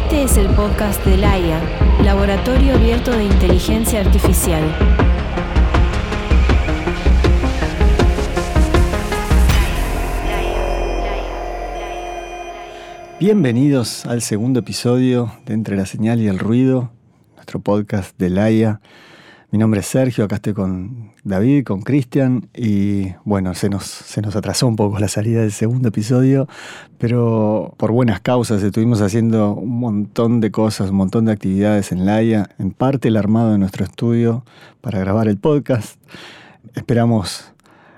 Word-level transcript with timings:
Este 0.00 0.22
es 0.22 0.36
el 0.36 0.46
podcast 0.54 1.04
de 1.04 1.16
LAIA, 1.16 1.60
Laboratorio 2.04 2.74
Abierto 2.76 3.10
de 3.10 3.24
Inteligencia 3.24 4.00
Artificial. 4.00 4.62
Bienvenidos 13.18 14.06
al 14.06 14.22
segundo 14.22 14.60
episodio 14.60 15.32
de 15.44 15.54
Entre 15.54 15.76
la 15.76 15.84
Señal 15.84 16.20
y 16.20 16.28
el 16.28 16.38
Ruido, 16.38 16.92
nuestro 17.34 17.58
podcast 17.58 18.16
de 18.18 18.30
Laia. 18.30 18.80
Mi 19.50 19.56
nombre 19.56 19.80
es 19.80 19.86
Sergio, 19.86 20.24
acá 20.24 20.36
estoy 20.36 20.52
con 20.52 21.12
David, 21.24 21.64
con 21.64 21.80
Cristian 21.80 22.50
y 22.54 23.14
bueno, 23.24 23.54
se 23.54 23.70
nos, 23.70 23.84
se 23.84 24.20
nos 24.20 24.36
atrasó 24.36 24.66
un 24.66 24.76
poco 24.76 24.98
la 24.98 25.08
salida 25.08 25.40
del 25.40 25.52
segundo 25.52 25.88
episodio, 25.88 26.46
pero 26.98 27.72
por 27.78 27.90
buenas 27.90 28.20
causas 28.20 28.62
estuvimos 28.62 29.00
haciendo 29.00 29.54
un 29.54 29.80
montón 29.80 30.42
de 30.42 30.50
cosas, 30.50 30.90
un 30.90 30.96
montón 30.96 31.24
de 31.24 31.32
actividades 31.32 31.92
en 31.92 32.04
Laia, 32.04 32.50
en 32.58 32.72
parte 32.72 33.08
el 33.08 33.16
armado 33.16 33.52
de 33.52 33.58
nuestro 33.58 33.86
estudio 33.86 34.44
para 34.82 34.98
grabar 34.98 35.28
el 35.28 35.38
podcast. 35.38 35.98
Esperamos 36.74 37.50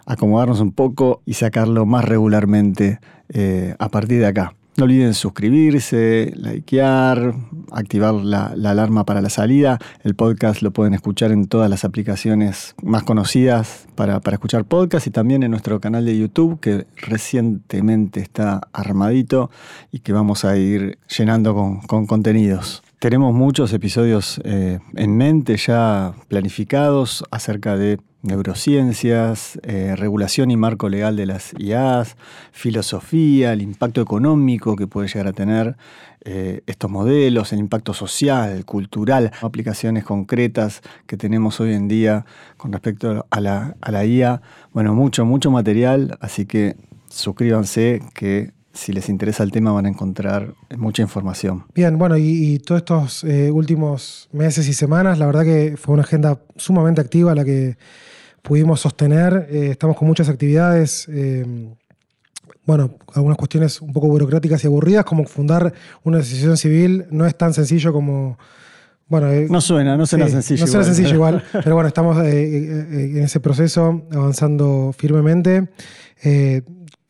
acomodarnos 0.07 0.61
un 0.61 0.71
poco 0.71 1.21
y 1.27 1.35
sacarlo 1.35 1.85
más 1.85 2.05
regularmente 2.05 3.01
eh, 3.29 3.75
a 3.81 3.89
partir 3.89 4.21
de 4.21 4.27
acá. 4.27 4.55
No 4.81 4.85
olviden 4.85 5.13
suscribirse, 5.13 6.33
likear, 6.37 7.35
activar 7.71 8.15
la, 8.15 8.47
alarma 8.47 9.05
para 9.05 9.21
la 9.21 9.29
salida. 9.29 9.79
El 10.03 10.15
podcast 10.15 10.63
lo 10.63 10.71
pueden 10.71 10.95
escuchar 10.95 11.33
en 11.33 11.49
todas 11.49 11.69
las 11.69 11.85
aplicaciones 11.85 12.75
más 12.83 13.03
conocidas 13.03 13.87
para, 13.95 14.23
escuchar 14.33 14.65
podcast 14.65 15.07
y 15.07 15.11
también 15.11 15.43
en 15.43 15.51
nuestro 15.51 15.83
canal 15.83 16.07
de 16.07 16.17
YouTube 16.17 16.61
que 16.61 16.87
recientemente 16.97 18.21
está 18.21 18.69
armadito 18.73 19.51
y 19.93 19.99
que 19.99 20.15
vamos 20.15 20.47
a 20.47 20.57
ir 20.57 20.99
llenando 21.15 21.83
con 21.87 22.07
contenidos. 22.07 22.83
Tenemos 23.01 23.35
muchos 23.35 23.75
episodios 23.75 24.41
eh, 24.45 24.79
en 24.95 25.15
mente 25.15 25.59
ya 25.59 26.15
planificados 26.29 27.23
acerca 27.31 27.77
de 27.77 27.99
neurociencias, 28.23 29.59
eh, 29.63 29.95
regulación 29.97 30.51
y 30.51 30.57
marco 30.57 30.89
legal 30.89 31.17
de 31.17 31.27
las 31.27 31.53
IAs, 31.59 32.17
filosofía, 32.53 33.53
el 33.53 33.63
impacto 33.63 34.01
económico 34.01 34.77
que 34.77 34.87
puede 34.87 35.09
llegar 35.09 35.27
a 35.27 35.33
tener 35.33 35.77
eh, 36.25 36.63
estos 36.67 36.91
modelos, 36.91 37.53
el 37.53 37.61
impacto 37.61 37.95
social, 37.95 38.65
cultural, 38.67 39.33
aplicaciones 39.41 40.05
concretas 40.05 40.83
que 41.07 41.17
tenemos 41.17 41.61
hoy 41.61 41.73
en 41.73 41.89
día 41.89 42.27
con 42.57 42.73
respecto 42.73 43.27
a 43.31 43.41
la, 43.41 43.77
a 43.81 43.91
la 43.91 44.05
IA. 44.05 44.43
Bueno, 44.73 44.95
mucho, 44.95 45.25
mucho 45.25 45.51
material, 45.51 46.19
así 46.21 46.45
que 46.45 46.77
suscríbanse 47.09 48.03
que 48.15 48.53
si 48.73 48.93
les 48.93 49.09
interesa 49.09 49.43
el 49.43 49.51
tema 49.51 49.73
van 49.73 49.87
a 49.87 49.89
encontrar 49.89 50.55
mucha 50.77 51.03
información. 51.03 51.65
Bien, 51.75 51.99
bueno, 51.99 52.17
y, 52.17 52.59
todos 52.59 52.81
estos 52.81 53.25
eh, 53.25 53.51
últimos 53.51 54.29
meses 54.33 54.69
y 54.69 54.75
semanas, 54.75 55.19
la 55.19 55.27
verdad 55.27 55.45
que 55.45 55.77
fue 55.77 55.95
una 55.95 56.03
agenda 56.03 56.41
sumamente 56.57 57.01
activa 57.01 57.35
la 57.35 57.45
que 57.45 57.77
pudimos 58.43 58.81
sostener. 58.81 59.49
Eh, 59.51 59.69
estamos 59.71 59.97
con 59.97 60.09
muchas 60.09 60.29
actividades. 60.29 61.07
Eh, 61.09 61.45
bueno, 62.67 62.97
algunas 63.15 63.37
cuestiones 63.37 63.81
un 63.81 63.93
poco 63.93 64.09
burocráticas 64.09 64.63
y 64.65 64.67
aburridas, 64.67 65.05
como 65.05 65.25
fundar 65.25 65.73
una 66.05 66.19
asociación 66.19 66.57
civil, 66.57 67.07
no 67.11 67.27
es 67.27 67.37
tan 67.37 67.55
sencillo 67.55 67.93
como... 67.93 68.39
Bueno, 69.09 69.29
no 69.49 69.61
suena, 69.61 69.97
no 69.97 70.07
suena 70.07 70.29
sencillo. 70.29 70.61
No 70.61 70.67
suena 70.69 70.85
sencillo 70.85 71.15
igual, 71.15 71.43
pero 71.53 71.75
bueno, 71.75 71.89
estamos 71.89 72.17
en 72.25 73.19
ese 73.25 73.41
proceso 73.41 74.07
avanzando 74.13 74.95
firmemente 74.97 75.69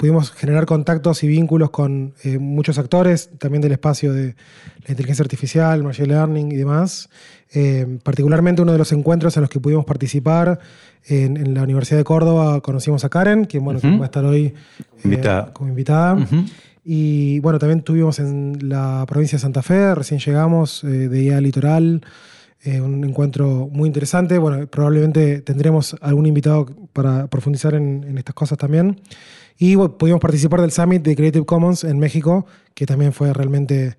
pudimos 0.00 0.32
generar 0.32 0.64
contactos 0.64 1.22
y 1.24 1.28
vínculos 1.28 1.68
con 1.68 2.14
eh, 2.24 2.38
muchos 2.38 2.78
actores, 2.78 3.28
también 3.38 3.60
del 3.60 3.72
espacio 3.72 4.14
de 4.14 4.34
la 4.86 4.88
inteligencia 4.88 5.22
artificial, 5.22 5.84
machine 5.84 6.08
learning 6.08 6.52
y 6.52 6.56
demás. 6.56 7.10
Eh, 7.52 7.98
particularmente 8.04 8.62
uno 8.62 8.72
de 8.72 8.78
los 8.78 8.92
encuentros 8.92 9.36
en 9.36 9.42
los 9.42 9.50
que 9.50 9.58
pudimos 9.58 9.84
participar 9.84 10.60
en, 11.04 11.52
la 11.54 11.64
Universidad 11.64 11.98
de 11.98 12.04
Córdoba 12.04 12.60
conocimos 12.60 13.04
a 13.04 13.08
Karen, 13.08 13.44
quien 13.44 13.64
bueno, 13.64 13.80
va 13.82 14.02
a 14.02 14.04
estar 14.04 14.24
hoy 14.24 14.54
eh, 15.04 15.22
como 15.52 15.68
invitada. 15.68 16.16
Y 16.84 17.40
bueno, 17.40 17.58
también 17.58 17.82
tuvimos 17.82 18.18
en 18.20 18.68
la 18.68 19.04
provincia 19.08 19.36
de 19.36 19.42
Santa 19.42 19.62
Fe, 19.62 19.94
recién 19.94 20.20
llegamos 20.20 20.80
de 20.82 21.22
IA 21.22 21.40
Litoral. 21.40 22.02
un 22.64 23.04
encuentro 23.04 23.68
muy 23.70 23.86
interesante. 23.86 24.38
Bueno, 24.38 24.66
probablemente 24.66 25.40
tendremos 25.40 25.96
algún 26.00 26.26
invitado 26.26 26.66
para 26.92 27.26
profundizar 27.26 27.74
en, 27.74 28.04
en 28.06 28.16
estas 28.18 28.34
cosas 28.34 28.58
también. 28.58 28.96
Y 29.62 29.76
pudimos 29.76 30.20
participar 30.20 30.62
del 30.62 30.72
Summit 30.72 31.02
de 31.02 31.14
Creative 31.14 31.44
Commons 31.44 31.84
en 31.84 31.98
México, 31.98 32.46
que 32.72 32.86
también 32.86 33.12
fue 33.12 33.30
realmente 33.34 33.98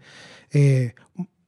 eh, 0.52 0.96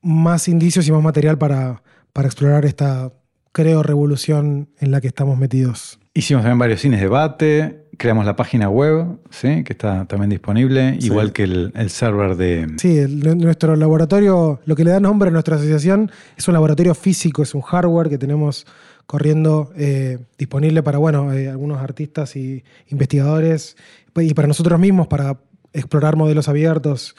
más 0.04 0.48
indicios 0.48 0.88
y 0.88 0.92
más 0.92 1.02
material 1.02 1.40
para, 1.40 1.82
para 2.14 2.28
explorar 2.28 2.66
esta, 2.66 3.12
creo, 3.52 3.84
revolución 3.84 4.70
en 4.80 4.92
la 4.92 5.02
que 5.02 5.08
estamos 5.08 5.38
metidos. 5.38 6.00
Hicimos 6.14 6.44
también 6.44 6.60
varios 6.60 6.82
cines 6.82 7.00
de 7.00 7.06
debate, 7.08 7.86
creamos 7.98 8.26
la 8.26 8.36
página 8.36 8.70
web, 8.70 9.18
¿sí? 9.32 9.64
que 9.64 9.74
está 9.74 10.06
también 10.06 10.30
disponible, 10.30 10.96
igual 11.02 11.34
que 11.34 11.44
el, 11.44 11.72
el, 11.76 11.90
server 11.90 12.36
de... 12.36 12.68
Sí, 12.78 13.00
nuestro 13.08 13.76
laboratorio, 13.76 14.60
lo 14.66 14.76
que 14.76 14.84
le 14.84 14.92
da 14.92 15.00
nombre 15.00 15.30
a 15.30 15.32
nuestra 15.32 15.56
asociación, 15.56 16.12
es 16.38 16.48
un 16.48 16.54
laboratorio 16.54 16.94
físico, 16.94 17.42
es 17.42 17.56
un 17.56 17.62
hardware 17.62 18.10
que 18.10 18.20
tenemos 18.20 18.68
corriendo 19.08 19.72
eh, 19.76 20.20
disponible 20.38 20.84
para 20.84 20.98
bueno, 20.98 21.34
eh, 21.34 21.50
algunos 21.50 21.82
artistas 21.82 22.36
y 22.36 22.64
investigadores 22.88 23.76
y 24.16 24.34
para 24.34 24.48
nosotros 24.48 24.80
mismos 24.80 25.08
para 25.08 25.38
explorar 25.74 26.16
modelos 26.16 26.48
abiertos 26.48 27.16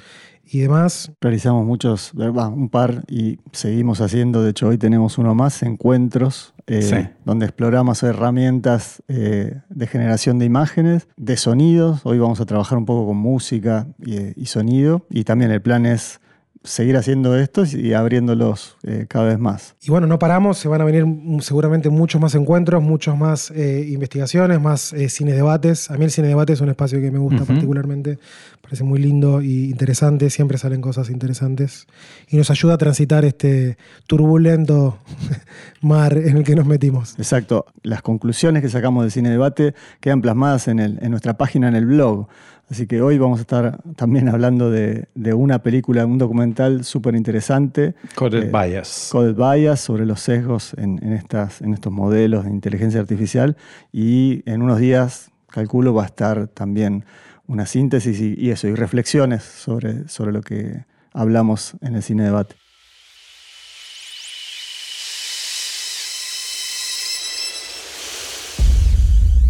y 0.51 0.61
demás. 0.61 1.13
Realizamos 1.21 1.65
muchos, 1.67 2.13
un 2.15 2.69
par 2.69 3.05
y 3.09 3.39
seguimos 3.53 4.01
haciendo, 4.01 4.43
de 4.43 4.51
hecho 4.51 4.69
hoy 4.69 4.79
tenemos 4.79 5.19
uno 5.19 5.35
más, 5.35 5.63
encuentros, 5.63 6.55
eh, 6.67 7.11
donde 7.25 7.47
exploramos 7.47 8.03
herramientas 8.03 9.03
de 9.09 9.87
generación 9.87 10.39
de 10.39 10.47
imágenes, 10.47 11.09
de 11.17 11.37
sonidos, 11.37 12.01
hoy 12.05 12.19
vamos 12.19 12.41
a 12.41 12.47
trabajar 12.47 12.79
un 12.79 12.87
poco 12.87 13.07
con 13.07 13.17
música 13.17 13.87
y 13.99 14.47
sonido. 14.47 15.07
Y 15.11 15.25
también 15.25 15.51
el 15.51 15.61
plan 15.61 15.87
es 15.87 16.21
seguir 16.65 16.97
haciendo 16.97 17.37
esto 17.37 17.65
y 17.65 17.93
abriéndolos 17.93 18.77
eh, 18.85 19.05
cada 19.07 19.27
vez 19.27 19.39
más. 19.39 19.77
Y 19.83 19.91
bueno, 19.91 20.07
no 20.07 20.19
paramos, 20.19 20.57
se 20.57 20.67
van 20.67 20.81
a 20.81 20.85
venir 20.85 21.05
seguramente 21.41 21.91
muchos 21.91 22.21
más 22.21 22.35
encuentros, 22.35 22.83
muchos 22.83 23.17
más 23.19 23.51
eh, 23.51 23.87
investigaciones, 23.91 24.61
más 24.61 24.95
eh, 24.95 25.11
cine 25.11 25.35
debates. 25.35 25.91
A 25.91 25.99
mí 25.99 26.07
el 26.07 26.11
cine 26.11 26.29
debate 26.29 26.55
es 26.55 26.63
un 26.63 26.71
espacio 26.71 27.01
que 27.03 27.11
me 27.11 27.19
gusta 27.19 27.45
particularmente, 27.45 28.19
parece 28.63 28.83
muy 28.83 28.99
lindo 28.99 29.43
y 29.43 29.71
interesante, 29.71 30.31
siempre 30.31 30.57
salen 30.57 30.81
cosas 30.81 31.11
interesantes 31.11 31.87
y 32.29 32.39
nos 32.39 32.51
ayuda 32.51 32.75
a 32.75 32.79
transitar 32.79 33.27
este 33.27 33.77
turbulento 34.07 34.99
mar 35.83 36.17
en 36.17 36.39
el 36.39 36.45
que 36.45 36.57
nos 36.57 36.65
metimos. 36.65 37.15
Exacto, 37.19 37.67
las 37.83 38.01
conclusiones 38.01 38.63
que 38.63 38.71
sacamos 38.71 39.05
del 39.05 39.13
cine 39.13 39.29
debate 39.29 39.75
quedan 40.01 40.23
plasmadas 40.23 40.69
en, 40.69 40.79
el, 40.79 40.99
en 41.03 41.11
nuestra 41.11 41.37
página 41.37 41.69
en 41.69 41.77
el 41.77 41.85
blog. 41.85 42.27
Así 42.71 42.87
que 42.87 43.03
hoy 43.03 43.19
vamos 43.19 43.39
a 43.39 43.43
estar 43.43 43.83
también 43.95 44.29
hablando 44.29 44.71
de, 44.71 45.07
una 45.35 45.63
película, 45.63 46.07
un 46.07 46.19
documental 46.19 46.85
súper 46.85 47.15
interesante. 47.15 47.95
Coded 48.15 48.45
eh, 48.45 48.51
Bias. 48.51 49.09
Coded 49.13 49.35
Bias, 49.35 49.81
sobre 49.81 50.07
los 50.07 50.21
sesgos 50.21 50.75
en, 50.79 51.13
estas, 51.13 51.61
en 51.61 51.75
estos 51.75 51.93
modelos 51.93 52.45
de 52.45 52.51
inteligencia 52.51 53.01
artificial. 53.01 53.57
Y 53.93 54.43
en 54.47 54.63
unos 54.63 54.79
días, 54.79 55.31
calculo, 55.49 55.95
va 55.95 56.05
a 56.05 56.07
estar 56.07 56.49
también 56.49 57.05
una 57.47 57.67
síntesis 57.67 58.21
y, 58.21 58.35
y 58.39 58.51
eso, 58.51 58.67
y 58.69 58.75
reflexiones 58.75 59.43
sobre, 59.43 60.09
sobre 60.09 60.33
lo 60.33 60.41
que 60.41 60.85
hablamos 61.13 61.77
en 61.83 61.97
el 61.97 62.03
cine 62.03 62.25
debate. 62.25 62.57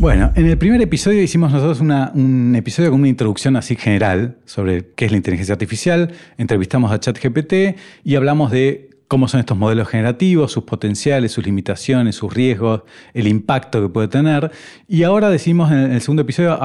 Bueno, 0.04 0.32
en 0.34 0.44
el 0.44 0.59
primer 0.59 0.82
episodio 0.82 1.22
hicimos 1.22 1.50
nosotros 1.50 1.81
un 1.81 2.54
episodio 2.54 2.91
con 2.91 3.00
una 3.00 3.09
introducción 3.09 3.56
así 3.56 3.75
general 3.75 4.37
sobre 4.44 4.91
qué 4.94 5.06
es 5.06 5.10
la 5.10 5.16
inteligencia 5.16 5.54
artificial, 5.54 6.12
entrevistamos 6.36 6.92
a 6.92 7.01
ChatGPT 7.01 7.78
y 8.04 8.15
hablamos 8.15 8.51
de 8.51 8.91
cómo 9.09 9.28
son 9.28 9.41
estos 9.41 9.56
modelos 9.56 9.89
generativos, 9.89 10.53
sus 10.53 10.65
potenciales, 10.65 11.33
sus 11.33 11.47
limitaciones, 11.47 12.16
sus 12.16 12.34
riesgos, 12.34 12.83
el 13.15 13.27
impacto 13.27 13.80
que 13.80 13.89
puede 13.89 14.09
tener. 14.09 14.51
Y 14.86 15.04
ahora 15.04 15.30
decidimos 15.30 15.72
en 15.72 15.92
el 15.92 16.03
segundo 16.03 16.21
episodio 16.21 16.59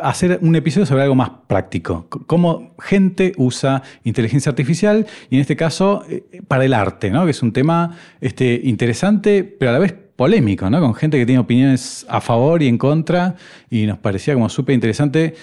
hacer 0.00 0.40
un 0.42 0.56
episodio 0.56 0.84
sobre 0.84 1.04
algo 1.04 1.14
más 1.14 1.30
práctico, 1.46 2.08
cómo 2.26 2.74
gente 2.80 3.32
usa 3.36 3.84
inteligencia 4.02 4.50
artificial 4.50 5.06
y 5.30 5.36
en 5.36 5.40
este 5.40 5.54
caso 5.54 6.02
eh, 6.08 6.24
para 6.48 6.64
el 6.64 6.74
arte, 6.74 7.12
¿no? 7.12 7.26
que 7.26 7.30
es 7.30 7.44
un 7.44 7.52
tema 7.52 7.96
este, 8.20 8.60
interesante, 8.64 9.44
pero 9.44 9.70
a 9.70 9.74
la 9.74 9.78
vez 9.78 9.94
polémico, 10.16 10.68
¿no? 10.70 10.80
Con 10.80 10.94
gente 10.94 11.18
que 11.18 11.26
tiene 11.26 11.40
opiniones 11.40 12.06
a 12.08 12.20
favor 12.20 12.62
y 12.62 12.68
en 12.68 12.78
contra. 12.78 13.36
Y 13.70 13.86
nos 13.86 13.98
parecía 13.98 14.34
como 14.34 14.48
súper 14.48 14.74
interesante 14.74 15.34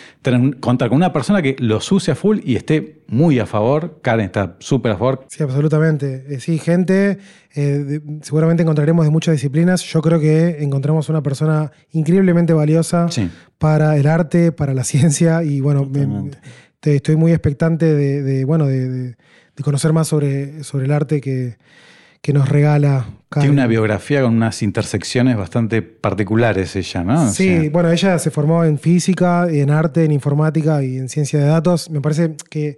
contar 0.59 0.89
con 0.89 0.97
una 0.97 1.11
persona 1.13 1.41
que 1.41 1.55
los 1.59 1.91
use 1.91 2.11
a 2.11 2.15
full 2.15 2.39
y 2.43 2.55
esté 2.55 3.01
muy 3.07 3.39
a 3.39 3.45
favor. 3.45 3.99
Karen 4.01 4.25
está 4.25 4.55
súper 4.59 4.93
a 4.93 4.97
favor. 4.97 5.25
Sí, 5.29 5.43
absolutamente. 5.43 6.25
Eh, 6.29 6.39
sí, 6.39 6.59
gente, 6.59 7.17
eh, 7.55 7.99
seguramente 8.21 8.63
encontraremos 8.63 9.05
de 9.05 9.11
muchas 9.11 9.33
disciplinas. 9.33 9.83
Yo 9.83 10.01
creo 10.01 10.19
que 10.19 10.63
encontramos 10.63 11.09
una 11.09 11.23
persona 11.23 11.71
increíblemente 11.91 12.53
valiosa 12.53 13.07
para 13.57 13.97
el 13.97 14.07
arte, 14.07 14.51
para 14.51 14.73
la 14.73 14.83
ciencia. 14.85 15.43
Y 15.43 15.59
bueno, 15.61 15.89
estoy 16.81 17.15
muy 17.15 17.31
expectante 17.31 17.93
de, 17.93 18.45
bueno, 18.45 18.67
de 18.67 19.15
de 19.59 19.63
conocer 19.63 19.91
más 19.91 20.07
sobre, 20.07 20.63
sobre 20.63 20.85
el 20.85 20.91
arte 20.91 21.19
que, 21.19 21.57
que 22.21 22.33
nos 22.33 22.49
regala. 22.49 23.05
Tiene 23.31 23.51
una 23.51 23.67
biografía 23.67 24.23
con 24.23 24.35
unas 24.35 24.61
intersecciones 24.63 25.37
bastante 25.37 25.81
particulares 25.81 26.75
ella, 26.75 27.03
¿no? 27.03 27.31
sí, 27.31 27.69
bueno, 27.69 27.91
ella 27.91 28.17
se 28.17 28.31
formó 28.31 28.63
en 28.63 28.79
física, 28.79 29.47
en 29.47 29.69
arte, 29.69 30.03
en 30.03 30.11
informática 30.11 30.83
y 30.83 30.97
en 30.97 31.09
ciencia 31.09 31.39
de 31.39 31.45
datos. 31.45 31.91
Me 31.91 32.01
parece 32.01 32.35
que 32.49 32.77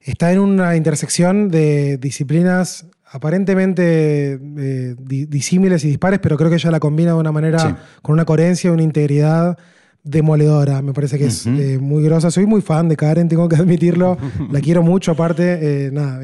está 0.00 0.32
en 0.32 0.38
una 0.38 0.76
intersección 0.76 1.48
de 1.48 1.98
disciplinas 1.98 2.86
aparentemente 3.12 4.34
eh, 4.34 4.94
disímiles 4.96 5.84
y 5.84 5.88
dispares, 5.88 6.20
pero 6.20 6.36
creo 6.36 6.48
que 6.48 6.56
ella 6.56 6.70
la 6.70 6.78
combina 6.78 7.10
de 7.10 7.18
una 7.18 7.32
manera, 7.32 7.78
con 8.02 8.12
una 8.12 8.24
coherencia, 8.24 8.70
una 8.70 8.84
integridad 8.84 9.58
demoledora. 10.02 10.82
Me 10.82 10.92
parece 10.92 11.18
que 11.18 11.26
es 11.26 11.46
eh, 11.46 11.78
muy 11.80 12.02
grosa. 12.02 12.30
Soy 12.30 12.46
muy 12.46 12.60
fan 12.60 12.88
de 12.88 12.96
Karen, 12.96 13.28
tengo 13.28 13.48
que 13.48 13.56
admitirlo. 13.62 14.16
La 14.50 14.60
quiero 14.62 14.82
mucho, 14.82 15.12
aparte. 15.12 15.86
Eh, 15.86 15.90
nada, 15.90 16.20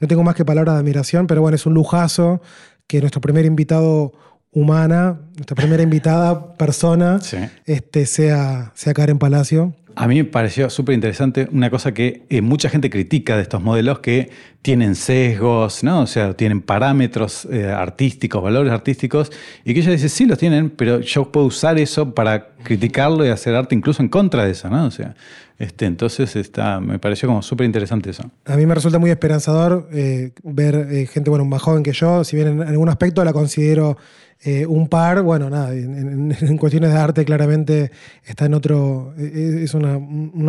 no 0.00 0.08
tengo 0.08 0.22
más 0.22 0.34
que 0.34 0.44
palabras 0.44 0.74
de 0.74 0.80
admiración, 0.80 1.26
pero 1.26 1.42
bueno, 1.42 1.56
es 1.56 1.66
un 1.66 1.74
lujazo 1.74 2.40
que 2.86 3.00
nuestro 3.00 3.20
primer 3.20 3.44
invitado 3.44 4.12
humana, 4.52 5.20
nuestra 5.36 5.54
primera 5.54 5.82
invitada 5.82 6.54
persona, 6.54 7.20
este, 7.66 8.06
sea, 8.06 8.72
sea 8.74 8.94
Karen 8.94 9.18
Palacio. 9.18 9.74
A 10.00 10.06
mí 10.06 10.14
me 10.14 10.24
pareció 10.24 10.70
súper 10.70 10.94
interesante 10.94 11.48
una 11.50 11.70
cosa 11.70 11.92
que 11.92 12.22
eh, 12.28 12.40
mucha 12.40 12.68
gente 12.68 12.88
critica 12.88 13.34
de 13.34 13.42
estos 13.42 13.60
modelos 13.60 13.98
que 13.98 14.30
tienen 14.62 14.94
sesgos, 14.94 15.82
¿no? 15.82 16.02
O 16.02 16.06
sea, 16.06 16.34
tienen 16.34 16.62
parámetros 16.62 17.48
eh, 17.50 17.66
artísticos, 17.66 18.40
valores 18.40 18.72
artísticos, 18.72 19.32
y 19.64 19.74
que 19.74 19.80
ella 19.80 19.90
dice, 19.90 20.08
sí, 20.08 20.26
los 20.26 20.38
tienen, 20.38 20.70
pero 20.70 21.00
yo 21.00 21.32
puedo 21.32 21.46
usar 21.46 21.80
eso 21.80 22.14
para 22.14 22.50
criticarlo 22.62 23.26
y 23.26 23.30
hacer 23.30 23.56
arte 23.56 23.74
incluso 23.74 24.00
en 24.00 24.08
contra 24.08 24.44
de 24.44 24.52
eso, 24.52 24.70
¿no? 24.70 24.86
O 24.86 24.92
sea, 24.92 25.16
este, 25.58 25.86
entonces 25.86 26.36
está, 26.36 26.78
me 26.78 27.00
pareció 27.00 27.26
como 27.26 27.42
súper 27.42 27.66
interesante 27.66 28.10
eso. 28.10 28.22
A 28.44 28.54
mí 28.56 28.66
me 28.66 28.76
resulta 28.76 29.00
muy 29.00 29.10
esperanzador 29.10 29.88
eh, 29.90 30.30
ver 30.44 31.08
gente, 31.08 31.28
bueno, 31.28 31.44
más 31.44 31.60
joven 31.60 31.82
que 31.82 31.92
yo, 31.92 32.22
si 32.22 32.36
bien 32.36 32.46
en 32.46 32.68
algún 32.68 32.88
aspecto 32.88 33.24
la 33.24 33.32
considero 33.32 33.96
eh, 34.44 34.66
un 34.66 34.86
par, 34.86 35.22
bueno, 35.22 35.50
nada, 35.50 35.72
en, 35.74 36.58
cuestiones 36.58 36.92
de 36.92 36.98
arte 36.98 37.24
claramente 37.24 37.90
está 38.24 38.46
en 38.46 38.54
otro, 38.54 39.14
e, 39.18 39.24
e, 39.24 39.64
es 39.64 39.74
una, 39.74 39.98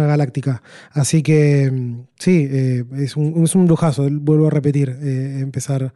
galáctica. 0.06 0.62
Así 0.91 1.24
que 1.24 1.71
mm, 1.71 2.01
sí, 2.18 2.47
eh, 2.50 2.86
es, 2.97 3.15
un, 3.15 3.44
es 3.44 3.56
un 3.56 3.68
lujazo, 3.68 4.07
vuelvo 4.12 4.47
a 4.47 4.51
repetir, 4.51 4.95
eh, 5.01 5.39
empezar 5.41 5.94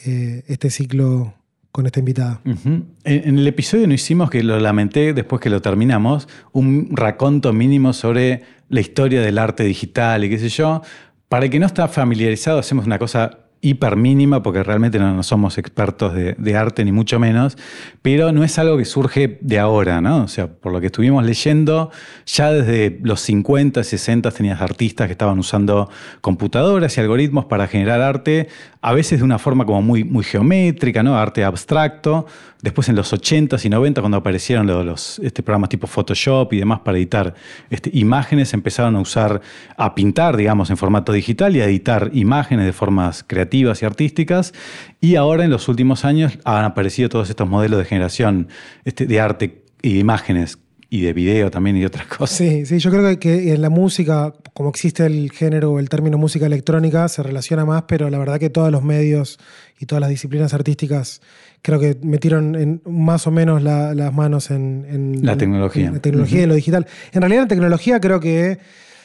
este 0.00 0.70
ciclo 0.70 1.34
con 1.72 1.86
esta 1.86 1.98
invitada. 1.98 2.40
en, 2.44 3.38
el 3.38 3.46
episodio 3.48 3.88
no 3.88 3.94
hicimos, 3.94 4.30
que 4.30 4.44
lo 4.44 4.60
lamenté 4.60 5.12
después 5.12 5.42
que 5.42 5.50
lo 5.50 5.60
terminamos, 5.60 6.28
un 6.52 6.90
raconto 6.92 7.52
mínimo 7.52 7.92
sobre 7.92 8.42
la 8.68 8.80
historia 8.80 9.20
del 9.20 9.38
arte 9.38 9.64
digital 9.64 10.24
y 10.24 10.30
qué 10.30 10.38
sé 10.38 10.50
yo. 10.50 10.82
Para 11.28 11.46
el 11.46 11.50
que 11.50 11.58
no 11.58 11.66
está 11.66 11.88
familiarizado, 11.88 12.60
hacemos 12.60 12.86
una 12.86 13.00
cosa 13.00 13.47
hiper 13.60 13.96
mínima, 13.96 14.42
porque 14.42 14.62
realmente 14.62 14.98
no, 14.98 15.22
somos 15.22 15.58
expertos 15.58 16.14
de, 16.14 16.56
arte, 16.56 16.84
ni 16.84 16.92
mucho 16.92 17.18
menos, 17.18 17.58
pero 18.02 18.32
no 18.32 18.44
es 18.44 18.58
algo 18.58 18.76
que 18.76 18.84
surge 18.84 19.38
de 19.40 19.58
ahora, 19.58 20.00
¿no? 20.00 20.22
O 20.24 20.28
sea, 20.28 20.48
por 20.48 20.72
lo 20.72 20.80
que 20.80 20.86
estuvimos 20.86 21.24
leyendo, 21.24 21.90
ya 22.26 22.52
desde 22.52 22.98
los 23.02 23.20
50, 23.20 23.82
60 23.82 24.30
tenías 24.30 24.60
artistas 24.60 25.06
que 25.06 25.12
estaban 25.12 25.38
usando 25.38 25.90
computadoras 26.20 26.96
y 26.96 27.00
algoritmos 27.00 27.46
para 27.46 27.66
generar 27.66 28.00
arte, 28.00 28.48
a 28.80 28.92
veces 28.92 29.18
de 29.18 29.24
una 29.24 29.38
forma 29.38 29.64
como 29.64 29.82
muy, 29.82 30.04
muy 30.04 30.24
geométrica, 30.24 31.02
¿no? 31.02 31.18
Arte 31.18 31.44
abstracto. 31.44 32.26
Después 32.62 32.88
en 32.88 32.96
los 32.96 33.12
80s 33.12 33.64
y 33.64 33.68
90, 33.68 34.00
cuando 34.00 34.16
aparecieron 34.16 34.66
los, 34.66 35.18
este, 35.20 35.42
programas 35.42 35.68
tipo 35.68 35.86
Photoshop 35.86 36.52
y 36.52 36.58
demás 36.58 36.80
para 36.80 36.98
editar 36.98 37.34
este, 37.70 37.90
imágenes, 37.92 38.54
empezaron 38.54 38.96
a 38.96 39.00
usar, 39.00 39.40
a 39.76 39.94
pintar, 39.94 40.36
digamos, 40.36 40.70
en 40.70 40.76
formato 40.76 41.12
digital 41.12 41.56
y 41.56 41.60
a 41.60 41.64
editar 41.66 42.10
imágenes 42.12 42.66
de 42.66 42.72
formas 42.72 43.24
creativas 43.26 43.82
y 43.82 43.86
artísticas. 43.86 44.54
Y 45.00 45.16
ahora 45.16 45.44
en 45.44 45.50
los 45.50 45.68
últimos 45.68 46.04
años 46.04 46.38
han 46.44 46.64
aparecido 46.64 47.08
todos 47.08 47.30
estos 47.30 47.48
modelos 47.48 47.78
de 47.78 47.84
generación 47.84 48.48
este, 48.84 49.06
de 49.06 49.20
arte 49.20 49.64
y 49.82 49.94
de 49.94 49.98
imágenes 50.00 50.58
y 50.90 51.02
de 51.02 51.12
video 51.12 51.50
también 51.50 51.76
y 51.76 51.80
de 51.80 51.86
otras 51.86 52.06
cosas. 52.06 52.36
Sí, 52.36 52.64
sí, 52.64 52.78
yo 52.78 52.90
creo 52.90 53.18
que 53.18 53.52
en 53.52 53.60
la 53.60 53.68
música, 53.68 54.32
como 54.54 54.70
existe 54.70 55.04
el 55.04 55.30
género, 55.30 55.78
el 55.78 55.88
término 55.88 56.16
música 56.16 56.46
electrónica, 56.46 57.08
se 57.08 57.22
relaciona 57.22 57.64
más, 57.64 57.84
pero 57.86 58.08
la 58.08 58.18
verdad 58.18 58.38
que 58.38 58.48
todos 58.48 58.72
los 58.72 58.82
medios 58.82 59.38
y 59.78 59.86
todas 59.86 60.00
las 60.00 60.10
disciplinas 60.10 60.54
artísticas 60.54 61.20
creo 61.62 61.78
que 61.78 61.98
metieron 62.02 62.80
más 62.86 63.26
o 63.26 63.30
menos 63.30 63.62
las 63.62 64.12
manos 64.14 64.50
en, 64.50 65.20
la 65.22 65.36
tecnología. 65.36 65.90
la 65.90 66.00
tecnología 66.00 66.42
y 66.42 66.46
lo 66.46 66.54
digital. 66.54 66.86
En 67.12 67.20
realidad 67.20 67.42
la 67.42 67.48
tecnología 67.48 68.00
creo 68.00 68.20
que 68.20 68.58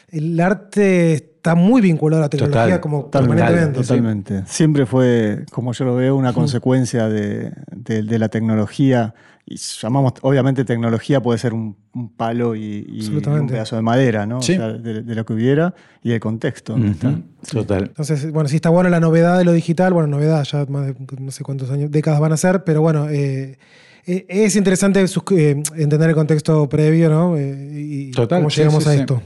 el 0.09 0.39
arte 0.39 1.13
está 1.13 1.55
muy 1.55 1.81
vinculado 1.81 2.21
a 2.21 2.25
la 2.25 2.29
tecnología 2.29 2.79
como 2.79 3.09
permanentemente. 3.09 3.81
Totalmente. 3.81 4.43
Siempre 4.45 4.85
fue, 4.85 5.43
como 5.51 5.73
yo 5.73 5.85
lo 5.85 5.95
veo, 5.95 6.15
una 6.15 6.31
consecuencia 6.31 7.09
de, 7.09 7.51
la 7.85 8.29
tecnología. 8.29 9.13
Y 9.45 9.57
llamamos, 9.57 10.13
obviamente, 10.21 10.63
tecnología 10.63 11.21
puede 11.21 11.37
ser 11.37 11.53
un, 11.53 11.75
palo 12.15 12.55
y, 12.55 13.09
un 13.25 13.47
pedazo 13.47 13.75
de 13.75 13.81
madera, 13.81 14.25
¿no? 14.25 14.37
O 14.37 14.41
sea, 14.41 14.69
de, 14.69 15.03
lo 15.03 15.25
que 15.25 15.33
hubiera 15.33 15.75
y 16.01 16.11
el 16.11 16.19
contexto. 16.19 16.77
Total. 17.51 17.83
Entonces, 17.83 18.31
bueno, 18.31 18.47
sí 18.47 18.55
está 18.55 18.69
bueno 18.69 18.89
la 18.89 19.01
novedad 19.01 19.37
de 19.37 19.43
lo 19.43 19.51
digital, 19.51 19.93
bueno, 19.93 20.07
novedad, 20.07 20.43
ya 20.45 20.65
más 20.67 20.87
de 20.87 20.95
no 21.19 21.31
sé 21.31 21.43
cuántos 21.43 21.69
años, 21.71 21.91
décadas 21.91 22.21
van 22.21 22.31
a 22.31 22.37
ser, 22.37 22.63
pero 22.63 22.81
bueno, 22.81 23.09
eh, 23.09 23.57
eh, 24.05 24.25
es 24.29 24.55
interesante 24.55 25.03
eh, 25.03 25.63
entender 25.75 26.09
el 26.09 26.15
contexto 26.15 26.69
previo, 26.69 27.09
¿no? 27.09 27.37
y 27.37 28.11
Total, 28.11 28.39
cómo 28.39 28.49
llegamos 28.49 28.87
a 28.87 28.95
esto. 28.95 29.21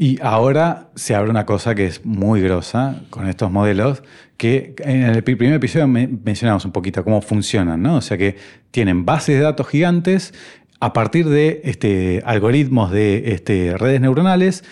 Y 0.00 0.20
ahora 0.22 0.90
se 0.94 1.16
abre 1.16 1.28
una 1.28 1.44
cosa 1.44 1.74
que 1.74 1.84
es 1.84 2.06
muy 2.06 2.40
grosa 2.40 3.02
con 3.10 3.26
estos 3.26 3.50
modelos, 3.50 4.04
que 4.36 4.76
en 4.78 5.02
el 5.02 5.24
primer 5.24 5.54
episodio 5.54 5.88
mencionamos 5.88 6.64
un 6.64 6.70
poquito 6.70 7.02
cómo 7.02 7.20
funcionan, 7.20 7.82
¿no? 7.82 7.96
O 7.96 8.00
sea 8.00 8.16
que 8.16 8.36
tienen 8.70 9.04
bases 9.04 9.34
de 9.34 9.42
datos 9.42 9.66
gigantes 9.66 10.34
a 10.78 10.92
partir 10.92 11.28
de 11.28 11.62
este, 11.64 12.22
algoritmos 12.24 12.92
de 12.92 13.32
este, 13.32 13.76
redes 13.76 14.00
neuronales, 14.00 14.62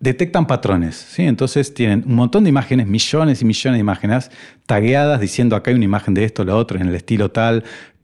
detectan 0.00 0.48
patrones, 0.48 0.96
¿sí? 0.96 1.22
Entonces 1.22 1.74
tienen 1.74 2.02
un 2.04 2.16
montón 2.16 2.42
de 2.42 2.50
imágenes, 2.50 2.88
millones 2.88 3.40
y 3.40 3.44
millones 3.44 3.76
de 3.76 3.80
imágenes 3.80 4.32
tagueadas 4.66 5.20
diciendo 5.20 5.54
acá 5.54 5.70
hay 5.70 5.76
una 5.76 5.84
imagen 5.84 6.12
de 6.12 6.24
esto, 6.24 6.42
lo 6.42 6.58
otro, 6.58 6.80
en 6.80 6.88
el 6.88 6.94
estilo 6.96 7.30
tal, 7.30 7.62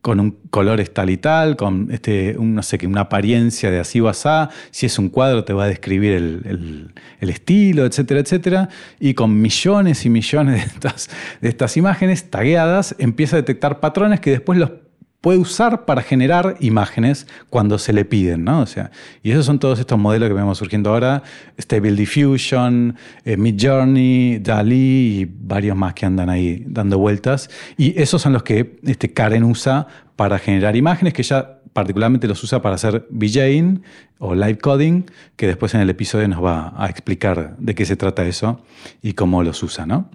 con 0.08 0.20
un 0.20 0.38
color 0.48 0.82
tal 0.88 1.10
y 1.10 1.18
tal, 1.18 1.54
con 1.54 1.88
este, 1.90 2.34
no 2.40 2.62
sé, 2.62 2.78
una 2.86 3.02
apariencia 3.02 3.70
de 3.70 3.78
así 3.78 4.00
o 4.00 4.08
asá. 4.08 4.48
Si 4.70 4.86
es 4.86 4.98
un 4.98 5.10
cuadro 5.10 5.44
te 5.44 5.52
va 5.52 5.64
a 5.64 5.66
describir 5.66 6.14
el, 6.14 6.94
estilo, 7.20 7.84
etcétera, 7.84 8.20
etcétera. 8.20 8.70
Y 8.98 9.12
con 9.12 9.38
millones 9.38 10.06
y 10.06 10.08
millones 10.08 10.64
de 10.64 10.66
estas, 10.66 11.10
de 11.42 11.48
estas 11.50 11.76
imágenes 11.76 12.30
tagueadas 12.30 12.96
empieza 12.98 13.36
a 13.36 13.40
detectar 13.40 13.80
patrones 13.80 14.20
que 14.20 14.30
después 14.30 14.58
los 14.58 14.70
puede 15.20 15.38
usar 15.38 15.84
para 15.84 16.02
generar 16.02 16.56
imágenes 16.60 17.26
cuando 17.50 17.78
se 17.78 17.92
le 17.92 18.04
piden, 18.04 18.44
¿no? 18.44 18.60
O 18.60 18.66
sea, 18.66 18.90
y 19.22 19.32
esos 19.32 19.46
son 19.46 19.58
todos 19.58 19.80
estos 19.80 19.98
modelos 19.98 20.28
que 20.28 20.34
vemos 20.34 20.58
surgiendo 20.58 20.90
ahora, 20.90 21.22
Stable 21.58 21.92
Diffusion, 21.92 22.96
eh, 23.24 23.36
Midjourney, 23.36 24.38
DALI 24.38 24.76
y 24.76 25.24
varios 25.24 25.76
más 25.76 25.94
que 25.94 26.06
andan 26.06 26.30
ahí 26.30 26.62
dando 26.66 26.98
vueltas. 26.98 27.50
Y 27.76 28.00
esos 28.00 28.22
son 28.22 28.32
los 28.32 28.42
que 28.42 28.78
este, 28.84 29.12
Karen 29.12 29.44
usa 29.44 29.88
para 30.14 30.38
generar 30.38 30.76
imágenes, 30.76 31.14
que 31.14 31.22
ya 31.22 31.60
particularmente 31.72 32.26
los 32.28 32.42
usa 32.42 32.62
para 32.62 32.76
hacer 32.76 33.06
VJing 33.10 33.82
o 34.18 34.34
live 34.34 34.58
coding, 34.58 35.04
que 35.36 35.46
después 35.46 35.74
en 35.74 35.80
el 35.80 35.90
episodio 35.90 36.28
nos 36.28 36.44
va 36.44 36.74
a 36.76 36.88
explicar 36.88 37.56
de 37.58 37.74
qué 37.74 37.84
se 37.84 37.96
trata 37.96 38.24
eso 38.24 38.60
y 39.02 39.14
cómo 39.14 39.42
los 39.42 39.62
usa, 39.62 39.86
¿no? 39.86 40.10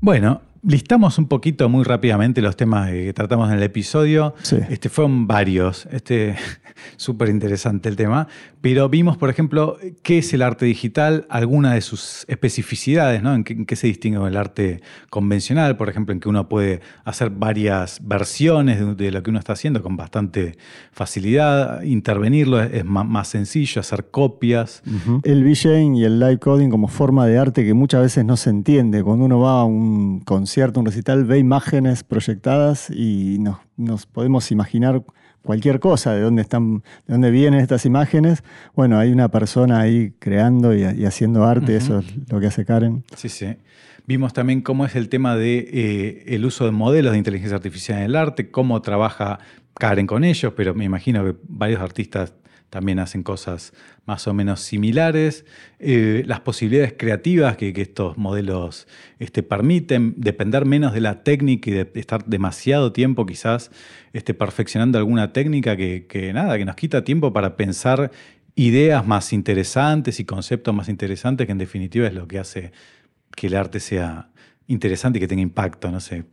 Bueno, 0.00 0.42
Listamos 0.64 1.18
un 1.18 1.26
poquito 1.26 1.68
muy 1.68 1.82
rápidamente 1.82 2.40
los 2.40 2.56
temas 2.56 2.88
que 2.88 3.12
tratamos 3.12 3.50
en 3.50 3.56
el 3.56 3.64
episodio. 3.64 4.34
Este, 4.70 4.88
fueron 4.88 5.26
varios. 5.26 5.86
Este, 5.90 6.36
súper 6.96 7.30
interesante 7.30 7.88
el 7.88 7.96
tema. 7.96 8.28
Pero 8.60 8.88
vimos, 8.88 9.16
por 9.16 9.28
ejemplo, 9.28 9.76
qué 10.04 10.18
es 10.18 10.32
el 10.34 10.40
arte 10.40 10.64
digital, 10.64 11.26
alguna 11.30 11.74
de 11.74 11.80
sus 11.80 12.24
especificidades, 12.28 13.20
¿no? 13.20 13.34
En 13.34 13.42
qué, 13.42 13.74
se 13.74 13.88
distingue 13.88 14.20
del 14.20 14.36
arte 14.36 14.82
convencional, 15.10 15.76
por 15.76 15.88
ejemplo, 15.88 16.12
en 16.14 16.20
que 16.20 16.28
uno 16.28 16.48
puede 16.48 16.80
hacer 17.04 17.30
varias 17.30 17.98
versiones 18.00 18.96
de, 18.96 19.10
lo 19.10 19.20
que 19.24 19.30
uno 19.30 19.40
está 19.40 19.54
haciendo 19.54 19.82
con 19.82 19.96
bastante 19.96 20.58
facilidad. 20.92 21.82
Intervenirlo 21.82 22.62
es, 22.62 22.84
más, 22.84 23.26
sencillo, 23.26 23.80
hacer 23.80 24.10
copias. 24.12 24.84
El 25.24 25.42
VJing 25.42 25.96
y 25.96 26.04
el 26.04 26.20
live 26.20 26.38
coding 26.38 26.70
como 26.70 26.86
forma 26.86 27.26
de 27.26 27.38
arte 27.38 27.64
que 27.64 27.74
muchas 27.74 28.02
veces 28.02 28.24
no 28.24 28.36
se 28.36 28.50
entiende. 28.50 29.02
Cuando 29.02 29.24
uno 29.24 29.40
va 29.40 29.62
a 29.62 29.64
un 29.64 30.20
concierto, 30.20 30.51
un 30.56 30.86
recital, 30.86 31.24
ve 31.24 31.38
imágenes 31.38 32.04
proyectadas 32.04 32.90
y 32.90 33.38
nos, 33.38 33.58
nos 33.76 34.06
podemos 34.06 34.50
imaginar 34.50 35.02
cualquier 35.42 35.80
cosa, 35.80 36.14
de 36.14 36.20
dónde 36.20 36.42
están, 36.42 36.82
de 37.06 37.14
dónde 37.14 37.30
vienen 37.30 37.60
estas 37.60 37.86
imágenes. 37.86 38.42
Bueno, 38.74 38.98
hay 38.98 39.12
una 39.12 39.28
persona 39.28 39.80
ahí 39.80 40.12
creando 40.18 40.74
y, 40.74 40.84
haciendo 41.04 41.44
arte, 41.44 41.76
eso 41.76 42.00
es 42.00 42.06
lo 42.30 42.40
que 42.40 42.46
hace 42.46 42.64
Karen. 42.64 43.04
Sí, 43.16 43.28
sí. 43.28 43.56
Vimos 44.06 44.32
también 44.32 44.62
cómo 44.62 44.84
es 44.84 44.96
el 44.96 45.08
tema 45.08 45.36
de 45.36 45.58
eh, 45.72 46.24
el 46.34 46.44
uso 46.44 46.64
de 46.64 46.72
modelos 46.72 47.12
de 47.12 47.18
inteligencia 47.18 47.56
artificial 47.56 47.98
en 47.98 48.04
el 48.04 48.16
arte, 48.16 48.50
cómo 48.50 48.82
trabaja 48.82 49.38
Karen 49.74 50.06
con 50.06 50.24
ellos, 50.24 50.52
pero 50.56 50.74
me 50.74 50.84
imagino 50.84 51.24
que 51.24 51.34
varios 51.48 51.80
artistas 51.80 52.34
también 52.72 53.00
hacen 53.00 53.22
cosas 53.22 53.74
más 54.06 54.26
o 54.26 54.32
menos 54.32 54.60
similares. 54.60 55.44
Eh, 55.78 56.22
las 56.26 56.40
posibilidades 56.40 56.94
creativas 56.96 57.58
que, 57.58 57.70
estos 57.76 58.16
modelos 58.16 58.88
este, 59.18 59.42
permiten, 59.42 60.14
depender 60.16 60.64
menos 60.64 60.94
de 60.94 61.02
la 61.02 61.22
técnica 61.22 61.68
y 61.68 61.74
de 61.74 61.90
estar 61.96 62.24
demasiado 62.24 62.90
tiempo 62.90 63.26
quizás 63.26 63.70
este, 64.14 64.32
perfeccionando 64.32 64.96
alguna 64.96 65.34
técnica 65.34 65.76
que, 65.76 66.06
que 66.06 66.32
nada, 66.32 66.56
que 66.56 66.64
nos 66.64 66.76
quita 66.76 67.04
tiempo 67.04 67.34
para 67.34 67.58
pensar 67.58 68.10
ideas 68.54 69.06
más 69.06 69.34
interesantes 69.34 70.18
y 70.18 70.24
conceptos 70.24 70.74
más 70.74 70.88
interesantes, 70.88 71.46
que 71.46 71.52
en 71.52 71.58
definitiva 71.58 72.06
es 72.06 72.14
lo 72.14 72.26
que 72.26 72.38
hace 72.38 72.72
que 73.36 73.48
el 73.48 73.54
arte 73.54 73.80
sea 73.80 74.30
interesante 74.66 75.18
y 75.18 75.20
que 75.20 75.28
tenga 75.28 75.42
impacto, 75.42 75.90
no 75.90 76.00
sé, 76.00 76.24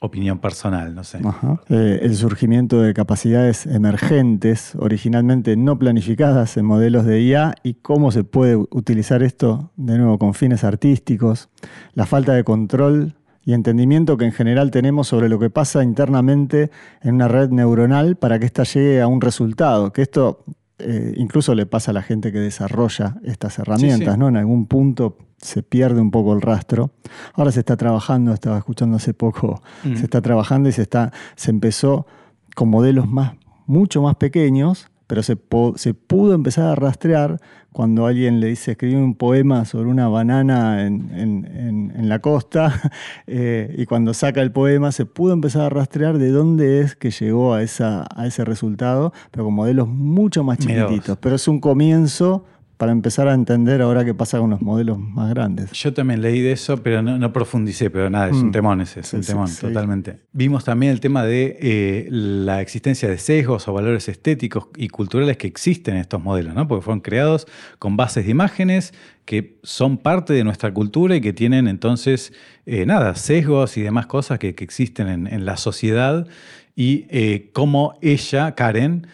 opinión 0.00 0.38
personal, 0.38 0.94
no 0.94 1.04
sé. 1.04 1.20
Eh, 1.68 2.00
el 2.02 2.16
surgimiento 2.16 2.80
de 2.80 2.94
capacidades 2.94 3.66
emergentes, 3.66 4.74
originalmente 4.76 5.56
no 5.56 5.78
planificadas 5.78 6.56
en 6.56 6.64
modelos 6.64 7.04
de 7.04 7.20
IA, 7.20 7.54
y 7.62 7.74
cómo 7.74 8.10
se 8.10 8.24
puede 8.24 8.56
utilizar 8.56 9.22
esto 9.22 9.70
de 9.76 9.98
nuevo 9.98 10.18
con 10.18 10.34
fines 10.34 10.64
artísticos, 10.64 11.50
la 11.92 12.06
falta 12.06 12.32
de 12.32 12.44
control 12.44 13.14
y 13.44 13.52
entendimiento 13.52 14.16
que 14.16 14.24
en 14.24 14.32
general 14.32 14.70
tenemos 14.70 15.08
sobre 15.08 15.28
lo 15.28 15.38
que 15.38 15.50
pasa 15.50 15.84
internamente 15.84 16.70
en 17.02 17.16
una 17.16 17.28
red 17.28 17.50
neuronal 17.50 18.16
para 18.16 18.38
que 18.38 18.46
ésta 18.46 18.64
llegue 18.64 19.02
a 19.02 19.06
un 19.06 19.20
resultado, 19.20 19.92
que 19.92 20.02
esto 20.02 20.44
eh, 20.78 21.12
incluso 21.16 21.54
le 21.54 21.66
pasa 21.66 21.90
a 21.90 21.94
la 21.94 22.02
gente 22.02 22.32
que 22.32 22.38
desarrolla 22.38 23.16
estas 23.22 23.58
herramientas, 23.58 24.16
¿no? 24.16 24.28
En 24.28 24.36
algún 24.38 24.66
punto 24.66 25.18
se 25.40 25.62
pierde 25.62 26.00
un 26.00 26.10
poco 26.10 26.34
el 26.34 26.40
rastro. 26.40 26.90
Ahora 27.34 27.52
se 27.52 27.60
está 27.60 27.76
trabajando, 27.76 28.32
estaba 28.32 28.58
escuchando 28.58 28.96
hace 28.96 29.14
poco, 29.14 29.62
se 29.82 30.04
está 30.04 30.20
trabajando 30.20 30.68
y 30.68 30.72
se, 30.72 30.82
está, 30.82 31.12
se 31.36 31.50
empezó 31.50 32.06
con 32.54 32.68
modelos 32.68 33.08
más, 33.08 33.34
mucho 33.66 34.02
más 34.02 34.16
pequeños, 34.16 34.90
pero 35.06 35.22
se, 35.22 35.36
se 35.76 35.94
pudo 35.94 36.34
empezar 36.34 36.66
a 36.66 36.74
rastrear 36.74 37.40
cuando 37.72 38.06
alguien 38.06 38.40
le 38.40 38.48
dice 38.48 38.72
escribir 38.72 38.98
un 38.98 39.14
poema 39.14 39.64
sobre 39.64 39.88
una 39.88 40.08
banana 40.08 40.86
en, 40.86 42.08
la 42.08 42.18
costa 42.18 42.92
eh, 43.26 43.74
y 43.78 43.86
cuando 43.86 44.14
saca 44.14 44.42
el 44.42 44.50
poema 44.50 44.90
se 44.90 45.06
pudo 45.06 45.32
empezar 45.32 45.62
a 45.62 45.68
rastrear 45.68 46.18
de 46.18 46.30
dónde 46.30 46.80
es 46.80 46.96
que 46.96 47.10
llegó 47.10 47.54
a, 47.54 47.62
esa, 47.62 48.06
a 48.14 48.26
ese 48.26 48.44
resultado, 48.44 49.12
pero 49.30 49.44
con 49.44 49.54
modelos 49.54 49.86
mucho 49.88 50.42
más 50.42 50.58
chiquititos. 50.58 51.18
Pero 51.18 51.36
es 51.36 51.46
un 51.46 51.60
comienzo 51.60 52.44
para 52.80 52.92
empezar 52.92 53.28
a 53.28 53.34
entender 53.34 53.82
ahora 53.82 54.06
qué 54.06 54.14
pasa 54.14 54.38
con 54.38 54.48
los 54.48 54.62
modelos 54.62 54.98
más 54.98 55.28
grandes. 55.28 55.70
Yo 55.72 55.92
también 55.92 56.22
leí 56.22 56.40
de 56.40 56.52
eso, 56.52 56.82
pero 56.82 57.02
no, 57.02 57.30
profundicé, 57.30 57.90
pero 57.90 58.08
nada, 58.08 58.30
es 58.30 58.36
un 58.36 58.48
mm. 58.48 58.52
temón 58.52 58.80
ese, 58.80 59.00
es 59.00 59.12
un 59.12 59.20
temón, 59.20 59.50
totalmente. 59.54 60.20
Vimos 60.32 60.64
también 60.64 60.90
el 60.90 60.98
tema 60.98 61.22
de 61.22 61.58
eh, 61.60 62.08
la 62.10 62.62
existencia 62.62 63.06
de 63.06 63.18
sesgos 63.18 63.68
o 63.68 63.74
valores 63.74 64.08
estéticos 64.08 64.68
y 64.78 64.88
culturales 64.88 65.36
que 65.36 65.46
existen 65.46 65.96
en 65.96 66.00
estos 66.00 66.22
modelos, 66.22 66.54
¿no? 66.54 66.66
porque 66.66 66.82
fueron 66.82 67.00
creados 67.00 67.46
con 67.78 67.98
bases 67.98 68.24
de 68.24 68.30
imágenes 68.30 68.94
que 69.26 69.58
son 69.62 69.98
parte 69.98 70.32
de 70.32 70.42
nuestra 70.42 70.72
cultura 70.72 71.14
y 71.14 71.20
que 71.20 71.34
tienen 71.34 71.68
entonces, 71.68 72.32
eh, 72.64 72.86
nada, 72.86 73.14
sesgos 73.14 73.76
y 73.76 73.82
demás 73.82 74.06
cosas 74.06 74.38
que, 74.38 74.56
existen 74.58 75.26
en, 75.26 75.44
la 75.44 75.58
sociedad 75.58 76.26
y 76.74 77.04
eh, 77.10 77.50
cómo 77.52 77.98
ella, 78.00 78.54
Karen, 78.54 79.06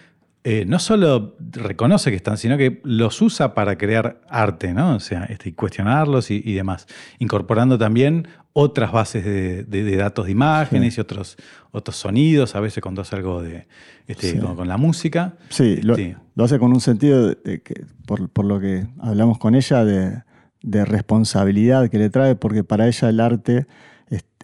eh, 0.48 0.64
no 0.64 0.78
solo 0.78 1.34
reconoce 1.40 2.10
que 2.10 2.16
están, 2.16 2.38
sino 2.38 2.56
que 2.56 2.80
los 2.84 3.20
usa 3.20 3.52
para 3.52 3.76
crear 3.76 4.20
arte, 4.28 4.72
¿no? 4.72 4.94
O 4.94 5.00
sea, 5.00 5.24
este, 5.24 5.52
cuestionarlos 5.56 6.30
y, 6.30 6.54
demás, 6.54 6.86
incorporando 7.18 7.76
también 7.78 8.28
otras 8.52 8.92
bases 8.92 9.24
de, 9.24 9.96
datos 9.96 10.26
de 10.26 10.30
imágenes 10.30 10.98
y 10.98 11.00
otros, 11.00 11.36
otros 11.72 11.96
sonidos, 11.96 12.54
a 12.54 12.60
veces 12.60 12.80
cuando 12.80 13.02
hace 13.02 13.16
algo 13.16 13.42
de, 13.42 13.66
este, 14.06 14.38
con, 14.38 14.68
la 14.68 14.76
música. 14.76 15.34
Sí, 15.48 15.80
lo, 15.82 15.96
hace 16.44 16.60
con 16.60 16.72
un 16.72 16.80
sentido, 16.80 17.26
de, 17.26 17.60
que, 17.60 17.84
por, 18.06 18.44
lo 18.44 18.60
que 18.60 18.86
hablamos 19.00 19.38
con 19.38 19.56
ella, 19.56 19.84
de, 19.84 20.22
responsabilidad 20.62 21.90
que 21.90 21.98
le 21.98 22.08
trae, 22.08 22.36
porque 22.36 22.62
para 22.62 22.86
ella 22.86 23.08
el 23.08 23.18
arte 23.18 23.66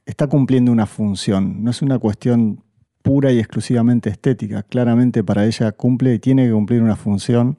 está 0.05 0.27
cumpliendo 0.27 0.73
una 0.73 0.87
función, 0.87 1.63
no 1.63 1.71
es 1.71 1.81
una 1.81 2.01
cuestión 2.01 2.65
pura 3.03 3.33
y 3.33 3.39
exclusivamente 3.39 4.11
estética. 4.11 4.63
Claramente 4.63 5.23
para 5.25 5.45
ella 5.45 5.73
cumple 5.73 6.15
y 6.15 6.19
tiene 6.19 6.47
que 6.47 6.53
cumplir 6.53 6.83
una 6.83 6.97
función. 6.97 7.57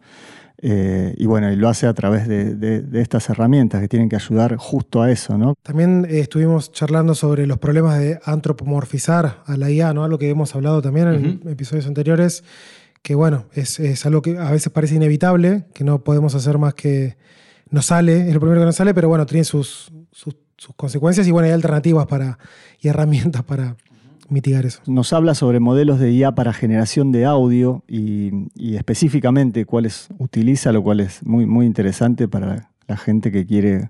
Eh, 0.66 1.14
y 1.18 1.26
bueno, 1.26 1.52
y 1.52 1.58
lo 1.58 1.68
hace 1.68 1.88
a 1.88 1.94
través 1.94 2.26
de, 2.26 2.86
estas 2.94 3.30
herramientas 3.30 3.82
que 3.82 3.90
tienen 3.90 4.08
que 4.08 4.16
ayudar 4.16 4.56
justo 4.56 5.02
a 5.02 5.12
eso, 5.12 5.38
¿no? 5.38 5.56
También 5.62 6.08
eh, 6.10 6.20
estuvimos 6.20 6.72
charlando 6.72 7.16
sobre 7.16 7.46
los 7.48 7.58
problemas 7.58 8.00
de 8.00 8.18
antropomorfizar 8.24 9.44
a 9.46 9.58
la 9.58 9.70
IA, 9.70 9.94
¿no? 9.94 10.06
Algo 10.06 10.18
que 10.18 10.30
hemos 10.30 10.56
hablado 10.56 10.82
también 10.82 11.08
en 11.10 11.50
episodios 11.50 11.86
anteriores, 11.86 12.46
que 13.02 13.14
bueno, 13.14 13.48
es, 13.52 14.06
algo 14.06 14.22
que 14.22 14.38
a 14.38 14.52
veces 14.52 14.72
parece 14.72 14.96
inevitable, 14.96 15.66
que 15.74 15.84
no 15.84 16.02
podemos 16.06 16.34
hacer 16.34 16.58
más 16.58 16.76
que 16.76 17.18
nos 17.70 17.88
sale, 17.88 18.30
es 18.30 18.34
lo 18.34 18.40
primero 18.40 18.62
que 18.62 18.66
nos 18.66 18.78
sale, 18.78 18.94
pero 18.94 19.10
bueno, 19.10 19.26
tiene 19.26 19.44
sus, 19.44 19.92
sus, 20.14 20.38
sus 20.56 20.74
consecuencias 20.76 21.28
y 21.28 21.32
bueno, 21.32 21.48
hay 21.48 21.54
alternativas 21.54 22.08
para, 22.08 22.38
y 22.80 22.88
herramientas 22.88 23.44
para, 23.44 23.76
mitigar 24.30 24.65
eso. 24.65 24.82
Nos 24.88 25.13
habla 25.13 25.36
sobre 25.36 25.60
modelos 25.60 26.00
de 26.00 26.12
IA 26.12 26.36
para 26.36 26.53
generación 26.53 27.12
de 27.12 27.25
audio 27.25 27.84
y, 27.88 28.48
específicamente 28.75 29.65
cuáles 29.65 30.10
utiliza, 30.18 30.72
lo 30.72 30.84
cual 30.84 31.00
es 31.00 31.25
muy, 31.25 31.46
muy 31.46 31.65
interesante 31.65 32.27
para 32.27 32.70
la 32.88 32.98
gente 32.98 33.32
que 33.32 33.46
quiere 33.46 33.89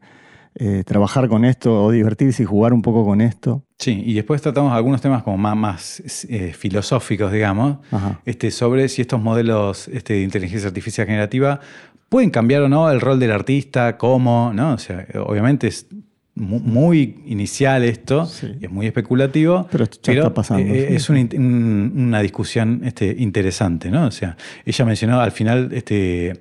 eh, 0.55 0.83
trabajar 0.85 1.27
con 1.29 1.45
esto 1.45 1.83
o 1.83 1.91
divertirse 1.91 2.43
y 2.43 2.45
jugar 2.45 2.73
un 2.73 2.81
poco 2.81 3.05
con 3.05 3.21
esto. 3.21 3.63
Sí, 3.79 4.03
y 4.05 4.13
después 4.13 4.41
tratamos 4.41 4.71
algunos 4.71 5.01
temas 5.01 5.23
como 5.23 5.37
más, 5.37 5.57
más 5.57 6.25
eh, 6.29 6.53
filosóficos, 6.53 7.31
digamos, 7.31 7.77
este, 8.25 8.51
sobre 8.51 8.87
si 8.87 9.01
estos 9.01 9.21
modelos 9.21 9.87
este, 9.87 10.13
de 10.13 10.21
inteligencia 10.21 10.67
artificial 10.67 11.07
generativa 11.07 11.59
pueden 12.07 12.29
cambiar 12.29 12.61
o 12.61 12.69
no 12.69 12.91
el 12.91 13.01
rol 13.01 13.19
del 13.19 13.31
artista, 13.31 13.97
cómo, 13.97 14.51
¿no? 14.53 14.73
O 14.73 14.77
sea, 14.77 15.07
obviamente 15.25 15.67
es 15.67 15.87
muy 16.35 17.21
inicial 17.27 17.83
esto, 17.83 18.23
es 18.23 18.71
muy 18.71 18.87
especulativo, 18.87 19.67
pero, 19.71 19.83
está 19.83 20.33
pasando, 20.33 20.73
eh, 20.73 20.95
es 20.95 21.09
una, 21.09 22.21
discusión 22.21 22.81
este, 22.83 23.15
interesante, 23.19 23.91
¿no? 23.91 24.07
O 24.07 24.11
sea, 24.11 24.35
ella 24.65 24.85
mencionó 24.85 25.21
al 25.21 25.31
final 25.31 25.69
este, 25.73 26.39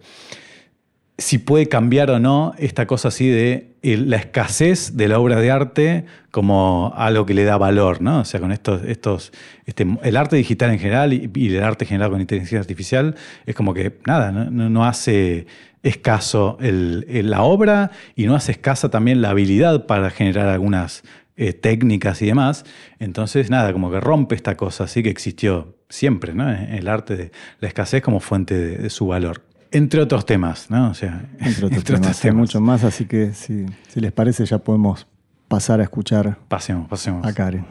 si 1.23 1.39
puede 1.39 1.69
cambiar 1.69 2.11
o 2.11 2.19
no 2.19 2.55
esta 2.59 2.87
cosa 2.87 3.09
así 3.09 3.29
de 3.29 3.73
la 3.83 4.17
escasez 4.17 4.97
de 4.97 5.09
la 5.09 5.19
obra 5.19 5.41
de 5.41 5.51
arte 5.51 6.05
como 6.31 6.93
algo 6.97 7.27
que 7.27 7.35
le 7.35 7.45
da 7.45 7.57
valor, 7.57 8.01
¿no? 8.01 8.21
O 8.21 8.25
sea, 8.25 8.41
con 8.41 8.53
estos, 8.53 8.83
estos 8.85 9.33
este, 9.67 9.87
el 10.03 10.17
arte 10.17 10.37
digital 10.37 10.71
en 10.71 10.79
general 10.79 11.13
y, 11.13 11.31
el 11.57 11.63
arte 11.63 11.87
generado 11.87 12.13
con 12.13 12.21
inteligencia 12.21 12.59
artificial 12.59 13.17
es 13.47 13.55
como 13.55 13.75
que 13.75 13.99
nada, 14.07 14.31
no 14.33 14.85
hace 14.85 15.47
escaso 15.83 16.59
la 16.61 17.43
obra 17.43 17.91
y 18.15 18.27
no 18.27 18.35
hace 18.35 18.53
escasa 18.53 18.91
también 18.91 19.21
la 19.21 19.31
habilidad 19.31 19.87
para 19.87 20.11
generar 20.11 20.49
algunas 20.49 21.03
eh, 21.37 21.53
técnicas 21.53 22.23
y 22.23 22.27
demás. 22.27 22.65
Entonces, 22.99 23.51
nada, 23.51 23.73
como 23.73 23.91
que 23.91 24.01
rompe 24.01 24.35
esta 24.35 24.57
cosa 24.57 24.85
así 24.85 25.03
que 25.03 25.11
existió 25.11 25.77
siempre, 25.89 26.35
¿no? 26.35 26.51
El 26.51 26.89
arte 26.89 27.17
de 27.17 27.33
la 27.59 27.69
escasez 27.69 28.03
como 28.03 28.21
fuente 28.21 28.55
de, 28.55 28.91
su 28.91 29.07
valor. 29.07 29.43
Entre 29.73 30.03
otros 30.03 30.27
temas, 30.27 30.71
¿no? 30.71 30.91
O 30.91 30.95
sea, 30.95 31.25
entre 31.41 31.67
otros 31.67 31.85
temas, 31.85 32.25
hay 32.25 32.33
mucho 32.33 32.61
más, 32.61 32.85
así 32.85 33.07
que 33.07 33.33
si, 33.33 33.65
si 33.89 34.01
les 34.01 34.13
parece 34.13 34.45
ya 34.45 34.59
podemos 34.59 35.07
pasar 35.49 35.81
a 35.81 35.83
escuchar 35.83 36.39
pasemos, 36.49 36.89
pasemos. 36.89 37.27
a 37.27 37.33
Karen. 37.33 37.65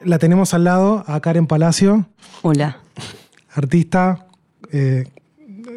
La 0.00 0.18
tenemos 0.18 0.54
al 0.54 0.64
lado 0.64 1.02
a 1.06 1.20
Karen 1.20 1.46
Palacio. 1.46 2.06
Hola. 2.42 2.78
Artista 3.52 4.26
eh, 4.70 5.04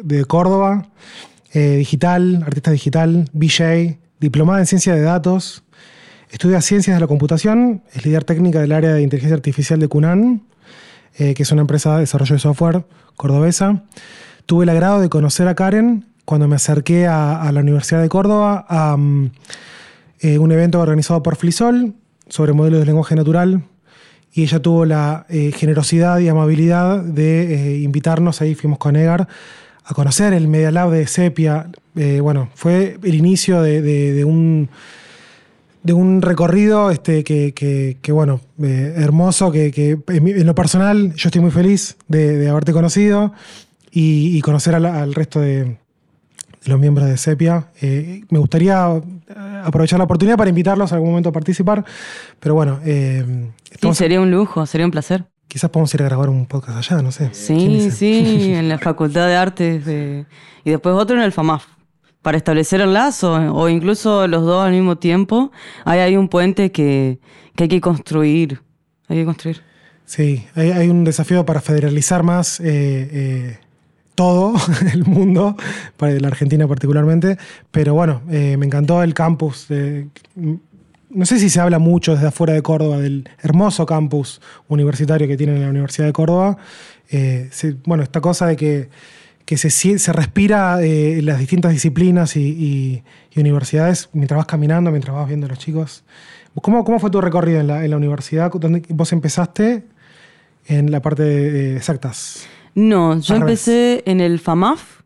de 0.02 0.24
Córdoba, 0.26 0.88
eh, 1.52 1.76
digital, 1.76 2.42
artista 2.46 2.70
digital, 2.70 3.28
BJ, 3.32 3.98
diplomada 4.20 4.60
en 4.60 4.66
ciencia 4.66 4.94
de 4.94 5.00
datos. 5.00 5.64
Estudia 6.30 6.60
ciencias 6.60 6.96
de 6.96 7.00
la 7.00 7.06
computación, 7.06 7.82
es 7.92 8.04
líder 8.04 8.24
técnica 8.24 8.60
del 8.60 8.72
área 8.72 8.92
de 8.92 9.02
inteligencia 9.02 9.34
artificial 9.34 9.80
de 9.80 9.88
CUNAN, 9.88 10.42
eh, 11.16 11.34
que 11.34 11.42
es 11.42 11.52
una 11.52 11.62
empresa 11.62 11.94
de 11.94 12.00
desarrollo 12.00 12.34
de 12.34 12.40
software 12.40 12.84
cordobesa. 13.16 13.82
Tuve 14.46 14.64
el 14.64 14.68
agrado 14.70 15.00
de 15.00 15.08
conocer 15.08 15.48
a 15.48 15.54
Karen 15.54 16.06
cuando 16.24 16.48
me 16.48 16.56
acerqué 16.56 17.06
a, 17.06 17.50
la 17.52 17.60
Universidad 17.60 18.02
de 18.02 18.08
Córdoba 18.08 18.66
a 18.68 18.96
mm, 18.96 19.30
un 20.40 20.52
evento 20.52 20.80
organizado 20.80 21.22
por 21.22 21.36
Flisol 21.36 21.94
sobre 22.28 22.52
modelos 22.52 22.80
de 22.80 22.86
lenguaje 22.86 23.14
natural 23.14 23.62
y 24.32 24.42
ella 24.42 24.60
tuvo 24.60 24.84
la 24.84 25.26
eh, 25.28 25.52
generosidad 25.52 26.18
y 26.20 26.28
amabilidad 26.28 27.02
de 27.02 27.54
eh, 27.54 27.78
invitarnos, 27.80 28.40
ahí 28.40 28.54
fuimos 28.54 28.78
con 28.78 28.96
Egar, 28.96 29.26
a 29.84 29.94
conocer 29.94 30.32
el 30.32 30.48
Media 30.48 30.70
Lab 30.70 30.90
de 30.90 31.06
Sepia. 31.06 31.66
Eh, 31.96 32.20
bueno, 32.20 32.50
fue 32.54 32.98
el 33.02 33.14
inicio 33.14 33.62
de, 33.62 34.24
un, 34.24 34.68
de 35.88 35.94
un 35.94 36.20
recorrido 36.20 36.90
este, 36.90 37.24
que, 37.24 38.12
bueno, 38.12 38.42
hermoso, 38.60 39.50
que, 39.50 39.98
en, 40.06 40.46
lo 40.46 40.54
personal 40.54 41.14
yo 41.14 41.28
estoy 41.28 41.40
muy 41.40 41.50
feliz 41.50 41.96
de, 42.08 42.46
haberte 42.46 42.74
conocido 42.74 43.32
y, 43.90 44.38
conocer 44.42 44.74
al, 44.74 45.14
resto 45.14 45.40
de, 45.40 45.64
de 45.64 45.76
los 46.66 46.78
miembros 46.78 47.08
de 47.08 47.16
Sepia. 47.16 47.68
Eh, 47.80 48.20
me 48.28 48.38
gustaría 48.38 48.86
eh, 48.96 49.62
aprovechar 49.64 49.98
la 49.98 50.04
oportunidad 50.04 50.36
para 50.36 50.50
invitarlos 50.50 50.92
a 50.92 50.96
algún 50.96 51.08
momento 51.08 51.30
a 51.30 51.32
participar, 51.32 51.82
pero 52.38 52.54
bueno, 52.54 52.80
eh, 52.84 53.50
Sí, 53.80 53.94
sería 53.94 54.20
un 54.20 54.30
lujo, 54.30 54.66
sería 54.66 54.84
un 54.84 54.90
placer. 54.90 55.24
quizás 55.48 55.70
podemos 55.70 55.94
ir 55.94 56.02
a 56.02 56.04
grabar 56.04 56.28
un 56.28 56.44
podcast 56.44 56.76
allá, 56.76 57.00
no 57.00 57.12
sé. 57.12 57.30
¿Quién 57.46 57.90
Sí, 57.90 57.90
sí, 57.90 58.52
en 58.52 58.68
la 58.68 58.78
Facultad 58.78 59.26
de 59.26 59.36
Artes 59.36 59.86
de- 59.86 60.26
y 60.64 60.70
después 60.70 60.94
otro 60.94 61.16
en 61.16 61.22
el 61.22 61.32
FAMAF. 61.32 61.64
Para 62.28 62.36
establecer 62.36 62.82
el 62.82 62.92
lazo 62.92 63.32
o 63.54 63.70
incluso 63.70 64.28
los 64.28 64.44
dos 64.44 64.62
al 64.62 64.72
mismo 64.72 64.98
tiempo, 64.98 65.50
hay 65.86 66.00
ahí 66.00 66.14
un 66.14 66.28
puente 66.28 66.70
que, 66.70 67.20
que 67.56 67.62
hay 67.64 67.68
que 67.70 67.80
construir. 67.80 68.60
Hay 69.08 69.16
que 69.16 69.24
construir. 69.24 69.62
Sí, 70.04 70.44
hay, 70.54 70.72
hay 70.72 70.88
un 70.88 71.04
desafío 71.04 71.46
para 71.46 71.62
federalizar 71.62 72.22
más 72.22 72.60
eh, 72.60 72.66
eh, 72.66 73.58
todo 74.14 74.52
el 74.92 75.06
mundo, 75.06 75.56
para 75.96 76.20
la 76.20 76.28
Argentina 76.28 76.68
particularmente, 76.68 77.38
pero 77.70 77.94
bueno, 77.94 78.20
eh, 78.30 78.58
me 78.58 78.66
encantó 78.66 79.02
el 79.02 79.14
campus. 79.14 79.66
no 81.08 81.24
sé 81.24 81.38
si 81.38 81.48
se 81.48 81.60
habla 81.60 81.78
mucho 81.78 82.12
desde 82.12 82.26
afuera 82.26 82.52
de 82.52 82.60
Córdoba 82.60 82.98
del 82.98 83.26
hermoso 83.40 83.86
campus 83.86 84.42
universitario 84.68 85.26
que 85.26 85.38
tiene 85.38 85.58
la 85.58 85.70
Universidad 85.70 86.06
de 86.06 86.12
Córdoba. 86.12 86.58
Bueno, 87.86 88.02
esta 88.02 88.20
cosa 88.20 88.48
de 88.48 88.56
que, 88.56 88.90
que 89.48 89.56
se, 89.56 89.70
se 89.70 90.12
respira 90.12 90.78
eh, 90.82 91.22
las 91.22 91.38
distintas 91.38 91.72
disciplinas 91.72 92.36
y, 92.36 92.40
y- 92.42 93.02
y 93.34 93.40
universidades 93.40 94.10
mientras 94.12 94.36
vas 94.36 94.44
caminando, 94.46 94.90
mientras 94.90 95.16
vas 95.16 95.26
viendo 95.26 95.46
a 95.46 95.48
los 95.48 95.58
chicos. 95.58 96.04
¿Cómo, 96.60 96.84
cómo 96.84 96.98
fue 97.00 97.08
tu 97.10 97.18
recorrido 97.22 97.58
en 97.58 97.66
la, 97.66 97.82
en 97.82 97.90
la 97.90 97.96
universidad? 97.96 98.52
¿Dónde 98.52 98.82
vos 98.90 99.10
empezaste 99.14 99.84
en 100.66 100.90
la 100.90 101.00
parte 101.00 101.22
de, 101.22 101.76
exactas? 101.78 102.46
No, 102.74 103.18
yo 103.20 103.36
empecé 103.36 104.02
en 104.04 104.20
el 104.20 104.38
FAMAF, 104.38 105.00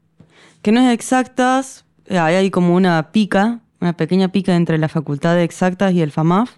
que 0.61 0.73
no 0.73 0.81
es 0.81 0.93
exactas, 0.93 1.85
eh, 2.07 2.19
ahí 2.19 2.35
hay 2.35 2.51
como 2.51 2.75
una 2.75 3.13
pica, 3.13 3.61
una 3.81 3.93
pequeña 3.93 4.33
pica 4.33 4.57
entre 4.57 4.77
la 4.77 4.89
Facultad 4.89 5.37
de 5.37 5.45
Exactas 5.45 5.93
y 5.93 6.03
el 6.03 6.11
FAMAF. 6.11 6.51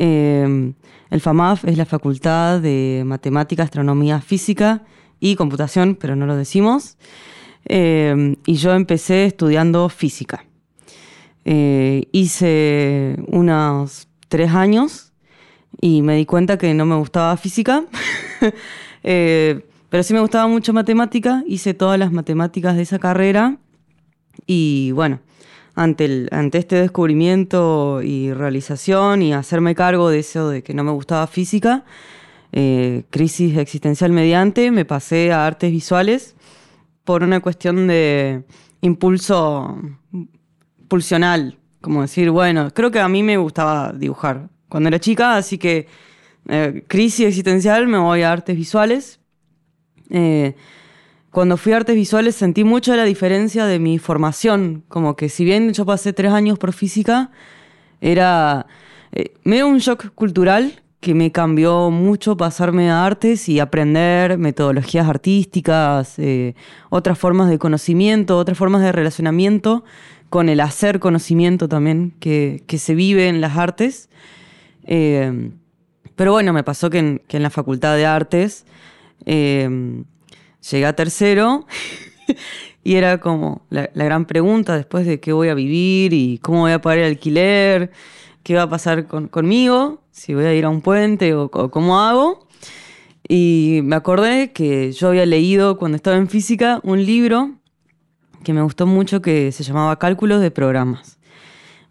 Eh, 0.00 0.72
el 1.10 1.20
FAMAF 1.20 1.64
es 1.64 1.76
la 1.78 1.84
Facultad 1.86 2.60
de 2.60 3.04
Matemática, 3.06 3.62
Astronomía, 3.62 4.20
Física 4.20 4.82
y 5.20 5.36
Computación, 5.36 5.94
pero 5.96 6.16
no 6.16 6.26
lo 6.26 6.36
decimos. 6.36 6.96
Eh, 7.66 8.36
y 8.46 8.54
yo 8.54 8.72
empecé 8.74 9.24
estudiando 9.26 9.88
física. 9.88 10.44
Eh, 11.44 12.08
hice 12.12 13.16
unos 13.28 14.08
tres 14.28 14.50
años 14.52 15.12
y 15.80 16.02
me 16.02 16.16
di 16.16 16.26
cuenta 16.26 16.58
que 16.58 16.74
no 16.74 16.84
me 16.86 16.96
gustaba 16.96 17.36
física. 17.36 17.84
Eh, 19.04 19.64
pero 19.90 20.02
sí 20.02 20.12
me 20.12 20.20
gustaba 20.20 20.48
mucho 20.48 20.72
matemática, 20.72 21.44
hice 21.46 21.72
todas 21.72 21.98
las 22.00 22.10
matemáticas 22.12 22.74
de 22.76 22.82
esa 22.82 22.98
carrera 22.98 23.56
y 24.46 24.90
bueno, 24.90 25.20
ante, 25.76 26.04
el- 26.04 26.28
ante 26.32 26.58
este 26.58 26.76
descubrimiento 26.76 28.02
y 28.02 28.32
realización 28.32 29.22
y 29.22 29.32
hacerme 29.32 29.76
cargo 29.76 30.10
de 30.10 30.18
eso 30.18 30.48
de 30.50 30.62
que 30.64 30.74
no 30.74 30.82
me 30.84 30.90
gustaba 30.90 31.26
física, 31.28 31.84
eh, 32.52 33.04
crisis 33.10 33.56
existencial 33.56 34.12
mediante, 34.12 34.70
me 34.70 34.84
pasé 34.84 35.32
a 35.32 35.46
artes 35.46 35.70
visuales 35.70 36.34
por 37.04 37.22
una 37.22 37.40
cuestión 37.40 37.86
de 37.86 38.44
impulso 38.80 39.80
pulsional, 40.88 41.58
como 41.80 42.02
decir, 42.02 42.30
bueno, 42.30 42.70
creo 42.72 42.90
que 42.90 43.00
a 43.00 43.08
mí 43.08 43.22
me 43.22 43.36
gustaba 43.36 43.92
dibujar 43.92 44.48
cuando 44.68 44.88
era 44.88 45.00
chica, 45.00 45.36
así 45.36 45.58
que 45.58 45.86
eh, 46.48 46.84
crisis 46.86 47.26
existencial 47.26 47.86
me 47.88 47.98
voy 47.98 48.22
a 48.22 48.32
artes 48.32 48.56
visuales. 48.56 49.20
Eh, 50.10 50.54
cuando 51.30 51.56
fui 51.56 51.72
a 51.72 51.76
artes 51.76 51.94
visuales 51.94 52.34
sentí 52.34 52.64
mucho 52.64 52.96
la 52.96 53.04
diferencia 53.04 53.66
de 53.66 53.78
mi 53.78 53.98
formación, 53.98 54.84
como 54.88 55.16
que 55.16 55.28
si 55.28 55.44
bien 55.44 55.72
yo 55.72 55.84
pasé 55.84 56.12
tres 56.12 56.32
años 56.32 56.58
por 56.58 56.72
física, 56.72 57.30
era 58.00 58.66
eh, 59.12 59.34
medio 59.44 59.68
un 59.68 59.78
shock 59.78 60.14
cultural 60.14 60.82
que 61.00 61.14
me 61.14 61.30
cambió 61.30 61.90
mucho 61.90 62.36
pasarme 62.36 62.90
a 62.90 63.06
artes 63.06 63.48
y 63.48 63.60
aprender 63.60 64.36
metodologías 64.36 65.08
artísticas, 65.08 66.18
eh, 66.18 66.54
otras 66.90 67.18
formas 67.18 67.48
de 67.48 67.58
conocimiento, 67.58 68.36
otras 68.36 68.58
formas 68.58 68.82
de 68.82 68.90
relacionamiento 68.90 69.84
con 70.28 70.48
el 70.48 70.60
hacer 70.60 70.98
conocimiento 70.98 71.68
también 71.68 72.12
que, 72.18 72.62
que 72.66 72.78
se 72.78 72.94
vive 72.94 73.28
en 73.28 73.40
las 73.40 73.56
artes. 73.56 74.08
Eh, 74.84 75.52
pero 76.16 76.32
bueno, 76.32 76.52
me 76.52 76.64
pasó 76.64 76.90
que 76.90 76.98
en, 76.98 77.22
que 77.28 77.36
en 77.36 77.44
la 77.44 77.50
Facultad 77.50 77.94
de 77.94 78.04
Artes 78.04 78.66
eh, 79.24 80.02
llegué 80.68 80.86
a 80.86 80.96
tercero 80.96 81.64
y 82.82 82.96
era 82.96 83.18
como 83.18 83.62
la, 83.70 83.88
la 83.94 84.04
gran 84.04 84.24
pregunta 84.24 84.76
después 84.76 85.06
de 85.06 85.20
qué 85.20 85.32
voy 85.32 85.48
a 85.48 85.54
vivir 85.54 86.12
y 86.12 86.38
cómo 86.38 86.62
voy 86.62 86.72
a 86.72 86.80
pagar 86.80 86.98
el 86.98 87.04
alquiler, 87.04 87.92
qué 88.42 88.54
va 88.54 88.62
a 88.62 88.68
pasar 88.68 89.06
con- 89.06 89.28
conmigo, 89.28 90.00
si 90.18 90.34
voy 90.34 90.44
a 90.44 90.54
ir 90.54 90.64
a 90.64 90.68
un 90.68 90.80
puente 90.80 91.34
o, 91.34 91.50
cómo 91.50 92.00
hago. 92.00 92.46
Y 93.28 93.80
me 93.84 93.96
acordé 93.96 94.52
que 94.52 94.92
yo 94.92 95.08
había 95.08 95.26
leído 95.26 95.78
cuando 95.78 95.96
estaba 95.96 96.16
en 96.16 96.28
física 96.28 96.80
un 96.82 97.04
libro 97.04 97.52
que 98.42 98.52
me 98.52 98.62
gustó 98.62 98.86
mucho 98.86 99.20
que 99.20 99.52
se 99.52 99.62
llamaba 99.62 99.98
Cálculos 99.98 100.40
de 100.40 100.50
Programas. 100.50 101.18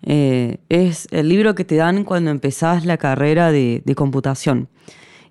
Eh, 0.04 0.58
es 0.70 1.08
el 1.12 1.30
libro 1.30 1.56
que 1.56 1.66
te 1.66 1.76
dan 1.76 2.04
cuando 2.04 2.32
empezás 2.32 2.86
la 2.86 2.98
carrera 2.98 3.52
de, 3.52 3.82
computación. 3.96 4.68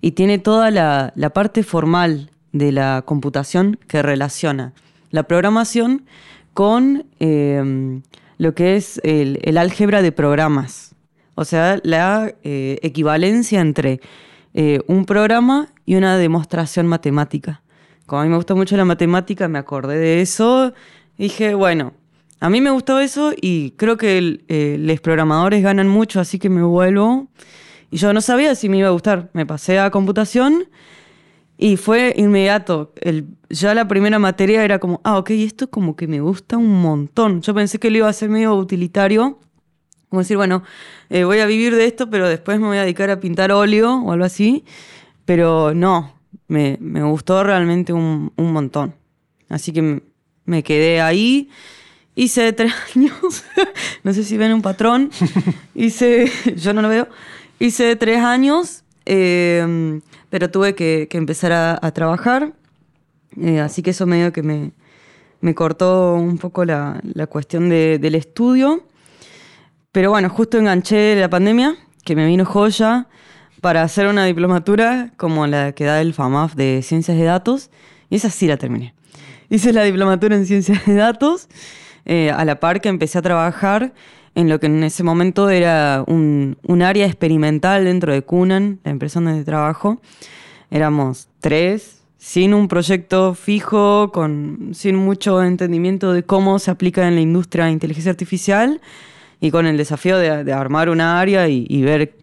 Y 0.01 0.11
tiene 0.11 0.39
toda 0.39 0.71
la, 0.71 1.31
parte 1.33 1.63
formal 1.63 2.31
de 2.51 2.71
la 2.71 3.03
computación 3.05 3.77
que 3.87 4.01
relaciona 4.01 4.73
la 5.11 5.23
programación 5.23 6.05
con 6.53 7.05
eh, 7.19 8.01
lo 8.37 8.55
que 8.55 8.75
es 8.75 8.99
el 9.03 9.57
álgebra 9.57 10.01
de 10.01 10.11
programas. 10.11 10.86
O 11.39 11.45
sea, 11.45 11.79
la 11.83 12.33
eh, 12.43 12.79
equivalencia 12.81 13.61
entre 13.61 14.01
eh, 14.55 14.79
un 14.87 15.05
programa 15.05 15.67
y 15.85 15.93
una 15.93 16.17
demostración 16.17 16.87
matemática. 16.87 17.61
Como 18.07 18.21
a 18.21 18.23
mí 18.23 18.31
me 18.31 18.37
gusta 18.37 18.55
mucho 18.55 18.75
la 18.75 18.85
matemática, 18.85 19.47
me 19.47 19.59
acordé 19.59 19.99
de 19.99 20.21
eso. 20.21 20.73
dije, 21.15 21.53
bueno, 21.53 21.93
a 22.39 22.49
mí 22.49 22.59
me 22.59 22.71
gustó 22.71 22.99
eso 22.99 23.33
y 23.39 23.69
creo 23.77 23.97
que 23.97 24.39
eh, 24.47 24.77
los 24.79 24.99
programadores 24.99 25.61
ganan 25.61 25.87
mucho, 25.87 26.19
así 26.19 26.39
que 26.39 26.49
me 26.49 26.63
vuelvo. 26.63 27.27
Y 27.91 27.97
yo 27.97 28.13
no 28.13 28.21
sabía 28.21 28.55
si 28.55 28.67
me 28.67 28.79
iba 28.79 28.87
a 28.87 28.91
gustar. 28.91 29.29
Me 29.33 29.45
pasé 29.45 29.77
a 29.77 29.91
computación 29.91 30.63
y 31.55 31.77
fue 31.77 32.15
inmediato. 32.17 32.95
Ya 33.51 33.75
la 33.75 33.87
primera 33.87 34.17
materia 34.17 34.63
era 34.63 34.79
como, 34.79 35.01
ah, 35.03 35.19
ok, 35.19 35.29
esto 35.29 35.69
como 35.69 35.95
que 35.95 36.07
me 36.07 36.19
gusta 36.19 36.57
un 36.57 36.81
montón. 36.81 37.43
Yo 37.43 37.53
pensé 37.53 37.77
que 37.77 37.91
lo 37.91 37.97
iba 37.97 38.07
a 38.07 38.09
hacer 38.09 38.27
medio 38.27 38.55
utilitario. 38.55 39.37
Como 40.09 40.21
decir, 40.21 40.37
bueno, 40.37 40.63
eh, 41.09 41.23
voy 41.25 41.39
a 41.39 41.45
vivir 41.45 41.75
de 41.75 41.85
esto, 41.85 42.09
pero 42.09 42.29
después 42.29 42.59
me 42.59 42.67
voy 42.67 42.77
a 42.77 42.83
dedicar 42.83 43.09
a 43.09 43.19
pintar 43.19 43.51
óleo 43.51 43.97
o 44.01 44.11
algo 44.13 44.25
así. 44.25 44.63
Pero 45.25 45.73
no, 45.73 46.13
me, 46.47 46.77
me 46.79 47.03
gustó 47.03 47.43
realmente 47.43 47.91
un, 47.93 48.31
un 48.37 48.53
montón. 48.53 48.95
Así 49.49 49.73
que 49.73 50.01
me 50.45 50.63
quedé 50.63 51.01
ahí. 51.01 51.49
Hice 52.15 52.51
tres 52.53 52.73
años, 52.95 53.43
no 54.03 54.13
sé 54.13 54.23
si 54.23 54.37
ven 54.37 54.53
un 54.53 54.61
patrón. 54.61 55.11
Hice, 55.75 56.31
yo 56.55 56.73
no 56.73 56.81
lo 56.81 56.89
veo. 56.89 57.07
Hice 57.59 57.95
tres 57.95 58.19
años, 58.19 58.83
eh, 59.05 59.99
pero 60.29 60.49
tuve 60.49 60.73
que, 60.73 61.07
que 61.09 61.17
empezar 61.17 61.51
a, 61.51 61.77
a 61.81 61.91
trabajar. 61.91 62.53
Eh, 63.39 63.59
así 63.59 63.83
que 63.83 63.89
eso 63.91 64.05
medio 64.05 64.31
que 64.33 64.41
me, 64.41 64.71
me 65.41 65.53
cortó 65.53 66.15
un 66.15 66.37
poco 66.37 66.65
la, 66.65 66.99
la 67.03 67.27
cuestión 67.27 67.69
de- 67.69 67.99
del 67.99 68.15
estudio. 68.15 68.83
Pero 69.91 70.09
bueno, 70.11 70.29
justo 70.29 70.57
enganché 70.57 71.15
la 71.15 71.29
pandemia, 71.29 71.75
que 72.03 72.15
me 72.15 72.25
vino 72.27 72.45
joya, 72.45 73.07
para 73.61 73.81
hacer 73.81 74.07
una 74.07 74.25
diplomatura 74.25 75.11
como 75.17 75.47
la 75.47 75.71
que 75.71 75.85
da 75.85 76.01
el 76.01 76.13
FAMAF 76.13 76.55
de 76.55 76.81
Ciencias 76.83 77.17
de 77.17 77.23
Datos. 77.23 77.69
Y 78.09 78.15
esa 78.15 78.29
sí 78.29 78.47
la 78.47 78.57
terminé. 78.57 78.93
Hice 79.49 79.73
la 79.73 79.83
diplomatura 79.83 80.35
en 80.35 80.45
Ciencias 80.45 80.85
de 80.85 80.95
Datos, 80.95 81.47
eh, 82.05 82.31
a 82.31 82.45
la 82.45 82.59
par 82.59 82.81
que 82.81 82.89
empecé 82.89 83.17
a 83.17 83.21
trabajar 83.21 83.93
en 84.35 84.49
lo 84.49 84.59
que 84.59 84.67
en 84.67 84.83
ese 84.83 85.03
momento 85.03 85.49
era 85.49 86.03
un, 86.05 86.57
un 86.63 86.81
área 86.83 87.07
experimental 87.07 87.85
dentro 87.85 88.13
de 88.13 88.21
Cunan, 88.21 88.79
la 88.83 88.91
empresa 88.91 89.19
donde 89.19 89.43
trabajo. 89.43 89.99
Éramos 90.69 91.27
tres, 91.39 92.01
sin 92.17 92.53
un 92.53 92.67
proyecto 92.67 93.33
fijo, 93.33 94.11
con, 94.11 94.71
sin 94.73 94.95
mucho 94.95 95.41
entendimiento 95.41 96.13
de 96.13 96.23
cómo 96.23 96.59
se 96.59 96.69
aplica 96.69 97.07
en 97.07 97.15
la 97.15 97.21
industria 97.21 97.65
de 97.65 97.71
inteligencia 97.71 98.11
artificial 98.11 98.79
y 99.39 99.51
con 99.51 99.65
el 99.65 99.77
desafío 99.77 100.17
de, 100.17 100.51
armar 100.51 100.89
una 100.89 101.19
área 101.19 101.47
y, 101.47 101.81
ver 101.81 102.17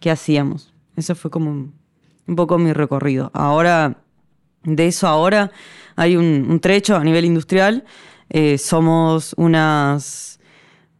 qué 0.00 0.10
hacíamos. 0.10 0.72
Eso 0.96 1.14
fue 1.14 1.30
como 1.30 1.50
un, 1.50 2.36
poco 2.36 2.58
mi 2.58 2.72
recorrido. 2.72 3.30
Ahora, 3.34 3.98
de 4.62 4.86
eso 4.86 5.08
ahora, 5.08 5.50
hay 5.96 6.16
un, 6.16 6.46
un 6.48 6.60
trecho 6.60 6.96
a 6.96 7.04
nivel 7.04 7.24
industrial. 7.24 7.84
Eh, 8.30 8.58
somos 8.58 9.34
unas 9.36 10.40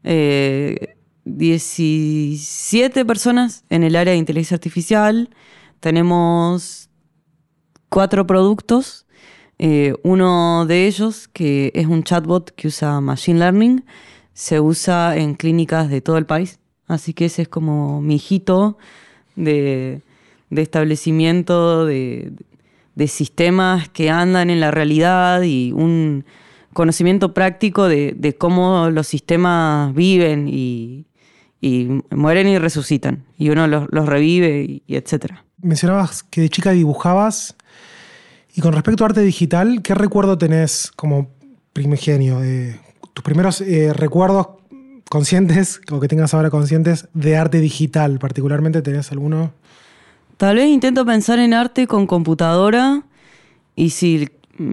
eh, 0.05 0.97
17 1.25 3.05
personas 3.05 3.65
en 3.71 3.85
el 3.85 3.97
área 3.97 4.13
de 4.13 4.19
inteligencia 4.19 4.57
artificial. 4.57 5.31
Tenemos 5.81 6.91
cuatro 7.89 8.27
productos 8.27 9.07
Eh, 9.65 9.95
uno 10.03 10.67
de 10.67 10.89
ellos, 10.89 11.29
que 11.29 11.71
es 11.77 11.87
un 11.87 12.03
chatbot 12.03 12.51
que 12.51 12.67
usa 12.67 13.01
Machine 13.01 13.39
Learning, 13.39 13.85
se 14.35 14.61
usa 14.61 15.17
en 15.17 15.35
clínicas 15.35 15.91
de 15.91 16.01
todo 16.01 16.19
el 16.19 16.27
país. 16.27 16.59
Así 16.87 17.15
que 17.15 17.27
ese 17.27 17.43
es 17.43 17.49
como 17.49 18.01
mi 18.01 18.17
hijito 18.17 18.77
de, 19.37 20.03
de 20.51 20.63
establecimiento 20.63 21.87
de, 21.87 22.33
de 22.95 23.09
sistemas 23.09 23.89
que 23.89 24.11
andan 24.11 24.51
en 24.51 24.61
la 24.61 24.71
realidad 24.71 25.43
y 25.43 25.73
un 25.73 26.25
conocimiento 26.73 27.35
práctico 27.35 27.89
de, 27.89 28.15
de 28.17 28.35
cómo 28.37 28.91
los 28.91 29.07
sistemas 29.07 29.95
viven 29.95 30.49
y, 30.49 31.07
y 31.61 31.89
mueren 32.11 32.49
y 32.49 32.59
resucitan. 32.59 33.25
Y 33.39 33.51
uno 33.51 33.67
los, 33.67 33.87
los 33.91 34.07
revive 34.07 34.63
y, 34.63 34.83
y 34.87 34.97
etcétera. 34.97 35.45
Mencionabas 35.61 36.23
que 36.23 36.41
de 36.43 36.49
chica 36.49 36.73
dibujabas. 36.73 37.57
Y 38.55 38.61
con 38.61 38.75
respecto 38.75 39.05
a 39.05 39.07
arte 39.07 39.23
digital, 39.23 39.81
¿qué 39.83 39.95
recuerdo 39.95 40.37
tenés 40.37 40.91
como 40.95 41.31
primigenio? 41.73 42.41
de 42.41 42.79
tus 43.15 43.23
primeros 43.25 43.61
eh, 43.61 43.93
recuerdos 43.93 44.49
conscientes, 45.09 45.81
o 45.91 46.01
que 46.01 46.09
tengas 46.09 46.33
ahora 46.35 46.51
conscientes, 46.51 47.09
de 47.13 47.37
arte 47.37 47.59
digital, 47.61 48.19
particularmente, 48.19 48.81
¿tenés 48.83 49.13
alguno? 49.13 49.53
Tal 50.39 50.57
vez 50.57 50.69
intento 50.69 51.05
pensar 51.05 51.39
en 51.39 51.53
arte 51.55 51.87
con 51.87 52.07
computadora 52.07 53.03
y 53.77 53.91
si 53.91 54.29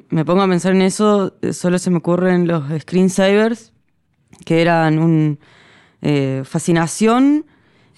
me 0.09 0.23
pongo 0.25 0.41
a 0.41 0.47
pensar 0.47 0.73
en 0.73 0.81
eso, 0.81 1.33
solo 1.51 1.77
se 1.79 1.89
me 1.89 1.97
ocurren 1.97 2.47
los 2.47 2.63
screensavers, 2.81 3.73
que 4.45 4.61
eran 4.61 4.99
un 4.99 5.39
eh, 6.01 6.43
fascinación, 6.45 7.45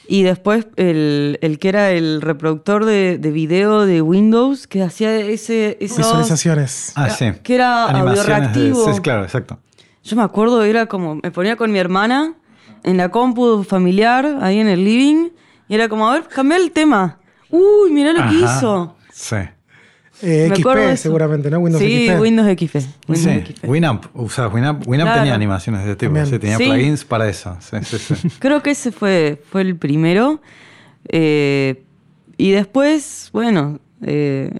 y 0.07 0.23
después 0.23 0.67
el, 0.77 1.37
el 1.41 1.59
que 1.59 1.69
era 1.69 1.91
el 1.91 2.21
reproductor 2.21 2.85
de, 2.85 3.17
de 3.19 3.31
video 3.31 3.85
de 3.85 4.01
Windows, 4.01 4.65
que 4.67 4.81
hacía 4.81 5.15
ese... 5.17 5.77
esos- 5.79 5.97
Visualizaciones. 5.99 6.91
Ah, 6.95 7.09
sí. 7.11 7.27
Que 7.43 7.55
era 7.55 7.85
Animaciones 7.87 8.25
de- 8.27 8.33
audiorreactivo. 8.33 8.93
sí, 8.93 8.99
claro, 9.01 9.23
exacto. 9.23 9.59
Yo 10.03 10.15
me 10.15 10.23
acuerdo, 10.23 10.63
era 10.63 10.85
como, 10.87 11.15
me 11.15 11.31
ponía 11.31 11.55
con 11.55 11.71
mi 11.71 11.79
hermana 11.79 12.33
en 12.83 12.97
la 12.97 13.09
compu 13.09 13.63
familiar, 13.63 14.39
ahí 14.41 14.59
en 14.59 14.67
el 14.67 14.83
living, 14.83 15.29
y 15.67 15.75
era 15.75 15.87
como, 15.89 16.09
a 16.09 16.13
ver, 16.13 16.23
cambiá 16.27 16.57
el 16.57 16.71
tema. 16.71 17.19
Uy, 17.49 17.91
mirá 17.91 18.11
lo 18.13 18.19
que 18.19 18.43
Ajá, 18.45 18.57
hizo. 18.57 18.95
Sí. 19.11 19.35
Eh, 20.23 20.47
Me 20.49 20.55
XP 20.55 20.97
seguramente, 21.01 21.49
¿no? 21.49 21.59
Windows 21.59 21.83
sí, 21.83 22.07
XP. 22.07 22.21
Windows 22.21 22.47
XP. 22.47 22.75
Windows 23.07 23.43
Sí, 23.47 23.53
XP. 23.53 23.65
Winamp, 23.67 24.05
usabas 24.13 24.53
Winamp. 24.53 24.87
Winamp 24.87 25.07
Claro. 25.07 25.21
tenía 25.21 25.33
animaciones 25.35 25.83
de 25.83 25.91
este 25.91 26.07
tipo, 26.07 26.25
sí, 26.25 26.37
tenía 26.39 26.57
Sí. 26.57 26.65
plugins 26.65 27.05
para 27.05 27.27
eso. 27.27 27.57
Sí, 27.59 27.77
sí, 27.83 27.97
sí. 28.15 28.29
Creo 28.39 28.61
que 28.61 28.71
ese 28.71 28.91
fue, 28.91 29.41
fue 29.49 29.61
el 29.61 29.75
primero. 29.77 30.41
Eh, 31.09 31.83
y 32.37 32.51
después, 32.51 33.29
bueno, 33.33 33.79
eh, 34.03 34.51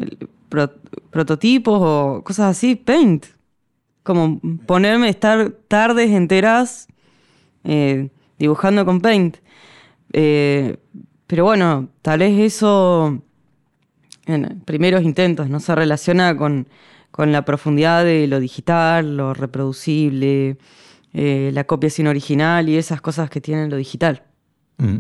pro- 0.50 0.74
prototipos 1.12 1.80
o 1.80 2.22
cosas 2.24 2.58
así, 2.58 2.76
Paint. 2.76 3.26
Como 4.04 4.40
ponerme, 4.66 5.10
estar 5.10 5.52
tardes 5.68 6.10
enteras 6.12 6.88
eh, 7.64 8.10
dibujando 8.40 8.86
con 8.86 9.00
Paint. 9.02 9.38
Eh, 10.14 10.78
pero 11.28 11.46
bueno, 11.46 11.90
tal 12.02 12.20
vez 12.20 12.40
eso 12.40 13.22
en 14.26 14.62
primeros 14.66 15.04
intentos, 15.04 15.50
¿no? 15.50 15.60
Se 15.60 15.76
relaciona 15.76 16.36
con, 16.36 16.68
con 17.12 17.32
la 17.32 17.46
profundidad 17.46 18.04
de 18.04 18.28
lo 18.28 18.40
digital, 18.40 19.18
lo 19.18 19.34
reproducible, 19.34 20.58
eh, 21.14 21.52
la 21.54 21.64
copia 21.66 21.90
sin 21.90 22.08
original 22.08 22.70
y 22.70 22.78
esas 22.78 23.02
cosas 23.02 23.30
que 23.30 23.42
tiene 23.42 23.68
lo 23.68 23.78
digital. 23.78 24.24
Mm. 24.78 24.98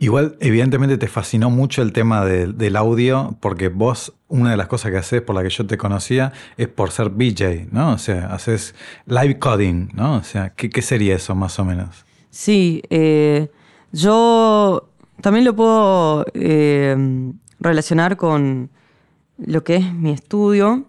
Igual, 0.00 0.36
evidentemente, 0.40 0.98
te 0.98 1.06
fascinó 1.06 1.48
mucho 1.48 1.82
el 1.82 1.92
tema 1.92 2.24
de- 2.24 2.52
del 2.52 2.76
audio, 2.76 3.36
porque 3.40 3.68
vos, 3.68 4.12
una 4.32 4.50
de 4.50 4.56
las 4.56 4.66
cosas 4.66 4.90
que 4.90 4.96
haces 4.96 5.20
por 5.20 5.36
la 5.36 5.42
que 5.42 5.50
yo 5.50 5.66
te 5.66 5.76
conocía 5.76 6.32
es 6.56 6.66
por 6.66 6.90
ser 6.90 7.10
BJ, 7.10 7.68
¿no? 7.70 7.92
O 7.92 7.98
sea, 7.98 8.32
haces 8.32 8.74
live 9.04 9.38
coding, 9.38 9.90
¿no? 9.92 10.16
O 10.16 10.22
sea, 10.22 10.54
¿qué, 10.54 10.80
sería 10.80 11.14
eso 11.14 11.34
más 11.34 11.58
o 11.58 11.66
menos? 11.66 12.06
Sí, 12.30 12.82
eh, 12.88 13.50
yo 13.92 14.88
también 15.20 15.44
lo 15.44 15.54
puedo 15.54 16.24
eh, 16.32 16.96
relacionar 17.60 18.16
con 18.16 18.70
lo 19.36 19.64
que 19.64 19.76
es 19.76 19.92
mi 19.92 20.12
estudio, 20.12 20.86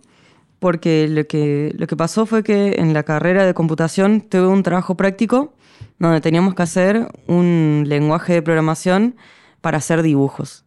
porque 0.60 1.10
lo 1.10 1.28
que, 1.28 1.74
lo 1.78 1.86
que 1.86 1.98
pasó 1.98 2.26
fue 2.26 2.44
que 2.44 2.76
en 2.78 2.94
la 2.94 3.04
carrera 3.04 3.46
de 3.46 3.54
computación 3.54 4.22
tuve 4.22 4.48
un 4.48 4.64
trabajo 4.64 4.96
práctico 4.96 5.54
donde 6.00 6.22
teníamos 6.22 6.56
que 6.56 6.64
hacer 6.64 7.10
un 7.28 7.84
lenguaje 7.88 8.36
de 8.36 8.42
programación 8.42 9.18
para 9.60 9.80
hacer 9.80 10.02
dibujos. 10.02 10.64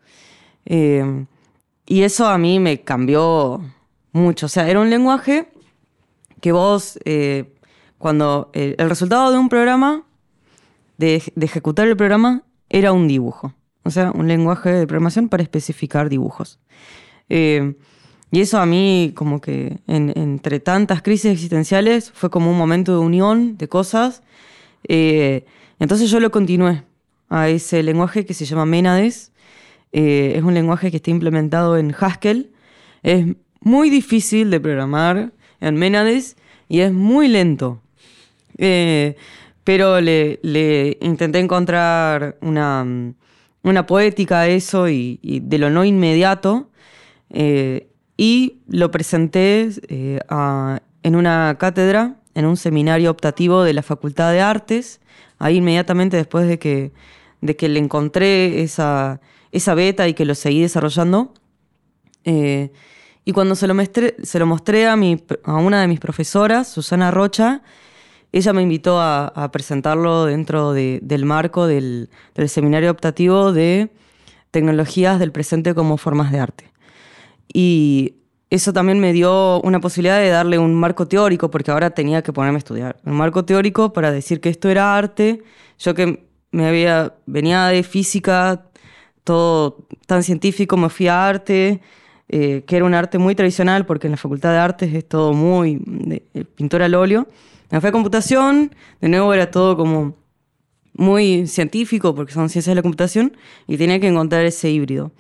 Eh, 0.67 1.25
y 1.87 2.03
eso 2.03 2.27
a 2.27 2.37
mí 2.39 2.59
me 2.61 2.83
cambió 2.83 3.63
mucho. 4.13 4.47
O 4.47 4.49
sea, 4.49 4.69
era 4.69 4.81
un 4.81 4.91
lenguaje 4.91 5.49
que 6.41 6.53
vos, 6.53 6.99
eh, 7.05 7.53
cuando 7.99 8.51
el- 8.53 8.75
el 8.79 8.89
resultado 8.89 9.31
de 9.33 9.39
un 9.39 9.49
programa 9.49 10.05
de, 10.99 11.23
ejecutar 11.41 11.87
el 11.87 11.97
programa 11.97 12.43
era 12.69 12.93
un 12.93 13.09
dibujo. 13.09 13.55
O 13.85 13.91
sea, 13.91 14.11
un 14.13 14.27
lenguaje 14.29 14.71
de 14.71 14.87
programación 14.87 15.29
para 15.29 15.43
especificar 15.43 16.09
dibujos. 16.09 16.59
Eh, 17.29 17.75
y 18.33 18.41
eso 18.41 18.59
a 18.59 18.67
mí, 18.67 19.13
como 19.15 19.41
que 19.41 19.79
en- 19.87 20.13
entre 20.17 20.59
tantas 20.61 21.03
crisis 21.03 21.31
existenciales, 21.33 22.11
fue 22.13 22.31
como 22.31 22.51
un 22.51 22.59
momento 22.59 22.93
de 22.93 22.99
unión 22.99 23.57
de 23.57 23.69
cosas. 23.69 24.23
Eh, 24.89 25.45
entonces 25.79 26.11
yo 26.11 26.19
lo 26.21 26.31
continué 26.31 26.83
a 27.29 27.49
ese 27.49 27.83
lenguaje 27.83 28.25
que 28.25 28.35
se 28.35 28.45
llama 28.45 28.67
Menades. 28.67 29.33
Eh, 29.99 30.35
es 30.37 30.43
un 30.43 30.53
lenguaje 30.53 30.91
que 30.91 30.99
está 30.99 31.11
implementado 31.11 31.79
en 31.79 31.95
Haskell. 31.99 32.51
Es 33.03 33.25
muy 33.61 33.89
difícil 33.89 34.51
de 34.51 34.61
programar 34.61 35.33
en 35.59 35.75
Menades 35.77 36.37
y 36.69 36.81
es 36.81 36.93
muy 36.93 37.29
lento. 37.29 37.81
Eh, 38.59 39.17
pero 39.65 40.03
le, 40.03 40.99
intenté 41.01 41.39
encontrar 41.39 42.37
una, 42.43 42.85
mm, 42.85 43.15
una 43.63 43.87
poética 43.87 44.41
a 44.41 44.49
eso 44.49 44.87
y, 44.91 45.19
de 45.23 45.59
lo 45.59 45.71
no 45.71 45.83
inmediato. 45.83 46.69
eh, 47.31 47.89
y 48.19 48.61
lo 48.69 48.91
presenté 48.91 49.69
en 50.29 51.17
una 51.17 51.57
cátedra, 51.59 52.17
en 52.35 52.47
un 52.47 52.57
seminario 52.57 53.11
optativo 53.11 53.63
de 53.63 53.75
la 53.75 53.83
Facultad 53.83 54.33
de 54.33 54.41
Artes, 54.41 55.01
ahí 55.39 55.57
inmediatamente 55.57 56.17
después 56.17 56.49
de 56.49 56.59
que, 56.59 56.93
de 57.43 57.57
que 57.57 57.69
le 57.69 57.79
encontré 57.79 58.63
esa, 58.63 59.21
esa 59.57 59.75
beta 59.75 60.07
y 60.09 60.15
que 60.15 60.25
lo 60.25 60.35
seguí 60.35 60.61
desarrollando. 60.63 61.33
Eh, 62.25 62.73
y 63.25 63.33
cuando 63.33 63.55
se 63.55 63.67
lo, 63.67 63.75
mostré, 63.75 64.17
se 64.23 64.39
lo 64.39 64.47
mostré 64.47 64.87
a, 64.87 64.97
mi, 64.97 65.23
a 65.45 65.55
una 65.57 65.81
de 65.81 65.89
mis 65.89 66.01
profesoras, 66.01 66.69
Susana 66.69 67.11
Rocha, 67.11 67.63
ella 68.33 68.53
me 68.53 68.63
invitó 68.63 69.01
a, 69.01 69.27
a 69.29 69.51
presentarlo 69.51 70.27
dentro 70.27 70.73
de- 70.73 71.01
del 71.03 71.25
marco 71.25 71.67
del, 71.67 72.09
del 72.35 72.49
seminario 72.49 72.91
optativo 72.91 73.53
de 73.53 73.91
tecnologías 74.51 75.19
del 75.19 75.33
presente 75.33 75.75
como 75.75 75.97
formas 75.97 76.31
de 76.33 76.39
arte. 76.41 76.71
Y 77.53 78.17
eso 78.51 78.73
también 78.73 79.01
me 79.01 79.13
dio 79.13 79.61
una 79.63 79.81
posibilidad 79.81 80.19
de 80.21 80.29
darle 80.29 80.59
un 80.59 80.75
marco 80.75 81.09
teórico, 81.09 81.51
porque 81.51 81.71
ahora 81.71 81.91
tenía 81.91 82.23
que 82.23 82.33
ponerme 82.33 82.57
a 82.57 82.59
estudiar. 82.59 82.97
Un 83.05 83.15
marco 83.15 83.45
teórico 83.45 83.93
para 83.93 84.13
decir 84.13 84.41
que 84.41 84.51
esto 84.51 84.69
era 84.69 84.97
arte. 84.97 85.43
Yo 85.79 85.95
que 85.95 86.29
me 86.53 86.67
había, 86.67 87.15
venía 87.27 87.67
de 87.67 87.83
física, 87.83 88.66
todo 89.27 89.87
tan 90.07 90.23
científico, 90.23 90.79
me 90.79 90.89
fui 90.89 91.09
a 91.09 91.29
arte, 91.29 91.81
eh, 92.29 92.63
que 92.67 92.77
era 92.77 92.85
un 92.87 92.95
arte 92.95 93.19
muy 93.19 93.35
tradicional, 93.35 93.85
porque 93.85 94.07
en 94.07 94.13
la 94.13 94.17
Facultad 94.17 94.53
de 94.53 94.59
Artes 94.59 94.95
es 94.95 95.07
todo 95.07 95.35
muy 95.35 95.79
de, 95.85 96.23
eh, 96.33 96.45
pintor 96.45 96.83
al 96.83 96.95
óleo. 96.95 97.27
Me 97.71 97.81
fui 97.81 97.89
a 97.89 97.93
computación, 97.93 98.75
de 99.01 99.09
nuevo 99.09 99.35
era 99.35 99.51
todo 99.51 99.77
como 99.77 100.15
muy 100.95 101.47
científico, 101.47 102.15
porque 102.15 102.33
son 102.33 102.49
ciencias 102.49 102.73
de 102.73 102.77
la 102.77 102.83
computación, 102.83 103.37
y 103.67 103.77
tenía 103.77 104.01
que 104.01 104.09
encontrar 104.09 104.47
ese 104.47 104.71
híbrido. 104.71 105.13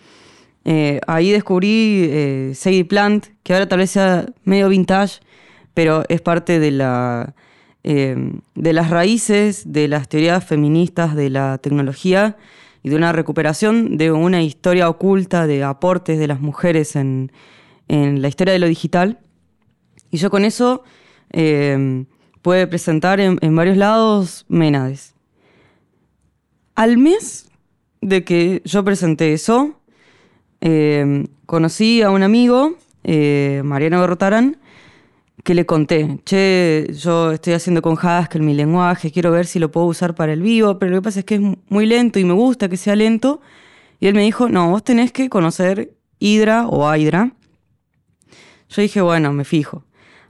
Eh, 0.64 1.01
ahí 1.07 1.31
descubrí 1.31 2.09
eh, 2.11 2.53
Sadie 2.55 2.85
Plant, 2.85 3.27
que 3.42 3.53
ahora 3.53 3.69
tal 3.69 3.79
vez 3.81 3.90
sea 3.90 4.27
medio 4.45 4.69
vintage, 4.69 5.21
pero 5.75 6.05
es 6.09 6.21
parte 6.21 6.59
de, 6.59 6.71
la, 6.71 7.35
eh, 7.85 8.16
de 8.55 8.73
las 8.73 8.90
raíces 8.90 9.73
de 9.73 9.88
las 9.88 10.09
teorías 10.09 10.45
feministas 10.45 11.14
de 11.14 11.31
la 11.31 11.59
tecnología 11.59 12.37
y 12.87 12.88
de 12.88 12.94
una 12.94 13.11
recuperación 13.11 13.96
de 13.96 14.12
una 14.12 14.44
historia 14.44 14.88
oculta 14.88 15.49
de 15.49 15.64
aportes 15.64 16.20
de 16.20 16.29
las 16.29 16.40
mujeres 16.40 16.94
en, 16.94 17.33
en 17.88 18.22
la 18.22 18.29
historia 18.29 18.53
de 18.53 18.61
lo 18.61 18.68
digital. 18.68 19.18
Y 20.12 20.18
yo 20.18 20.31
con 20.31 20.44
eso 20.44 20.85
eh, 21.33 22.05
pude 22.42 22.64
presentar 22.68 23.18
en, 23.18 23.57
varios 23.57 23.77
lados 23.77 24.46
Ménades. 24.49 25.16
Al 26.77 26.96
mes 26.96 27.49
de 28.03 28.22
que 28.22 28.62
yo 28.64 28.85
presenté 28.85 29.33
eso, 29.33 29.81
eh, 30.61 31.27
conocí 31.44 32.03
a 32.03 32.11
un 32.12 32.22
amigo, 32.22 32.77
eh, 33.03 33.62
Mariano 33.64 34.01
Berrotarán, 34.01 34.59
que 35.47 35.55
le 35.55 35.65
conté, 35.65 36.19
che, 36.25 36.89
yo 36.93 37.31
estoy 37.31 37.53
haciendo 37.53 37.81
con 37.81 37.97
Haskell 37.97 38.43
mi 38.43 38.53
lenguaje, 38.53 39.13
quiero 39.13 39.31
ver 39.31 39.47
si 39.47 39.61
lo 39.61 39.71
puedo 39.71 39.87
usar 39.87 40.17
para 40.17 40.33
el 40.33 40.43
vivo, 40.43 40.81
pero 40.81 40.91
lo 40.91 40.99
que 40.99 41.03
pasa 41.03 41.21
es 41.21 41.25
que 41.25 41.37
es 41.37 41.41
muy 41.69 41.87
lento 41.87 42.19
y 42.19 42.25
me 42.25 42.33
gusta 42.33 42.69
que 42.69 42.77
sea 42.77 42.97
lento. 42.97 43.41
Y 44.01 44.09
él 44.09 44.15
me 44.15 44.23
dijo, 44.23 44.49
no, 44.49 44.71
vos 44.71 44.83
tenés 44.83 45.13
que 45.13 45.29
conocer 45.29 45.93
Hydra 46.19 46.67
o 46.67 46.93
Hydra. 46.93 47.33
Yo 48.71 48.83
dije, 48.83 49.01
bueno, 49.03 49.33
me 49.33 49.45
fijo. 49.45 49.85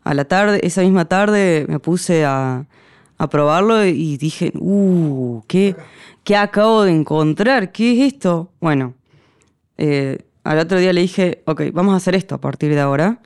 A 0.05 0.13
la 0.13 0.27
tarde, 0.27 0.61
esa 0.63 0.83
misma 0.83 1.07
tarde 1.07 1.65
me 1.67 1.79
puse 1.79 2.27
a, 2.27 2.67
a 3.17 3.29
probarlo 3.31 3.87
y 3.87 4.19
dije, 4.19 4.53
uh, 4.55 5.41
¿qué, 5.49 5.77
¿qué 6.25 6.37
acabo 6.37 6.83
de 6.83 6.93
encontrar? 6.93 7.73
¿Qué 7.73 7.95
es 7.95 8.13
esto? 8.13 8.51
Bueno, 8.61 8.93
eh, 9.79 10.19
al 10.45 10.59
otro 10.59 10.79
día 10.79 10.93
le 10.93 11.01
dije, 11.01 11.43
ok, 11.47 11.63
vamos 11.73 11.95
a 11.95 11.97
hacer 11.97 12.15
esto 12.15 12.35
a 12.35 12.41
partir 12.43 12.75
de 12.75 12.81
ahora. 12.81 13.23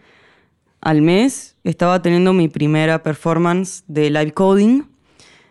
Al 0.80 1.02
mes 1.02 1.49
estaba 1.64 2.02
teniendo 2.02 2.32
mi 2.32 2.48
primera 2.48 3.02
performance 3.02 3.84
de 3.86 4.10
live 4.10 4.32
coding, 4.32 4.82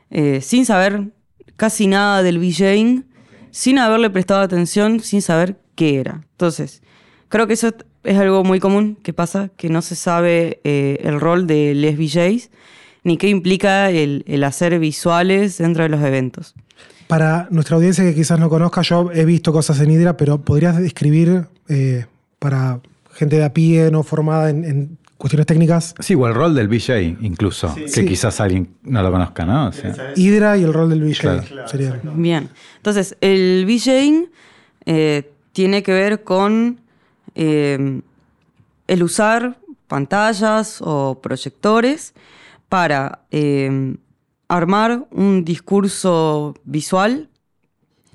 eh, 0.09 0.41
sin 0.41 0.65
saber 0.65 1.09
casi 1.55 1.87
nada 1.87 2.23
del 2.23 2.39
VJing, 2.39 3.05
sin 3.51 3.79
haberle 3.79 4.09
prestado 4.09 4.41
atención, 4.41 4.99
sin 5.01 5.21
saber 5.21 5.59
qué 5.75 5.99
era. 5.99 6.21
Entonces, 6.31 6.81
creo 7.27 7.47
que 7.47 7.53
eso 7.53 7.73
es 8.03 8.17
algo 8.17 8.43
muy 8.43 8.59
común 8.59 8.97
que 9.03 9.13
pasa, 9.13 9.49
que 9.49 9.69
no 9.69 9.81
se 9.81 9.95
sabe 9.95 10.61
eh, 10.63 10.99
el 11.03 11.19
rol 11.19 11.47
de 11.47 11.73
les 11.75 11.97
VJs, 11.97 12.49
ni 13.03 13.17
qué 13.17 13.29
implica 13.29 13.89
el, 13.89 14.43
hacer 14.43 14.77
visuales 14.79 15.57
dentro 15.57 15.83
de 15.83 15.89
los 15.89 16.01
eventos. 16.01 16.55
Para 17.07 17.47
nuestra 17.49 17.75
audiencia 17.75 18.03
que 18.03 18.13
quizás 18.13 18.39
no 18.39 18.49
conozca, 18.49 18.81
yo 18.81 19.11
he 19.11 19.25
visto 19.25 19.51
cosas 19.51 19.79
en 19.79 19.91
Hydra, 19.91 20.15
pero 20.15 20.41
¿podrías 20.41 20.77
describir 20.77 21.47
eh, 21.67 22.05
para 22.37 22.81
gente 23.13 23.37
de 23.37 23.45
a 23.45 23.53
pie, 23.53 23.89
no 23.91 24.03
formada 24.03 24.49
en 24.49 24.97
cuestiones 25.19 25.45
técnicas, 25.45 25.93
Sí, 25.99 26.15
o 26.15 26.25
el 26.27 26.33
rol 26.33 26.55
del 26.55 26.67
VJ 26.69 27.17
incluso, 27.21 27.75
que 27.75 27.87
Sí. 27.87 28.05
quizás 28.05 28.39
alguien 28.39 28.73
no 28.83 29.03
lo 29.03 29.11
conozca, 29.11 29.45
¿no? 29.45 29.67
O 29.67 29.71
sea, 29.71 29.93
Hydra 30.15 30.57
y 30.57 30.63
el 30.63 30.73
rol 30.73 30.89
del 30.89 31.03
VJ? 31.03 31.19
Claro. 31.19 31.67
Sería. 31.67 31.99
Bien. 32.15 32.49
Entonces, 32.77 33.15
el 33.21 33.65
VJing 33.67 34.29
eh, 34.85 35.29
tiene 35.51 35.83
que 35.83 35.91
ver 35.93 36.23
con 36.23 36.79
eh, 37.35 38.01
el 38.87 39.03
usar 39.03 39.59
pantallas 39.87 40.77
o 40.81 41.19
proyectores 41.21 42.13
para 42.69 43.23
eh, 43.31 43.95
armar 44.47 45.05
un 45.11 45.43
discurso 45.43 46.55
visual 46.63 47.27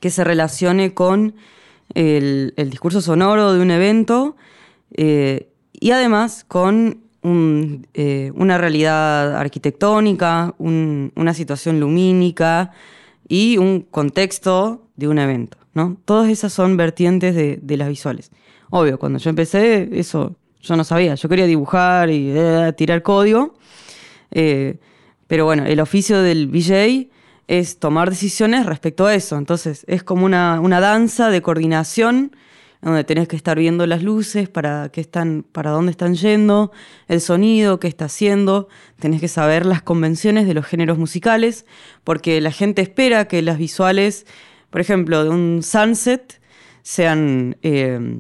que 0.01 0.11
se 0.11 0.25
relacione 0.25 0.95
con 0.95 1.35
el, 1.95 2.55
el 2.57 2.71
discurso 2.71 3.01
sonoro 3.01 3.53
de 3.53 3.61
un 3.61 3.71
evento 3.71 4.37
eh, 4.97 5.49
y 5.85 5.90
además 5.90 6.47
con 6.49 7.01
eh, 7.92 8.33
una 8.35 8.57
realidad 8.57 9.37
arquitectónica, 9.37 10.55
un- 10.57 11.12
una 11.14 11.35
situación 11.35 11.79
lumínica 11.79 12.70
y 13.29 13.59
un 13.59 13.83
contexto 13.83 14.87
de 14.97 15.09
un 15.09 15.18
evento. 15.18 15.59
¿no? 15.75 15.99
Todas 16.07 16.31
esas 16.31 16.55
son 16.55 16.79
vertientes 16.79 17.35
de, 17.35 17.59
de 17.61 17.77
las 17.77 17.88
visuales. 17.88 18.31
Obvio, 18.70 18.99
cuando 18.99 19.18
yo 19.18 19.29
empecé, 19.29 19.90
eso 19.92 20.37
yo 20.62 20.75
no 20.75 20.85
sabía. 20.85 21.16
Yo 21.16 21.29
quería 21.29 21.44
dibujar 21.47 22.09
y 22.09 22.33
eh, 22.35 22.73
tirar 22.75 23.03
código. 23.03 23.55
Eh, 24.31 24.79
pero 25.27 25.44
bueno, 25.44 25.66
el 25.66 25.81
oficio 25.81 26.23
del 26.23 26.47
VJ 26.49 27.11
es 27.47 27.79
tomar 27.79 28.09
decisiones 28.09 28.64
respecto 28.64 29.05
a 29.05 29.14
eso. 29.14 29.37
Entonces, 29.37 29.85
es 29.87 30.03
como 30.03 30.25
una, 30.25 30.61
una 30.61 30.81
danza 30.81 31.29
de 31.29 31.42
coordinación 31.42 32.35
donde 32.85 33.05
tenés 33.05 33.29
que 33.29 33.37
estar 33.37 33.59
viendo 33.59 33.87
las 33.87 34.03
luces 34.03 34.49
para 34.49 34.90
qué 34.90 35.01
están, 35.01 35.44
para 35.51 35.70
dónde 35.70 35.90
están 35.90 36.14
yendo, 36.14 36.70
el 37.09 37.20
sonido, 37.23 37.81
qué 37.81 37.88
está 37.88 38.05
haciendo. 38.05 38.68
Tenés 38.99 39.20
que 39.20 39.29
saber 39.29 39.64
las 39.64 39.81
convenciones 39.81 40.47
de 40.47 40.53
los 40.53 40.66
géneros 40.66 40.99
musicales, 40.99 41.64
porque 42.05 42.40
la 42.42 42.51
gente 42.51 42.83
espera 42.83 43.27
que 43.27 43.40
las 43.40 43.57
visuales, 43.57 44.27
por 44.68 44.83
ejemplo, 44.83 45.25
de 45.25 45.31
un 45.31 45.62
sunset, 45.62 46.40
sean 46.83 47.57
eh, 47.62 48.18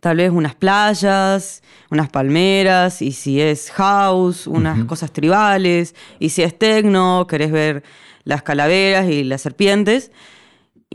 tal 0.00 0.18
vez 0.18 0.30
unas 0.30 0.54
playas, 0.54 1.62
unas 1.90 2.10
palmeras, 2.10 3.00
y 3.00 3.12
si 3.12 3.40
es 3.40 3.70
house, 3.70 4.46
unas 4.46 4.84
cosas 4.84 5.10
tribales, 5.10 5.94
y 6.18 6.28
si 6.28 6.42
es 6.42 6.58
techno, 6.58 7.26
querés 7.26 7.50
ver 7.50 7.82
las 8.24 8.42
calaveras 8.42 9.08
y 9.08 9.24
las 9.24 9.40
serpientes. 9.40 10.12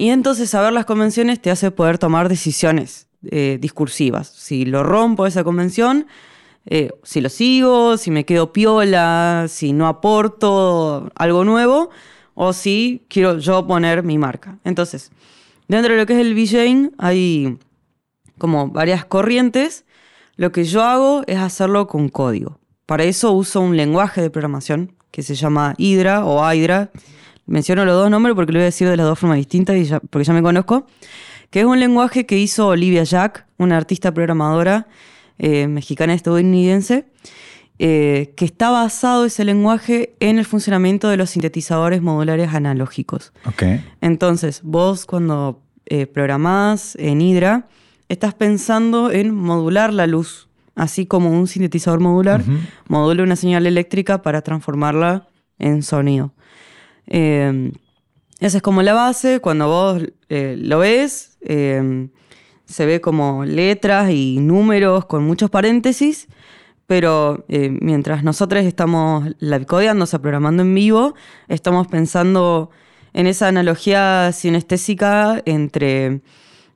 Y 0.01 0.09
entonces 0.09 0.49
saber 0.49 0.73
las 0.73 0.85
convenciones 0.85 1.39
te 1.39 1.51
hace 1.51 1.69
poder 1.69 1.99
tomar 1.99 2.27
decisiones 2.27 3.05
eh, 3.29 3.59
discursivas. 3.61 4.27
Si 4.29 4.65
lo 4.65 4.81
rompo 4.81 5.27
esa 5.27 5.43
convención, 5.43 6.07
eh, 6.65 6.89
si 7.03 7.21
lo 7.21 7.29
sigo, 7.29 7.97
si 7.97 8.09
me 8.09 8.25
quedo 8.25 8.51
piola, 8.51 9.45
si 9.47 9.73
no 9.73 9.85
aporto 9.87 11.11
algo 11.13 11.45
nuevo, 11.45 11.91
o 12.33 12.51
si 12.51 13.05
quiero 13.09 13.37
yo 13.37 13.67
poner 13.67 14.01
mi 14.01 14.17
marca. 14.17 14.57
Entonces, 14.63 15.11
dentro 15.67 15.93
de 15.93 15.99
lo 15.99 16.07
que 16.07 16.13
es 16.13 16.19
el 16.19 16.33
VJing 16.33 16.95
hay 16.97 17.59
como 18.39 18.69
varias 18.69 19.05
corrientes. 19.05 19.85
Lo 20.35 20.51
que 20.51 20.63
yo 20.63 20.81
hago 20.81 21.21
es 21.27 21.37
hacerlo 21.37 21.85
con 21.85 22.09
código. 22.09 22.57
Para 22.87 23.03
eso 23.03 23.33
uso 23.33 23.61
un 23.61 23.77
lenguaje 23.77 24.19
de 24.19 24.31
programación 24.31 24.95
que 25.11 25.21
se 25.21 25.35
llama 25.35 25.75
Hydra 25.77 26.25
o 26.25 26.41
Hydra. 26.51 26.89
Menciono 27.45 27.86
los 27.86 27.95
dos 27.95 28.10
nombres 28.10 28.36
porque 28.36 28.51
lo 28.54 28.58
voy 28.60 28.63
a 28.63 28.65
decir 28.65 28.88
de 28.88 28.97
las 28.97 29.06
dos 29.06 29.19
formas 29.19 29.38
distintas 29.38 29.75
y 29.77 29.86
ya- 29.86 29.99
porque 29.99 30.23
ya 30.25 30.34
me 30.34 30.41
conozco. 30.41 30.86
Que 31.49 31.60
es 31.62 31.65
un 31.65 31.80
lenguaje 31.80 32.25
que 32.25 32.38
hizo 32.38 32.67
Olivia 32.67 33.04
Jack, 33.04 33.45
una 33.58 33.75
artista 33.77 34.13
programadora 34.13 34.88
eh, 35.38 35.67
mexicana 35.67 36.13
estadounidense, 36.13 37.06
eh, 37.80 38.34
que 38.38 38.45
está 38.45 38.69
basado 38.69 39.25
ese 39.25 39.43
lenguaje 39.43 40.13
en 40.19 40.38
el 40.38 40.45
funcionamiento 40.45 41.10
de 41.10 41.17
los 41.17 41.32
sintetizadores 41.32 42.01
modulares 42.01 42.54
analógicos. 42.54 43.34
ok. 43.45 43.63
Entonces, 44.01 44.62
vos 44.63 45.06
cuando 45.06 45.62
eh, 45.88 46.06
programás 46.06 46.95
en 46.97 47.21
Hydra, 47.21 47.67
estás 48.08 48.34
pensando 48.36 49.12
en 49.12 49.34
modular 49.34 49.91
la 49.93 50.06
luz, 50.06 50.47
así 50.75 51.06
como 51.08 51.32
un 51.32 51.47
sintetizador 51.47 51.99
modular 51.99 52.43
modula 52.88 53.23
una 53.23 53.36
señal 53.36 53.65
eléctrica 53.65 54.21
para 54.21 54.41
transformarla 54.41 55.27
en 55.60 55.82
sonido. 55.84 56.34
Eh, 57.07 57.71
esa 58.41 58.57
es 58.57 58.63
como 58.63 58.81
la 58.81 58.93
base. 58.93 59.39
Cuando 59.39 59.67
vos 59.67 60.01
eh, 60.27 60.55
lo 60.57 60.79
ves, 60.79 61.37
eh, 61.41 62.09
se 62.65 62.85
ve 62.87 62.99
como 62.99 63.45
letras 63.45 64.09
y 64.09 64.39
números 64.39 65.05
con 65.05 65.23
muchos 65.23 65.51
paréntesis, 65.51 66.27
pero 66.87 67.45
eh, 67.49 67.69
mientras 67.81 68.23
nosotros 68.23 68.65
estamos 68.65 69.29
live 69.39 69.67
codeando, 69.67 70.03
o 70.03 70.07
sea, 70.07 70.19
programando 70.19 70.63
en 70.63 70.73
vivo, 70.73 71.13
estamos 71.49 71.87
pensando 71.87 72.71
en 73.13 73.27
esa 73.27 73.47
analogía 73.47 74.31
sinestésica 74.31 75.41
entre 75.45 76.21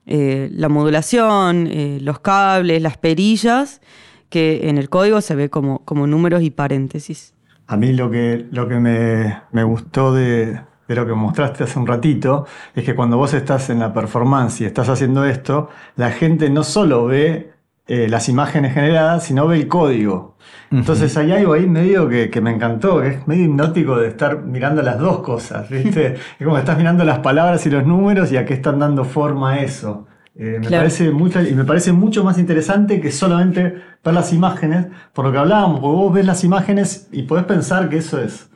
eh, 0.06 0.48
la 0.52 0.68
modulación, 0.68 1.68
los 2.04 2.20
cables, 2.20 2.80
las 2.80 2.96
perillas, 2.96 3.80
que 4.28 4.68
en 4.68 4.78
el 4.78 4.88
código 4.88 5.20
se 5.20 5.34
ve 5.34 5.50
como, 5.50 5.80
como 5.84 6.06
números 6.06 6.42
y 6.42 6.50
paréntesis. 6.50 7.35
A 7.66 7.76
mí 7.76 7.92
lo 7.92 8.10
que, 8.10 8.46
lo 8.50 8.68
que 8.68 8.76
me, 8.76 9.42
me 9.52 9.64
gustó 9.64 10.14
de, 10.14 10.60
de 10.88 10.94
lo 10.94 11.06
que 11.06 11.14
mostraste 11.14 11.64
hace 11.64 11.78
un 11.78 11.86
ratito 11.86 12.46
es 12.74 12.84
que 12.84 12.94
cuando 12.94 13.16
vos 13.16 13.34
estás 13.34 13.70
en 13.70 13.80
la 13.80 13.92
performance 13.92 14.60
y 14.60 14.64
estás 14.64 14.88
haciendo 14.88 15.24
esto, 15.24 15.68
la 15.96 16.10
gente 16.10 16.48
no 16.50 16.62
solo 16.62 17.06
ve 17.06 17.52
eh, 17.88 18.08
las 18.08 18.28
imágenes 18.28 18.74
generadas, 18.74 19.24
sino 19.24 19.46
ve 19.46 19.56
el 19.56 19.68
código. 19.68 20.36
Entonces 20.70 21.16
hay 21.16 21.30
algo 21.32 21.52
ahí 21.52 21.68
medio 21.68 22.08
que, 22.08 22.30
que 22.30 22.40
me 22.40 22.50
encantó, 22.50 23.00
que 23.00 23.08
es 23.08 23.26
medio 23.28 23.44
hipnótico 23.44 23.96
de 23.96 24.08
estar 24.08 24.42
mirando 24.42 24.82
las 24.82 24.98
dos 24.98 25.20
cosas, 25.20 25.68
¿viste? 25.68 26.14
es 26.38 26.44
como 26.44 26.54
que 26.54 26.60
estás 26.60 26.76
mirando 26.78 27.04
las 27.04 27.20
palabras 27.20 27.64
y 27.66 27.70
los 27.70 27.86
números 27.86 28.32
y 28.32 28.36
a 28.36 28.44
qué 28.44 28.54
están 28.54 28.80
dando 28.80 29.04
forma 29.04 29.52
a 29.52 29.60
eso. 29.60 30.06
Eh, 30.38 30.58
me, 30.60 30.66
Claro. 30.66 30.82
parece 30.82 31.10
mucho, 31.10 31.40
y 31.42 31.54
me 31.54 31.64
parece 31.64 31.92
mucho 31.92 32.22
más 32.22 32.38
interesante 32.38 33.00
que 33.00 33.10
solamente 33.10 33.76
ver 34.04 34.14
las 34.14 34.32
imágenes, 34.32 34.86
por 35.14 35.24
lo 35.24 35.32
que 35.32 35.38
hablábamos, 35.38 35.80
porque 35.80 35.96
vos 35.96 36.12
ves 36.12 36.26
las 36.26 36.44
imágenes 36.44 37.08
y 37.10 37.22
podés 37.22 37.44
pensar 37.46 37.88
que 37.88 37.96
eso 37.98 38.20
es 38.20 38.48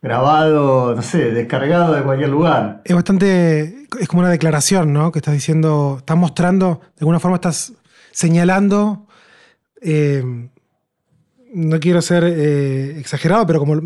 grabado, 0.00 0.94
no 0.94 1.02
sé, 1.02 1.32
descargado 1.32 1.94
de 1.94 2.02
cualquier 2.02 2.28
lugar. 2.30 2.82
Es 2.84 2.94
bastante. 2.94 3.86
Es 3.98 4.06
como 4.08 4.20
una 4.20 4.30
declaración, 4.30 4.92
¿no? 4.92 5.10
Que 5.12 5.18
estás 5.18 5.34
diciendo. 5.34 5.96
Estás 5.98 6.16
mostrando, 6.16 6.80
de 6.96 7.00
alguna 7.00 7.20
forma 7.20 7.36
estás 7.36 7.72
señalando. 8.12 9.06
eh, 9.80 10.48
no 11.54 11.78
quiero 11.80 12.02
ser 12.02 12.24
eh, 12.26 12.98
exagerado, 12.98 13.46
pero 13.46 13.60
como 13.60 13.76
eh, 13.76 13.82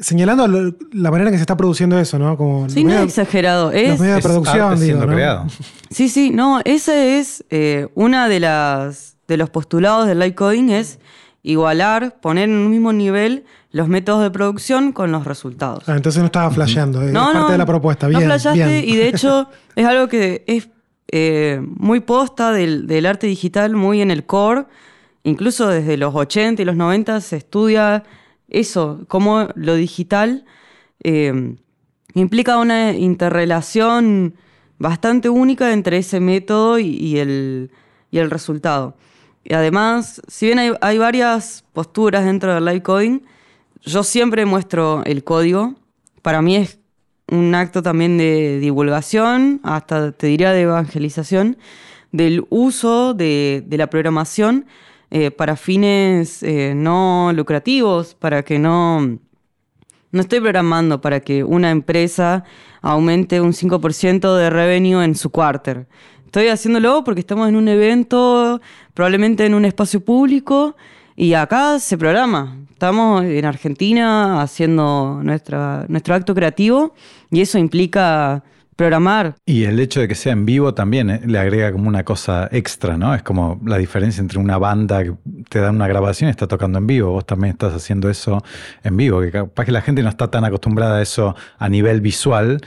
señalando 0.00 0.46
lo- 0.48 0.74
la 0.92 1.10
manera 1.10 1.30
en 1.30 1.34
que 1.34 1.38
se 1.38 1.42
está 1.42 1.56
produciendo 1.56 1.98
eso, 1.98 2.18
¿no? 2.18 2.36
Como 2.36 2.68
Sí, 2.68 2.82
los 2.82 2.92
no 2.92 2.98
es 2.98 3.04
exagerado. 3.06 3.66
los 3.66 3.74
Es, 3.74 4.00
medios 4.00 4.14
de 4.14 4.18
Es 4.18 4.24
producción, 4.26 4.60
arte 4.60 4.74
digo, 4.84 4.84
siendo 4.98 5.06
¿no? 5.06 5.12
creado. 5.14 5.46
Sí, 5.90 6.08
sí, 6.08 6.30
no, 6.30 6.60
ese 6.64 7.18
es 7.20 7.44
eh, 7.50 7.88
una 7.94 8.28
de 8.28 8.40
las 8.40 9.16
de 9.28 9.36
los 9.36 9.50
postulados 9.50 10.06
del 10.06 10.18
live 10.18 10.34
coding 10.34 10.70
es 10.70 10.98
igualar, 11.42 12.20
poner 12.20 12.48
en 12.48 12.56
un 12.56 12.70
mismo 12.70 12.92
nivel 12.92 13.44
los 13.70 13.88
métodos 13.88 14.22
de 14.22 14.30
producción 14.30 14.92
con 14.92 15.10
los 15.12 15.24
resultados. 15.24 15.84
Ah, 15.88 15.96
entonces 15.96 16.20
no 16.20 16.26
estaba 16.26 16.50
flasheando, 16.50 17.02
es 17.02 17.12
parte 17.12 17.52
de 17.52 17.58
la 17.58 17.66
propuesta. 17.66 18.06
Bien, 18.08 18.20
no 18.20 18.26
flasheaste 18.26 18.64
bien. 18.82 18.88
y 18.88 18.96
de 18.96 19.08
hecho 19.08 19.48
es 19.76 19.86
algo 19.86 20.08
que 20.08 20.44
es 20.46 20.68
eh, 21.10 21.60
muy 21.62 22.00
posta 22.00 22.52
del, 22.52 22.86
del 22.86 23.06
arte 23.06 23.26
digital, 23.26 23.74
muy 23.74 24.00
en 24.02 24.10
el 24.10 24.24
core. 24.24 24.64
Incluso 25.24 25.68
desde 25.68 25.96
los 25.96 26.14
80 26.14 26.62
y 26.62 26.64
los 26.64 26.76
90 26.76 27.20
se 27.20 27.36
estudia 27.36 28.02
eso, 28.48 29.04
cómo 29.08 29.48
lo 29.54 29.74
digital 29.74 30.44
eh, 31.02 31.56
implica 32.14 32.58
una 32.58 32.92
interrelación 32.92 34.34
bastante 34.78 35.28
única 35.28 35.72
entre 35.72 35.98
ese 35.98 36.20
método 36.20 36.78
y, 36.78 37.18
el, 37.18 37.70
y 38.10 38.18
el 38.18 38.30
resultado. 38.30 38.96
Y 39.44 39.54
además, 39.54 40.20
si 40.28 40.46
bien 40.46 40.58
hay, 40.58 40.72
hay 40.80 40.98
varias 40.98 41.64
posturas 41.72 42.24
dentro 42.24 42.54
del 42.54 42.64
live 42.64 42.82
coding, 42.82 43.20
yo 43.80 44.02
siempre 44.02 44.44
muestro 44.44 45.02
el 45.04 45.24
código. 45.24 45.74
Para 46.20 46.42
mí 46.42 46.56
es 46.56 46.78
un 47.28 47.54
acto 47.54 47.82
también 47.82 48.18
de 48.18 48.58
divulgación, 48.60 49.60
hasta 49.62 50.12
te 50.12 50.26
diría 50.26 50.52
de 50.52 50.62
evangelización, 50.62 51.56
del 52.10 52.44
uso 52.50 53.14
de, 53.14 53.64
de 53.66 53.76
la 53.78 53.88
programación 53.88 54.66
eh, 55.14 55.30
para 55.30 55.56
fines 55.56 56.42
eh, 56.42 56.72
no 56.74 57.32
lucrativos, 57.34 58.14
para 58.14 58.42
que 58.42 58.58
no... 58.58 59.18
No 60.10 60.20
estoy 60.20 60.40
programando 60.40 61.02
para 61.02 61.20
que 61.20 61.44
una 61.44 61.70
empresa 61.70 62.44
aumente 62.80 63.42
un 63.42 63.52
5% 63.52 64.36
de 64.36 64.48
revenue 64.48 65.04
en 65.04 65.14
su 65.14 65.28
quarter. 65.28 65.86
Estoy 66.24 66.48
haciéndolo 66.48 67.04
porque 67.04 67.20
estamos 67.20 67.46
en 67.48 67.56
un 67.56 67.68
evento, 67.68 68.60
probablemente 68.94 69.44
en 69.44 69.52
un 69.52 69.66
espacio 69.66 70.02
público, 70.02 70.76
y 71.14 71.34
acá 71.34 71.78
se 71.78 71.98
programa. 71.98 72.56
Estamos 72.70 73.22
en 73.24 73.44
Argentina 73.44 74.40
haciendo 74.40 75.20
nuestra, 75.22 75.84
nuestro 75.88 76.14
acto 76.14 76.34
creativo 76.34 76.94
y 77.30 77.42
eso 77.42 77.58
implica 77.58 78.44
programar. 78.82 79.36
Y 79.46 79.64
el 79.64 79.78
hecho 79.78 80.00
de 80.00 80.08
que 80.08 80.16
sea 80.16 80.32
en 80.32 80.44
vivo 80.44 80.74
también 80.74 81.08
eh, 81.08 81.20
le 81.24 81.38
agrega 81.38 81.70
como 81.70 81.88
una 81.88 82.04
cosa 82.04 82.48
extra, 82.50 82.96
¿no? 82.96 83.14
Es 83.14 83.22
como 83.22 83.60
la 83.64 83.78
diferencia 83.78 84.20
entre 84.20 84.40
una 84.40 84.58
banda 84.58 85.04
que 85.04 85.14
te 85.48 85.60
da 85.60 85.70
una 85.70 85.86
grabación 85.86 86.28
y 86.28 86.32
está 86.32 86.48
tocando 86.48 86.78
en 86.78 86.86
vivo. 86.88 87.12
Vos 87.12 87.24
también 87.24 87.52
estás 87.52 87.74
haciendo 87.74 88.10
eso 88.10 88.42
en 88.82 88.96
vivo, 88.96 89.20
que 89.20 89.30
capaz 89.30 89.64
que 89.64 89.72
la 89.72 89.82
gente 89.82 90.02
no 90.02 90.08
está 90.08 90.30
tan 90.30 90.44
acostumbrada 90.44 90.98
a 90.98 91.02
eso 91.02 91.36
a 91.58 91.68
nivel 91.68 92.00
visual, 92.00 92.60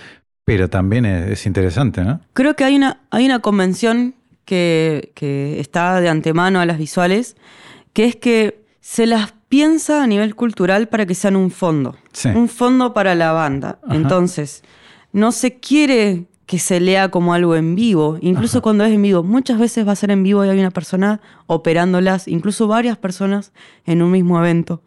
pero 0.46 0.70
también 0.70 1.06
es, 1.06 1.32
es 1.32 1.46
interesante, 1.46 2.02
¿no? 2.02 2.22
Creo 2.32 2.56
que 2.56 2.64
hay 2.64 2.78
una, 2.78 3.02
hay 3.10 3.26
una 3.26 3.40
convención 3.40 4.16
que, 4.46 5.12
que 5.16 5.60
está 5.60 6.00
de 6.00 6.08
antemano 6.08 6.62
a 6.62 6.66
las 6.66 6.78
visuales, 6.78 7.36
que 7.92 8.06
es 8.06 8.16
que 8.16 8.64
se 8.80 9.06
las 9.06 9.34
piensa 9.50 10.02
a 10.02 10.08
nivel 10.08 10.34
cultural 10.36 10.88
para 10.88 11.06
que 11.06 11.16
sean 11.16 11.36
un 11.36 11.52
fondo. 11.52 11.98
Sí. 12.14 12.30
Un 12.30 12.48
fondo 12.48 12.94
para 12.94 13.16
la 13.16 13.34
banda. 13.34 13.80
Ajá. 13.84 13.96
Entonces, 13.96 14.64
no 15.16 15.32
se 15.32 15.60
quiere 15.60 16.26
que 16.46 16.60
se 16.60 16.80
lea 16.80 17.10
como 17.10 17.34
algo 17.34 17.56
en 17.56 17.74
vivo, 17.74 18.18
incluso 18.22 18.62
cuando 18.62 18.84
es 18.84 18.94
en 18.94 19.02
vivo. 19.02 19.24
Muchas 19.24 19.58
veces 19.58 19.88
va 19.88 19.94
a 19.94 19.96
ser 19.96 20.12
en 20.12 20.22
vivo 20.24 20.44
y 20.46 20.50
hay 20.50 20.60
una 20.60 20.72
persona 20.72 21.22
operándolas, 21.48 22.28
incluso 22.28 22.68
varias 22.68 22.98
personas 22.98 23.52
en 23.86 24.02
un 24.02 24.12
mismo 24.12 24.38
evento. 24.38 24.84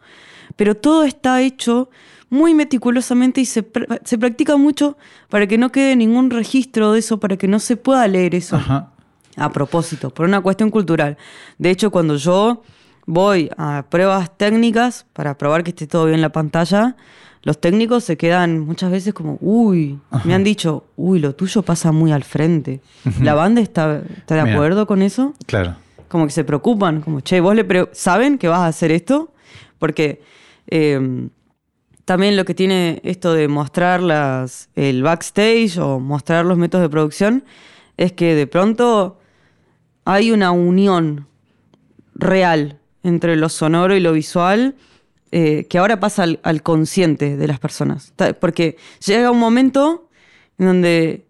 Pero 0.55 0.75
todo 0.75 1.03
está 1.03 1.41
hecho 1.41 1.89
muy 2.29 2.53
meticulosamente 2.53 3.41
y 3.41 3.45
se, 3.45 3.65
pr- 3.65 3.99
se 4.05 4.17
practica 4.19 4.55
mucho 4.55 4.97
para 5.29 5.47
que 5.47 5.57
no 5.57 5.71
quede 5.71 5.95
ningún 5.95 6.29
registro 6.29 6.93
de 6.93 6.99
eso, 6.99 7.19
para 7.19 7.35
que 7.35 7.47
no 7.47 7.59
se 7.59 7.75
pueda 7.75 8.07
leer 8.07 8.35
eso 8.35 8.55
Ajá. 8.55 8.91
a 9.35 9.51
propósito, 9.51 10.11
por 10.11 10.27
una 10.27 10.39
cuestión 10.41 10.69
cultural. 10.69 11.17
De 11.57 11.71
hecho, 11.71 11.89
cuando 11.89 12.15
yo 12.17 12.61
voy 13.07 13.49
a 13.57 13.83
pruebas 13.89 14.37
técnicas 14.37 15.07
para 15.13 15.37
probar 15.37 15.63
que 15.63 15.71
esté 15.71 15.87
todo 15.87 16.05
bien 16.05 16.15
en 16.15 16.21
la 16.21 16.31
pantalla, 16.31 16.95
los 17.43 17.59
técnicos 17.61 18.03
se 18.03 18.17
quedan 18.17 18.59
muchas 18.59 18.91
veces 18.91 19.13
como, 19.13 19.37
uy, 19.41 19.99
me 20.25 20.33
han 20.33 20.43
dicho, 20.43 20.85
uy, 20.97 21.19
lo 21.19 21.35
tuyo 21.35 21.61
pasa 21.61 21.91
muy 21.91 22.11
al 22.11 22.23
frente. 22.23 22.81
¿La 23.21 23.33
banda 23.33 23.61
está, 23.61 24.01
está 24.17 24.35
de 24.35 24.43
Mira. 24.43 24.55
acuerdo 24.55 24.85
con 24.85 25.01
eso? 25.01 25.33
Claro. 25.45 25.75
Como 26.09 26.25
que 26.25 26.31
se 26.31 26.43
preocupan, 26.43 27.01
como, 27.01 27.21
che, 27.21 27.39
vos 27.39 27.55
le 27.55 27.65
saben 27.93 28.37
que 28.37 28.47
vas 28.47 28.59
a 28.59 28.67
hacer 28.67 28.91
esto, 28.91 29.31
porque 29.77 30.21
eh, 30.67 31.29
también 32.09 32.35
lo 32.35 32.43
que 32.43 32.55
tiene 32.55 33.01
esto 33.03 33.33
de 33.33 33.47
mostrar 33.47 34.01
las, 34.01 34.69
el 34.75 35.03
backstage 35.03 35.77
o 35.77 35.99
mostrar 35.99 36.43
los 36.43 36.57
métodos 36.57 36.83
de 36.83 36.89
producción 36.89 37.43
es 37.97 38.13
que 38.13 38.33
de 38.33 38.47
pronto 38.47 39.19
hay 40.05 40.31
una 40.31 40.49
unión 40.49 41.27
real 42.15 42.79
entre 43.03 43.35
lo 43.35 43.47
sonoro 43.47 43.95
y 43.95 43.99
lo 43.99 44.11
visual 44.13 44.75
eh, 45.31 45.65
que 45.69 45.77
ahora 45.77 45.99
pasa 45.99 46.25
al, 46.41 46.63
consciente 46.63 47.37
de 47.37 47.47
las 47.47 47.59
personas. 47.59 48.13
Porque 48.39 48.77
llega 49.05 49.31
un 49.31 49.39
momento 49.39 50.09
en 50.57 50.65
donde 50.65 51.25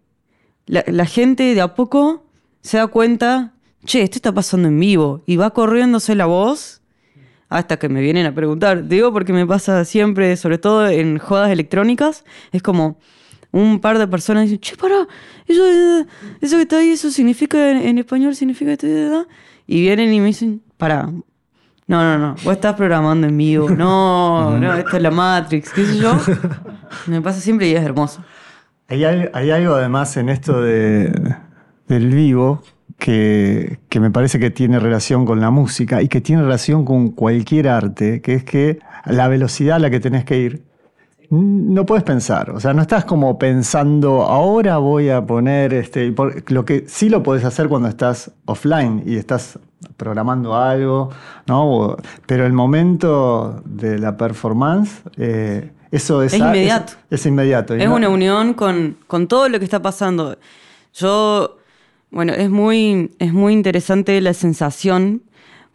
la, 0.65 1.05
gente 1.05 1.55
de 1.55 1.61
a 1.61 1.75
poco 1.75 2.25
se 2.61 2.77
da 2.77 2.87
cuenta, 2.87 3.53
che, 3.85 4.01
esto 4.01 4.17
está 4.17 4.33
pasando 4.33 4.67
en 4.67 4.79
vivo, 4.79 5.21
y 5.25 5.35
va 5.35 5.51
corriéndose 5.51 6.15
la 6.15 6.25
voz 6.25 6.81
hasta 7.49 7.77
que 7.77 7.89
me 7.89 8.01
vienen 8.01 8.25
a 8.25 8.33
preguntar. 8.33 8.87
Digo 8.87 9.11
porque 9.11 9.33
me 9.33 9.45
pasa 9.45 9.83
siempre, 9.85 10.37
sobre 10.37 10.57
todo 10.59 10.87
en 10.87 11.17
jodas 11.17 11.51
electrónicas, 11.51 12.23
es 12.51 12.61
como 12.61 12.99
un 13.51 13.79
par 13.79 13.97
de 13.97 14.07
personas 14.07 14.43
dicen, 14.43 14.59
che, 14.59 14.77
pará, 14.77 15.07
eso, 15.47 15.65
eh, 15.65 16.05
eso 16.39 16.55
que 16.57 16.61
está 16.61 16.77
ahí, 16.77 16.89
eso 16.91 17.09
significa 17.09 17.71
en, 17.71 17.77
en 17.77 17.97
español, 17.97 18.35
significa 18.35 18.71
esto, 18.71 18.87
eh, 18.87 19.07
eh", 19.07 19.25
y 19.67 19.81
vienen 19.81 20.13
y 20.13 20.19
me 20.19 20.27
dicen, 20.27 20.61
pará. 20.77 21.11
No, 21.89 22.03
no, 22.03 22.19
no, 22.19 22.35
vos 22.43 22.53
estás 22.53 22.75
programando 22.75 23.25
en 23.25 23.35
vivo. 23.35 23.67
No, 23.79 24.57
no, 24.59 24.75
esto 24.75 24.97
es 24.97 25.01
la 25.01 25.09
Matrix, 25.09 25.73
qué 25.73 25.85
sé 25.85 25.97
yo. 25.97 26.15
Me 27.07 27.19
pasa 27.19 27.41
siempre 27.41 27.67
y 27.67 27.73
es 27.73 27.83
hermoso. 27.83 28.23
Hay, 28.87 29.03
hay 29.03 29.51
algo 29.51 29.73
además 29.73 30.15
en 30.17 30.29
esto 30.29 30.61
de, 30.61 31.11
del 31.87 32.13
vivo 32.13 32.61
que, 32.99 33.79
que 33.89 33.99
me 33.99 34.11
parece 34.11 34.39
que 34.39 34.51
tiene 34.51 34.79
relación 34.79 35.25
con 35.25 35.39
la 35.39 35.49
música 35.49 36.03
y 36.03 36.09
que 36.09 36.21
tiene 36.21 36.43
relación 36.43 36.85
con 36.85 37.09
cualquier 37.09 37.67
arte, 37.67 38.21
que 38.21 38.35
es 38.35 38.43
que 38.43 38.79
la 39.05 39.27
velocidad 39.27 39.77
a 39.77 39.79
la 39.79 39.89
que 39.89 39.99
tenés 39.99 40.25
que 40.25 40.37
ir, 40.37 40.68
no 41.29 41.85
puedes 41.85 42.03
pensar. 42.03 42.49
O 42.51 42.59
sea, 42.59 42.73
no 42.73 42.81
estás 42.81 43.05
como 43.05 43.37
pensando, 43.37 44.23
ahora 44.23 44.77
voy 44.77 45.09
a 45.09 45.25
poner 45.25 45.73
este. 45.73 46.11
por- 46.11 46.43
Lo 46.51 46.65
que 46.65 46.85
sí 46.87 47.09
lo 47.09 47.21
podés 47.23 47.45
hacer 47.45 47.67
cuando 47.69 47.87
estás 47.87 48.31
offline 48.45 49.03
y 49.05 49.15
estás 49.15 49.59
programando 49.95 50.55
algo, 50.55 51.09
¿no? 51.47 51.95
Pero 52.25 52.45
el 52.45 52.53
momento 52.53 53.61
de 53.65 53.99
la 53.99 54.17
performance, 54.17 55.01
eh, 55.17 55.71
eso 55.91 56.21
es, 56.23 56.33
Es 56.33 56.39
inmediato. 56.39 56.93
Es, 57.09 57.25
inmediato. 57.25 57.75
Y 57.77 57.81
Es 57.81 57.87
una 57.87 58.09
unión 58.09 58.53
con, 58.53 58.97
con 59.07 59.27
todo 59.27 59.49
lo 59.49 59.57
que 59.59 59.65
está 59.65 59.81
pasando. 59.81 60.37
Yo, 60.93 61.57
bueno, 62.11 62.33
es 62.33 62.49
muy, 62.49 63.11
es 63.19 63.33
muy 63.33 63.53
interesante 63.53 64.19
la 64.21 64.33
sensación, 64.33 65.21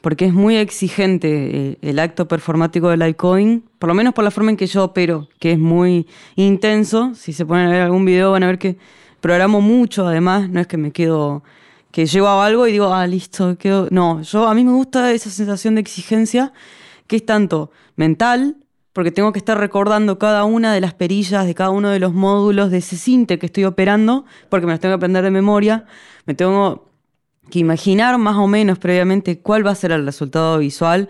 porque 0.04 0.26
es 0.26 0.34
muy 0.34 0.56
exigente 0.56 1.28
eh, 1.70 1.78
el 1.80 1.98
acto 1.98 2.28
performático 2.28 2.90
del 2.90 3.00
live 3.00 3.16
coding, 3.16 3.62
por 3.78 3.88
lo 3.88 3.94
menos 3.94 4.12
por 4.12 4.22
la 4.22 4.30
forma 4.30 4.50
en 4.50 4.58
que 4.58 4.66
yo 4.66 4.84
opero, 4.84 5.30
que 5.38 5.52
es 5.52 5.58
muy 5.58 6.06
intenso. 6.36 7.14
Si 7.14 7.32
se 7.32 7.46
ponen 7.46 7.68
a 7.68 7.70
ver 7.70 7.80
algún 7.80 8.04
video 8.04 8.32
van 8.32 8.42
a 8.42 8.48
ver 8.48 8.58
que 8.58 8.76
programo 9.22 9.62
mucho, 9.62 10.06
además, 10.06 10.50
no 10.50 10.60
es 10.60 10.66
que 10.66 10.76
me 10.76 10.92
quedo, 10.92 11.42
que 11.90 12.04
llego 12.04 12.26
a 12.26 12.44
algo 12.44 12.66
y 12.66 12.72
digo, 12.72 12.92
ah, 12.92 13.06
listo, 13.06 13.56
quedo. 13.56 13.88
No, 13.90 14.20
yo 14.20 14.46
a 14.46 14.54
mí 14.54 14.62
me 14.62 14.72
gusta 14.72 15.10
esa 15.10 15.30
sensación 15.30 15.76
de 15.76 15.80
exigencia 15.80 16.52
que 17.06 17.16
es 17.16 17.24
tanto 17.24 17.70
mental, 17.96 18.58
porque 18.92 19.10
tengo 19.10 19.32
que 19.32 19.38
estar 19.38 19.56
recordando 19.56 20.18
cada 20.18 20.44
una 20.44 20.74
de 20.74 20.82
las 20.82 20.92
perillas 20.92 21.46
de 21.46 21.54
cada 21.54 21.70
uno 21.70 21.88
de 21.88 21.98
los 21.98 22.12
módulos 22.12 22.70
de 22.70 22.76
ese 22.76 22.96
cinte 22.98 23.38
que 23.38 23.46
estoy 23.46 23.64
operando, 23.64 24.26
porque 24.50 24.66
me 24.66 24.72
los 24.74 24.80
tengo 24.80 24.92
que 24.92 24.96
aprender 24.96 25.24
de 25.24 25.30
memoria, 25.30 25.86
me 26.26 26.34
tengo 26.34 26.90
que 27.50 27.58
imaginar 27.58 28.18
más 28.18 28.36
o 28.36 28.46
menos 28.46 28.78
previamente 28.78 29.38
cuál 29.38 29.66
va 29.66 29.70
a 29.70 29.74
ser 29.74 29.92
el 29.92 30.04
resultado 30.04 30.58
visual, 30.58 31.08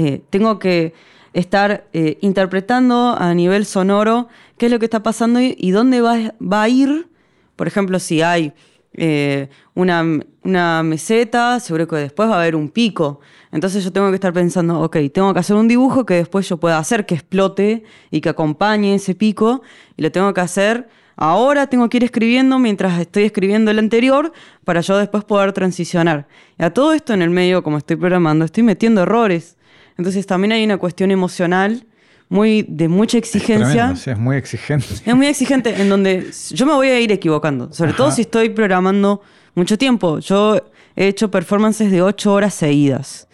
Eh, 0.00 0.22
tengo 0.30 0.60
que 0.60 0.92
estar 1.32 1.88
eh, 1.92 2.18
interpretando 2.20 3.16
a 3.18 3.34
nivel 3.34 3.64
sonoro 3.66 4.28
qué 4.56 4.66
es 4.66 4.72
lo 4.72 4.78
que 4.78 4.84
está 4.84 5.02
pasando 5.02 5.40
y, 5.40 5.70
dónde 5.72 6.00
va, 6.00 6.34
va 6.40 6.62
a 6.62 6.68
ir, 6.68 7.08
por 7.56 7.66
ejemplo, 7.66 7.98
si 7.98 8.22
hay 8.22 8.52
eh, 8.92 9.48
una, 9.74 10.04
una 10.44 10.84
meseta, 10.84 11.58
seguro 11.58 11.88
que 11.88 11.96
después 11.96 12.28
va 12.28 12.36
a 12.36 12.40
haber 12.42 12.54
un 12.54 12.68
pico. 12.70 13.18
Entonces 13.50 13.82
yo 13.82 13.90
tengo 13.90 14.08
que 14.10 14.14
estar 14.14 14.32
pensando, 14.32 14.80
ok, 14.80 14.98
tengo 15.12 15.32
que 15.34 15.40
hacer 15.40 15.56
un 15.56 15.66
dibujo 15.66 16.06
que 16.06 16.14
después 16.14 16.48
yo 16.48 16.58
pueda 16.58 16.78
hacer 16.78 17.04
que 17.04 17.16
explote 17.16 17.82
y 18.12 18.20
que 18.20 18.28
acompañe 18.28 18.94
ese 18.94 19.16
pico, 19.16 19.62
y 19.96 20.02
lo 20.02 20.10
tengo 20.12 20.32
que 20.32 20.42
hacer 20.42 20.88
ahora, 21.18 21.66
tengo 21.66 21.88
que 21.88 21.98
ir 21.98 22.04
escribiendo 22.04 22.58
mientras 22.58 22.98
estoy 22.98 23.24
escribiendo 23.24 23.70
el 23.70 23.78
anterior 23.78 24.32
para 24.64 24.80
yo 24.80 24.96
después 24.96 25.24
poder 25.24 25.52
transicionar. 25.52 26.26
Y 26.58 26.64
a 26.64 26.72
todo 26.72 26.92
esto 26.94 27.12
en 27.12 27.22
el 27.22 27.30
medio, 27.30 27.62
como 27.62 27.76
estoy 27.76 27.96
programando, 27.96 28.44
estoy 28.44 28.62
metiendo 28.62 29.02
errores. 29.02 29.56
Entonces 29.96 30.24
también 30.26 30.52
hay 30.52 30.64
una 30.64 30.78
cuestión 30.78 31.10
emocional 31.10 31.84
muy, 32.28 32.64
de 32.68 32.88
mucha 32.88 33.18
exigencia. 33.18 33.72
Tremendo, 33.72 33.96
sí, 33.96 34.10
es 34.10 34.18
muy 34.18 34.36
exigente. 34.36 34.86
Es 35.04 35.16
muy 35.16 35.26
exigente 35.26 35.80
en 35.80 35.88
donde 35.88 36.30
yo 36.50 36.66
me 36.66 36.72
voy 36.72 36.88
a 36.88 37.00
ir 37.00 37.10
equivocando, 37.10 37.72
sobre 37.72 37.92
todo 37.92 38.08
Ajá. 38.08 38.16
si 38.16 38.22
estoy 38.22 38.50
programando 38.50 39.22
mucho 39.54 39.76
tiempo. 39.76 40.20
Yo 40.20 40.56
he 40.94 41.08
hecho 41.08 41.30
performances 41.30 41.90
de 41.90 42.00
ocho 42.02 42.32
horas 42.32 42.54
seguidas. 42.54 43.28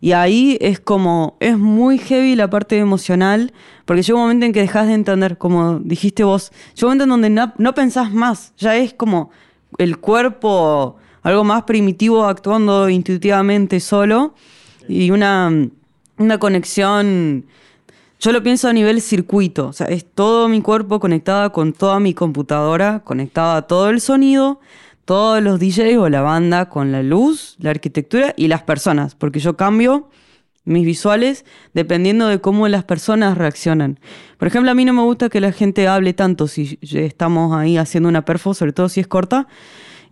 Y 0.00 0.12
ahí 0.12 0.56
es 0.60 0.80
como, 0.80 1.36
es 1.40 1.58
muy 1.58 1.98
heavy 1.98 2.34
la 2.34 2.48
parte 2.48 2.78
emocional, 2.78 3.52
porque 3.84 4.02
llega 4.02 4.16
un 4.16 4.22
momento 4.22 4.46
en 4.46 4.52
que 4.52 4.60
dejas 4.60 4.86
de 4.86 4.94
entender, 4.94 5.36
como 5.36 5.78
dijiste 5.78 6.24
vos, 6.24 6.52
llega 6.74 6.86
un 6.86 6.98
momento 6.98 7.04
en 7.04 7.10
donde 7.10 7.30
no, 7.30 7.52
no 7.58 7.74
pensás 7.74 8.12
más, 8.12 8.54
ya 8.56 8.76
es 8.76 8.94
como 8.94 9.30
el 9.76 9.98
cuerpo, 9.98 10.96
algo 11.22 11.44
más 11.44 11.64
primitivo 11.64 12.24
actuando 12.24 12.88
intuitivamente 12.88 13.78
solo, 13.80 14.34
y 14.88 15.10
una, 15.10 15.52
una 16.16 16.38
conexión 16.38 17.44
yo 18.20 18.32
lo 18.32 18.42
pienso 18.42 18.68
a 18.68 18.74
nivel 18.74 19.00
circuito, 19.00 19.68
o 19.68 19.72
sea, 19.72 19.86
es 19.86 20.04
todo 20.04 20.46
mi 20.46 20.60
cuerpo 20.60 21.00
conectado 21.00 21.52
con 21.52 21.72
toda 21.72 22.00
mi 22.00 22.12
computadora, 22.12 23.00
conectado 23.00 23.56
a 23.56 23.62
todo 23.62 23.88
el 23.88 24.02
sonido, 24.02 24.60
todos 25.10 25.42
los 25.42 25.58
DJs 25.58 25.96
o 25.96 26.08
la 26.08 26.20
banda 26.20 26.68
con 26.68 26.92
la 26.92 27.02
luz, 27.02 27.56
la 27.58 27.70
arquitectura 27.70 28.32
y 28.36 28.46
las 28.46 28.62
personas, 28.62 29.16
porque 29.16 29.40
yo 29.40 29.56
cambio 29.56 30.08
mis 30.64 30.86
visuales 30.86 31.44
dependiendo 31.74 32.28
de 32.28 32.40
cómo 32.40 32.68
las 32.68 32.84
personas 32.84 33.36
reaccionan. 33.36 33.98
Por 34.38 34.46
ejemplo, 34.46 34.70
a 34.70 34.74
mí 34.74 34.84
no 34.84 34.92
me 34.92 35.02
gusta 35.02 35.28
que 35.28 35.40
la 35.40 35.50
gente 35.50 35.88
hable 35.88 36.12
tanto 36.12 36.46
si 36.46 36.78
estamos 36.80 37.56
ahí 37.56 37.76
haciendo 37.76 38.08
una 38.08 38.24
perfo, 38.24 38.54
sobre 38.54 38.72
todo 38.72 38.88
si 38.88 39.00
es 39.00 39.08
corta. 39.08 39.48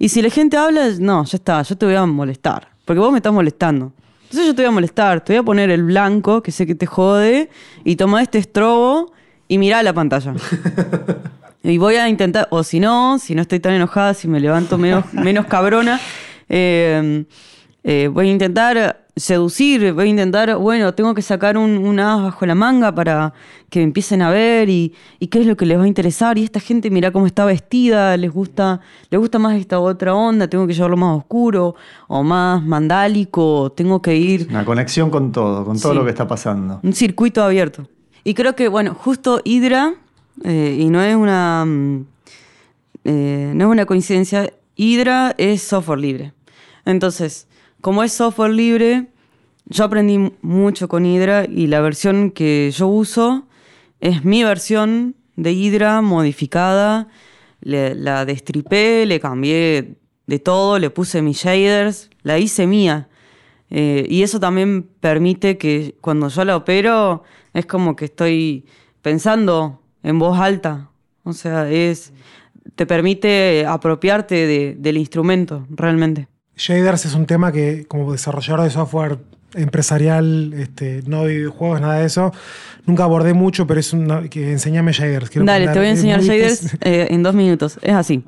Y 0.00 0.08
si 0.08 0.20
la 0.20 0.30
gente 0.30 0.56
habla, 0.56 0.88
no, 0.98 1.24
ya 1.24 1.36
está, 1.36 1.62
yo 1.62 1.78
te 1.78 1.86
voy 1.86 1.94
a 1.94 2.04
molestar, 2.04 2.66
porque 2.84 2.98
vos 2.98 3.12
me 3.12 3.18
estás 3.18 3.32
molestando. 3.32 3.92
Entonces 4.22 4.48
yo 4.48 4.54
te 4.56 4.62
voy 4.62 4.68
a 4.68 4.72
molestar, 4.72 5.24
te 5.24 5.34
voy 5.34 5.38
a 5.38 5.44
poner 5.44 5.70
el 5.70 5.84
blanco, 5.84 6.42
que 6.42 6.50
sé 6.50 6.66
que 6.66 6.74
te 6.74 6.86
jode, 6.86 7.50
y 7.84 7.94
toma 7.94 8.20
este 8.20 8.38
estrobo 8.38 9.12
y 9.46 9.58
mira 9.58 9.80
la 9.84 9.92
pantalla. 9.92 10.34
y 11.72 11.78
voy 11.78 11.96
a 11.96 12.08
intentar, 12.08 12.48
o 12.50 12.62
si 12.62 12.80
no, 12.80 13.18
si 13.18 13.34
no 13.34 13.42
estoy 13.42 13.60
tan 13.60 13.74
enojada, 13.74 14.14
si 14.14 14.28
me 14.28 14.40
levanto 14.40 14.78
menos, 14.78 15.04
menos 15.12 15.46
cabrona, 15.46 16.00
eh, 16.48 17.24
eh, 17.84 18.08
voy 18.12 18.28
a 18.28 18.32
intentar 18.32 19.06
seducir, 19.18 19.92
voy 19.92 20.06
a 20.06 20.10
intentar, 20.10 20.56
bueno, 20.56 20.94
tengo 20.94 21.14
que 21.14 21.22
sacar 21.22 21.56
un, 21.56 21.98
as 22.00 22.22
bajo 22.22 22.46
la 22.46 22.54
manga 22.54 22.94
para 22.94 23.32
que 23.70 23.80
me 23.80 23.84
empiecen 23.84 24.22
a 24.22 24.30
ver 24.30 24.68
y, 24.68 24.94
qué 25.30 25.40
es 25.40 25.46
lo 25.46 25.56
que 25.56 25.66
les 25.66 25.78
va 25.78 25.84
a 25.84 25.86
interesar. 25.86 26.38
Y 26.38 26.44
esta 26.44 26.60
gente, 26.60 26.90
mira 26.90 27.10
cómo 27.10 27.26
está 27.26 27.44
vestida, 27.44 28.16
les 28.16 28.32
gusta, 28.32 28.80
les 29.10 29.20
gusta 29.20 29.38
más 29.38 29.56
esta 29.56 29.80
otra 29.80 30.14
onda, 30.14 30.48
tengo 30.48 30.66
que 30.66 30.74
llevarlo 30.74 30.96
más 30.96 31.16
oscuro 31.16 31.74
o 32.06 32.22
más 32.22 32.62
mandálico, 32.62 33.72
tengo 33.76 34.00
que 34.00 34.16
ir. 34.16 34.46
Una 34.50 34.64
conexión 34.64 35.10
con 35.10 35.32
todo, 35.32 35.64
con 35.64 35.78
todo 35.78 35.94
lo 35.94 36.04
que 36.04 36.10
está 36.10 36.26
pasando. 36.26 36.80
Un 36.82 36.92
circuito 36.92 37.42
abierto. 37.42 37.88
Y 38.24 38.34
creo 38.34 38.54
que, 38.54 38.68
bueno, 38.68 38.94
justo 38.94 39.40
Hydra, 39.44 39.94
eh, 40.44 40.76
y 40.78 40.88
no 40.90 41.02
es 41.02 41.14
una. 41.16 41.64
Mm, 41.64 42.06
eh, 43.04 43.52
no 43.54 43.64
es 43.66 43.70
una 43.70 43.86
coincidencia, 43.86 44.52
Hydra 44.76 45.34
es 45.38 45.62
software 45.62 45.98
libre. 45.98 46.32
Entonces, 46.84 47.48
como 47.80 48.02
es 48.02 48.12
software 48.12 48.52
libre, 48.52 49.06
yo 49.66 49.84
aprendí 49.84 50.32
mucho 50.42 50.88
con 50.88 51.06
Hydra 51.06 51.46
y 51.46 51.66
la 51.66 51.80
versión 51.80 52.30
que 52.30 52.70
yo 52.74 52.88
uso 52.88 53.46
es 54.00 54.24
mi 54.24 54.44
versión 54.44 55.16
de 55.36 55.52
Hydra 55.52 56.00
modificada. 56.02 57.08
la 57.60 58.24
destripé, 58.24 59.04
le 59.06 59.20
cambié 59.20 59.96
de 60.28 60.38
todo, 60.38 60.78
le 60.78 60.90
puse 60.90 61.22
mis 61.22 61.38
shaders, 61.38 62.10
la 62.22 62.38
hice 62.38 62.66
mía. 62.66 63.08
Eh, 63.70 64.06
y 64.08 64.22
eso 64.22 64.38
también 64.38 64.82
permite 64.82 65.58
que 65.58 65.96
cuando 66.00 66.28
yo 66.28 66.44
la 66.44 66.56
opero 66.56 67.24
es 67.52 67.66
como 67.66 67.96
que 67.96 68.06
estoy 68.06 68.66
pensando 69.02 69.82
en 70.08 70.18
voz 70.18 70.38
alta. 70.38 70.88
O 71.22 71.34
sea, 71.34 71.70
es 71.70 72.12
te 72.74 72.86
permite 72.86 73.66
apropiarte 73.66 74.74
del 74.76 74.96
instrumento 74.96 75.66
realmente. 75.70 76.28
Shaders 76.56 77.04
es 77.04 77.14
un 77.14 77.26
tema 77.26 77.52
que 77.52 77.84
como 77.86 78.10
desarrollador 78.12 78.62
de 78.62 78.70
software 78.70 79.18
empresarial, 79.54 80.54
este, 80.54 81.02
no 81.06 81.24
de 81.24 81.36
videojuegos, 81.36 81.80
nada 81.80 82.00
de 82.00 82.06
eso, 82.06 82.32
nunca 82.86 83.04
abordé 83.04 83.34
mucho, 83.34 83.66
pero 83.66 83.80
es 83.80 83.92
una 83.92 84.28
que 84.28 84.52
enséñame 84.52 84.92
shaders. 84.92 85.30
Dale, 85.34 85.68
te 85.68 85.78
voy 85.78 85.88
a 85.88 85.90
enseñar 85.90 86.22
shaders 86.22 86.74
eh, 86.80 87.08
en 87.10 87.22
dos 87.22 87.34
minutos. 87.34 87.78
Es 87.82 87.94
así. 87.94 88.24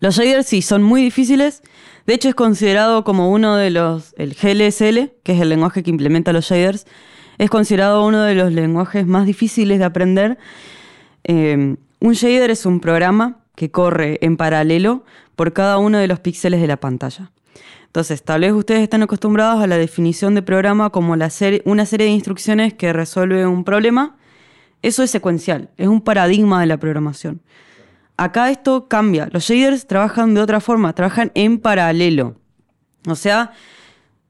Los 0.00 0.16
shaders 0.16 0.46
sí 0.46 0.62
son 0.62 0.82
muy 0.82 1.02
difíciles. 1.02 1.62
De 2.06 2.14
hecho, 2.14 2.28
es 2.28 2.34
considerado 2.34 3.04
como 3.04 3.30
uno 3.30 3.56
de 3.56 3.70
los. 3.70 4.14
El 4.16 4.34
GLSL, 4.34 5.12
que 5.22 5.32
es 5.32 5.40
el 5.40 5.48
lenguaje 5.50 5.82
que 5.82 5.90
implementa 5.90 6.32
los 6.32 6.46
shaders, 6.46 6.86
es 7.38 7.50
considerado 7.50 8.06
uno 8.06 8.22
de 8.22 8.34
los 8.34 8.52
lenguajes 8.52 9.06
más 9.06 9.26
difíciles 9.26 9.78
de 9.78 9.84
aprender. 9.84 10.38
Eh, 11.28 11.76
un 12.00 12.12
shader 12.12 12.50
es 12.50 12.66
un 12.66 12.80
programa 12.80 13.44
que 13.54 13.70
corre 13.70 14.18
en 14.22 14.36
paralelo 14.36 15.04
por 15.36 15.52
cada 15.52 15.78
uno 15.78 15.98
de 15.98 16.08
los 16.08 16.18
píxeles 16.18 16.60
de 16.60 16.66
la 16.66 16.78
pantalla. 16.78 17.30
Entonces, 17.86 18.22
tal 18.22 18.40
vez 18.40 18.52
ustedes 18.52 18.82
están 18.82 19.02
acostumbrados 19.02 19.62
a 19.62 19.66
la 19.66 19.76
definición 19.78 20.34
de 20.34 20.42
programa 20.42 20.90
como 20.90 21.12
una 21.12 21.30
serie 21.30 21.62
de 21.64 22.06
instrucciones 22.06 22.74
que 22.74 22.92
resuelve 22.92 23.46
un 23.46 23.64
problema. 23.64 24.16
Eso 24.82 25.02
es 25.02 25.10
secuencial, 25.10 25.70
es 25.76 25.88
un 25.88 26.00
paradigma 26.00 26.60
de 26.60 26.66
la 26.66 26.76
programación. 26.76 27.40
Acá 28.16 28.50
esto 28.50 28.88
cambia. 28.88 29.28
Los 29.32 29.44
shaders 29.44 29.86
trabajan 29.86 30.34
de 30.34 30.40
otra 30.40 30.60
forma, 30.60 30.92
trabajan 30.92 31.30
en 31.34 31.58
paralelo. 31.58 32.36
O 33.06 33.14
sea, 33.14 33.52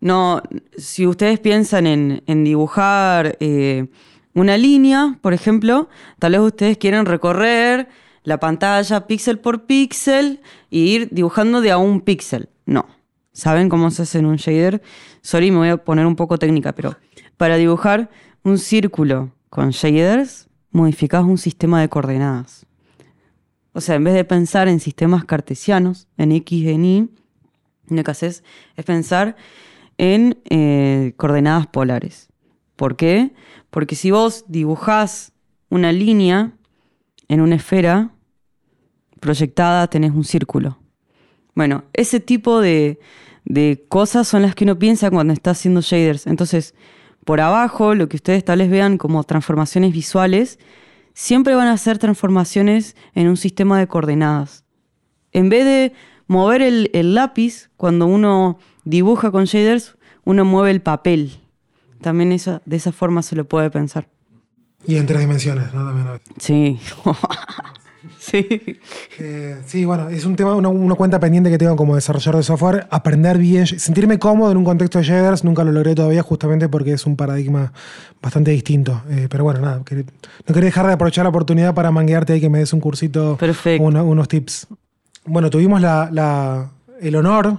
no, 0.01 0.42
si 0.76 1.07
ustedes 1.07 1.40
piensan 1.40 1.86
en, 1.86 2.44
dibujar 2.44 3.36
eh, 3.40 3.88
una 4.35 4.57
línea, 4.57 5.18
por 5.20 5.35
ejemplo, 5.35 5.89
tal 6.18 6.33
vez 6.33 6.41
ustedes 6.41 6.79
quieren 6.79 7.07
recorrer 7.07 7.89
la 8.22 8.39
pantalla 8.39 9.07
píxel 9.07 9.39
por 9.39 9.66
píxel 9.66 10.41
y 10.70 10.81
ir 10.81 11.09
dibujando 11.11 11.61
de 11.61 11.70
a 11.70 11.79
un 11.79 12.01
píxel. 12.01 12.49
No. 12.66 12.87
¿Saben 13.33 13.68
cómo 13.68 13.91
se 13.91 14.03
hace 14.03 14.18
en 14.18 14.26
un 14.26 14.37
shader? 14.37 14.83
Sorry, 15.22 15.51
me 15.51 15.59
voy 15.59 15.68
a 15.68 15.76
poner 15.76 16.07
un 16.07 16.16
poco 16.16 16.39
técnica, 16.39 16.74
pero 16.74 16.97
para 17.37 17.57
dibujar 17.57 18.11
un 18.43 18.59
círculo 18.59 19.33
con 19.49 19.70
shaders, 19.70 20.49
modificás 20.70 21.24
un 21.24 21.39
sistema 21.39 21.81
de 21.81 21.89
coordenadas. 21.89 22.66
O 23.72 23.81
sea, 23.81 23.95
en 23.95 24.05
vez 24.05 24.14
de 24.14 24.24
pensar 24.24 24.68
en 24.68 24.81
sistemas 24.81 25.24
cartesianos, 25.24 26.09
en 26.16 26.33
X, 26.33 26.66
en 26.66 26.85
Y, 26.85 27.09
lo 27.89 28.03
que 28.03 28.11
haces 28.11 28.43
es 28.76 28.85
pensar 28.85 29.37
en 29.99 30.39
eh, 30.51 31.14
coordenadas 31.16 31.66
polares. 31.68 32.28
¿Por 32.79 32.95
qué? 32.95 33.33
Porque 33.70 33.97
si 33.97 34.12
vos 34.12 34.45
dibujás 34.47 35.33
una 35.68 35.91
línea 35.91 36.53
en 37.26 37.41
una 37.41 37.57
esfera 37.57 38.12
proyectada 39.18 39.89
tenés 39.89 40.12
un 40.12 40.22
círculo. 40.22 40.79
Bueno, 41.57 41.83
ese 41.93 42.20
tipo 42.20 42.61
de, 42.61 43.01
cosas 43.89 44.29
son 44.29 44.43
las 44.43 44.55
que 44.55 44.62
uno 44.62 44.79
piensa 44.79 45.11
cuando 45.11 45.33
está 45.33 45.51
haciendo 45.51 45.81
shaders. 45.81 46.29
Entonces, 46.29 46.76
por 47.24 47.41
abajo, 47.41 47.97
lo 47.97 48.09
que 48.09 48.14
ustedes 48.14 48.45
tal 48.45 48.61
vez 48.61 48.70
vean 48.70 48.97
como 48.97 49.24
transformaciones 49.24 49.93
visuales, 49.93 50.61
siempre 51.14 51.57
van 51.57 51.66
a 51.66 51.76
ser 51.79 51.99
transformaciones 51.99 52.95
en 53.12 53.26
un 53.26 53.37
sistema 53.37 53.81
de 53.81 53.89
coordenadas. 53.89 54.62
En 55.33 55.49
vez 55.49 55.64
de 55.64 55.95
mover 56.29 56.62
el, 56.62 56.93
el 56.95 57.16
lápiz, 57.16 57.70
cuando 57.76 58.07
uno 58.07 58.61
dibuja 58.85 59.33
con 59.33 59.47
shaders, 59.47 59.97
uno 60.24 60.45
mueve 60.45 60.70
el 60.70 60.81
papel. 60.81 61.41
También 62.01 62.32
eso, 62.32 62.61
de 62.64 62.76
esa 62.76 62.92
forma 62.92 63.22
se 63.22 63.36
lo 63.36 63.44
puede 63.46 63.70
pensar. 63.70 64.09
Y 64.86 64.96
en 64.96 65.07
tres 65.07 65.20
dimensiones, 65.20 65.74
¿no? 65.74 66.18
Sí. 66.38 66.78
sí. 68.18 68.46
Eh, 69.18 69.57
sí, 69.66 69.84
bueno, 69.84 70.09
es 70.09 70.24
un 70.24 70.36
tema, 70.36 70.55
una, 70.55 70.94
cuenta 70.94 71.18
pendiente 71.18 71.51
que 71.51 71.59
tengo 71.59 71.74
como 71.76 71.96
desarrollador 71.96 72.36
de 72.36 72.42
software. 72.42 72.86
Aprender 72.90 73.38
bien, 73.38 73.66
sentirme 73.66 74.18
cómodo 74.18 74.53
en 74.53 74.57
un 74.57 74.64
contexto 74.64 74.99
de 74.99 75.05
shaders, 75.05 75.44
nunca 75.44 75.64
lo 75.64 75.72
logré 75.72 75.94
todavía 75.94 76.22
justamente 76.22 76.68
porque 76.68 76.92
es 76.92 77.07
un 77.07 77.16
paradigma 77.16 77.72
bastante 78.22 78.53
distinto. 78.53 79.03
Eh, 79.11 79.26
pero 79.28 79.44
bueno, 79.44 79.61
nada, 79.61 79.78
no 79.78 79.84
quería 79.84 80.14
dejar 80.46 80.86
de 80.86 80.92
aprovechar 80.92 81.24
la 81.24 81.30
oportunidad 81.30 81.74
para 81.74 81.90
manguearte 81.90 82.34
ahí 82.34 82.40
que 82.40 82.49
me 82.49 82.61
des 82.61 82.72
un 82.72 82.80
cursito, 82.80 83.36
Perfecto. 83.36 83.82
unos 83.82 84.28
tips. 84.28 84.68
Bueno, 85.24 85.51
tuvimos 85.51 85.80
la, 85.80 86.70
el 87.01 87.16
honor 87.16 87.59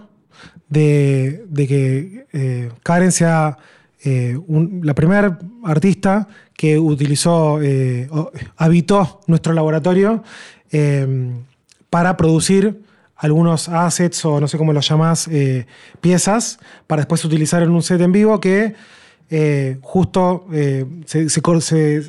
de, 0.70 1.46
que 1.56 2.26
eh, 2.32 2.72
Karen 2.84 3.12
sea 3.12 3.58
la 4.04 4.94
primera 4.94 5.38
artista 5.64 6.28
que 6.60 6.78
utilizó, 6.78 7.62
eh, 7.62 8.10
habitó 8.58 9.22
nuestro 9.28 9.54
laboratorio 9.54 10.24
eh, 10.72 11.32
para 11.90 12.18
producir 12.18 12.82
algunos 13.16 13.70
assets 13.70 14.24
o 14.26 14.40
no 14.40 14.48
sé 14.48 14.58
cómo 14.58 14.74
los 14.74 14.88
llamas, 14.88 15.28
eh, 15.30 15.66
piezas, 16.02 16.60
para 16.88 17.02
después 17.02 17.24
utilizar 17.24 17.64
en 17.64 17.72
un 17.72 17.82
set 17.82 18.02
en 18.02 18.12
vivo 18.12 18.42
que 18.42 18.76
justo 19.82 20.48
se, 21.06 21.30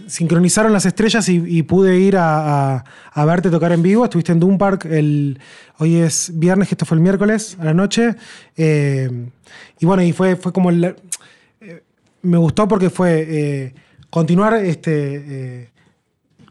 sincronizaron 0.09 0.73
las 0.73 0.87
estrellas 0.87 1.29
y, 1.29 1.63
pude 1.65 1.99
ir 1.99 2.17
a, 2.17 2.83
verte 3.27 3.51
tocar 3.51 3.73
en 3.73 3.83
vivo. 3.83 4.05
Estuviste 4.05 4.33
en 4.33 4.41
Doom 4.41 4.57
Park, 4.57 4.87
el, 4.87 5.39
hoy 5.79 5.97
es 5.97 6.33
viernes, 6.35 6.73
esto 6.73 6.87
fue 6.87 6.97
el 6.97 7.03
miércoles 7.03 7.57
a 7.61 7.65
la 7.67 7.75
noche. 7.75 8.17
y 8.57 9.87
bueno, 9.87 10.03
y 10.03 10.13
fue, 10.13 10.37
fue 10.37 10.53
como... 10.53 10.71
me 12.23 12.39
gustó 12.39 12.69
porque 12.69 12.91
fue 12.91 13.73
continuar 14.11 14.55
este, 14.55 14.93
eh, 14.93 15.69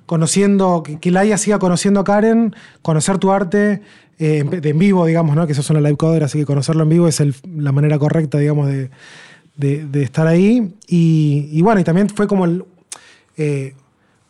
conociendo, 0.05 0.81
que, 0.83 1.11
Laia 1.11 1.37
siga 1.37 1.59
conociendo 1.59 1.99
a 1.99 2.03
Karen, 2.03 2.55
conocer 2.81 3.19
tu 3.19 3.31
arte 3.31 3.81
eh, 4.17 4.43
en 4.63 4.79
vivo, 4.79 5.05
digamos, 5.05 5.35
¿no? 5.35 5.45
que 5.45 5.53
sos 5.53 5.69
una 5.69 5.81
live 5.81 5.97
coder, 5.97 6.23
así 6.23 6.39
que 6.39 6.45
conocerlo 6.45 6.83
en 6.83 6.89
vivo 6.89 7.07
es 7.07 7.21
la 7.45 7.71
manera 7.71 7.99
correcta, 7.99 8.37
digamos, 8.37 8.67
de, 8.67 8.89
estar 10.01 10.25
ahí. 10.25 10.73
Y, 10.87 11.61
bueno, 11.61 11.81
y 11.81 11.83
también 11.83 12.09
fue 12.09 12.27
como 12.27 12.47
eh, 13.37 13.75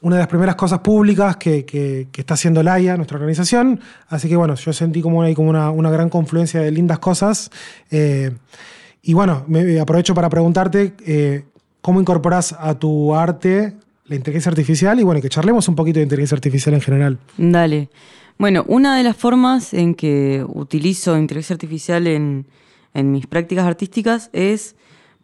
una 0.01 0.15
de 0.15 0.19
las 0.19 0.27
primeras 0.27 0.55
cosas 0.55 0.79
públicas 0.79 1.37
que, 1.37 2.07
está 2.17 2.33
haciendo 2.33 2.63
Laia, 2.63 2.97
nuestra 2.97 3.17
organización. 3.17 3.79
Así 4.07 4.27
que 4.27 4.35
bueno, 4.35 4.55
yo 4.55 4.73
sentí 4.73 5.01
como 5.01 5.19
una, 5.19 5.91
gran 5.91 6.09
confluencia 6.09 6.61
de 6.61 6.71
lindas 6.71 6.97
cosas. 6.99 7.51
Y 9.01 9.13
bueno, 9.13 9.43
me 9.47 9.79
aprovecho 9.79 10.13
para 10.13 10.29
preguntarte 10.29 11.45
cómo 11.81 11.99
incorporas 11.99 12.55
a 12.57 12.77
tu 12.77 13.15
arte 13.15 13.73
la 14.05 14.15
inteligencia 14.15 14.49
artificial 14.49 14.99
y 14.99 15.03
bueno, 15.03 15.21
que 15.21 15.29
charlemos 15.29 15.67
un 15.67 15.75
poquito 15.75 15.99
de 15.99 16.03
inteligencia 16.03 16.35
artificial 16.35 16.73
en 16.75 16.81
general. 16.81 17.17
Dale. 17.37 17.89
Bueno, 18.37 18.63
una 18.67 18.97
de 18.97 19.03
las 19.03 19.15
formas 19.15 19.73
en 19.73 19.93
que 19.95 20.45
utilizo 20.47 21.17
inteligencia 21.17 21.53
artificial 21.53 22.07
en, 22.07 22.47
en 22.93 23.11
mis 23.11 23.27
prácticas 23.27 23.65
artísticas 23.65 24.29
es 24.33 24.75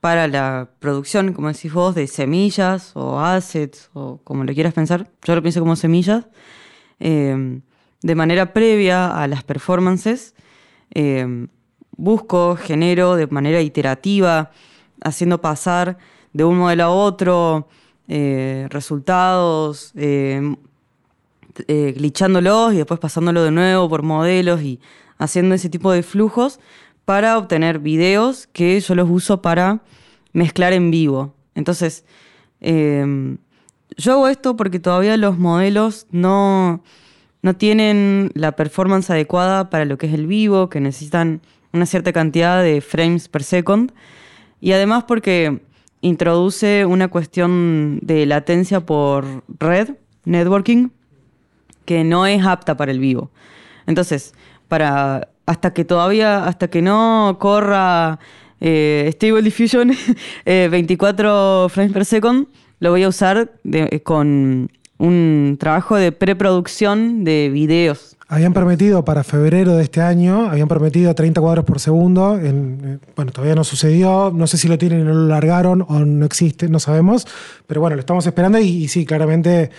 para 0.01 0.28
la 0.28 0.69
producción, 0.80 1.34
como 1.34 1.47
decís 1.47 1.73
vos, 1.73 1.95
de 1.95 2.07
semillas 2.07 2.91
o 2.95 3.19
assets 3.19 3.89
o 3.93 4.19
como 4.23 4.43
lo 4.43 4.53
quieras 4.53 4.73
pensar. 4.73 5.09
Yo 5.23 5.34
lo 5.34 5.41
pienso 5.41 5.61
como 5.61 5.76
semillas. 5.76 6.26
eh, 6.99 7.59
de 8.01 8.13
manera 8.13 8.53
previa 8.53 9.19
a 9.19 9.28
las 9.28 9.43
performances, 9.43 10.36
eh, 10.93 11.47
busco, 11.98 12.56
genero 12.56 13.16
de 13.16 13.28
manera 13.28 13.62
iterativa, 13.62 14.52
haciendo 15.02 15.41
pasar 15.41 15.98
de 16.34 16.43
un 16.43 16.58
modelo 16.58 16.84
a 16.84 16.89
otro 16.89 17.68
eh, 18.08 18.68
resultados, 18.70 19.91
eh, 19.96 20.56
eh, 21.68 21.93
glitchándolos 21.96 22.74
y 22.74 22.78
después 22.78 23.00
pasándolo 23.00 23.43
de 23.43 23.52
nuevo 23.52 23.88
por 23.88 24.04
modelos 24.04 24.62
y 24.62 24.80
haciendo 25.18 25.56
ese 25.56 25.70
tipo 25.70 25.91
de 25.91 26.04
flujos 26.04 26.60
para 27.06 27.38
obtener 27.38 27.80
videos 27.80 28.48
que 28.48 28.80
yo 28.80 28.96
los 28.96 29.10
uso 29.10 29.41
para 29.41 29.82
mezclar 30.34 30.74
en 30.74 30.91
vivo. 30.91 31.34
Entonces, 31.54 32.04
eh, 32.60 33.38
yo 33.96 34.14
hago 34.14 34.28
esto 34.28 34.58
porque 34.58 34.80
todavía 34.80 35.16
los 35.18 35.38
modelos 35.38 36.08
no, 36.12 36.84
no 37.41 37.56
tienen 37.56 38.32
la 38.34 38.54
performance 38.54 39.10
adecuada 39.10 39.70
para 39.70 39.86
lo 39.86 39.98
que 39.98 40.08
es 40.08 40.14
el 40.14 40.28
vivo, 40.28 40.70
que 40.70 40.82
necesitan 40.82 41.41
una 41.76 41.86
cierta 41.86 42.11
cantidad 42.13 42.63
de 42.63 42.82
frames 42.82 43.28
per 43.28 43.43
second. 43.43 43.91
Y 44.61 44.71
además 44.71 45.03
porque 45.03 45.61
introduce 46.01 46.86
una 46.86 47.07
cuestión 47.07 47.99
de 48.01 48.26
latencia 48.26 48.80
por 48.80 49.43
red, 49.59 49.91
networking, 50.23 50.89
que 51.86 52.03
no 52.03 52.26
es 52.26 52.45
apta 52.45 52.78
para 52.78 52.91
el 52.91 52.99
vivo. 52.99 53.30
Entonces, 53.86 54.34
para 54.67 55.30
hasta 55.45 55.73
que 55.73 55.86
todavía, 55.86 56.45
hasta 56.45 56.69
que 56.69 56.82
no 56.82 57.38
corra 57.39 58.19
eh, 58.59 59.09
Stable 59.13 59.43
Diffusion 59.43 59.91
eh, 60.45 60.67
24 60.71 61.67
frames 61.69 61.93
per 61.93 62.05
second, 62.05 62.47
lo 62.80 62.91
voy 62.91 63.03
a 63.03 63.09
usar 63.09 63.51
eh, 63.71 63.99
con 64.01 64.71
un 64.97 65.57
trabajo 65.59 65.95
de 65.97 66.11
preproducción 66.11 67.23
de 67.23 67.49
videos. 67.49 68.14
Habían 68.28 68.53
prometido 68.53 69.05
para 69.05 69.23
febrero 69.23 69.76
de 69.76 69.84
este 69.84 70.01
año, 70.01 70.49
habían 70.49 70.67
prometido 70.67 71.13
30 71.13 71.41
cuadros 71.41 71.63
por 71.63 71.80
segundo. 71.80 72.39
en- 72.39 72.80
eh, 72.84 72.97
bueno, 73.15 73.32
todavía 73.32 73.53
no 73.55 73.63
sucedió. 73.63 74.32
No 74.34 74.47
sé 74.47 74.57
si 74.57 74.67
lo 74.67 74.78
tienen 74.80 75.05
no 75.05 75.13
lo 75.13 75.28
largaron 75.28 75.86
o 75.88 75.99
no 75.99 76.26
existe, 76.26 76.67
no 76.67 76.80
sabemos. 76.80 77.28
Pero 77.67 77.82
bueno, 77.82 77.95
lo 77.95 77.99
estamos 77.99 78.26
esperando 78.26 78.57
y, 78.59 78.67
y 78.67 78.88
sí, 78.88 79.05
claramente 79.05 79.69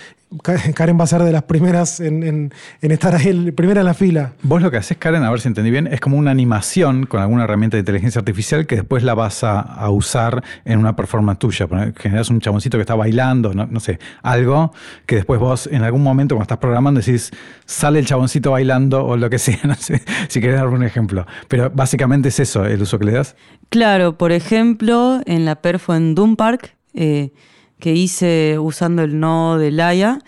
Karen 0.74 0.99
va 0.99 1.05
a 1.05 1.07
ser 1.07 1.22
de 1.22 1.31
las 1.31 1.45
primeras 1.45 2.01
en, 2.01 2.22
en- 2.24 2.53
en 2.83 2.91
estar 2.91 3.14
ahí, 3.14 3.29
el- 3.29 3.55
primera 3.55 3.81
en 3.81 3.87
la 3.87 3.95
fila. 3.95 4.33
Vos 4.43 4.61
lo 4.61 4.70
que 4.72 4.77
haces, 4.77 4.97
Karen, 4.99 5.22
a 5.22 5.31
ver 5.31 5.41
si 5.41 5.47
entendí 5.49 5.70
bien, 5.70 5.87
es 5.87 6.01
como 6.01 6.16
una 6.18 6.33
animación 6.33 7.07
con 7.07 7.20
alguna 7.22 7.45
herramienta 7.45 7.77
de 7.77 7.81
inteligencia 7.81 8.18
artificial 8.18 8.66
que 8.66 8.74
después 8.77 9.05
la 9.05 9.14
vas 9.14 9.45
a, 9.45 9.61
a 9.61 9.89
usar 9.91 10.43
en 10.64 10.81
una 10.81 10.97
performance 10.97 11.39
tuya. 11.39 11.68
Generas 11.97 12.29
un 12.29 12.41
chaboncito 12.41 12.77
que 12.77 12.83
está 12.83 12.97
bailando, 12.97 13.55
no, 13.55 13.66
no 13.66 13.79
sé, 13.79 14.01
algo 14.22 14.72
que 15.07 15.16
después 15.16 15.39
vos 15.39 15.68
en 15.68 15.83
algún 15.85 16.03
momento 16.03 16.35
cuando 16.35 16.43
estás 16.45 16.59
programando 16.59 17.01
decís, 17.01 17.31
sale 17.64 18.01
el 18.01 18.07
chaboncito 18.07 18.51
bailando 18.51 19.07
o 19.07 19.16
lo 19.16 19.31
que 19.31 19.39
sea, 19.39 19.61
no 19.64 19.74
sé, 19.77 20.03
si 20.29 20.41
querés 20.41 20.57
dar 20.57 20.68
un 20.68 20.83
ejemplo. 20.83 21.24
Pero 21.47 21.70
básicamente 21.70 22.29
es 22.31 22.41
eso 22.41 22.64
el 22.64 22.83
uso 22.83 22.99
que 22.99 23.05
le 23.05 23.12
das. 23.12 23.37
Claro, 23.68 24.18
por 24.18 24.33
ejemplo, 24.33 25.20
en 25.24 25.45
la 25.45 25.55
perfo 25.62 25.95
en 25.95 26.14
Doom 26.16 26.35
Park, 26.37 26.74
eh, 26.95 27.31
que 27.79 27.93
hice 27.93 28.59
usando 28.59 29.03
el 29.03 29.18
nodo 29.20 29.59
de 29.59 29.70
Laia, 29.70 30.20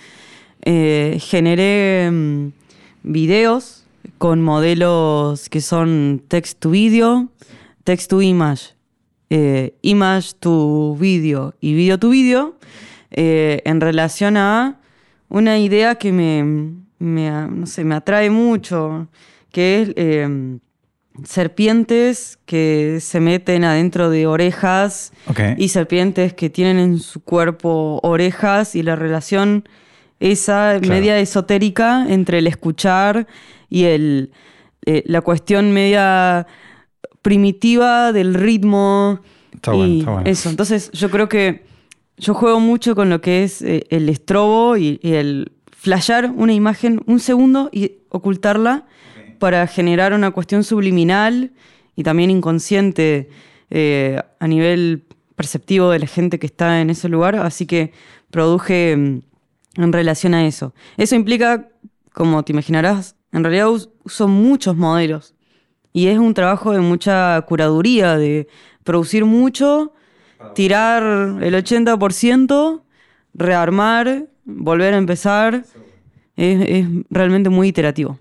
eh, 0.62 1.18
generé 1.20 2.10
mm, 2.10 2.52
videos 3.02 3.86
con 4.18 4.42
modelos 4.42 5.48
que 5.48 5.60
son 5.60 6.22
text 6.28 6.58
to 6.60 6.70
video, 6.70 7.28
text 7.84 8.10
to 8.10 8.22
image, 8.22 8.74
eh, 9.30 9.74
image 9.82 10.34
to 10.40 10.96
video 10.98 11.54
y 11.60 11.74
video 11.74 11.98
to 11.98 12.10
video, 12.10 12.56
en 13.10 13.80
relación 13.80 14.36
a 14.36 14.80
una 15.28 15.58
idea 15.58 15.94
que 15.94 16.12
me, 16.12 16.44
me, 16.98 17.30
no 17.30 17.66
sé, 17.66 17.84
me 17.84 17.94
atrae 17.94 18.30
mucho, 18.30 19.08
que 19.50 19.82
es 19.82 19.92
eh, 19.96 20.58
serpientes 21.24 22.38
que 22.46 22.98
se 23.00 23.20
meten 23.20 23.64
adentro 23.64 24.10
de 24.10 24.26
orejas 24.26 25.12
y 25.56 25.68
serpientes 25.68 26.32
que 26.34 26.50
tienen 26.50 26.78
en 26.78 26.98
su 26.98 27.20
cuerpo 27.20 28.00
orejas 28.02 28.74
y 28.74 28.82
la 28.82 28.96
relación 28.96 29.68
esa 30.20 30.78
Claro. 30.80 30.88
media 30.94 31.18
esotérica 31.18 32.06
entre 32.08 32.38
el 32.38 32.46
escuchar 32.46 33.26
y 33.70 33.84
el, 33.84 34.32
eh, 34.86 35.02
la 35.06 35.20
cuestión 35.20 35.72
media 35.72 36.46
primitiva 37.22 38.12
del 38.12 38.34
ritmo. 38.34 39.20
Está 39.54 39.74
y 39.74 39.76
bueno, 39.76 39.98
está 39.98 40.10
bueno. 40.12 40.30
Eso, 40.30 40.50
entonces 40.50 40.90
yo 40.92 41.10
creo 41.10 41.28
que 41.28 41.64
yo 42.16 42.34
juego 42.34 42.58
mucho 42.60 42.94
con 42.94 43.10
lo 43.10 43.20
que 43.20 43.44
es 43.44 43.62
eh, 43.62 43.84
el 43.90 44.08
estrobo 44.08 44.76
y, 44.76 44.98
y 45.02 45.12
el 45.12 45.52
flashear 45.70 46.32
una 46.34 46.52
imagen 46.52 47.00
un 47.06 47.20
segundo 47.20 47.70
y 47.72 47.92
ocultarla 48.08 48.86
para 49.38 49.66
generar 49.66 50.12
una 50.12 50.30
cuestión 50.30 50.64
subliminal 50.64 51.52
y 51.96 52.02
también 52.02 52.30
inconsciente 52.30 53.28
eh, 53.70 54.20
a 54.38 54.46
nivel 54.48 55.04
perceptivo 55.36 55.90
de 55.90 55.98
la 56.00 56.06
gente 56.06 56.38
que 56.38 56.46
está 56.46 56.80
en 56.80 56.90
ese 56.90 57.08
lugar. 57.08 57.36
Así 57.36 57.66
que 57.66 57.92
produje 58.30 58.96
mm, 58.96 59.20
en 59.82 59.92
relación 59.92 60.34
a 60.34 60.46
eso. 60.46 60.74
Eso 60.96 61.14
implica, 61.14 61.68
como 62.12 62.42
te 62.44 62.52
imaginarás, 62.52 63.16
en 63.32 63.44
realidad 63.44 63.70
us- 63.70 63.90
uso 64.04 64.26
muchos 64.28 64.76
modelos. 64.76 65.34
Y 65.92 66.06
es 66.08 66.18
un 66.18 66.34
trabajo 66.34 66.72
de 66.72 66.80
mucha 66.80 67.40
curaduría, 67.42 68.16
de 68.16 68.46
producir 68.84 69.24
mucho, 69.24 69.92
tirar 70.54 71.02
el 71.42 71.54
80%, 71.54 72.82
rearmar, 73.34 74.26
volver 74.44 74.94
a 74.94 74.98
empezar. 74.98 75.64
Es, 76.36 76.60
es 76.68 76.86
realmente 77.10 77.48
muy 77.50 77.68
iterativo. 77.68 78.18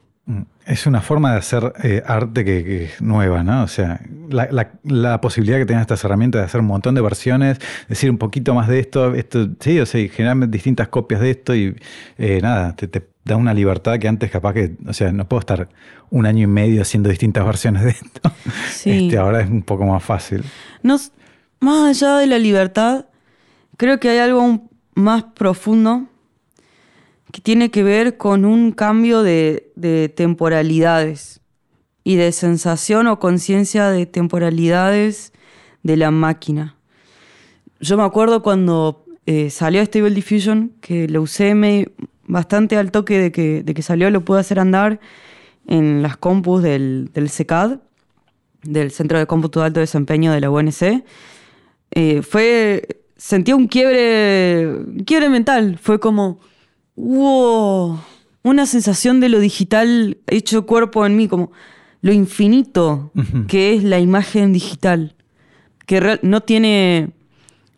Es 0.67 0.85
una 0.85 1.01
forma 1.01 1.31
de 1.31 1.37
hacer 1.37 1.73
eh, 1.83 2.03
arte 2.05 2.43
que, 2.43 2.63
que 2.63 2.83
es 2.85 3.01
nueva, 3.01 3.41
¿no? 3.43 3.63
O 3.63 3.67
sea, 3.67 4.01
la, 4.29 4.47
la- 4.51 4.71
la 4.83 5.21
posibilidad 5.21 5.57
que 5.57 5.65
tengan 5.65 5.81
estas 5.81 6.03
herramientas 6.03 6.41
de 6.41 6.45
hacer 6.45 6.59
un 6.61 6.67
montón 6.67 6.93
de 6.93 7.01
versiones, 7.01 7.57
decir 7.87 8.09
un 8.11 8.17
poquito 8.17 8.53
más 8.53 8.67
de 8.67 8.79
esto, 8.79 9.15
esto 9.15 9.47
sí, 9.61 9.79
o 9.79 9.85
sea, 9.85 10.01
y 10.01 10.09
generar 10.09 10.49
distintas 10.49 10.89
copias 10.89 11.21
de 11.21 11.31
esto 11.31 11.55
y 11.55 11.75
eh, 12.17 12.39
nada, 12.41 12.75
te, 12.75 12.87
te 12.87 13.07
da 13.23 13.37
una 13.37 13.53
libertad 13.53 13.97
que 13.97 14.07
antes 14.09 14.29
capaz 14.29 14.53
que, 14.53 14.75
o 14.85 14.93
sea, 14.93 15.11
no 15.13 15.27
puedo 15.27 15.39
estar 15.39 15.69
un 16.09 16.25
año 16.25 16.43
y 16.43 16.47
medio 16.47 16.81
haciendo 16.81 17.09
distintas 17.09 17.45
versiones 17.45 17.83
de 17.83 17.89
esto. 17.91 18.31
Sí. 18.69 19.05
Este, 19.07 19.17
ahora 19.17 19.41
es 19.41 19.49
un 19.49 19.63
poco 19.63 19.85
más 19.85 20.03
fácil. 20.03 20.43
Nos- 20.83 21.11
más 21.59 21.89
allá 21.89 22.17
de 22.17 22.27
la 22.27 22.39
libertad, 22.39 23.05
creo 23.77 23.99
que 23.99 24.09
hay 24.09 24.17
algo 24.19 24.67
más 24.95 25.23
profundo 25.33 26.07
que 27.31 27.41
tiene 27.41 27.71
que 27.71 27.83
ver 27.83 28.17
con 28.17 28.45
un 28.45 28.71
cambio 28.71 29.21
de, 29.23 29.71
de 29.75 30.09
temporalidades 30.09 31.41
y 32.03 32.15
de 32.15 32.31
sensación 32.31 33.07
o 33.07 33.19
conciencia 33.19 33.89
de 33.89 34.05
temporalidades 34.05 35.33
de 35.83 35.97
la 35.97 36.11
máquina. 36.11 36.75
Yo 37.79 37.97
me 37.97 38.03
acuerdo 38.03 38.41
cuando 38.41 39.05
eh, 39.25 39.49
salió 39.49 39.81
Stable 39.83 40.11
Diffusion, 40.11 40.71
que 40.79 41.07
lo 41.07 41.21
usé 41.21 41.53
me- 41.53 41.89
bastante 42.25 42.77
al 42.77 42.91
toque 42.91 43.19
de 43.19 43.31
que, 43.31 43.81
salió, 43.81 44.09
lo 44.09 44.23
pude 44.23 44.39
hacer 44.39 44.59
andar 44.59 44.99
en 45.67 46.01
las 46.01 46.17
compus 46.17 46.63
del, 46.63 47.09
del 47.13 47.29
CECAD, 47.29 47.79
del 48.63 48.91
Centro 48.91 49.19
de 49.19 49.27
Cómputo 49.27 49.59
de 49.59 49.67
Alto 49.67 49.79
Desempeño 49.81 50.31
de 50.31 50.41
la 50.41 50.49
UNC. 50.49 51.03
Eh, 51.91 52.21
fue, 52.21 53.01
sentía 53.15 53.55
un 53.55 53.67
quiebre, 53.67 54.67
un 54.67 55.03
quiebre 55.05 55.29
mental. 55.29 55.77
Fue 55.81 55.99
como, 55.99 56.39
wow, 56.97 57.99
una 58.43 58.65
sensación 58.65 59.19
de 59.19 59.29
lo 59.29 59.39
digital 59.39 60.17
hecho 60.27 60.65
cuerpo 60.65 61.05
en 61.05 61.15
mí, 61.15 61.27
como 61.27 61.51
lo 62.01 62.11
infinito 62.11 63.11
que 63.47 63.73
es 63.75 63.83
la 63.83 63.99
imagen 63.99 64.51
digital, 64.53 65.15
que 65.85 66.19
no 66.21 66.41
tiene, 66.41 67.09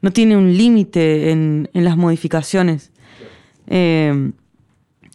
no 0.01 0.11
tiene 0.11 0.36
un 0.38 0.57
límite 0.57 1.32
en, 1.32 1.70
en 1.74 1.84
las 1.84 1.95
modificaciones. 1.97 2.91
Eh, 3.67 4.32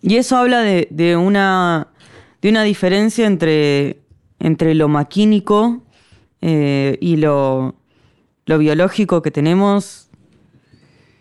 y 0.00 0.16
eso 0.16 0.36
habla 0.36 0.60
de, 0.60 0.86
de 0.90 1.16
una, 1.16 1.88
de 2.42 2.50
una 2.50 2.62
diferencia 2.62 3.26
entre, 3.26 3.98
entre 4.38 4.74
lo 4.74 4.88
maquínico 4.88 5.82
eh, 6.40 6.98
y 7.00 7.16
lo, 7.16 7.74
lo 8.46 8.58
biológico 8.58 9.22
que 9.22 9.30
tenemos 9.30 10.08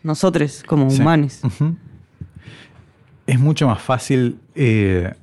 nosotros 0.04 0.64
como 0.68 0.90
Sí. 0.90 1.00
humanos. 1.02 1.42
Es 3.26 3.40
mucho 3.40 3.68
más 3.68 3.82
fácil. 3.82 4.40
eh, 4.56 5.14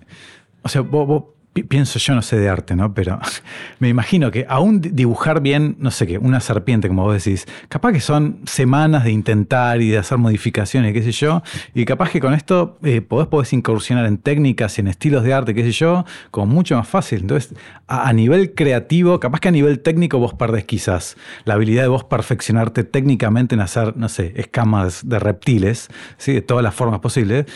o 0.62 0.68
sea, 0.68 0.82
vos, 0.82 1.06
vos 1.06 1.24
pi- 1.52 1.62
pi- 1.62 1.68
pienso 1.68 1.98
yo, 1.98 2.14
no 2.14 2.22
sé 2.22 2.38
de 2.38 2.48
arte, 2.48 2.74
¿no? 2.76 2.94
Pero 2.94 3.18
me 3.78 3.88
imagino 3.88 4.30
que 4.30 4.46
aún 4.48 4.80
di- 4.80 4.90
dibujar 4.90 5.40
bien, 5.42 5.76
no 5.78 5.90
sé 5.90 6.06
qué, 6.06 6.16
una 6.18 6.40
serpiente, 6.40 6.88
como 6.88 7.02
vos 7.04 7.22
decís, 7.24 7.46
capaz 7.68 7.92
que 7.92 8.00
son 8.00 8.40
semanas 8.46 9.04
de 9.04 9.10
intentar 9.12 9.80
y 9.82 9.88
de 9.90 9.98
hacer 9.98 10.16
modificaciones, 10.18 10.92
qué 10.94 11.02
sé 11.02 11.12
yo, 11.12 11.42
y 11.74 11.84
capaz 11.84 12.10
que 12.10 12.20
con 12.20 12.32
esto 12.34 12.78
eh, 12.82 13.00
podés, 13.02 13.52
incursionar 13.52 14.06
en 14.06 14.18
técnicas 14.18 14.78
y 14.78 14.80
en 14.82 14.88
estilos 14.88 15.24
de 15.24 15.32
arte, 15.34 15.54
qué 15.54 15.62
sé 15.64 15.72
yo, 15.72 16.04
como 16.30 16.46
mucho 16.46 16.76
más 16.76 16.88
fácil. 16.88 17.20
Entonces, 17.22 17.54
a, 17.86 18.08
a 18.08 18.12
nivel 18.12 18.54
creativo, 18.54 19.18
capaz 19.20 19.40
que 19.40 19.48
a 19.48 19.52
nivel 19.52 19.80
técnico 19.80 20.18
vos 20.18 20.34
perdés 20.34 20.64
quizás 20.64 21.16
la 21.44 21.54
habilidad 21.54 21.82
de 21.82 21.88
vos 21.88 22.04
perfeccionarte 22.04 22.84
técnicamente 22.84 23.54
en 23.54 23.60
hacer, 23.62 23.96
no 23.96 24.08
sé, 24.08 24.32
escamas 24.36 25.08
de 25.08 25.18
reptiles, 25.18 25.88
¿sí? 26.18 26.32
de 26.34 26.42
todas 26.42 26.62
las 26.64 26.74
formas 26.74 27.00
posibles, 27.00 27.46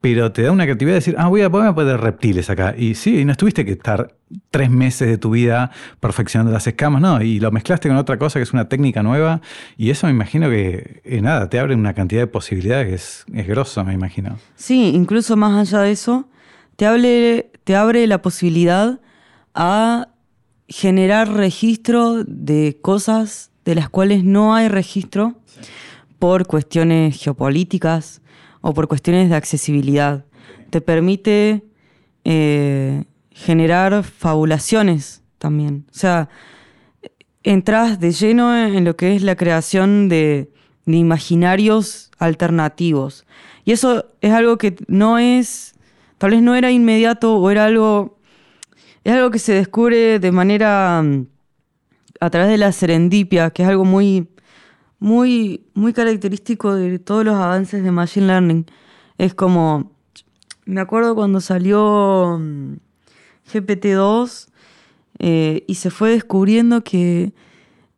pero 0.00 0.32
te 0.32 0.42
da 0.42 0.52
una 0.52 0.64
creatividad 0.64 0.94
de 0.94 1.00
decir, 1.00 1.14
ah, 1.18 1.28
voy 1.28 1.42
a, 1.42 1.50
poner 1.50 2.00
reptiles 2.00 2.48
acá. 2.48 2.74
Y 2.76 2.94
sí, 2.94 3.24
no 3.24 3.32
estuviste 3.32 3.64
que 3.66 3.72
estar 3.72 4.16
tres 4.50 4.70
meses 4.70 5.08
de 5.08 5.18
tu 5.18 5.30
vida 5.30 5.70
perfeccionando 6.00 6.52
las 6.52 6.66
escamas, 6.66 7.02
no, 7.02 7.20
y 7.20 7.38
lo 7.38 7.50
mezclaste 7.50 7.88
con 7.88 7.98
otra 7.98 8.18
cosa 8.18 8.38
que 8.38 8.44
es 8.44 8.52
una 8.52 8.68
técnica 8.68 9.02
nueva, 9.02 9.42
y 9.76 9.90
eso 9.90 10.06
me 10.06 10.12
imagino 10.12 10.48
que, 10.48 11.02
eh, 11.04 11.20
nada, 11.20 11.50
te 11.50 11.58
abre 11.58 11.74
una 11.74 11.92
cantidad 11.94 12.22
de 12.22 12.26
posibilidades 12.28 12.86
que 12.88 12.94
es, 12.94 13.24
es 13.42 13.46
grosso, 13.46 13.84
me 13.84 13.92
imagino. 13.92 14.38
Sí, 14.54 14.92
incluso 14.94 15.36
más 15.36 15.68
allá 15.68 15.82
de 15.82 15.92
eso, 15.92 16.28
te, 16.76 16.86
hable- 16.86 17.50
te 17.64 17.76
abre 17.76 18.06
la 18.06 18.22
posibilidad 18.22 19.00
a 19.54 20.08
generar 20.68 21.30
registro 21.32 22.24
de 22.24 22.78
cosas 22.80 23.50
de 23.64 23.74
las 23.74 23.90
cuales 23.90 24.24
no 24.24 24.54
hay 24.54 24.68
registro 24.68 25.34
por 26.18 26.46
cuestiones 26.46 27.20
geopolíticas 27.20 28.19
o 28.60 28.74
por 28.74 28.88
cuestiones 28.88 29.30
de 29.30 29.36
accesibilidad. 29.36 30.24
Te 30.70 30.80
permite 30.80 31.64
eh, 32.24 33.04
generar 33.30 34.02
fabulaciones 34.04 35.22
también. 35.38 35.86
O 35.90 35.94
sea, 35.94 36.28
entras 37.42 38.00
de 38.00 38.12
lleno 38.12 38.56
en 38.56 38.84
lo 38.84 38.96
que 38.96 39.14
es 39.14 39.22
la 39.22 39.36
creación 39.36 40.08
de, 40.08 40.50
de 40.86 40.96
imaginarios 40.96 42.10
alternativos. 42.18 43.24
Y 43.64 43.72
eso 43.72 44.06
es 44.20 44.32
algo 44.32 44.58
que 44.58 44.76
no 44.88 45.18
es, 45.18 45.74
tal 46.18 46.30
vez 46.30 46.42
no 46.42 46.54
era 46.54 46.70
inmediato 46.70 47.36
o 47.36 47.50
era 47.50 47.64
algo, 47.64 48.18
es 49.04 49.12
algo 49.12 49.30
que 49.30 49.38
se 49.38 49.54
descubre 49.54 50.18
de 50.18 50.32
manera 50.32 51.02
mm, 51.02 51.26
a 52.20 52.30
través 52.30 52.50
de 52.50 52.58
la 52.58 52.72
serendipia, 52.72 53.50
que 53.50 53.62
es 53.62 53.68
algo 53.68 53.84
muy, 53.84 54.28
muy, 55.00 55.64
muy 55.74 55.92
característico 55.92 56.74
de 56.74 56.98
todos 56.98 57.24
los 57.24 57.34
avances 57.34 57.82
de 57.82 57.90
Machine 57.90 58.26
Learning. 58.26 58.66
Es 59.18 59.34
como, 59.34 59.90
me 60.66 60.80
acuerdo 60.80 61.14
cuando 61.14 61.40
salió 61.40 62.38
mm, 62.38 62.74
GPT-2 63.52 64.48
eh, 65.18 65.64
y 65.66 65.74
se 65.74 65.90
fue 65.90 66.10
descubriendo 66.10 66.82
que 66.84 67.32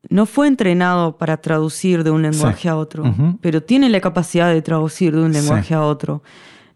no 0.08 0.26
fue 0.26 0.48
entrenado 0.48 1.16
para 1.18 1.36
traducir 1.36 2.02
de 2.04 2.10
un 2.10 2.22
lenguaje 2.22 2.62
Sí. 2.62 2.68
a 2.68 2.76
otro, 2.76 3.04
pero 3.40 3.62
tiene 3.62 3.88
la 3.88 4.00
capacidad 4.00 4.52
de 4.52 4.60
traducir 4.62 5.14
de 5.14 5.22
un 5.22 5.32
Sí. 5.32 5.40
lenguaje 5.40 5.74
a 5.74 5.82
otro. 5.82 6.22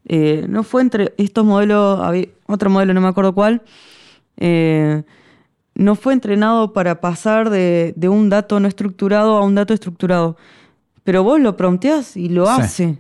Eh, 0.09 0.47
no 0.49 0.63
fue 0.63 0.83
entre 0.83 1.13
estos 1.19 1.45
modelos, 1.45 1.99
había 2.01 2.27
otro 2.47 2.71
modelo, 2.71 2.95
no 2.95 3.01
me 3.01 3.09
acuerdo 3.09 3.35
cuál, 3.35 3.63
eh, 4.37 5.03
no 5.77 5.95
fue 5.95 6.13
entrenado 6.15 6.73
para 6.73 7.01
pasar 7.01 7.51
de, 7.51 7.93
de 7.97 8.09
un 8.09 8.29
dato 8.31 8.59
no 8.61 8.67
estructurado 8.69 9.37
a 9.37 9.45
un 9.45 9.55
dato 9.55 9.73
estructurado. 9.75 10.37
Pero 11.05 11.23
vos 11.23 11.39
lo 11.41 11.57
prompteás 11.57 12.17
y 12.17 12.29
lo 12.29 12.47
Sí. 12.47 12.53
hace. 12.61 12.99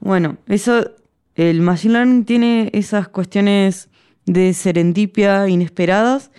Bueno, 0.00 0.36
eso, 0.46 0.90
el 1.34 1.60
Machine 1.62 1.94
Learning 1.94 2.24
tiene 2.24 2.70
esas 2.72 3.08
cuestiones 3.08 3.88
de 4.26 4.52
serendipia 4.54 5.48
inesperadas 5.48 6.30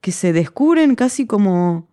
que 0.00 0.12
se 0.12 0.32
descubren 0.32 0.94
casi 0.94 1.26
como, 1.26 1.88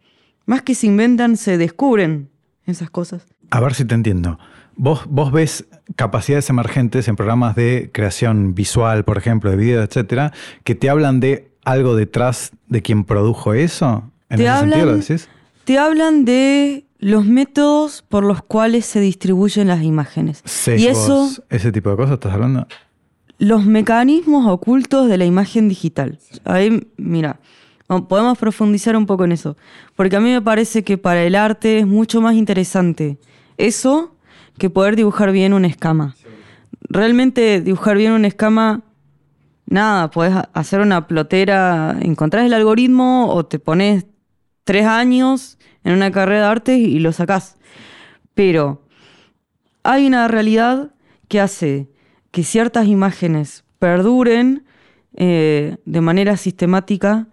más 0.46 0.62
que 0.62 0.76
se 0.76 0.88
inventan, 0.88 1.38
se 1.38 1.58
descubren 1.58 2.30
esas 2.66 2.90
cosas. 2.90 3.26
A 3.52 3.60
ver 3.60 3.74
si 3.74 3.86
te 3.86 3.96
entiendo. 3.96 4.38
Vos, 4.76 5.06
vos 5.08 5.32
ves 5.32 5.66
capacidades 5.96 6.50
emergentes 6.50 7.08
en 7.08 7.16
programas 7.16 7.56
de 7.56 7.90
creación 7.94 8.54
visual, 8.56 9.06
por 9.06 9.18
ejemplo, 9.18 9.50
de 9.52 9.58
video, 9.58 9.82
etcétera, 9.84 10.34
que 10.64 10.76
te 10.76 10.90
hablan 10.90 11.20
de 11.20 11.52
algo 11.66 11.96
detrás 11.96 12.52
de 12.68 12.82
quien 12.82 13.04
produjo 13.04 13.54
eso. 13.54 14.04
¿En 14.30 14.38
Te 14.38 14.46
ese 14.46 14.60
sentido 14.60 14.86
lo 14.86 14.98
decís? 14.98 15.30
Te 15.66 15.78
hablan 15.78 16.26
de 16.26 16.86
los 17.00 17.26
métodos 17.26 18.04
por 18.08 18.24
los 18.24 18.42
cuales 18.42 18.86
se 18.86 19.00
distribuyen 19.00 19.68
las 19.68 19.84
imágenes. 19.84 20.42
y 20.68 20.86
eso, 20.88 21.30
ese 21.50 21.72
tipo 21.72 21.90
de 21.90 21.98
cosas 21.98 22.14
estás 22.14 22.34
hablando. 22.34 22.68
los 23.38 23.66
mecanismos 23.66 24.48
ocultos 24.48 25.08
de 25.10 25.18
la 25.18 25.26
imagen 25.26 25.68
digital. 25.68 26.20
Ahí, 26.46 26.88
mira, 26.98 27.40
podemos 28.08 28.38
profundizar 28.38 28.96
un 28.96 29.06
poco 29.06 29.26
en 29.26 29.34
eso. 29.34 29.58
Porque 29.96 30.16
a 30.16 30.20
mí 30.22 30.32
me 30.32 30.42
parece 30.42 30.84
que 30.84 30.98
para 30.98 31.24
el 31.24 31.36
arte 31.36 31.80
es 31.80 31.88
mucho 31.88 32.22
más 32.22 32.36
interesante 32.36 33.18
eso 33.58 34.16
que 34.58 34.70
poder 34.70 34.96
dibujar 34.96 35.32
bien 35.32 35.54
una 35.54 35.68
escama. 35.68 36.16
Realmente 36.90 37.62
dibujar 37.62 37.98
bien 37.98 38.14
una 38.14 38.28
escama, 38.28 38.82
nada, 39.66 40.10
podés 40.12 40.34
ha- 40.34 40.50
hacer 40.54 40.82
una 40.82 41.08
plotera, 41.08 41.98
encontrás 42.02 42.46
el 42.46 42.54
algoritmo 42.54 43.30
o 43.34 43.46
te 43.46 43.60
pones 43.60 44.06
tres 44.64 44.86
años 44.86 45.58
en 45.84 45.94
una 45.94 46.12
carrera 46.12 46.42
de 46.42 46.48
arte 46.48 46.78
y 46.78 47.00
lo 47.00 47.12
sacás. 47.12 47.58
Pero 48.34 48.82
hay 49.84 50.08
una 50.08 50.28
realidad 50.28 50.92
que 51.28 51.40
hace 51.40 51.90
que 52.32 52.44
ciertas 52.44 52.88
imágenes 52.88 53.64
perduren 53.80 54.66
eh, 55.16 55.78
de 55.86 56.02
manera 56.02 56.36
sistemática, 56.38 57.28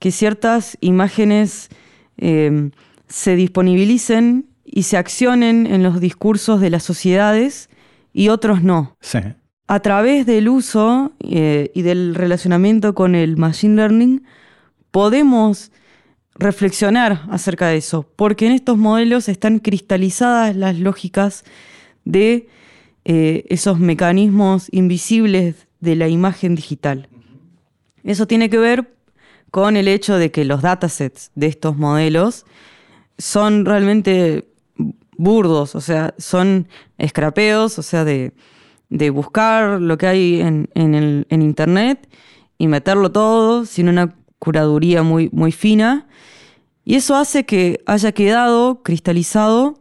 que 0.00 0.10
ciertas 0.10 0.76
imágenes 0.80 1.68
eh, 2.16 2.70
se 3.08 3.36
disponibilicen 3.36 4.46
y 4.64 4.82
se 4.84 4.96
accionen 4.96 5.66
en 5.66 5.82
los 5.82 6.00
discursos 6.00 6.60
de 6.60 6.70
las 6.70 6.82
sociedades 6.82 7.68
y 8.12 8.28
otros 8.28 8.62
no. 8.62 8.96
Sí. 9.00 9.18
A 9.70 9.80
través 9.80 10.24
del 10.24 10.48
uso 10.48 11.12
eh, 11.20 11.70
y 11.74 11.82
del 11.82 12.14
relacionamiento 12.14 12.94
con 12.94 13.14
el 13.14 13.36
Machine 13.36 13.76
Learning, 13.76 14.24
podemos 14.90 15.72
reflexionar 16.36 17.26
acerca 17.30 17.68
de 17.68 17.76
eso, 17.76 18.10
porque 18.16 18.46
en 18.46 18.52
estos 18.52 18.78
modelos 18.78 19.28
están 19.28 19.58
cristalizadas 19.58 20.56
las 20.56 20.78
lógicas 20.78 21.44
de 22.06 22.48
eh, 23.04 23.44
esos 23.50 23.78
mecanismos 23.78 24.68
invisibles 24.70 25.66
de 25.80 25.96
la 25.96 26.08
imagen 26.08 26.54
digital. 26.54 27.10
Eso 28.04 28.26
tiene 28.26 28.48
que 28.48 28.56
ver 28.56 28.94
con 29.50 29.76
el 29.76 29.86
hecho 29.86 30.16
de 30.16 30.30
que 30.30 30.46
los 30.46 30.62
datasets 30.62 31.30
de 31.34 31.46
estos 31.46 31.76
modelos 31.76 32.46
son 33.18 33.66
realmente 33.66 34.48
burdos, 35.18 35.74
o 35.74 35.82
sea, 35.82 36.14
son 36.16 36.68
scrapeos, 37.06 37.78
o 37.78 37.82
sea, 37.82 38.06
de, 38.06 38.32
de 38.88 39.10
buscar 39.10 39.80
lo 39.80 39.98
que 39.98 40.06
hay 40.06 40.40
en, 40.40 40.68
en 40.74 40.94
el- 40.94 41.26
en 41.30 41.42
Internet 41.42 42.08
y 42.58 42.68
meterlo 42.68 43.12
todo 43.12 43.64
sin 43.66 43.88
una 43.88 44.14
curaduría 44.38 45.02
muy, 45.02 45.28
muy 45.32 45.52
fina. 45.52 46.06
Y 46.84 46.94
eso 46.94 47.16
hace 47.16 47.44
que 47.44 47.80
haya 47.86 48.12
quedado 48.12 48.82
cristalizado 48.82 49.80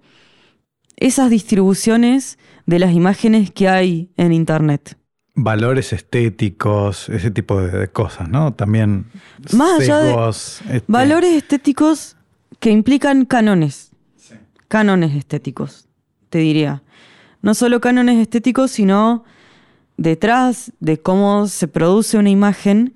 esas 0.97 1.29
distribuciones 1.29 2.37
de 2.65 2.79
las 2.79 2.91
imágenes 2.93 3.51
que 3.51 3.69
hay 3.69 4.11
en 4.17 4.33
Internet. 4.33 4.97
Valores 5.35 5.93
estéticos, 5.93 7.09
ese 7.09 7.29
tipo 7.31 7.61
de, 7.61 7.87
cosas, 7.89 8.27
¿no? 8.27 8.53
También 8.53 9.05
Más 9.53 9.79
allá 9.79 9.99
de- 9.99 10.29
este, 10.77 10.83
Valores 10.87 11.31
estéticos 11.33 12.17
que 12.59 12.71
implican 12.71 13.25
cánones. 13.25 13.91
Cánones 14.67 15.15
estéticos, 15.15 15.87
te 16.29 16.39
diría. 16.39 16.83
No 17.47 17.53
solo 17.53 17.79
cánones 17.79 18.17
estéticos, 18.19 18.71
sino 18.71 19.23
detrás 19.95 20.73
de 20.81 20.99
cómo 20.99 21.47
se 21.47 21.69
produce 21.69 22.17
una 22.17 22.29
imagen, 22.29 22.93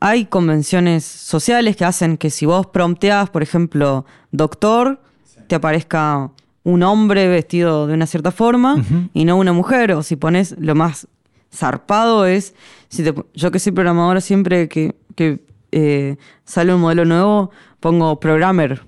hay 0.00 0.24
convenciones 0.24 1.04
sociales 1.04 1.76
que 1.76 1.84
hacen 1.84 2.16
que 2.16 2.30
si 2.30 2.46
vos 2.46 2.66
prompteás, 2.68 3.28
por 3.28 3.42
ejemplo, 3.42 4.06
doctor, 4.32 5.02
te 5.48 5.54
aparezca 5.54 6.30
un 6.64 6.82
hombre 6.82 7.28
vestido 7.28 7.86
de 7.86 7.92
una 7.92 8.06
cierta 8.06 8.30
forma 8.32 8.82
y 9.12 9.26
no 9.26 9.36
una 9.36 9.52
mujer. 9.52 9.92
O 9.92 10.02
si 10.02 10.16
pones 10.16 10.54
lo 10.58 10.74
más 10.74 11.06
zarpado 11.54 12.24
es, 12.24 12.54
si 12.88 13.02
te- 13.04 13.12
yo 13.34 13.50
que 13.50 13.58
soy 13.58 13.72
programadora 13.72 14.22
siempre 14.22 14.66
que, 14.70 14.96
que, 15.14 15.44
eh, 15.72 16.16
sale 16.46 16.74
un 16.74 16.80
modelo 16.80 17.04
nuevo, 17.04 17.50
pongo 17.80 18.18
programmer. 18.18 18.82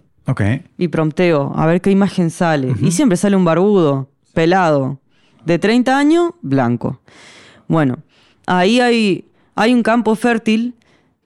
Y 0.79 0.89
prompteo 0.89 1.53
a 1.55 1.67
ver 1.67 1.83
qué 1.83 1.91
imagen 1.91 2.31
sale. 2.31 2.75
Y 2.81 2.93
siempre 2.93 3.19
sale 3.19 3.37
un 3.37 3.45
barbudo, 3.45 4.09
pelado, 4.33 4.99
de 5.45 5.59
30 5.59 5.97
años, 5.97 6.33
blanco. 6.43 7.01
Bueno, 7.69 7.99
ahí 8.47 8.81
hay, 8.81 9.29
hay 9.55 9.75
un 9.75 9.83
campo 9.83 10.15
fértil 10.15 10.75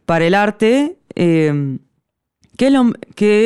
para 0.04 0.24
el 0.26 0.34
arte, 0.34 0.98
eh, 1.14 1.78
que, 2.56 2.68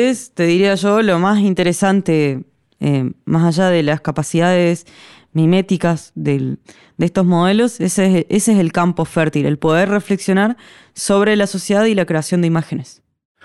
es 0.09 0.19
es, 0.19 0.31
te 0.33 0.43
diría 0.43 0.75
yo, 0.75 1.01
lo 1.01 1.19
más 1.19 1.39
interesante 1.39 2.43
eh, 2.79 3.11
más 3.25 3.43
allá 3.45 3.69
de 3.69 3.83
las 3.83 4.01
capacidades 4.01 4.87
miméticas 5.33 6.11
de 6.15 6.57
estos 6.97 7.25
modelos, 7.25 7.79
ese 7.79 8.19
es, 8.19 8.25
ese 8.29 8.53
es 8.53 8.59
el 8.59 8.71
campo 8.71 9.05
fértil, 9.05 9.45
el 9.45 9.57
poder 9.57 9.89
reflexionar 9.89 10.57
sobre 10.93 11.35
la 11.35 11.47
sociedad 11.47 11.85
y 11.85 11.95
la 11.95 12.05
creación 12.05 12.41
de 12.41 12.47
imágenes. 12.47 13.01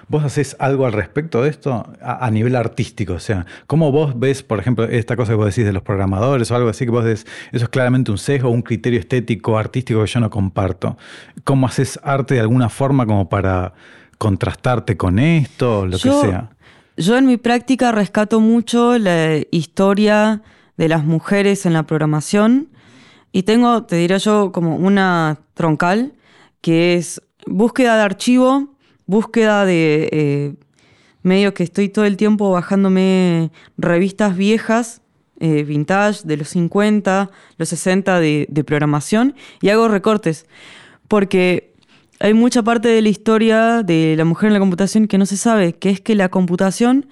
¿Vos 0.08 0.22
haces 0.24 0.56
algo 0.60 0.86
al 0.86 0.92
respecto 0.92 1.42
de 1.42 1.50
esto 1.50 1.84
a, 2.00 2.24
a 2.24 2.30
nivel 2.30 2.54
artístico? 2.54 3.14
O 3.14 3.18
sea, 3.18 3.44
¿cómo 3.66 3.90
vos 3.90 4.18
ves, 4.18 4.42
por 4.44 4.60
ejemplo, 4.60 4.84
esta 4.84 5.16
cosa 5.16 5.32
que 5.32 5.36
vos 5.36 5.46
decís 5.46 5.64
de 5.64 5.72
los 5.72 5.82
programadores 5.82 6.50
o 6.50 6.56
algo 6.56 6.68
así 6.68 6.84
que 6.84 6.90
vos 6.92 7.04
decís, 7.04 7.26
eso 7.52 7.64
es 7.64 7.68
claramente 7.68 8.10
un 8.12 8.18
sesgo, 8.18 8.50
un 8.50 8.62
criterio 8.62 9.00
estético, 9.00 9.58
artístico 9.58 10.00
que 10.02 10.06
yo 10.06 10.20
no 10.20 10.30
comparto? 10.30 10.96
¿Cómo 11.44 11.66
haces 11.66 11.98
arte 12.04 12.34
de 12.34 12.40
alguna 12.40 12.68
forma 12.68 13.04
como 13.04 13.28
para 13.28 13.72
contrastarte 14.18 14.96
con 14.96 15.18
esto, 15.18 15.86
lo 15.86 15.96
Yo- 15.98 16.20
que 16.20 16.26
sea? 16.28 16.50
Yo 16.98 17.18
en 17.18 17.26
mi 17.26 17.36
práctica 17.36 17.92
rescato 17.92 18.40
mucho 18.40 18.96
la 18.98 19.36
historia 19.50 20.40
de 20.78 20.88
las 20.88 21.04
mujeres 21.04 21.66
en 21.66 21.74
la 21.74 21.82
programación 21.82 22.68
y 23.32 23.42
tengo, 23.42 23.82
te 23.84 23.96
diré 23.96 24.18
yo, 24.18 24.50
como 24.50 24.76
una 24.76 25.38
troncal 25.52 26.14
que 26.62 26.94
es 26.94 27.20
búsqueda 27.46 27.96
de 27.96 28.02
archivo, 28.02 28.75
búsqueda 29.06 29.64
de 29.64 30.08
eh, 30.12 30.54
medio 31.22 31.54
que 31.54 31.62
estoy 31.62 31.88
todo 31.88 32.04
el 32.04 32.16
tiempo 32.16 32.50
bajándome 32.50 33.50
revistas 33.76 34.36
viejas, 34.36 35.02
eh, 35.40 35.64
vintage, 35.64 36.22
de 36.24 36.36
los 36.36 36.48
50, 36.48 37.30
los 37.58 37.68
60 37.68 38.20
de, 38.20 38.46
de 38.48 38.64
programación 38.64 39.34
y 39.60 39.68
hago 39.68 39.88
recortes. 39.88 40.46
Porque 41.08 41.74
hay 42.20 42.34
mucha 42.34 42.62
parte 42.62 42.88
de 42.88 43.02
la 43.02 43.08
historia 43.08 43.82
de 43.82 44.14
la 44.16 44.24
mujer 44.24 44.48
en 44.48 44.54
la 44.54 44.60
computación 44.60 45.08
que 45.08 45.18
no 45.18 45.26
se 45.26 45.36
sabe, 45.36 45.74
que 45.74 45.90
es 45.90 46.00
que 46.00 46.14
la 46.14 46.28
computación 46.28 47.06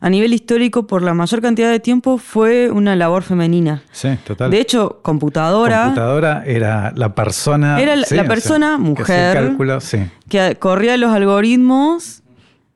a 0.00 0.10
nivel 0.10 0.32
histórico 0.32 0.86
por 0.86 1.02
la 1.02 1.12
mayor 1.14 1.40
cantidad 1.42 1.70
de 1.70 1.80
tiempo 1.80 2.18
fue 2.18 2.70
una 2.70 2.94
labor 2.94 3.22
femenina. 3.24 3.82
Sí, 3.92 4.10
total. 4.24 4.50
De 4.50 4.60
hecho, 4.60 5.00
computadora, 5.02 5.82
computadora 5.84 6.42
era 6.46 6.92
la 6.94 7.14
persona. 7.14 7.80
Era 7.80 7.96
la- 7.96 8.06
sí, 8.06 8.14
la 8.14 8.22
o 8.22 8.24
sea, 8.24 8.34
persona, 8.34 8.76
que 8.76 8.82
mujer. 8.82 9.34
cálculo, 9.36 9.80
sí, 9.80 9.98
que 10.28 10.56
corría 10.58 10.96
los 10.96 11.12
algoritmos 11.12 12.22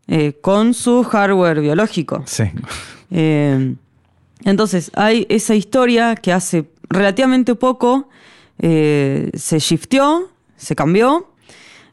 eh, 0.09 0.33
con 0.41 0.75
su 0.75 1.05
hardware 1.05 1.61
biológico. 1.61 2.23
sí. 2.27 2.45
Eh, 3.11 3.75
entonces, 4.45 4.91
hay 4.97 5.25
esa 5.29 5.55
historia 5.55 6.17
que 6.17 6.33
hace 6.33 6.65
relativamente 6.89 7.55
poco 7.55 8.09
eh, 8.59 9.31
se 9.35 9.59
shifteó, 9.61 10.29
se 10.57 10.75
cambió, 10.75 11.29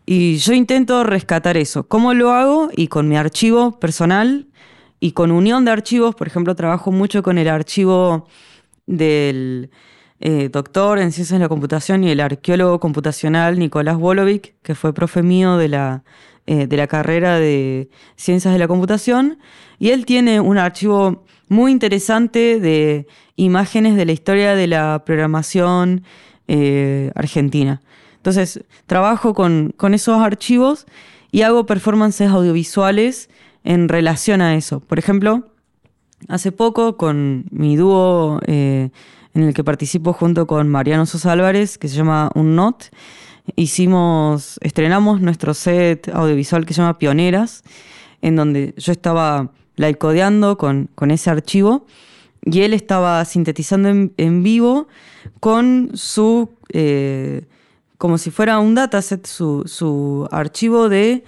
y 0.05 0.37
yo 0.37 0.53
intento 0.53 1.03
rescatar 1.03 1.57
eso. 1.57 1.83
¿Cómo 1.83 2.13
lo 2.15 2.31
hago? 2.31 2.69
Y 2.75 2.87
con 2.87 3.07
mi 3.07 3.17
archivo 3.17 3.79
personal 3.79 4.47
y 4.99 5.11
con 5.13 5.31
unión 5.31 5.65
de 5.65 5.71
archivos, 5.71 6.15
por 6.15 6.27
ejemplo, 6.27 6.55
trabajo 6.55 6.91
mucho 6.91 7.23
con 7.23 7.37
el 7.37 7.47
archivo 7.47 8.27
del 8.85 9.69
eh, 10.19 10.49
doctor 10.51 10.99
en 10.99 11.11
ciencias 11.11 11.39
de 11.39 11.43
la 11.43 11.49
computación 11.49 12.03
y 12.03 12.09
el 12.09 12.19
arqueólogo 12.19 12.79
computacional 12.79 13.57
Nicolás 13.57 13.95
Wolovic, 13.97 14.55
que 14.61 14.75
fue 14.75 14.93
profe 14.93 15.23
mío 15.23 15.55
de 15.57 15.69
la, 15.69 16.03
eh, 16.45 16.67
de 16.67 16.77
la 16.77 16.87
carrera 16.87 17.39
de 17.39 17.89
ciencias 18.17 18.53
de 18.53 18.59
la 18.59 18.67
computación. 18.67 19.39
Y 19.77 19.91
él 19.91 20.05
tiene 20.05 20.41
un 20.41 20.57
archivo 20.57 21.23
muy 21.47 21.71
interesante 21.71 22.59
de 22.59 23.07
imágenes 23.37 23.95
de 23.95 24.05
la 24.05 24.11
historia 24.11 24.55
de 24.55 24.67
la 24.67 25.03
programación 25.05 26.03
eh, 26.49 27.11
argentina. 27.15 27.81
Entonces, 28.17 28.65
trabajo 28.85 29.33
con, 29.33 29.73
con 29.77 29.93
esos 29.93 30.19
archivos 30.21 30.85
y 31.31 31.43
hago 31.43 31.65
performances 31.65 32.29
audiovisuales 32.29 33.29
en 33.63 33.89
relación 33.89 34.41
a 34.41 34.55
eso. 34.55 34.79
Por 34.79 34.99
ejemplo, 34.99 35.45
Hace 36.27 36.51
poco, 36.51 36.97
con 36.97 37.45
mi 37.49 37.77
dúo 37.77 38.39
eh, 38.45 38.89
en 39.33 39.43
el 39.43 39.53
que 39.53 39.63
participo 39.63 40.11
junto 40.11 40.47
con 40.47 40.67
Mariano 40.67 41.05
Sosa 41.05 41.31
Álvarez, 41.31 41.77
que 41.77 41.87
se 41.87 41.95
llama 41.95 42.29
Un 42.35 42.55
Not, 42.55 42.85
hicimos, 43.55 44.59
estrenamos 44.61 45.21
nuestro 45.21 45.53
set 45.53 46.09
audiovisual 46.09 46.65
que 46.65 46.73
se 46.73 46.81
llama 46.81 46.97
Pioneras, 46.97 47.63
en 48.21 48.35
donde 48.35 48.73
yo 48.77 48.91
estaba 48.91 49.51
live 49.77 49.97
codeando 49.97 50.57
con, 50.57 50.89
con 50.93 51.09
ese 51.09 51.29
archivo 51.29 51.85
y 52.43 52.61
él 52.61 52.73
estaba 52.73 53.23
sintetizando 53.23 53.87
en, 53.87 54.13
en 54.17 54.43
vivo 54.43 54.87
con 55.39 55.91
su, 55.93 56.49
eh, 56.73 57.45
como 57.97 58.17
si 58.17 58.29
fuera 58.29 58.59
un 58.59 58.75
dataset, 58.75 59.25
su, 59.25 59.63
su 59.65 60.27
archivo 60.31 60.89
de 60.89 61.23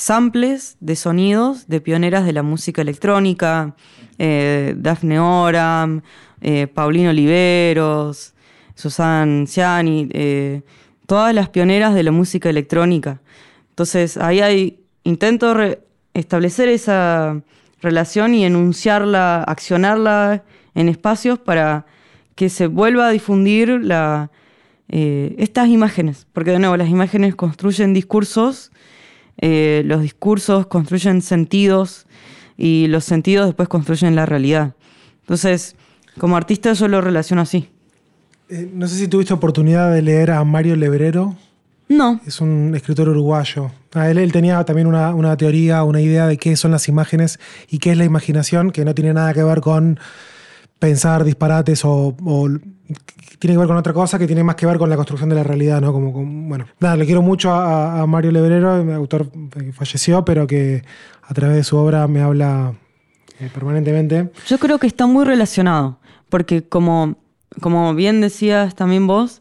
samples 0.00 0.76
de 0.80 0.96
sonidos 0.96 1.68
de 1.68 1.80
pioneras 1.80 2.24
de 2.24 2.32
la 2.32 2.42
música 2.42 2.80
electrónica, 2.80 3.76
eh, 4.18 4.74
Daphne 4.76 5.20
Oram, 5.20 6.00
eh, 6.40 6.66
Paulino 6.66 7.10
Oliveros, 7.10 8.32
Susan 8.74 9.46
Ciani, 9.46 10.08
eh, 10.12 10.62
todas 11.06 11.34
las 11.34 11.50
pioneras 11.50 11.94
de 11.94 12.02
la 12.02 12.12
música 12.12 12.48
electrónica. 12.48 13.20
Entonces 13.68 14.16
ahí 14.16 14.40
hay, 14.40 14.78
intento 15.04 15.54
establecer 16.14 16.68
esa 16.70 17.42
relación 17.82 18.34
y 18.34 18.44
enunciarla, 18.46 19.42
accionarla 19.42 20.44
en 20.74 20.88
espacios 20.88 21.38
para 21.38 21.84
que 22.36 22.48
se 22.48 22.68
vuelva 22.68 23.08
a 23.08 23.10
difundir 23.10 23.82
eh, 24.88 25.34
estas 25.38 25.68
imágenes, 25.68 26.26
porque 26.32 26.52
de 26.52 26.58
nuevo 26.58 26.76
las 26.78 26.88
imágenes 26.88 27.34
construyen 27.34 27.92
discursos, 27.92 28.72
eh, 29.40 29.82
los 29.86 30.02
discursos 30.02 30.66
construyen 30.66 31.22
sentidos 31.22 32.06
y 32.56 32.86
los 32.88 33.04
sentidos 33.04 33.46
después 33.46 33.68
construyen 33.68 34.14
la 34.14 34.26
realidad. 34.26 34.74
Entonces, 35.22 35.76
como 36.18 36.36
artista 36.36 36.72
yo 36.74 36.88
lo 36.88 37.00
relaciono 37.00 37.42
así. 37.42 37.68
Eh, 38.50 38.70
no 38.72 38.86
sé 38.86 38.96
si 38.96 39.08
tuviste 39.08 39.32
oportunidad 39.32 39.92
de 39.92 40.02
leer 40.02 40.30
a 40.30 40.44
Mario 40.44 40.76
Lebrero. 40.76 41.36
No, 41.88 42.20
Es 42.26 42.40
un 42.40 42.72
escritor 42.76 43.08
uruguayo. 43.08 43.72
Ah, 43.94 44.10
él, 44.10 44.18
él 44.18 44.30
tenía 44.30 44.62
también 44.64 44.86
una, 44.86 45.12
una 45.14 45.36
teoría, 45.36 45.82
una 45.82 46.00
idea 46.00 46.28
de 46.28 46.36
qué 46.36 46.54
son 46.54 46.70
las 46.70 46.86
imágenes 46.86 47.40
y 47.68 47.78
qué 47.78 47.92
es 47.92 47.96
la 47.96 48.04
imaginación, 48.04 48.70
que 48.70 48.84
no 48.84 48.94
tiene 48.94 49.12
nada 49.12 49.34
que 49.34 49.42
ver 49.42 49.60
con 49.60 49.98
pensar 50.78 51.24
disparates 51.24 51.84
o, 51.84 52.14
o 52.24 52.48
tiene 53.38 53.54
que 53.54 53.58
ver 53.58 53.68
con 53.68 53.76
otra 53.76 53.92
cosa 53.92 54.18
que 54.18 54.26
tiene 54.26 54.44
más 54.44 54.54
que 54.56 54.66
ver 54.66 54.78
con 54.78 54.90
la 54.90 54.96
construcción 54.96 55.28
de 55.30 55.36
la 55.36 55.42
realidad, 55.42 55.80
¿no? 55.80 55.92
Como, 55.92 56.12
como- 56.12 56.48
bueno, 56.48 56.66
nada, 56.78 56.96
le 56.96 57.06
quiero 57.06 57.22
mucho 57.22 57.52
a, 57.52 58.06
Mario 58.06 58.32
Lebrero, 58.32 58.70
autor 58.94 59.30
que 59.50 59.72
falleció, 59.72 60.24
pero 60.24 60.46
que 60.46 60.82
a 61.22 61.34
través 61.34 61.56
de 61.56 61.64
su 61.64 61.76
obra 61.76 62.06
me 62.08 62.20
habla 62.20 62.74
eh, 63.38 63.48
permanentemente. 63.52 64.30
yo 64.46 64.58
creo 64.58 64.78
que 64.78 64.86
está 64.86 65.06
muy 65.06 65.24
relacionado, 65.24 65.98
porque 66.28 66.62
como, 66.68 67.16
como 67.60 67.94
bien 67.94 68.20
decías 68.20 68.74
también 68.74 69.06
vos, 69.06 69.40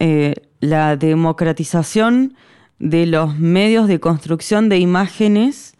eh, 0.00 0.34
la 0.60 0.96
democratización 0.96 2.34
de 2.78 3.06
los 3.06 3.38
medios 3.38 3.88
de 3.88 4.00
construcción 4.00 4.68
de 4.68 4.78
imágenes 4.78 5.74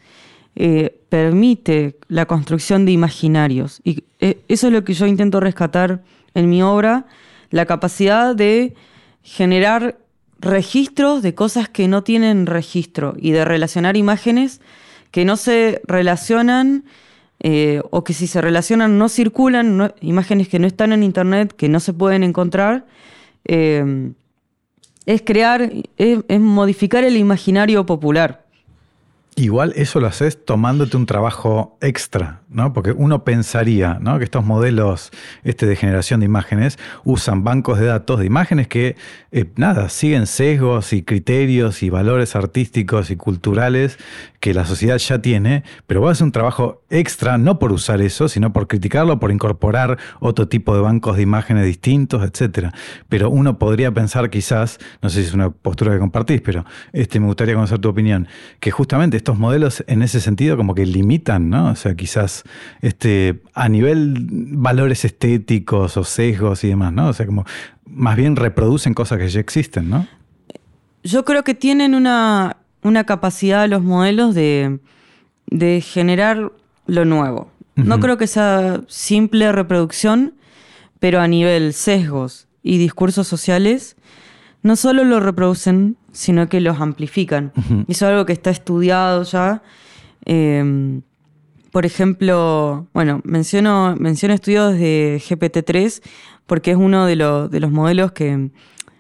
eh, 0.54 1.00
permite 1.08 1.98
la 2.08 2.26
construcción 2.26 2.86
de 2.86 2.92
imaginarios. 2.92 3.80
Y 3.84 4.04
eso 4.48 4.66
es 4.66 4.72
lo 4.72 4.84
que 4.84 4.94
yo 4.94 5.06
intento 5.06 5.40
rescatar 5.40 6.02
en 6.34 6.48
mi 6.48 6.62
obra, 6.62 7.06
la 7.50 7.66
capacidad 7.66 8.34
de 8.34 8.74
generar 9.22 9.98
registros 10.38 11.22
de 11.22 11.34
cosas 11.34 11.68
que 11.68 11.88
no 11.88 12.02
tienen 12.02 12.46
registro 12.46 13.14
y 13.18 13.30
de 13.30 13.44
relacionar 13.44 13.96
imágenes 13.96 14.60
que 15.10 15.24
no 15.24 15.36
se 15.36 15.80
relacionan 15.86 16.84
eh, 17.40 17.80
o 17.90 18.04
que 18.04 18.12
si 18.12 18.26
se 18.26 18.40
relacionan 18.40 18.98
no 18.98 19.08
circulan, 19.08 19.94
imágenes 20.00 20.48
que 20.48 20.58
no 20.58 20.66
están 20.66 20.92
en 20.92 21.02
internet, 21.02 21.54
que 21.56 21.68
no 21.68 21.80
se 21.80 21.92
pueden 21.92 22.22
encontrar. 22.22 22.86
eh, 23.44 24.12
es 25.06 25.22
crear, 25.22 25.70
es 25.98 26.40
modificar 26.40 27.04
el 27.04 27.16
imaginario 27.16 27.86
popular. 27.86 28.44
Igual 29.36 29.72
eso 29.76 30.00
lo 30.00 30.06
haces 30.06 30.44
tomándote 30.44 30.96
un 30.96 31.06
trabajo 31.06 31.76
extra, 31.80 32.40
¿no? 32.48 32.72
Porque 32.72 32.92
uno 32.92 33.24
pensaría, 33.24 33.98
¿no? 34.00 34.18
Que 34.18 34.24
estos 34.24 34.44
modelos 34.44 35.10
este, 35.42 35.66
de 35.66 35.76
generación 35.76 36.20
de 36.20 36.26
imágenes 36.26 36.78
usan 37.04 37.44
bancos 37.44 37.78
de 37.78 37.86
datos 37.86 38.20
de 38.20 38.26
imágenes 38.26 38.68
que, 38.68 38.96
eh, 39.32 39.46
nada, 39.56 39.88
siguen 39.88 40.26
sesgos 40.26 40.92
y 40.92 41.02
criterios 41.02 41.82
y 41.82 41.90
valores 41.90 42.36
artísticos 42.36 43.10
y 43.10 43.16
culturales 43.16 43.98
que 44.40 44.54
la 44.54 44.64
sociedad 44.64 44.98
ya 44.98 45.20
tiene, 45.20 45.64
pero 45.86 46.00
vos 46.00 46.12
haces 46.12 46.22
un 46.22 46.30
trabajo 46.30 46.82
extra, 46.88 47.36
no 47.36 47.58
por 47.58 47.72
usar 47.72 48.00
eso, 48.00 48.28
sino 48.28 48.52
por 48.52 48.68
criticarlo, 48.68 49.18
por 49.18 49.32
incorporar 49.32 49.98
otro 50.20 50.46
tipo 50.46 50.74
de 50.74 50.82
bancos 50.82 51.16
de 51.16 51.22
imágenes 51.22 51.64
distintos, 51.64 52.22
etcétera. 52.22 52.72
Pero 53.08 53.28
uno 53.28 53.58
podría 53.58 53.92
pensar 53.92 54.30
quizás, 54.30 54.78
no 55.02 55.08
sé 55.08 55.22
si 55.22 55.28
es 55.28 55.34
una 55.34 55.50
postura 55.50 55.92
que 55.92 55.98
compartís, 55.98 56.40
pero 56.42 56.64
este, 56.92 57.18
me 57.18 57.26
gustaría 57.26 57.54
conocer 57.54 57.80
tu 57.80 57.88
opinión, 57.88 58.28
que 58.60 58.70
justamente 58.70 59.16
estos 59.16 59.36
modelos 59.36 59.82
en 59.88 60.02
ese 60.02 60.20
sentido 60.20 60.56
como 60.56 60.74
que 60.74 60.86
limitan, 60.86 61.50
¿no? 61.50 61.70
O 61.70 61.76
sea, 61.76 61.94
quizás 61.94 62.35
este, 62.82 63.42
a 63.54 63.68
nivel 63.68 64.16
valores 64.20 65.04
estéticos 65.04 65.96
o 65.96 66.04
sesgos 66.04 66.64
y 66.64 66.68
demás, 66.68 66.92
¿no? 66.92 67.08
O 67.08 67.12
sea, 67.12 67.26
como 67.26 67.44
más 67.86 68.16
bien 68.16 68.36
reproducen 68.36 68.94
cosas 68.94 69.18
que 69.18 69.28
ya 69.28 69.40
existen, 69.40 69.88
¿no? 69.88 70.06
Yo 71.02 71.24
creo 71.24 71.44
que 71.44 71.54
tienen 71.54 71.94
una, 71.94 72.56
una 72.82 73.04
capacidad 73.04 73.68
los 73.68 73.82
modelos 73.82 74.34
de, 74.34 74.80
de 75.46 75.80
generar 75.80 76.52
lo 76.86 77.04
nuevo. 77.04 77.50
No 77.76 78.00
creo 78.00 78.16
que 78.16 78.26
sea 78.26 78.80
simple 78.88 79.52
reproducción, 79.52 80.32
pero 80.98 81.20
a 81.20 81.28
nivel 81.28 81.74
sesgos 81.74 82.48
y 82.62 82.78
discursos 82.78 83.28
sociales, 83.28 83.96
no 84.62 84.76
solo 84.76 85.04
lo 85.04 85.20
reproducen, 85.20 85.98
sino 86.10 86.48
que 86.48 86.62
los 86.62 86.80
amplifican. 86.80 87.52
Y 87.86 87.92
eso 87.92 88.06
es 88.06 88.10
algo 88.12 88.24
que 88.24 88.32
está 88.32 88.48
estudiado 88.48 89.24
ya. 89.24 89.62
Eh, 90.24 91.00
por 91.76 91.84
ejemplo, 91.84 92.88
bueno, 92.94 93.20
menciono, 93.24 93.96
menciono 93.98 94.32
estudios 94.32 94.78
de 94.78 95.20
GPT-3 95.22 96.00
porque 96.46 96.70
es 96.70 96.76
uno 96.78 97.04
de, 97.04 97.16
de, 97.50 97.60
los 97.60 97.70
modelos 97.70 98.12
que 98.12 98.48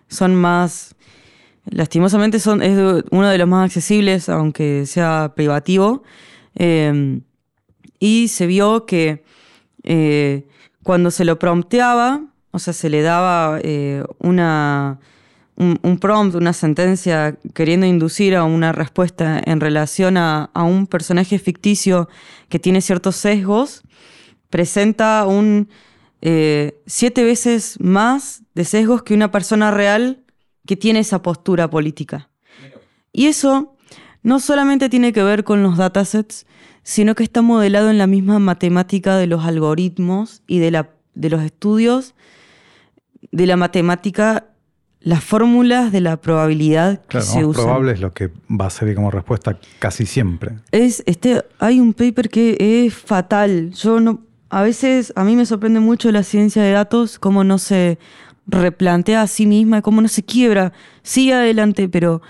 son 0.08 0.34
más, 0.34 0.94
lastimosamente 1.64 2.38
son, 2.38 2.60
es 2.60 2.78
uno 3.10 3.30
de 3.30 3.38
los 3.38 3.48
más 3.48 3.64
accesibles, 3.64 4.28
aunque 4.28 4.84
sea 4.84 5.32
privativo. 5.34 6.02
Eh, 6.54 7.22
y 7.98 8.28
se 8.28 8.46
vio 8.46 8.84
que 8.84 9.24
eh, 9.82 10.46
cuando 10.82 11.10
se 11.10 11.24
lo 11.24 11.38
prompteaba, 11.38 12.26
o 12.50 12.58
sea, 12.58 12.74
se 12.74 12.90
le 12.90 13.00
daba 13.00 13.58
eh, 13.62 14.04
una, 14.18 15.00
un, 15.56 15.98
prompt, 15.98 16.34
una 16.34 16.52
sentencia 16.52 17.36
queriendo 17.54 17.86
inducir 17.86 18.36
a 18.36 18.44
una 18.44 18.72
respuesta 18.72 19.40
en 19.44 19.60
relación 19.60 20.16
a, 20.16 20.50
un 20.54 20.86
personaje 20.86 21.38
ficticio 21.38 22.08
que 22.48 22.58
tiene 22.58 22.80
ciertos 22.80 23.16
sesgos, 23.16 23.82
presenta 24.50 25.24
un 25.26 25.68
eh, 26.20 26.80
siete 26.86 27.24
veces 27.24 27.78
más 27.80 28.42
de 28.54 28.64
sesgos 28.64 29.02
que 29.02 29.14
una 29.14 29.30
persona 29.30 29.70
real 29.70 30.24
que 30.66 30.76
tiene 30.76 31.00
esa 31.00 31.22
postura 31.22 31.70
política. 31.70 32.28
Y 33.12 33.26
eso 33.26 33.76
no 34.22 34.40
solamente 34.40 34.88
tiene 34.88 35.12
que 35.12 35.22
ver 35.22 35.44
con 35.44 35.62
los 35.62 35.78
datasets, 35.78 36.46
sino 36.82 37.14
que 37.14 37.24
está 37.24 37.42
modelado 37.42 37.90
en 37.90 37.98
la 37.98 38.06
misma 38.06 38.38
matemática 38.38 39.16
de 39.16 39.26
los 39.26 39.44
algoritmos 39.44 40.42
y 40.46 40.58
de, 40.58 40.70
la, 40.70 40.90
de 41.14 41.30
los 41.30 41.42
estudios 41.42 42.14
de 43.32 43.46
la 43.46 43.56
matemática 43.56 44.46
las 45.06 45.22
fórmulas 45.22 45.92
de 45.92 46.00
la 46.00 46.16
probabilidad 46.16 47.00
que 47.06 47.20
se 47.20 47.44
usan. 47.44 47.62
probable 47.62 47.92
es 47.92 48.00
lo 48.00 48.12
que 48.12 48.32
va 48.50 48.66
a 48.66 48.70
ser 48.70 48.92
como 48.96 49.12
respuesta 49.12 49.56
casi 49.78 50.04
siempre. 50.04 50.56
Es, 50.72 51.04
este, 51.06 51.44
hay 51.60 51.78
un 51.78 51.94
paper 51.94 52.28
que 52.28 52.56
es 52.58 52.92
fatal. 52.92 53.70
Yo 53.70 54.00
no, 54.00 54.22
a 54.50 54.62
veces 54.62 55.12
a 55.14 55.22
mí 55.22 55.36
me 55.36 55.46
sorprende 55.46 55.78
mucho 55.78 56.10
la 56.10 56.24
ciencia 56.24 56.60
de 56.60 56.72
datos, 56.72 57.20
cómo 57.20 57.44
no 57.44 57.58
se 57.58 58.00
replantea 58.48 59.22
a 59.22 59.28
sí 59.28 59.46
misma, 59.46 59.80
cómo 59.80 60.02
no 60.02 60.08
se 60.08 60.24
quiebra. 60.24 60.72
Sigue 61.04 61.34
adelante, 61.34 61.88
pero 61.88 62.20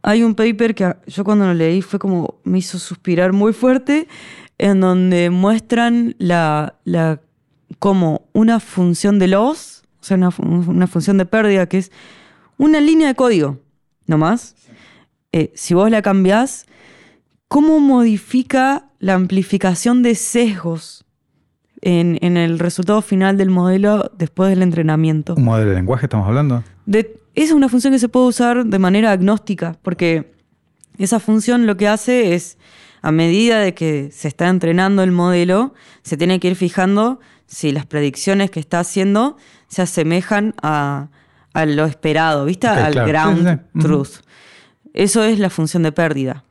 hay 0.00 0.22
un 0.22 0.36
paper 0.36 0.76
que 0.76 0.94
yo 1.08 1.24
cuando 1.24 1.46
lo 1.46 1.54
leí 1.54 1.82
fue 1.82 1.98
como 1.98 2.36
me 2.44 2.58
hizo 2.58 2.78
suspirar 2.78 3.32
muy 3.32 3.52
fuerte, 3.52 4.06
en 4.58 4.80
donde 4.80 5.30
muestran 5.30 6.14
la, 6.18 6.76
la 6.84 7.20
como 7.80 8.28
una 8.32 8.60
función 8.60 9.18
de 9.18 9.26
los 9.26 9.83
o 10.04 10.06
sea, 10.06 10.18
una, 10.18 10.86
función 10.86 11.16
de 11.16 11.24
pérdida 11.24 11.66
que 11.66 11.78
es 11.78 11.90
una 12.58 12.78
línea 12.78 13.08
de 13.08 13.14
código, 13.14 13.58
no 14.06 14.18
más. 14.18 14.54
Eh, 15.32 15.50
si 15.54 15.72
vos 15.72 15.90
la 15.90 16.02
cambiás, 16.02 16.66
¿cómo 17.48 17.80
modifica 17.80 18.90
la 18.98 19.14
amplificación 19.14 20.02
de 20.02 20.14
sesgos 20.14 21.06
en, 21.80 22.18
el 22.36 22.58
resultado 22.58 23.00
final 23.00 23.38
del 23.38 23.48
modelo 23.48 24.12
después 24.14 24.50
del 24.50 24.60
entrenamiento? 24.60 25.36
¿Un 25.36 25.44
modelo 25.44 25.70
de 25.70 25.76
lenguaje 25.76 26.04
estamos 26.04 26.28
hablando? 26.28 26.62
De, 26.84 27.16
esa 27.34 27.46
es 27.46 27.52
una 27.52 27.70
función 27.70 27.94
que 27.94 27.98
se 27.98 28.10
puede 28.10 28.26
usar 28.26 28.66
de 28.66 28.78
manera 28.78 29.10
agnóstica, 29.10 29.78
porque 29.80 30.34
esa 30.98 31.18
función 31.18 31.66
lo 31.66 31.78
que 31.78 31.88
hace 31.88 32.34
es, 32.34 32.58
a 33.00 33.10
medida 33.10 33.58
de 33.58 33.72
que 33.72 34.10
se 34.12 34.28
está 34.28 34.48
entrenando 34.50 35.02
el 35.02 35.12
modelo, 35.12 35.72
se 36.02 36.18
tiene 36.18 36.40
que 36.40 36.48
ir 36.48 36.56
fijando 36.56 37.20
si 37.46 37.72
las 37.72 37.86
predicciones 37.86 38.50
que 38.50 38.60
está 38.60 38.80
haciendo 38.80 39.36
se 39.74 39.82
asemejan 39.82 40.54
a, 40.62 41.08
lo 41.66 41.84
esperado, 41.84 42.44
¿viste? 42.46 42.66
Al 42.68 42.94
ground 42.94 43.60
truth. 43.80 44.20
Eso 44.92 45.24
es 45.24 45.38
la 45.38 45.50
función 45.50 45.82
de 45.82 45.92
pérdida. 45.92 46.44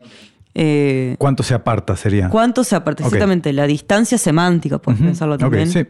Eh, 0.54 1.16
¿Cuánto 1.18 1.42
se 1.42 1.54
aparta 1.54 1.96
sería? 1.96 2.30
¿Cuánto 2.30 2.64
se 2.64 2.76
aparta? 2.76 3.04
Exactamente, 3.04 3.52
la 3.54 3.66
distancia 3.66 4.18
semántica, 4.18 4.78
puedes 4.78 5.02
pensarlo 5.02 5.38
también. 5.38 5.90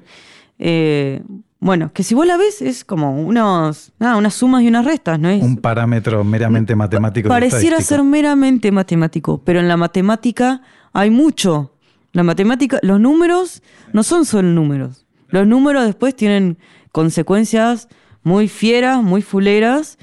Eh, 0.59 1.21
bueno, 1.59 1.91
que 1.93 2.03
si 2.03 2.13
vos 2.13 2.27
la 2.27 2.37
ves 2.37 2.61
es 2.61 2.85
como 2.85 3.19
unos, 3.19 3.91
unas 3.99 4.33
sumas 4.33 4.61
y 4.63 4.67
unas 4.67 4.85
restas, 4.85 5.19
¿no 5.19 5.29
es? 5.29 5.41
Un 5.41 5.57
parámetro 5.57 6.23
meramente 6.23 6.75
matemático. 6.75 7.29
Pareciera 7.29 7.81
ser 7.81 8.03
meramente 8.03 8.71
matemático, 8.71 9.41
pero 9.43 9.59
en 9.59 9.67
la 9.67 9.77
matemática 9.77 10.61
hay 10.93 11.09
mucho. 11.09 11.71
La 12.11 12.21
matemática, 12.21 12.79
los 12.83 12.99
números 12.99 13.63
no 13.91 14.03
son 14.03 14.25
solo 14.25 14.47
números. 14.49 15.05
Los 15.29 15.47
números 15.47 15.85
después 15.85 16.15
tienen 16.15 16.59
consecuencias 16.93 17.89
muy 18.23 18.47
fieras, 18.47 19.03
muy 19.03 19.21
fuleras. 19.21 19.97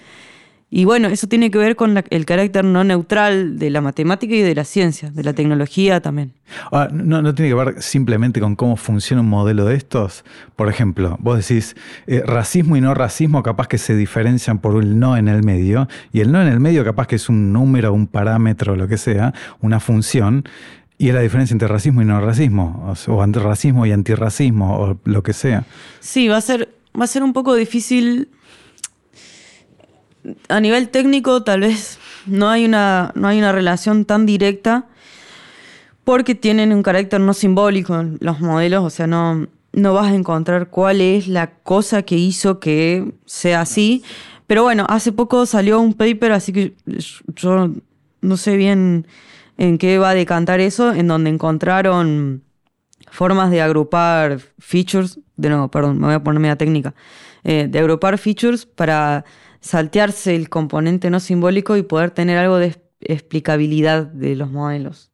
Y 0.73 0.85
bueno, 0.85 1.09
eso 1.09 1.27
tiene 1.27 1.51
que 1.51 1.59
ver 1.59 1.75
con 1.75 2.01
el 2.11 2.25
carácter 2.27 2.65
no 2.65 2.85
neutral 2.85 3.59
de 3.59 3.71
la 3.71 3.81
matemática 3.81 4.35
y 4.37 4.43
de 4.43 4.55
la 4.55 4.65
ciencia, 4.65 5.11
de 5.11 5.25
la 5.25 5.33
tecnología 5.33 6.01
también. 6.01 6.33
Ah, 6.71 6.89
no, 6.93 7.35
tiene 7.35 7.49
que 7.49 7.55
ver 7.57 7.83
simplemente 7.83 8.41
con 8.41 8.55
cómo 8.55 8.77
funciona 8.77 9.21
un 9.21 9.29
modelo 9.29 9.65
de 9.65 9.75
estos. 9.75 10.25
Por 10.55 10.69
ejemplo, 10.69 11.17
vos 11.21 11.39
decís, 11.39 11.75
eh, 12.07 12.23
racismo 12.25 12.77
y 12.77 12.81
no 12.81 12.95
racismo 12.95 13.43
capaz 13.43 13.67
que 13.67 13.79
se 13.79 13.97
diferencian 13.97 14.61
por 14.61 14.81
el 14.81 15.01
no 15.01 15.17
en 15.17 15.27
el 15.27 15.43
medio, 15.43 15.89
y 16.13 16.21
el 16.21 16.31
no 16.31 16.41
en 16.41 16.47
el 16.47 16.61
medio 16.61 16.85
capaz 16.85 17.09
que 17.09 17.17
es 17.17 17.29
un 17.29 17.53
número, 17.53 17.93
un 17.93 18.07
parámetro, 18.07 18.77
lo 18.77 18.87
que 18.87 18.97
sea, 18.97 19.35
una 19.61 19.81
función. 19.81 20.45
Y 20.99 21.09
es 21.09 21.15
la 21.15 21.21
diferencia 21.21 21.53
entre 21.53 21.67
racismo 21.67 22.03
y 22.03 22.05
no 22.05 22.21
racismo, 22.21 22.95
o, 23.09 23.13
o 23.13 23.27
racismo 23.27 23.87
y 23.87 23.93
antirracismo, 23.93 24.79
o 24.79 25.01
lo 25.05 25.23
que 25.25 25.33
sea. 25.33 25.65
Sí, 25.99 26.29
va 26.29 26.37
a 26.37 26.43
ser 26.43 26.80
va 26.99 27.05
a 27.05 27.09
ser 27.09 27.23
un 27.23 27.33
poco 27.33 27.55
difícil. 27.55 28.29
A 30.49 30.61
nivel 30.61 30.91
técnico, 30.91 31.43
tal 31.43 31.61
vez 31.61 31.99
no 32.27 32.49
hay 32.49 32.65
una, 32.65 33.13
no 33.15 33.29
hay 33.29 33.39
una 33.39 33.53
relación 33.53 34.05
tan 34.05 34.27
directa 34.27 34.87
porque 36.05 36.35
tienen 36.35 36.73
un 36.73 36.83
carácter 36.83 37.21
no 37.21 37.35
simbólico 37.35 38.05
los 38.21 38.41
modelos, 38.41 38.85
o 38.85 38.91
sea, 38.91 39.07
no, 39.07 39.47
no 39.73 39.95
vas 39.95 40.13
a 40.13 40.15
encontrar 40.15 40.69
cuál 40.69 41.01
es 41.01 41.29
la 41.29 41.53
cosa 41.63 42.03
que 42.03 42.17
hizo 42.17 42.59
que 42.61 43.13
sea 43.27 43.61
así. 43.61 44.03
Pero 44.47 44.65
bueno, 44.65 44.87
hace 44.89 45.13
poco 45.13 45.47
salió 45.47 45.81
un 45.81 45.95
paper, 45.95 46.33
así 46.33 46.53
que 46.53 46.75
yo 47.37 47.71
no 48.21 48.37
sé 48.37 48.57
bien 48.57 49.07
en 49.57 49.79
qué 49.79 49.99
va 49.99 50.11
a 50.11 50.15
decantar 50.15 50.61
eso, 50.61 50.93
en 50.93 51.07
donde 51.07 51.31
encontraron 51.31 52.43
formas 53.11 53.51
de 53.51 53.61
agrupar 53.61 54.39
features, 54.59 55.19
de 55.37 55.49
nuevo, 55.49 55.69
perdón, 55.69 55.99
me 55.99 56.07
voy 56.07 56.15
a 56.15 56.23
poner 56.23 56.41
media 56.41 56.57
técnica, 56.57 56.95
eh, 57.45 57.67
de 57.69 57.79
agrupar 57.79 58.19
features 58.19 58.67
para 58.67 59.25
saltearse 59.61 60.35
el 60.35 60.49
componente 60.49 61.11
no 61.11 61.21
simbólico 61.21 61.77
y 61.77 61.83
poder 61.83 62.11
tener 62.11 62.39
algo 62.39 62.57
de 62.59 62.77
explicabilidad 63.01 64.07
de 64.07 64.37
los 64.37 64.51
modelos. 64.51 65.11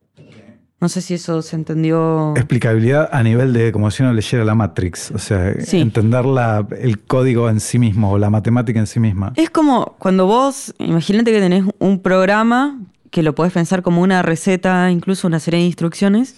No 0.78 0.90
sé 0.90 1.01
si 1.01 1.14
eso 1.14 1.40
se 1.40 1.57
entendió. 1.57 2.34
Explicabilidad 2.36 3.09
a 3.11 3.22
nivel 3.22 3.55
de 3.55 3.72
como 3.72 3.90
si 3.90 4.03
uno 4.03 4.12
leyera 4.12 4.44
la 4.44 4.55
Matrix, 4.55 5.11
o 5.11 5.18
sea, 5.18 5.53
entender 5.72 6.26
la, 6.26 6.66
el 6.78 7.01
código 7.01 7.49
en 7.49 7.61
sí 7.61 7.78
mismo 7.78 8.12
o 8.12 8.18
la 8.18 8.28
matemática 8.28 8.78
en 8.78 8.86
sí 8.86 9.01
misma. 9.01 9.32
Es 9.36 9.49
como 9.49 9.97
cuando 9.99 10.26
vos, 10.26 10.74
imagínate 10.78 11.32
que 11.32 11.40
tenés 11.40 11.64
un 11.78 12.03
programa 12.03 12.78
que 13.11 13.22
lo 13.22 13.34
podés 13.34 13.55
pensar 13.55 13.80
como 13.80 14.03
una 14.03 14.20
receta, 14.20 14.90
incluso 14.90 15.26
una 15.26 15.40
serie 15.40 15.61
de 15.61 15.66
instrucciones 15.66 16.36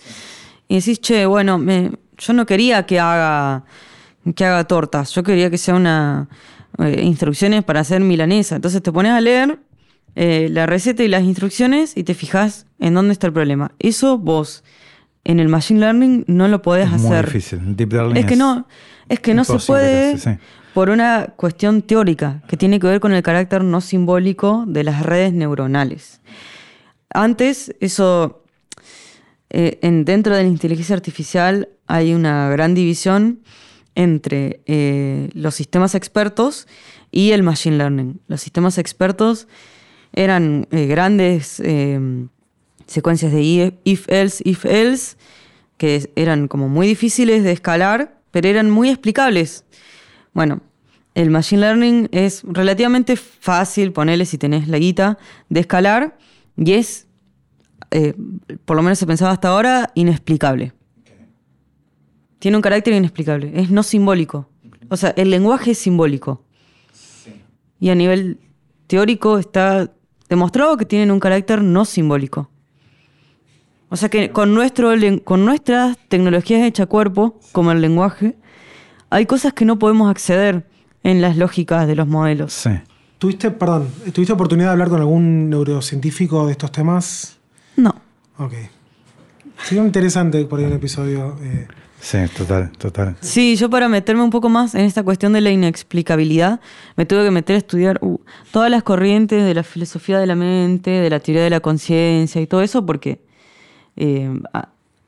y 0.69 0.77
decís, 0.77 1.01
che, 1.01 1.27
bueno, 1.27 1.59
me, 1.59 1.93
yo 2.19 2.33
no 2.33 2.47
quería 2.47 2.85
que 2.87 3.01
haga, 3.01 3.65
que 4.35 4.45
haga 4.45 4.65
tortas, 4.65 5.13
yo 5.15 5.23
quería 5.23 5.51
que 5.51 5.59
sea 5.59 5.75
una 5.75 6.29
eh, 6.79 7.03
instrucciones 7.03 7.65
para 7.65 7.81
hacer 7.81 8.01
milanesa. 8.01 8.57
Entonces 8.57 8.83
te 8.83 8.93
pones 8.93 9.13
a 9.13 9.21
leer 9.21 9.59
eh, 10.15 10.49
la 10.51 10.67
receta 10.67 11.03
y 11.03 11.09
las 11.09 11.23
instrucciones 11.23 11.97
y 11.97 12.05
te 12.05 12.15
fijas 12.15 12.67
en 12.79 12.95
dónde 12.95 13.13
está 13.13 13.27
el 13.27 13.33
problema. 13.33 13.73
Eso 13.79 14.19
vos 14.19 14.63
en 15.25 15.41
el 15.41 15.49
machine 15.49 15.81
learning 15.81 16.25
no 16.27 16.49
lo 16.49 16.63
podés 16.63 16.89
es 16.89 16.95
hacer. 16.95 17.25
Muy 17.25 17.35
difícil. 17.35 17.77
Deep 17.77 17.93
learning 17.93 18.17
es 18.17 18.27
que 18.27 18.37
no, 18.37 18.67
es 19.09 19.21
que 19.21 19.35
no 19.35 19.45
se 19.45 19.59
puede 19.59 20.17
por 20.75 20.91
una 20.91 21.33
cuestión 21.37 21.83
teórica 21.83 22.43
que 22.47 22.57
tiene 22.57 22.79
que 22.79 22.87
ver 22.87 23.01
con 23.01 23.13
el 23.13 23.23
carácter 23.23 23.65
no 23.65 23.81
simbólico 23.81 24.65
de 24.67 24.85
las 24.85 25.03
redes 25.05 25.33
neuronales. 25.33 26.21
Antes 27.11 27.75
eso 27.81 28.45
eh, 29.51 29.79
en, 29.83 30.05
dentro 30.05 30.37
de 30.37 30.43
la 30.43 30.49
inteligencia 30.49 30.95
artificial 30.95 31.69
hay 31.87 32.13
una 32.13 32.51
gran 32.51 32.75
división 32.75 33.41
entre 33.95 34.61
eh, 34.67 35.31
los 35.33 35.55
sistemas 35.55 35.95
expertos 35.95 36.69
y 37.11 37.33
el 37.33 37.43
machine 37.43 37.79
learning. 37.79 38.21
Los 38.29 38.43
sistemas 38.43 38.79
expertos 38.79 39.49
eran 40.13 40.69
eh, 40.71 40.87
grandes 40.87 41.63
secuencias 42.87 43.33
de 43.33 43.75
if-else, 43.85 44.43
if-else, 44.45 45.17
que 45.77 46.11
eran 46.17 46.49
como 46.49 46.69
muy 46.69 46.87
difíciles 46.87 47.45
de 47.45 47.53
escalar, 47.53 48.21
pero 48.31 48.49
eran 48.49 48.71
muy 48.71 48.91
explicables. 48.91 49.65
Bueno, 50.33 50.61
el 51.15 51.31
machine 51.31 51.61
learning 51.61 52.09
es 52.13 52.43
relativamente 52.45 53.17
fácil, 53.17 53.93
ponerle 53.93 54.25
si 54.25 54.39
tenés 54.39 54.69
la 54.69 54.79
guita, 54.79 55.19
de 55.49 55.61
escalar, 55.61 56.17
y 56.57 56.73
es 56.75 57.08
eh, 57.91 58.15
por 58.65 58.77
lo 58.77 58.83
menos 58.83 58.99
se 58.99 59.07
pensaba 59.07 59.33
hasta 59.33 59.49
ahora, 59.49 59.91
inexplicable. 59.95 60.73
tiene 62.39 62.57
un 62.57 62.63
carácter 62.63 62.95
inexplicable, 62.95 63.53
es 63.55 63.71
no 63.71 63.83
simbólico. 63.83 64.49
O 64.89 64.97
sea, 64.97 65.11
el 65.17 65.31
lenguaje 65.31 65.73
es 65.73 65.79
simbólico. 65.79 66.45
Y 67.81 67.91
a 67.91 67.95
nivel 67.95 68.39
teórico 68.87 69.39
está 69.39 69.93
demostrado 70.29 70.77
que 70.77 70.85
tienen 70.85 71.11
un 71.11 71.21
carácter 71.21 71.63
no 71.63 71.85
simbólico. 71.85 72.51
O 73.91 73.97
sea 73.97 74.09
que 74.09 74.31
con, 74.31 74.55
nuestro, 74.55 74.91
con 75.25 75.45
nuestras 75.45 75.97
tecnologías 76.09 76.63
hechas 76.63 76.87
cuerpo, 76.87 77.41
como 77.53 77.73
el 77.73 77.81
lenguaje, 77.81 78.37
hay 79.11 79.25
cosas 79.27 79.55
que 79.55 79.65
no 79.65 79.79
podemos 79.79 80.11
acceder 80.11 80.67
en 81.03 81.23
las 81.23 81.37
lógicas 81.37 81.87
de 81.87 81.97
los 81.97 82.07
modelos. 82.07 82.53
Sí. 82.53 82.71
¿Tuviste, 83.19 83.51
perdón, 83.51 83.89
¿tuviste 84.13 84.33
oportunidad 84.33 84.69
de 84.69 84.73
hablar 84.73 84.91
con 84.91 85.01
algún 85.01 85.51
neurocientífico 85.51 86.47
de 86.47 86.53
estos 86.53 86.71
temas? 86.71 87.38
No. 87.79 87.95
Ok. 88.39 88.53
Sería 89.65 89.83
interesante 89.85 90.45
por 90.45 90.59
ahí 90.61 90.67
un 90.67 90.73
episodio. 90.75 91.37
eh, 91.43 91.67
Sí, 92.01 92.19
total, 92.37 92.71
total. 92.79 93.17
Sí, 93.21 93.57
yo 93.57 93.69
para 93.71 93.89
meterme 93.89 94.23
un 94.23 94.31
poco 94.31 94.49
más 94.49 94.77
en 94.77 94.83
esta 94.83 95.03
cuestión 95.03 95.33
de 95.33 95.41
la 95.41 95.51
inexplicabilidad, 95.51 96.61
me 96.97 97.07
tuve 97.07 97.25
que 97.25 97.33
meter 97.33 97.57
a 97.57 97.59
estudiar 97.59 97.99
uh, 98.03 98.21
todas 98.53 98.71
las 98.71 98.85
corrientes 98.85 99.45
de 99.45 99.53
la 99.53 99.65
filosofía 99.65 100.21
de 100.21 100.27
la 100.27 100.37
mente, 100.37 100.91
de 100.91 101.11
la 101.11 101.19
teoría 101.19 101.43
de 101.43 101.51
la 101.51 101.59
conciencia 101.59 102.41
y 102.41 102.47
todo 102.47 102.63
eso, 102.63 102.87
porque 102.87 103.21
eh, 103.97 104.31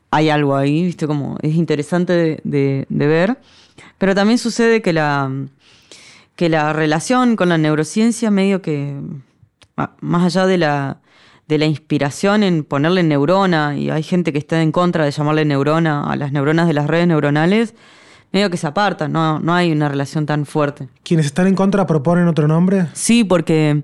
hay 0.09 0.29
algo 0.29 0.57
ahí, 0.57 0.83
¿viste? 0.83 1.07
Como 1.07 1.37
es 1.41 1.55
interesante 1.55 2.11
de, 2.11 2.41
de- 2.43 2.85
de 2.89 3.07
ver. 3.07 3.37
Pero 3.97 4.13
también 4.13 4.37
sucede 4.37 4.81
que 4.81 4.91
la, 4.91 5.31
que 6.35 6.49
la 6.49 6.73
relación 6.73 7.37
con 7.37 7.47
la 7.47 7.57
neurociencia, 7.57 8.31
medio 8.31 8.61
que, 8.61 8.95
más 10.01 10.23
allá 10.25 10.45
de 10.45 10.57
la, 10.57 10.97
de 11.51 11.57
la 11.57 11.65
inspiración 11.65 12.43
en 12.43 12.63
ponerle 12.63 13.03
neurona, 13.03 13.77
y 13.77 13.89
hay 13.89 14.03
gente 14.03 14.31
que 14.31 14.39
está 14.39 14.61
en 14.61 14.71
contra 14.71 15.03
de 15.03 15.11
llamarle 15.11 15.43
neurona 15.43 16.09
a 16.09 16.15
las 16.15 16.31
neuronas 16.31 16.65
de 16.65 16.71
las 16.71 16.87
redes 16.87 17.07
neuronales, 17.07 17.75
medio 18.31 18.49
que 18.49 18.55
se 18.55 18.67
apartan, 18.67 19.11
no, 19.11 19.37
no 19.41 19.53
hay 19.53 19.69
una 19.69 19.89
relación 19.89 20.25
tan 20.25 20.45
fuerte. 20.45 20.87
¿Quienes 21.03 21.25
están 21.25 21.47
en 21.47 21.55
contra 21.55 21.85
proponen 21.85 22.29
otro 22.29 22.47
nombre? 22.47 22.87
Sí, 22.93 23.25
porque, 23.25 23.83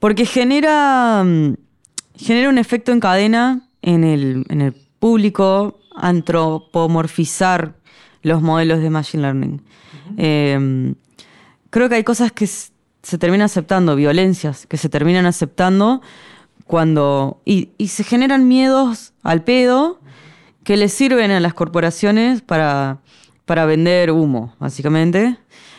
porque 0.00 0.26
genera, 0.26 1.24
mm, 1.24 1.54
genera 2.14 2.50
un 2.50 2.58
efecto 2.58 2.92
en 2.92 3.00
cadena 3.00 3.62
en 3.80 4.04
el, 4.04 4.44
en 4.50 4.60
el 4.60 4.74
público 4.98 5.80
antropomorfizar 5.94 7.72
los 8.20 8.42
modelos 8.42 8.80
de 8.80 8.90
Machine 8.90 9.22
Learning. 9.22 9.62
Eh, 10.18 10.94
creo 11.70 11.88
que 11.88 11.94
hay 11.94 12.04
cosas 12.04 12.32
que 12.32 12.46
se 12.46 13.18
terminan 13.18 13.46
aceptando, 13.46 13.96
violencias 13.96 14.66
que 14.66 14.76
se 14.76 14.90
terminan 14.90 15.24
aceptando 15.24 16.02
cuando... 16.66 17.40
Y, 17.44 17.70
y 17.78 17.88
se 17.88 18.04
generan 18.04 18.48
miedos 18.48 19.12
al 19.22 19.42
pedo 19.42 20.00
que 20.64 20.76
les 20.76 20.92
sirven 20.92 21.30
a 21.30 21.40
las 21.40 21.54
corporaciones 21.54 22.42
para, 22.42 22.98
para 23.44 23.66
vender 23.66 24.10
humo, 24.10 24.54
básicamente. 24.58 25.38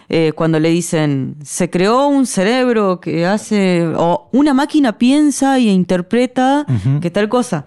Eh, 0.10 0.32
cuando 0.34 0.60
le 0.62 0.70
dicen, 0.70 1.36
se 1.44 1.70
creó 1.70 2.08
un 2.08 2.26
cerebro 2.26 3.02
que 3.02 3.26
hace, 3.26 3.86
o 3.98 4.30
una 4.32 4.54
máquina 4.54 4.98
piensa 4.98 5.60
y 5.60 5.70
interpreta 5.70 6.66
Ujú. 6.70 7.02
que 7.02 7.12
tal 7.12 7.28
cosa. 7.28 7.66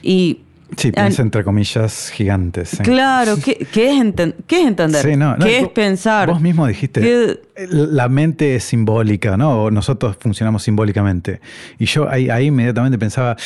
Y 0.00 0.42
Sí, 0.76 0.90
piensa 0.90 1.22
entre 1.22 1.44
comillas 1.44 2.10
gigantes. 2.10 2.70
sí. 2.70 2.78
Claro, 2.82 3.36
¿qué, 3.42 3.66
qué 3.72 3.96
es, 3.98 4.14
qué 4.46 4.60
es 4.62 4.66
entender? 4.66 5.02
Sí, 5.04 5.16
no, 5.16 5.36
no, 5.36 5.44
¿Qué 5.44 5.58
es 5.60 5.68
pensar? 5.68 6.28
Vos 6.28 6.40
mismo 6.40 6.66
dijiste, 6.66 7.00
¿Qué- 7.00 7.40
la 7.70 8.08
mente 8.08 8.56
es 8.56 8.64
simbólica, 8.64 9.36
¿no? 9.36 9.70
Nosotros 9.70 10.16
funcionamos 10.18 10.62
simbólicamente. 10.64 11.40
Y 11.78 11.86
yo 11.86 12.08
ahí, 12.10 12.28
ahí 12.30 12.46
inmediatamente 12.46 12.98
pensaba, 12.98 13.36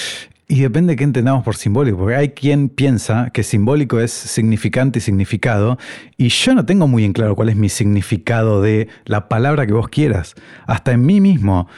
y 0.48 0.62
depende 0.62 0.94
de 0.94 0.96
qué 0.96 1.04
entendamos 1.04 1.44
por 1.44 1.56
simbólico, 1.56 1.98
porque 1.98 2.16
hay 2.16 2.30
quien 2.30 2.68
piensa 2.70 3.30
que 3.32 3.42
simbólico 3.44 4.00
es 4.00 4.10
significante 4.10 4.98
y 4.98 5.02
significado, 5.02 5.78
y 6.16 6.28
yo 6.30 6.54
no 6.54 6.64
tengo 6.64 6.88
muy 6.88 7.04
en 7.04 7.12
claro 7.12 7.36
cuál 7.36 7.50
es 7.50 7.56
mi 7.56 7.68
significado 7.68 8.60
de 8.62 8.88
la 9.04 9.28
palabra 9.28 9.66
que 9.66 9.72
vos 9.74 9.88
quieras. 9.88 10.34
Hasta 10.66 10.92
en 10.92 11.04
mí 11.06 11.20
mismo. 11.20 11.68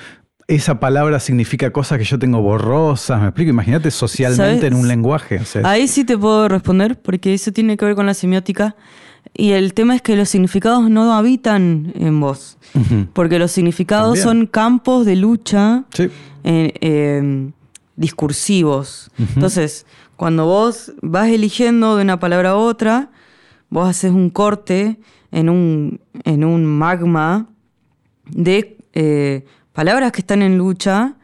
Esa 0.54 0.78
palabra 0.80 1.18
significa 1.20 1.70
cosas 1.70 1.98
que 1.98 2.04
yo 2.04 2.18
tengo 2.18 2.42
borrosas, 2.42 3.20
me 3.20 3.28
explico, 3.28 3.50
imagínate 3.50 3.90
socialmente 3.90 4.56
¿Sabes? 4.56 4.64
en 4.64 4.74
un 4.74 4.86
lenguaje. 4.88 5.38
o 5.38 5.44
sea, 5.44 5.62
Ahí 5.68 5.88
sí 5.88 6.04
te 6.04 6.18
puedo 6.18 6.46
responder, 6.48 7.00
porque 7.00 7.32
eso 7.34 7.52
tiene 7.52 7.76
que 7.76 7.84
ver 7.86 7.94
con 7.94 8.06
la 8.06 8.14
semiótica. 8.14 8.76
Y 9.34 9.52
el 9.52 9.72
tema 9.72 9.94
es 9.96 10.02
que 10.02 10.14
los 10.14 10.28
significados 10.28 10.90
no 10.90 11.14
habitan 11.14 11.92
en 11.96 12.20
vos. 12.20 12.58
Porque 13.14 13.38
los 13.38 13.50
significados 13.50 14.18
También. 14.20 14.24
son 14.40 14.46
campos 14.46 15.06
de 15.06 15.16
lucha 15.16 15.84
Sí. 15.94 16.10
eh, 16.44 16.72
eh, 16.80 17.50
discursivos. 17.96 19.10
Entonces, 19.34 19.86
cuando 20.16 20.44
vos 20.44 20.92
vas 21.00 21.28
eligiendo 21.28 21.96
de 21.96 22.02
una 22.02 22.18
palabra 22.20 22.50
a 22.50 22.56
otra, 22.56 23.10
vos 23.70 23.88
haces 23.88 24.10
un 24.12 24.28
corte 24.28 24.98
en 25.30 25.48
un, 25.48 26.00
en 26.24 26.44
un 26.44 26.66
magma 26.66 27.48
de 28.28 28.76
eh, 28.92 29.46
palabras 29.72 30.12
que 30.12 30.20
están 30.20 30.42
en 30.42 30.58
lucha 30.58 31.14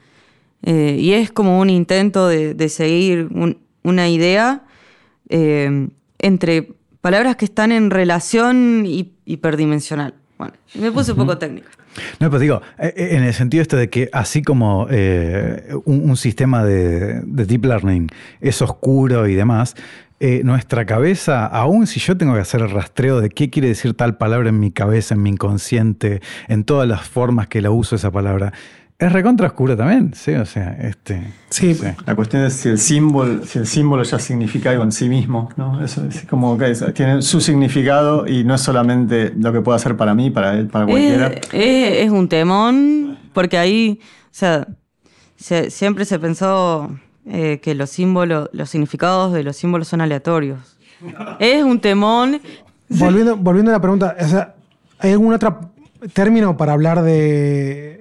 eh, 0.63 0.97
y 0.99 1.13
es 1.13 1.31
como 1.31 1.61
un 1.61 1.71
intento 1.71 2.29
de, 2.29 2.55
de 2.55 2.69
seguir 2.69 3.29
un- 3.31 3.59
una 3.85 4.09
idea 4.09 4.65
eh, 5.29 5.89
entre 6.19 6.73
palabras 7.01 7.37
que 7.37 7.45
están 7.45 7.71
en 7.73 7.91
relación 7.91 8.85
hi- 8.87 9.13
hiperdimensional. 9.25 10.15
Bueno, 10.39 10.55
me 10.75 10.91
puse 10.93 11.13
un 11.13 11.19
poco 11.19 11.39
técnica. 11.39 11.69
No, 12.21 12.31
pues 12.31 12.41
digo, 12.43 12.61
eh, 12.79 12.93
en 13.13 13.25
el 13.25 13.35
sentido 13.35 13.63
este 13.63 13.77
de 13.77 13.89
que 13.91 14.09
así 14.13 14.43
como 14.43 14.87
eh, 14.91 15.75
un, 15.85 16.11
un 16.11 16.17
sistema 16.17 16.65
de, 16.65 17.23
de 17.25 17.45
deep 17.45 17.65
learning 17.65 18.09
es 18.41 18.63
oscuro 18.63 19.27
y 19.27 19.35
demás, 19.35 19.75
eh, 20.21 20.43
nuestra 20.45 20.85
cabeza, 20.85 21.47
aun 21.47 21.87
si 21.87 22.01
yo 22.01 22.17
tengo 22.17 22.35
que 22.35 22.41
hacer 22.41 22.61
el 22.61 22.71
rastreo 22.71 23.21
de 23.21 23.31
qué 23.31 23.51
quiere 23.51 23.69
decir 23.69 23.95
tal 23.95 24.17
palabra 24.17 24.49
en 24.49 24.59
mi 24.59 24.71
cabeza, 24.73 25.15
en 25.15 25.23
mi 25.23 25.31
inconsciente, 25.31 26.21
en 26.49 26.65
todas 26.65 26.89
las 26.89 27.03
formas 27.09 27.47
que 27.49 27.61
la 27.63 27.71
uso 27.71 27.95
esa 27.97 28.11
palabra, 28.11 28.53
es 28.99 29.13
recontra 29.13 29.47
oscura 29.47 29.77
también, 29.77 30.13
¿sí? 30.15 30.33
O 30.33 30.45
sea, 30.45 30.73
este... 30.81 31.23
Sí, 31.51 31.73
sí. 31.73 31.87
La 32.05 32.17
cuestión 32.17 32.43
es 32.45 32.55
si 32.55 32.69
el 32.69 32.79
símbolo, 32.79 33.45
si 33.47 33.61
el 33.61 33.67
símbolo 33.69 34.03
ya 34.03 34.19
significa 34.19 34.71
algo 34.71 34.83
en 34.83 34.91
sí 34.91 35.09
mismo, 35.09 35.51
¿no? 35.57 35.85
Eso 35.85 36.05
es 36.05 36.25
como 36.25 36.59
que 36.59 36.73
es- 36.73 36.85
tiene 36.95 37.23
su 37.23 37.41
significado 37.41 38.27
y 38.27 38.43
no 38.43 38.57
es 38.57 38.61
solamente 38.61 39.33
lo 39.39 39.53
que 39.53 39.61
puede 39.61 39.77
hacer 39.77 39.97
para 39.97 40.15
mí, 40.17 40.31
para 40.31 40.55
él, 40.55 40.67
para 40.67 40.85
cualquiera. 40.85 41.29
Es, 41.29 41.41
es- 41.53 42.07
es 42.07 42.11
un 42.11 42.29
temón, 42.29 43.19
porque 43.33 43.57
ahí, 43.57 44.01
o 44.03 44.29
sea, 44.33 44.67
se- 45.37 45.71
siempre 45.71 46.05
se 46.05 46.19
pensó 46.19 46.91
eh, 47.27 47.61
que 47.63 47.75
los 47.75 47.91
símbolos, 47.91 48.49
los 48.53 48.71
significados 48.71 49.33
de 49.33 49.43
los 49.43 49.57
símbolos 49.57 49.89
son 49.89 50.01
aleatorios. 50.01 50.61
Es 51.39 51.63
un 51.63 51.81
temón. 51.81 52.41
volviendo, 52.89 53.37
volviendo 53.37 53.71
a 53.71 53.75
la 53.75 53.81
pregunta, 53.81 54.17
o 54.21 54.29
sea, 54.29 54.55
¿hay 54.99 55.13
algún 55.13 55.33
otro 55.33 55.71
término 56.13 56.57
para 56.57 56.73
hablar 56.73 57.03
de 57.03 58.01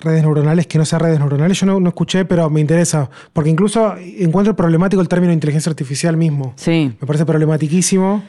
redes 0.00 0.22
neuronales 0.22 0.66
que 0.66 0.78
no 0.78 0.84
sea 0.84 0.98
redes 0.98 1.18
neuronales? 1.18 1.58
Yo 1.60 1.66
no, 1.66 1.80
no 1.80 1.88
escuché, 1.88 2.24
pero 2.24 2.48
me 2.48 2.60
interesa, 2.60 3.10
porque 3.32 3.50
incluso 3.50 3.94
encuentro 3.96 4.56
problemático 4.56 5.02
el 5.02 5.08
término 5.08 5.32
inteligencia 5.32 5.68
artificial 5.68 6.16
mismo. 6.16 6.54
Sí. 6.56 6.96
Me 7.00 7.06
parece 7.06 7.26
problematiquísimo 7.26 8.22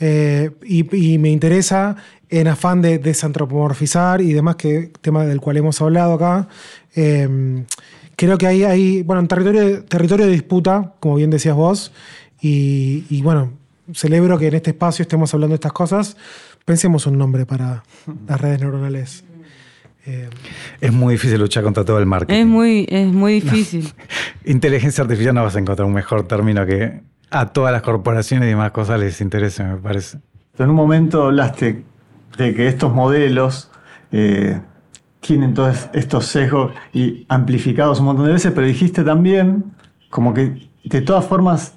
eh, 0.00 0.50
y, 0.64 1.12
y 1.14 1.18
me 1.18 1.30
interesa 1.30 1.96
en 2.30 2.48
afán 2.48 2.80
de 2.80 2.98
desantropomorfizar 2.98 4.20
y 4.20 4.32
demás, 4.32 4.56
que 4.56 4.90
tema 5.00 5.24
del 5.24 5.40
cual 5.40 5.58
hemos 5.58 5.80
hablado 5.82 6.14
acá. 6.14 6.48
eh, 6.96 7.64
creo 8.16 8.38
que 8.38 8.46
ahí 8.46 8.64
hay, 8.64 9.02
bueno, 9.02 9.20
un 9.22 9.28
territorio, 9.28 9.84
territorio 9.84 10.26
de 10.26 10.32
disputa, 10.32 10.94
como 11.00 11.16
bien 11.16 11.30
decías 11.30 11.54
vos, 11.54 11.92
y, 12.40 13.04
y 13.10 13.22
bueno, 13.22 13.52
celebro 13.92 14.38
que 14.38 14.48
en 14.48 14.54
este 14.54 14.70
espacio 14.70 15.02
estemos 15.02 15.32
hablando 15.34 15.52
de 15.52 15.56
estas 15.56 15.72
cosas. 15.72 16.16
Pensemos 16.64 17.06
un 17.06 17.18
nombre 17.18 17.44
para 17.46 17.82
las 18.26 18.40
redes 18.40 18.60
neuronales. 18.60 19.24
Eh, 20.06 20.28
Es 20.80 20.92
muy 20.92 21.14
difícil 21.14 21.38
luchar 21.38 21.62
contra 21.64 21.84
todo 21.84 21.98
el 21.98 22.06
marketing. 22.06 22.40
Es 22.40 22.46
muy, 22.46 22.86
es 22.88 23.06
muy 23.06 23.40
difícil. 23.40 23.92
Inteligencia 24.44 25.02
artificial 25.02 25.34
no 25.34 25.42
vas 25.42 25.56
a 25.56 25.58
encontrar 25.58 25.86
un 25.86 25.94
mejor 25.94 26.26
término 26.26 26.66
que 26.66 27.00
a 27.30 27.46
todas 27.52 27.72
las 27.72 27.82
corporaciones 27.82 28.46
y 28.46 28.50
demás 28.50 28.70
cosas 28.70 29.00
les 29.00 29.20
interese, 29.20 29.64
me 29.64 29.76
parece. 29.76 30.18
En 30.58 30.70
un 30.70 30.76
momento 30.76 31.24
hablaste 31.24 31.82
de 32.38 32.54
que 32.54 32.68
estos 32.68 32.92
modelos 32.92 33.70
eh, 34.12 34.60
tienen 35.26 35.54
todos 35.54 35.88
estos 35.94 36.26
sesgos 36.26 36.72
y 36.92 37.24
amplificados 37.28 37.98
un 38.00 38.06
montón 38.06 38.26
de 38.26 38.32
veces, 38.32 38.52
pero 38.54 38.66
dijiste 38.66 39.02
también 39.04 39.64
como 40.10 40.34
que 40.34 40.68
de 40.84 41.00
todas 41.00 41.24
formas 41.24 41.74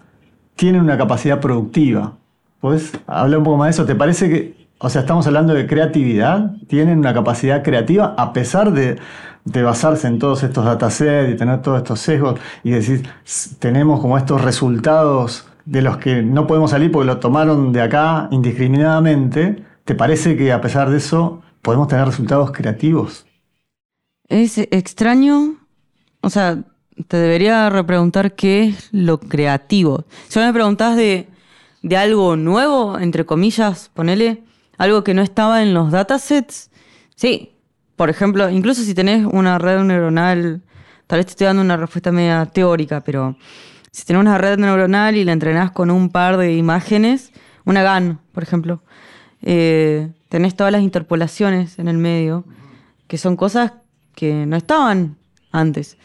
tienen 0.56 0.82
una 0.82 0.98
capacidad 0.98 1.40
productiva. 1.40 2.18
¿Podés 2.60 2.92
hablar 3.08 3.38
un 3.40 3.44
poco 3.46 3.58
más 3.58 3.68
de 3.68 3.72
eso? 3.72 3.86
¿Te 3.86 3.96
parece 3.96 4.30
que, 4.30 4.68
o 4.80 4.90
sea, 4.90 5.02
estamos 5.02 5.28
hablando 5.28 5.54
de 5.54 5.68
creatividad? 5.68 6.56
¿Tienen 6.68 7.00
una 7.00 7.14
capacidad 7.14 7.64
creativa 7.64 8.16
a 8.18 8.34
pesar 8.34 8.74
de, 8.74 8.98
de 9.46 9.64
basarse 9.64 10.08
en 10.08 10.20
todos 10.20 10.44
estos 10.44 10.66
datasets 10.66 11.32
y 11.34 11.38
tener 11.38 11.62
todos 11.62 11.78
estos 11.78 12.00
sesgos 12.00 12.40
y 12.64 12.72
decir, 12.72 13.08
"S- 13.26 13.56
tenemos 13.60 14.00
como 14.02 14.18
estos 14.18 14.42
resultados 14.42 15.48
de 15.66 15.82
los 15.84 15.98
que 15.98 16.22
no 16.24 16.48
podemos 16.48 16.72
salir 16.72 16.92
porque 16.92 17.06
lo 17.08 17.18
tomaron 17.20 17.72
de 17.72 17.82
acá 17.82 18.28
indiscriminadamente? 18.32 19.64
¿Te 19.86 19.96
parece 19.96 20.36
que 20.36 20.52
a 20.52 20.60
pesar 20.62 20.90
de 20.90 20.98
eso 20.98 21.42
podemos 21.62 21.88
tener 21.88 22.06
resultados 22.06 22.52
creativos? 22.52 23.27
Es 24.30 24.58
extraño, 24.58 25.56
o 26.22 26.30
sea, 26.30 26.64
te 27.08 27.18
debería 27.18 27.70
repreguntar 27.70 28.36
qué 28.36 28.66
es 28.66 28.90
lo 28.92 29.20
creativo. 29.20 30.06
Si 30.28 30.40
me 30.40 30.52
preguntás 30.52 30.98
de, 30.98 31.30
de 31.82 31.98
algo 31.98 32.36
nuevo, 32.36 33.00
entre 33.00 33.26
comillas, 33.26 33.90
ponele, 33.94 34.44
algo 34.78 35.04
que 35.04 35.14
no 35.14 35.22
estaba 35.22 35.64
en 35.64 35.74
los 35.74 35.92
datasets, 35.92 36.72
sí. 37.16 37.54
Por 37.96 38.10
ejemplo, 38.10 38.50
incluso 38.50 38.84
si 38.84 38.94
tenés 38.94 39.26
una 39.26 39.58
red 39.58 39.82
neuronal, 39.82 40.62
tal 41.08 41.18
vez 41.18 41.26
te 41.26 41.32
estoy 41.32 41.46
dando 41.48 41.64
una 41.64 41.78
respuesta 41.78 42.12
media 42.12 42.46
teórica, 42.46 43.02
pero 43.02 43.38
si 43.92 44.06
tenés 44.06 44.20
una 44.20 44.38
red 44.38 44.60
neuronal 44.60 45.16
y 45.16 45.24
la 45.24 45.32
entrenás 45.32 45.72
con 45.72 45.90
un 45.90 46.10
par 46.10 46.38
de 46.38 46.54
imágenes, 46.54 47.32
una 47.66 47.82
GAN, 47.82 48.20
por 48.34 48.44
ejemplo, 48.44 48.84
eh, 49.42 50.12
tenés 50.30 50.56
todas 50.56 50.72
las 50.72 50.84
interpolaciones 50.84 51.80
en 51.80 51.88
el 51.88 51.98
medio, 51.98 52.46
que 53.08 53.18
son 53.18 53.36
cosas 53.36 53.72
que 54.18 54.48
no 54.48 54.58
estaban 54.58 55.16
antes. 55.52 55.96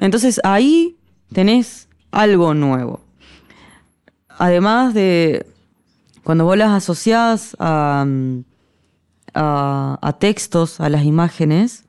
Entonces 0.00 0.38
ahí 0.44 0.98
tenés 1.32 1.88
algo 2.10 2.52
nuevo. 2.52 3.00
Además 4.28 4.92
de 4.92 5.46
cuando 6.22 6.44
vos 6.44 6.58
las 6.58 6.72
asociás 6.72 7.56
a, 7.58 8.04
a, 9.32 9.98
a 10.02 10.12
textos, 10.18 10.78
a 10.78 10.90
las 10.90 11.04
imágenes, 11.04 11.86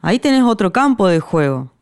ahí 0.00 0.20
tenés 0.20 0.44
otro 0.44 0.72
campo 0.72 1.08
de 1.08 1.18
juego. 1.18 1.72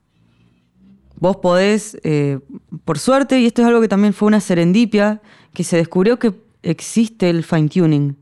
Vos 1.17 1.37
podés, 1.37 1.99
eh, 2.03 2.41
por 2.87 2.99
suerte, 2.99 3.41
y 3.41 3.47
esto 3.47 3.61
es 3.61 3.69
algo 3.69 3.83
que 3.83 3.89
también 3.89 4.15
fue 4.15 4.29
una 4.29 4.41
serendipia, 4.41 5.21
que 5.53 5.65
se 5.65 5.77
descubrió 5.77 6.19
que 6.19 6.33
existe 6.63 7.29
el 7.29 7.45
fine 7.45 7.69
tuning. 7.69 8.17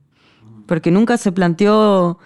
Porque 0.67 0.91
nunca 0.91 1.17
se 1.17 1.31
planteó 1.31 2.19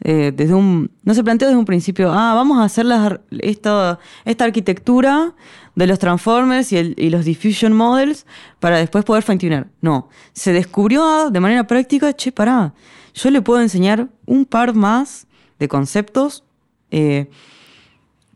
eh, 0.00 0.32
desde 0.34 0.54
un. 0.54 0.90
No 1.02 1.14
se 1.14 1.24
planteó 1.24 1.48
desde 1.48 1.58
un 1.58 1.64
principio, 1.64 2.12
ah, 2.12 2.34
vamos 2.34 2.58
a 2.58 2.64
hacer 2.64 2.86
las- 2.86 3.18
esta, 3.30 3.98
esta 4.24 4.44
arquitectura 4.44 5.34
de 5.74 5.86
los 5.86 5.98
transformers 5.98 6.72
y, 6.72 7.10
los 7.10 7.24
diffusion 7.24 7.72
models 7.72 8.26
para 8.60 8.78
después 8.78 9.04
poder 9.04 9.22
fine-tuner. 9.22 9.68
No. 9.80 10.08
Se 10.32 10.52
descubrió 10.52 11.30
de 11.30 11.40
manera 11.40 11.66
práctica, 11.66 12.12
che, 12.12 12.32
pará, 12.32 12.74
yo 13.14 13.30
le 13.30 13.42
puedo 13.42 13.60
enseñar 13.60 14.08
un 14.26 14.44
par 14.44 14.74
más 14.74 15.26
de 15.58 15.68
conceptos 15.68 16.44
eh, 16.90 17.28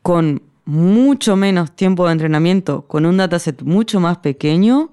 con 0.02 0.42
mucho 0.64 1.36
menos 1.36 1.72
tiempo 1.72 2.06
de 2.06 2.12
entrenamiento, 2.12 2.82
con 2.86 3.06
un 3.06 3.16
dataset 3.16 3.62
mucho 3.62 4.00
más 4.00 4.18
pequeño 4.18 4.90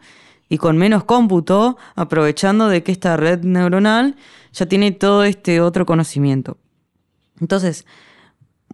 y 0.49 0.57
con 0.57 0.77
menos 0.77 1.03
cómputo, 1.03 1.77
aprovechando 1.95 2.67
de 2.67 2.83
que 2.83 2.91
esta 2.91 3.15
red 3.15 3.43
neuronal 3.43 4.15
ya 4.51 4.65
tiene 4.65 4.91
todo 4.91 5.23
este 5.23 5.61
otro 5.61 5.85
conocimiento. 5.85 6.57
Entonces, 7.39 7.85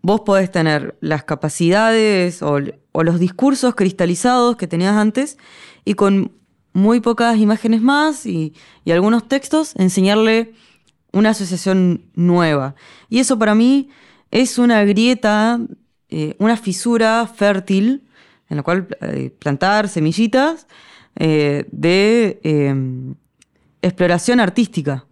vos 0.01 0.21
podés 0.21 0.49
tener 0.51 0.97
las 1.01 1.25
capacidades 1.25 2.41
o, 2.41 2.59
los 2.59 3.19
discursos 3.19 3.75
cristalizados 3.75 4.55
que 4.55 4.67
tenías 4.67 4.95
antes 4.95 5.37
y 5.83 5.95
con 5.95 6.31
muy 6.71 7.01
pocas 7.01 7.37
imágenes 7.37 7.81
más 7.81 8.25
y, 8.25 8.53
y 8.85 8.91
algunos 8.91 9.27
textos 9.27 9.75
enseñarle 9.75 10.53
una 11.11 11.31
asociación 11.31 12.05
nueva. 12.13 12.75
Y 13.09 13.19
eso 13.19 13.37
para 13.37 13.55
mí 13.55 13.89
es 14.31 14.57
una 14.57 14.83
grieta, 14.83 15.59
eh, 16.09 16.35
una 16.39 16.57
fisura 16.57 17.25
fértil 17.27 18.03
en 18.49 18.57
la 18.57 18.63
cual 18.63 18.87
eh, 19.01 19.31
plantar 19.39 19.87
semillitas 19.89 20.67
eh, 21.15 21.65
de 21.71 22.39
eh, 22.43 22.75
exploración 23.81 24.39
artística. 24.39 25.05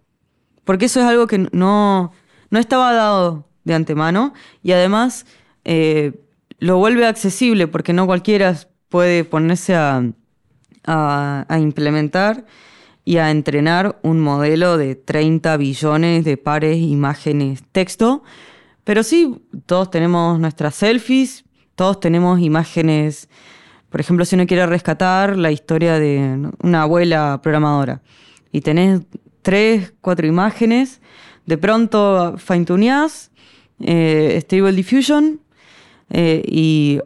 Porque 0.64 0.86
eso 0.86 1.00
es 1.00 1.06
algo 1.06 1.26
que 1.26 1.38
no, 1.52 2.12
no 2.50 2.58
estaba 2.58 2.92
dado 2.92 3.46
de 3.64 3.74
antemano 3.74 4.34
y 4.62 4.72
además 4.72 5.26
eh, 5.64 6.12
lo 6.58 6.78
vuelve 6.78 7.06
accesible 7.06 7.66
porque 7.68 7.92
no 7.92 8.06
cualquiera 8.06 8.56
puede 8.88 9.24
ponerse 9.24 9.74
a 9.74 10.02
implementar 11.58 12.44
y 13.04 13.18
a 13.18 13.30
entrenar 13.30 13.98
un 14.02 14.20
modelo 14.20 14.78
de 14.78 14.94
30 14.94 15.56
billones 15.58 16.24
de 16.24 16.36
pares, 16.36 16.78
imágenes, 16.78 17.62
texto. 17.70 18.22
Pero 18.84 19.02
sí, 19.02 19.42
todos 19.66 19.90
tenemos 19.90 20.38
nuestras 20.40 20.74
selfies, 20.74 21.44
todos 21.74 22.00
tenemos 22.00 22.40
imágenes. 22.40 23.28
Por 23.94 24.00
ejemplo, 24.00 24.24
si 24.24 24.34
uno 24.34 24.44
quiere 24.44 24.66
rescatar 24.66 25.36
la 25.36 25.52
historia 25.52 26.00
de 26.00 26.50
una 26.64 26.82
abuela 26.82 27.38
programadora 27.40 28.02
y 28.50 28.60
tenés 28.60 29.02
tres, 29.42 29.94
cuatro 30.00 30.26
imágenes, 30.26 31.00
de 31.46 31.56
pronto 31.58 32.34
fine-tuneás, 32.36 33.30
eh, 33.78 34.36
Stable 34.42 34.72
Diffusion 34.72 35.38
eh, 36.10 36.42
y 36.44 36.98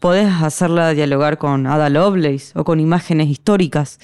podés 0.00 0.32
hacerla 0.42 0.94
dialogar 0.94 1.38
con 1.38 1.68
Ada 1.68 1.88
Lovelace 1.88 2.50
o 2.58 2.64
con 2.64 2.80
imágenes 2.80 3.28
históricas. 3.28 4.00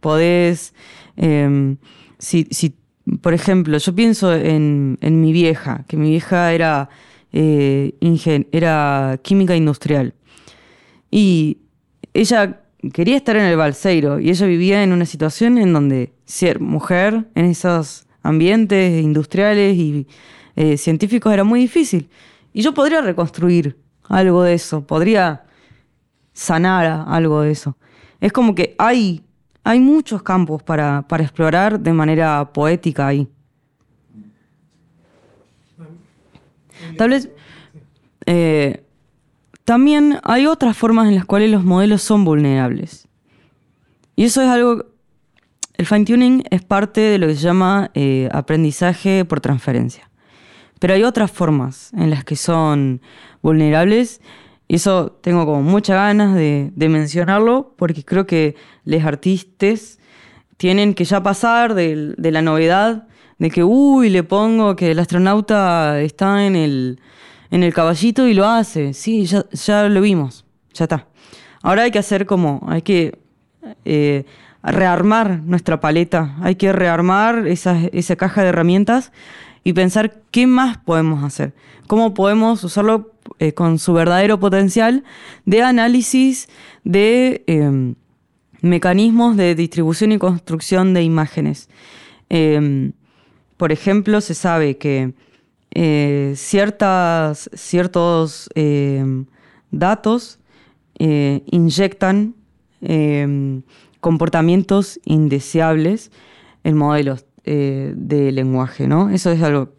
Podés, 0.00 0.72
eh, 1.18 1.76
si, 2.18 2.46
si, 2.50 2.74
por 3.20 3.34
ejemplo, 3.34 3.76
yo 3.76 3.94
pienso 3.94 4.34
en, 4.34 4.96
en 5.02 5.20
mi 5.20 5.34
vieja, 5.34 5.84
que 5.86 5.98
mi 5.98 6.08
vieja 6.08 6.54
era, 6.54 6.88
eh, 7.34 7.92
ingen- 8.00 8.46
era 8.50 9.20
química 9.22 9.54
industrial. 9.54 10.14
Y 11.10 11.58
ella 12.14 12.60
quería 12.92 13.16
estar 13.16 13.36
en 13.36 13.44
el 13.44 13.56
Balseiro 13.56 14.18
y 14.18 14.30
ella 14.30 14.46
vivía 14.46 14.82
en 14.82 14.92
una 14.92 15.06
situación 15.06 15.58
en 15.58 15.72
donde 15.72 16.12
ser 16.24 16.60
mujer 16.60 17.26
en 17.34 17.46
esos 17.46 18.06
ambientes 18.22 19.02
industriales 19.02 19.76
y 19.76 20.06
eh, 20.56 20.76
científicos 20.76 21.32
era 21.32 21.44
muy 21.44 21.60
difícil. 21.60 22.08
Y 22.52 22.62
yo 22.62 22.74
podría 22.74 23.00
reconstruir 23.00 23.78
algo 24.08 24.42
de 24.42 24.54
eso, 24.54 24.86
podría 24.86 25.44
sanar 26.32 27.04
algo 27.06 27.42
de 27.42 27.52
eso. 27.52 27.76
Es 28.20 28.32
como 28.32 28.54
que 28.54 28.74
hay, 28.78 29.22
hay 29.64 29.80
muchos 29.80 30.22
campos 30.22 30.62
para, 30.62 31.02
para 31.08 31.22
explorar 31.22 31.80
de 31.80 31.92
manera 31.92 32.52
poética 32.52 33.06
ahí. 33.06 33.28
Tal 36.96 37.10
vez 37.10 37.28
eh, 38.26 38.82
también 39.64 40.18
hay 40.24 40.46
otras 40.46 40.76
formas 40.76 41.08
en 41.08 41.14
las 41.14 41.24
cuales 41.24 41.50
los 41.50 41.64
modelos 41.64 42.02
son 42.02 42.24
vulnerables. 42.24 43.08
Y 44.16 44.24
eso 44.24 44.42
es 44.42 44.48
algo, 44.48 44.84
el 45.74 45.86
fine 45.86 46.04
tuning 46.04 46.44
es 46.50 46.62
parte 46.62 47.00
de 47.00 47.18
lo 47.18 47.26
que 47.26 47.34
se 47.34 47.42
llama 47.42 47.90
eh, 47.94 48.28
aprendizaje 48.32 49.24
por 49.24 49.40
transferencia. 49.40 50.10
Pero 50.78 50.94
hay 50.94 51.04
otras 51.04 51.30
formas 51.30 51.92
en 51.94 52.10
las 52.10 52.24
que 52.24 52.36
son 52.36 53.00
vulnerables 53.40 54.20
y 54.68 54.76
eso 54.76 55.12
tengo 55.22 55.46
como 55.46 55.62
muchas 55.62 55.96
ganas 55.96 56.34
de, 56.34 56.72
de 56.74 56.88
mencionarlo 56.88 57.74
porque 57.76 58.04
creo 58.04 58.26
que 58.26 58.56
los 58.84 59.02
artistas 59.04 59.98
tienen 60.56 60.94
que 60.94 61.04
ya 61.04 61.22
pasar 61.22 61.74
del- 61.74 62.14
de, 62.18 62.30
la 62.32 62.42
novedad 62.42 63.06
de 63.38 63.50
que, 63.50 63.64
uy, 63.64 64.10
le 64.10 64.22
pongo 64.22 64.76
que 64.76 64.90
el 64.92 64.98
astronauta 64.98 66.00
está 66.00 66.46
en 66.46 66.54
el, 66.56 67.00
en 67.52 67.62
el 67.62 67.72
caballito 67.72 68.26
y 68.26 68.34
lo 68.34 68.46
hace. 68.46 68.94
Sí, 68.94 69.26
ya, 69.26 69.44
ya 69.52 69.88
lo 69.88 70.00
vimos, 70.00 70.44
ya 70.72 70.86
está. 70.86 71.06
Ahora 71.62 71.82
hay 71.82 71.92
que 71.92 72.00
hacer 72.00 72.26
como, 72.26 72.66
hay 72.68 72.82
que 72.82 73.18
eh, 73.84 74.24
rearmar 74.64 75.42
nuestra 75.42 75.78
paleta, 75.78 76.34
hay 76.40 76.56
que 76.56 76.72
rearmar 76.72 77.46
esa, 77.46 77.78
esa 77.92 78.16
caja 78.16 78.42
de 78.42 78.48
herramientas 78.48 79.12
y 79.64 79.74
pensar 79.74 80.22
qué 80.30 80.46
más 80.46 80.78
podemos 80.78 81.22
hacer, 81.22 81.54
cómo 81.86 82.14
podemos 82.14 82.64
usarlo 82.64 83.12
eh, 83.38 83.52
con 83.52 83.78
su 83.78 83.92
verdadero 83.92 84.40
potencial 84.40 85.04
de 85.44 85.62
análisis 85.62 86.48
de 86.84 87.44
eh, 87.46 87.94
mecanismos 88.62 89.36
de 89.36 89.54
distribución 89.54 90.12
y 90.12 90.18
construcción 90.18 90.94
de 90.94 91.02
imágenes. 91.02 91.68
Eh, 92.30 92.92
por 93.58 93.72
ejemplo, 93.72 94.20
se 94.22 94.34
sabe 94.34 94.78
que 94.78 95.12
eh, 95.74 96.34
ciertas, 96.36 97.50
ciertos 97.54 98.48
eh, 98.54 99.04
datos 99.70 100.38
eh, 100.98 101.42
inyectan 101.46 102.34
eh, 102.80 103.60
comportamientos 104.00 105.00
indeseables 105.04 106.10
en 106.64 106.76
modelos 106.76 107.24
de 107.44 108.30
lenguaje, 108.30 108.86
¿no? 108.86 109.10
Eso 109.10 109.32
es 109.32 109.42
algo 109.42 109.70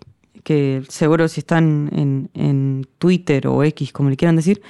que 0.44 0.84
seguro 0.90 1.30
si 1.30 1.40
están 1.40 1.90
en, 1.94 2.30
en 2.34 2.86
Twitter 2.98 3.48
o 3.48 3.64
X, 3.64 3.94
como 3.94 4.10
le 4.10 4.18
quieran 4.18 4.36
decir, 4.36 4.62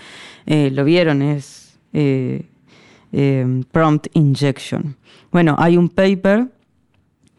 lo 0.45 0.83
vieron, 0.83 1.23
es 1.23 1.79
eh, 1.91 2.45
prompt 3.71 4.07
injection. 4.13 4.95
Bueno, 5.31 5.55
hay 5.57 5.77
un 5.77 5.89
paper 5.89 6.49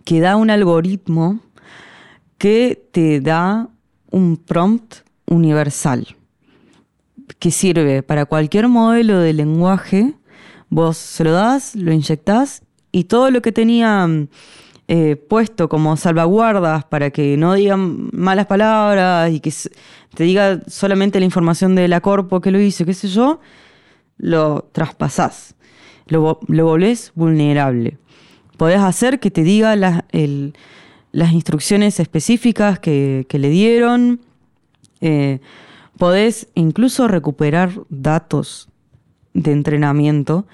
que 0.05 0.21
da 0.21 0.35
un 0.37 0.51
algoritmo 0.51 1.41
que 2.39 2.89
te 2.91 3.21
da 3.21 3.69
un 4.15 4.37
prompt 4.37 4.97
universal 5.27 6.07
que 7.39 7.51
sirve 7.51 8.03
para 8.03 8.27
cualquier 8.27 8.69
modelo 8.69 9.19
de 9.19 9.33
lenguaje. 9.33 10.15
Vos 10.71 10.97
se 10.97 11.25
lo 11.25 11.33
das, 11.33 11.75
lo 11.75 11.93
inyectás 11.93 12.63
y 12.93 13.05
todo 13.05 13.31
lo 13.31 13.43
que 13.43 13.53
tenía 13.53 14.07
eh, 14.89 15.17
puesto 15.17 15.69
como 15.69 15.97
salvaguardas 15.97 16.85
para 16.85 17.11
que 17.11 17.37
no 17.37 17.55
digan 17.55 18.09
malas 18.13 18.47
palabras 18.47 19.31
y 19.33 19.41
que 19.41 19.53
te 20.15 20.25
diga 20.25 20.61
solamente 20.67 21.19
la 21.19 21.25
información 21.27 21.75
de 21.75 21.89
la 21.89 22.01
corpo 22.01 22.41
que 22.41 22.51
lo 22.51 22.61
hizo, 22.61 22.85
qué 22.85 22.95
sé 22.95 23.09
yo, 23.09 23.41
lo 24.19 24.69
traspasás, 24.73 25.55
lo, 26.07 26.39
lo 26.49 26.65
volvés 26.67 27.13
vulnerable. 27.15 27.99
podés 28.57 28.81
hacer 28.81 29.19
que 29.21 29.31
te 29.31 29.43
diga 29.43 29.75
las, 29.77 30.05
el- 30.13 30.55
las 31.15 31.33
instrucciones 31.33 32.01
específicas 32.01 32.81
que, 32.81 33.25
que 33.29 33.39
le 33.39 33.49
dieron. 33.49 34.21
Eh, 35.01 35.39
podés 35.97 36.49
incluso 36.55 37.07
recuperar 37.07 37.71
datos 37.89 38.69
de 39.33 39.53
entrenamiento, 39.53 40.45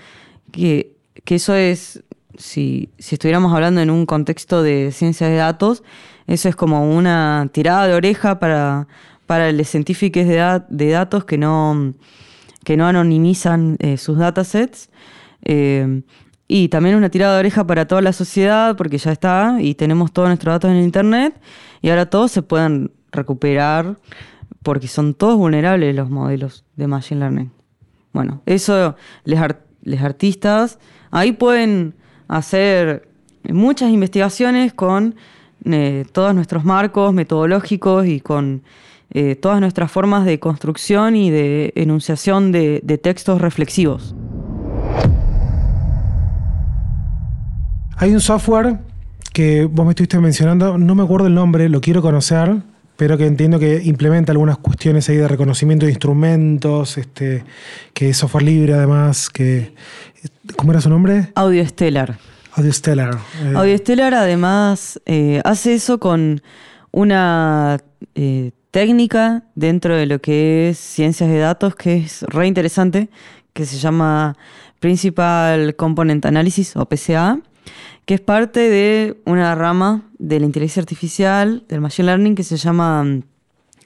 que, 0.52 0.92
que 1.24 1.36
eso 1.36 1.54
es, 1.54 2.02
si, 2.36 2.90
si 2.98 3.14
estuviéramos 3.14 3.54
hablando 3.54 3.80
en 3.80 3.90
un 3.90 4.04
contexto 4.04 4.62
de 4.62 4.92
ciencia 4.92 5.28
de 5.28 5.36
datos, 5.36 5.82
eso 6.26 6.48
es 6.50 6.56
como 6.56 6.94
una 6.94 7.48
tirada 7.52 7.86
de 7.88 7.94
oreja 7.94 8.38
para, 8.38 8.86
para 9.26 9.50
los 9.52 9.66
científicos 9.66 10.26
de, 10.26 10.62
de 10.68 10.90
datos 10.90 11.24
que 11.24 11.38
no, 11.38 11.94
que 12.64 12.76
no 12.76 12.86
anonimizan 12.86 13.76
eh, 13.78 13.96
sus 13.96 14.18
datasets. 14.18 14.90
Eh, 15.42 16.02
y 16.52 16.68
también 16.68 16.96
una 16.96 17.10
tirada 17.10 17.34
de 17.34 17.40
oreja 17.40 17.64
para 17.64 17.86
toda 17.86 18.02
la 18.02 18.12
sociedad, 18.12 18.76
porque 18.76 18.98
ya 18.98 19.12
está, 19.12 19.58
y 19.60 19.76
tenemos 19.76 20.10
todos 20.12 20.26
nuestros 20.26 20.52
datos 20.52 20.68
en 20.72 20.78
el 20.78 20.84
Internet, 20.84 21.40
y 21.80 21.90
ahora 21.90 22.06
todos 22.10 22.32
se 22.32 22.42
pueden 22.42 22.90
recuperar, 23.12 23.96
porque 24.64 24.88
son 24.88 25.14
todos 25.14 25.36
vulnerables 25.36 25.94
los 25.94 26.10
modelos 26.10 26.64
de 26.74 26.88
Machine 26.88 27.20
Learning. 27.20 27.52
Bueno, 28.12 28.42
eso 28.46 28.96
les, 29.24 29.38
ar- 29.38 29.64
les 29.84 30.02
artistas 30.02 30.80
ahí 31.12 31.30
pueden 31.30 31.94
hacer 32.26 33.08
muchas 33.48 33.90
investigaciones 33.90 34.72
con 34.74 35.14
eh, 35.64 36.04
todos 36.10 36.34
nuestros 36.34 36.64
marcos 36.64 37.14
metodológicos 37.14 38.06
y 38.06 38.20
con 38.20 38.64
eh, 39.12 39.36
todas 39.36 39.60
nuestras 39.60 39.92
formas 39.92 40.24
de 40.24 40.40
construcción 40.40 41.14
y 41.14 41.30
de 41.30 41.72
enunciación 41.76 42.50
de 42.50 43.00
textos 43.00 43.40
reflexivos. 43.40 44.16
Hay 48.00 48.14
un 48.14 48.20
software 48.22 48.78
que 49.34 49.66
vos 49.66 49.84
me 49.84 49.90
estuviste 49.90 50.18
mencionando, 50.20 50.78
no 50.78 50.94
me 50.94 51.02
acuerdo 51.02 51.26
el 51.26 51.34
nombre, 51.34 51.68
lo 51.68 51.82
quiero 51.82 52.00
conocer, 52.00 52.56
pero 52.96 53.18
que 53.18 53.26
entiendo 53.26 53.58
que 53.58 53.82
implementa 53.84 54.32
algunas 54.32 54.56
cuestiones 54.56 55.06
ahí 55.10 55.16
de 55.16 55.28
reconocimiento 55.28 55.84
de 55.84 55.92
instrumentos, 55.92 56.96
este, 56.96 57.44
que 57.92 58.08
es 58.08 58.16
software 58.16 58.44
libre 58.44 58.72
además, 58.72 59.28
que... 59.28 59.74
¿Cómo 60.56 60.72
era 60.72 60.80
su 60.80 60.88
nombre? 60.88 61.30
Audio 61.34 61.62
Stellar. 61.66 62.16
Audio 62.54 62.72
Stellar. 62.72 63.18
Eh, 63.44 63.52
Audio 63.54 63.76
Stellar 63.76 64.14
además 64.14 64.98
eh, 65.04 65.42
hace 65.44 65.74
eso 65.74 66.00
con 66.00 66.40
una 66.92 67.80
eh, 68.14 68.52
técnica 68.70 69.42
dentro 69.54 69.94
de 69.94 70.06
lo 70.06 70.22
que 70.22 70.70
es 70.70 70.78
ciencias 70.78 71.28
de 71.28 71.38
datos 71.38 71.74
que 71.74 71.98
es 71.98 72.22
re 72.22 72.46
interesante, 72.46 73.10
que 73.52 73.66
se 73.66 73.76
llama 73.76 74.38
Principal 74.78 75.76
Component 75.76 76.24
Analysis 76.24 76.74
o 76.76 76.86
PCA, 76.86 77.38
que 78.04 78.14
es 78.14 78.20
parte 78.20 78.60
de 78.60 79.20
una 79.24 79.54
rama 79.54 80.02
de 80.18 80.40
la 80.40 80.46
inteligencia 80.46 80.80
artificial, 80.80 81.64
del 81.68 81.80
machine 81.80 82.06
learning, 82.06 82.34
que 82.34 82.44
se 82.44 82.56
llama 82.56 83.04
mm, 83.04 83.22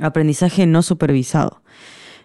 aprendizaje 0.01 0.67
no 0.67 0.83
supervisado. 0.83 1.63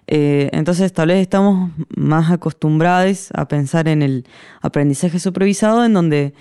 Eh, 0.08 0.50
entonces, 0.54 0.92
tal 0.92 1.10
vez 1.10 1.20
estamos 1.20 1.72
más 1.96 2.32
acostumbrados 2.32 3.30
a 3.34 3.48
pensar 3.48 3.88
en 3.88 4.02
el 4.02 4.26
aprendizaje 4.62 5.20
supervisado, 5.20 5.86
en 5.86 5.94
donde 5.94 6.34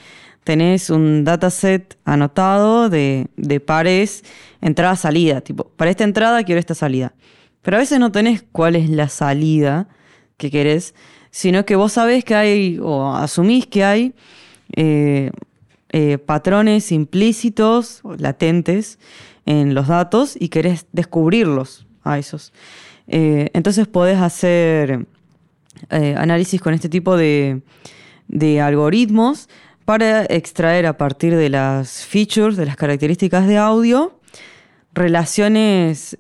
tenés 0.45 0.89
un 0.89 1.25
dataset 1.25 1.99
anotado 2.07 2.89
de, 2.89 3.29
de 3.37 3.61
pares, 3.61 4.25
entrada-salida. 4.63 5.43
Tipo, 5.43 5.65
para 5.77 5.91
esta 5.91 6.05
entrada 6.05 6.43
quiero 6.45 6.59
esta 6.59 6.75
salida. 6.75 7.13
Pero 7.61 7.77
a 7.77 7.81
veces 7.81 8.01
no 8.01 8.11
tenés 8.11 8.43
cuál 8.53 8.77
es 8.77 8.89
la 8.89 9.11
salida 9.11 9.89
que 10.39 10.51
querés, 10.51 10.95
sino 11.31 11.67
que 11.67 11.77
vos 11.77 11.93
sabés 11.93 12.25
que 12.25 12.35
hay, 12.35 12.79
o 12.81 13.15
asumís 13.15 13.67
que 13.67 13.85
hay, 13.85 14.15
eh, 14.77 15.31
eh, 15.91 16.19
patrones 16.19 16.93
implícitos, 16.93 18.03
latentes, 18.19 18.99
en 19.47 19.75
los 19.75 19.89
datos 19.89 20.37
y 20.39 20.51
querés 20.51 20.87
descubrirlos 20.93 21.87
a 22.05 22.19
esos. 22.19 22.53
Eh, 23.07 23.49
entonces 23.55 23.87
podés 23.87 24.19
hacer 24.19 25.07
análisis 25.91 26.61
con 26.61 26.75
este 26.75 26.89
tipo 26.89 27.17
de, 27.17 27.63
de 28.27 28.61
algoritmos 28.61 29.49
para 29.85 30.25
extraer 30.25 30.87
a 30.87 30.99
partir 30.99 31.37
de 31.37 31.49
las 31.49 32.05
features, 32.05 32.57
de 32.57 32.67
las 32.67 32.77
características 32.77 33.47
de 33.47 33.57
audio, 33.57 34.19
relaciones 34.93 36.17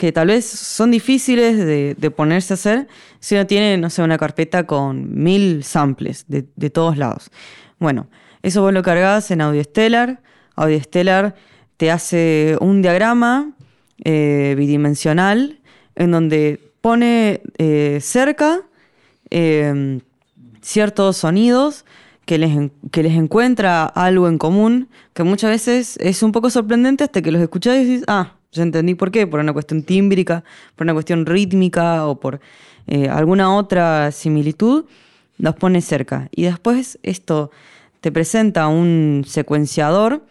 que 0.00 0.12
tal 0.12 0.28
vez 0.28 0.46
son 0.46 0.90
difíciles 0.90 1.58
de, 1.58 2.10
ponerse 2.10 2.54
a 2.54 2.56
hacer 2.56 2.88
si 3.18 3.34
uno 3.34 3.46
tiene, 3.46 3.76
no 3.76 3.90
sé, 3.90 4.00
una 4.00 4.16
carpeta 4.16 4.64
con 4.64 5.22
mil 5.22 5.62
samples 5.62 6.24
de, 6.26 6.70
todos 6.70 6.96
lados. 6.96 7.30
Bueno, 7.78 8.08
eso 8.42 8.62
vos 8.62 8.72
lo 8.72 8.82
cargas 8.82 9.30
en 9.30 9.42
Audio 9.42 9.62
Stellar. 9.62 10.22
Audio 10.56 10.80
Stellar 10.82 11.34
te 11.76 11.90
hace 11.90 12.56
un 12.62 12.80
diagrama 12.80 13.52
eh, 14.02 14.54
bidimensional 14.56 15.60
en 15.96 16.12
donde 16.12 16.72
pone 16.80 17.42
eh, 17.58 17.98
cerca 18.00 18.62
eh, 19.28 20.00
ciertos 20.62 21.18
sonidos 21.18 21.84
que 22.24 22.38
les, 22.38 22.70
que 22.90 23.02
les 23.02 23.12
encuentra 23.12 23.84
algo 23.84 24.28
en 24.28 24.38
común, 24.38 24.88
que 25.12 25.24
muchas 25.24 25.50
veces 25.50 25.98
es 26.00 26.22
un 26.22 26.32
poco 26.32 26.48
sorprendente 26.48 27.04
hasta 27.04 27.20
que 27.20 27.32
los 27.32 27.42
escuchás 27.42 27.76
y 27.76 27.84
decís, 27.84 28.04
ah, 28.06 28.39
ya 28.52 28.62
entendí 28.62 28.94
por 28.94 29.10
qué, 29.10 29.26
por 29.26 29.40
una 29.40 29.52
cuestión 29.52 29.82
tímbrica, 29.82 30.44
por 30.76 30.84
una 30.84 30.92
cuestión 30.92 31.26
rítmica 31.26 32.06
o 32.06 32.18
por 32.18 32.40
eh, 32.86 33.08
alguna 33.08 33.54
otra 33.54 34.10
similitud, 34.12 34.84
los 35.38 35.54
pone 35.54 35.80
cerca. 35.80 36.28
Y 36.34 36.42
después 36.42 36.98
esto 37.02 37.50
te 38.00 38.10
presenta 38.10 38.68
un 38.68 39.24
secuenciador 39.26 40.24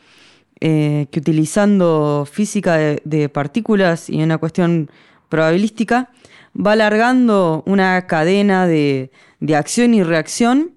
eh, 0.60 1.08
que 1.12 1.20
utilizando 1.20 2.28
física 2.30 2.76
de, 2.76 3.02
de 3.06 3.30
partículas 3.30 4.10
y 4.10 4.22
una 4.22 4.38
cuestión 4.38 4.92
probabilística, 5.30 6.10
va 6.54 6.74
alargando 6.74 7.64
una 7.66 8.08
cadena 8.08 8.68
de, 8.68 9.12
de 9.40 9.56
acción 9.56 9.94
y 9.94 10.04
reacción 10.04 10.72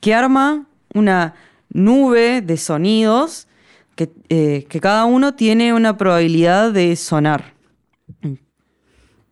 que 0.00 0.14
arma 0.14 0.66
una 0.94 1.34
nube 1.70 2.42
de 2.42 2.56
sonidos 2.56 3.47
que, 3.98 4.12
eh, 4.28 4.64
que 4.68 4.80
cada 4.80 5.06
uno 5.06 5.34
tiene 5.34 5.74
una 5.74 5.96
probabilidad 5.96 6.70
de 6.70 6.94
sonar. 6.94 7.52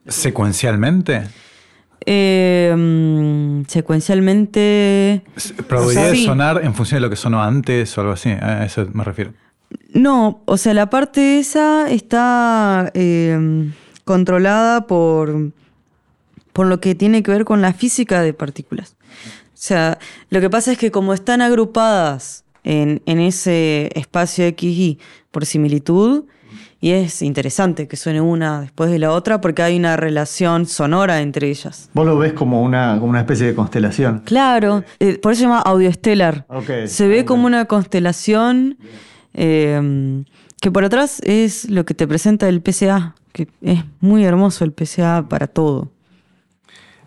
¿Secuencialmente? 0.09 1.23
Eh, 2.05 2.75
mm, 2.77 3.63
secuencialmente... 3.69 5.23
¿Probabilidad 5.69 6.11
de 6.11 6.17
sonar 6.17 6.65
en 6.65 6.75
función 6.75 6.97
de 6.97 7.03
lo 7.03 7.11
que 7.11 7.15
sonó 7.15 7.41
antes 7.45 7.97
o 7.97 8.01
algo 8.01 8.15
así? 8.15 8.31
A 8.31 8.65
eso 8.65 8.89
me 8.93 9.05
refiero. 9.05 9.35
No, 9.95 10.43
o 10.47 10.57
sea, 10.57 10.75
la 10.75 10.91
parte 10.91 11.39
esa 11.39 11.89
está 11.89 12.91
eh, 12.95 13.71
controlada 14.05 14.89
por, 14.89 15.53
por 16.53 16.67
lo 16.67 16.81
que 16.81 16.97
tiene 16.97 17.23
que 17.23 17.31
ver 17.31 17.45
con 17.45 17.63
la 17.63 17.73
física 17.73 18.21
de 18.21 18.35
partículas. 18.35 18.97
O 19.45 19.59
sea, 19.59 19.99
lo 20.31 20.41
que 20.41 20.51
pasa 20.51 20.73
es 20.73 20.79
que 20.79 20.91
como 20.91 21.15
están 21.15 21.41
agrupadas 21.41 22.46
en, 22.67 23.01
en 23.07 23.21
ese 23.21 23.91
espacio 23.95 24.45
XY 24.47 24.99
por 25.31 25.47
similitud, 25.47 26.25
y 26.81 26.91
es 26.91 27.23
interesante 27.23 27.89
que 27.89 27.97
suene 27.97 28.21
una 28.21 28.61
después 28.61 28.91
de 28.91 28.99
la 28.99 29.11
otra 29.11 29.41
porque 29.41 29.63
hay 29.63 29.79
una 29.79 29.97
relación 29.97 30.67
sonora 30.67 31.23
entre 31.23 31.49
ellas. 31.49 31.89
Vos 31.95 32.05
lo 32.07 32.19
ves 32.19 32.35
como 32.35 32.63
una, 32.63 32.97
como 32.99 33.11
una 33.11 33.21
especie 33.21 33.47
de 33.47 33.55
constelación. 33.55 34.21
Claro, 34.25 34.85
eh, 35.01 35.19
por 35.19 35.33
eso 35.33 35.41
se 35.41 35.45
llama 35.47 35.61
audioestelar. 35.61 36.45
Ok, 36.49 36.87
Se 36.87 37.09
ve 37.09 37.25
como 37.25 37.47
una 37.47 37.65
constelación 37.65 38.77
eh, 39.33 40.25
que 40.61 40.71
por 40.71 40.85
atrás 40.85 41.21
es 41.25 41.71
lo 41.71 41.85
que 41.85 41.95
te 41.95 42.07
presenta 42.07 42.49
el 42.49 42.61
PCA, 42.61 43.15
que 43.33 43.49
es 43.63 43.83
muy 44.01 44.25
hermoso 44.25 44.65
el 44.65 44.73
PCA 44.73 45.27
para 45.29 45.47
todo. 45.47 45.91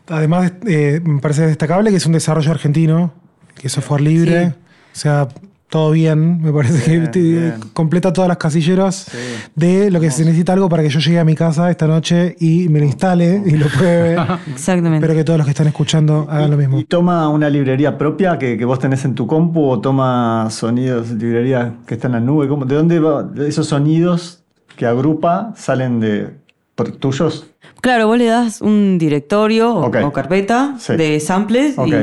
Además, 0.07 0.53
eh, 0.65 0.99
me 1.03 1.21
parece 1.21 1.45
destacable 1.45 1.91
que 1.91 1.97
es 1.97 2.05
un 2.07 2.13
desarrollo 2.13 2.49
argentino, 2.49 3.13
que 3.55 3.67
es 3.67 3.73
software 3.73 4.01
libre. 4.01 4.55
O 4.91 4.95
sea, 4.99 5.27
todo 5.69 5.91
bien. 5.91 6.41
Me 6.41 6.51
parece 6.51 6.83
que 6.83 6.91
Bien, 6.97 7.11
te- 7.11 7.19
bien. 7.21 7.53
completa 7.73 8.11
todas 8.11 8.27
las 8.27 8.37
casilleras 8.37 9.09
de 9.55 9.91
lo 9.91 9.99
que 9.99 10.09
se 10.11 10.25
necesita 10.25 10.53
algo 10.53 10.67
para 10.67 10.81
que 10.83 10.89
yo 10.89 10.99
llegue 10.99 11.19
a 11.19 11.23
mi 11.25 11.35
casa 11.35 11.69
esta 11.69 11.85
noche 11.87 12.35
y 12.39 12.67
me 12.69 12.79
lo 12.79 12.85
instale 12.85 13.41
y 13.45 13.51
lo 13.51 13.67
pruebe. 13.67 14.17
Exactamente. 14.51 14.97
Espero 15.05 15.13
que 15.17 15.23
todos 15.23 15.37
los 15.37 15.45
que 15.45 15.51
están 15.51 15.67
escuchando 15.67 16.27
hagan 16.29 16.51
lo 16.51 16.57
mismo. 16.57 16.79
¿Y 16.79 16.85
toma 16.85 17.29
una 17.29 17.49
librería 17.49 17.97
propia 17.97 18.37
que, 18.39 18.57
que 18.57 18.65
vos 18.65 18.79
tenés 18.79 19.05
en 19.05 19.13
tu 19.15 19.27
compu 19.27 19.69
o 19.69 19.79
toma 19.79 20.47
sonidos, 20.49 21.11
librería 21.11 21.75
que 21.85 21.93
está 21.93 22.07
en 22.07 22.13
la 22.13 22.19
nube? 22.19 22.47
¿Cómo- 22.47 22.65
¿De 22.65 22.75
dónde 22.75 22.99
va 22.99 23.29
esos 23.47 23.67
sonidos 23.67 24.43
que 24.75 24.85
agrupa 24.87 25.53
salen 25.55 25.99
de 25.99 26.29
por- 26.75 26.91
tuyos? 26.93 27.45
Claro, 27.81 28.07
vos 28.07 28.17
le 28.17 28.25
das 28.25 28.61
un 28.61 28.97
directorio 28.97 29.73
o, 29.75 30.11
carpeta 30.11 30.75
Sí. 30.79 30.95
de 30.97 31.19
samples 31.19 31.75
y, 31.85 31.93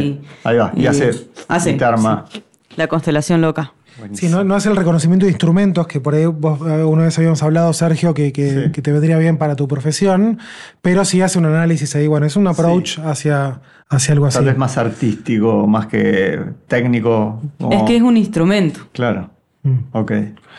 ahí 0.45 0.57
va, 0.57 0.73
y 0.75 0.87
hace- 0.87 1.11
y 1.11 1.77
te 1.77 1.85
arma. 1.85 2.25
sí, 2.33 2.43
la 2.77 2.87
constelación 2.89 3.41
loca. 3.41 3.73
Sí, 4.13 4.29
no, 4.29 4.45
no 4.45 4.55
hace 4.55 4.69
el 4.69 4.77
reconocimiento 4.77 5.25
de 5.25 5.33
instrumentos, 5.33 5.87
que 5.87 6.01
por 6.01 6.15
ahí 6.15 6.27
vos 6.27 6.61
eh, 6.69 6.85
una 6.85 7.05
vez 7.05 7.17
habíamos 7.17 7.43
hablado, 7.43 7.73
Sergio, 7.73 8.13
que, 8.13 8.31
que- 8.33 8.65
Sí. 8.67 8.73
que 8.73 8.83
te 8.83 8.93
vendría 8.93 9.17
bien 9.17 9.39
para 9.39 9.57
tu 9.57 9.67
profesión, 9.67 10.39
pero 10.83 11.05
sí 11.07 11.23
hace 11.23 11.39
un 11.39 11.47
análisis 11.47 11.97
ahí. 11.97 12.07
Bueno, 12.07 12.27
es 12.27 12.37
un 12.37 12.47
approach 12.47 12.99
hacia, 12.99 13.61
hacia 13.89 14.13
algo 14.13 14.27
así. 14.27 14.37
Tal 14.37 14.45
vez 14.45 14.59
más 14.59 14.77
artístico, 14.77 15.67
más 15.67 15.87
que 15.87 16.39
técnico. 16.69 17.41
como- 17.59 17.73
Es 17.73 17.83
que 17.85 17.97
es 17.97 18.03
un 18.03 18.19
instrumento. 18.19 18.81
Claro. 18.93 19.31
Mm. 19.63 19.79
Ok, 19.93 20.13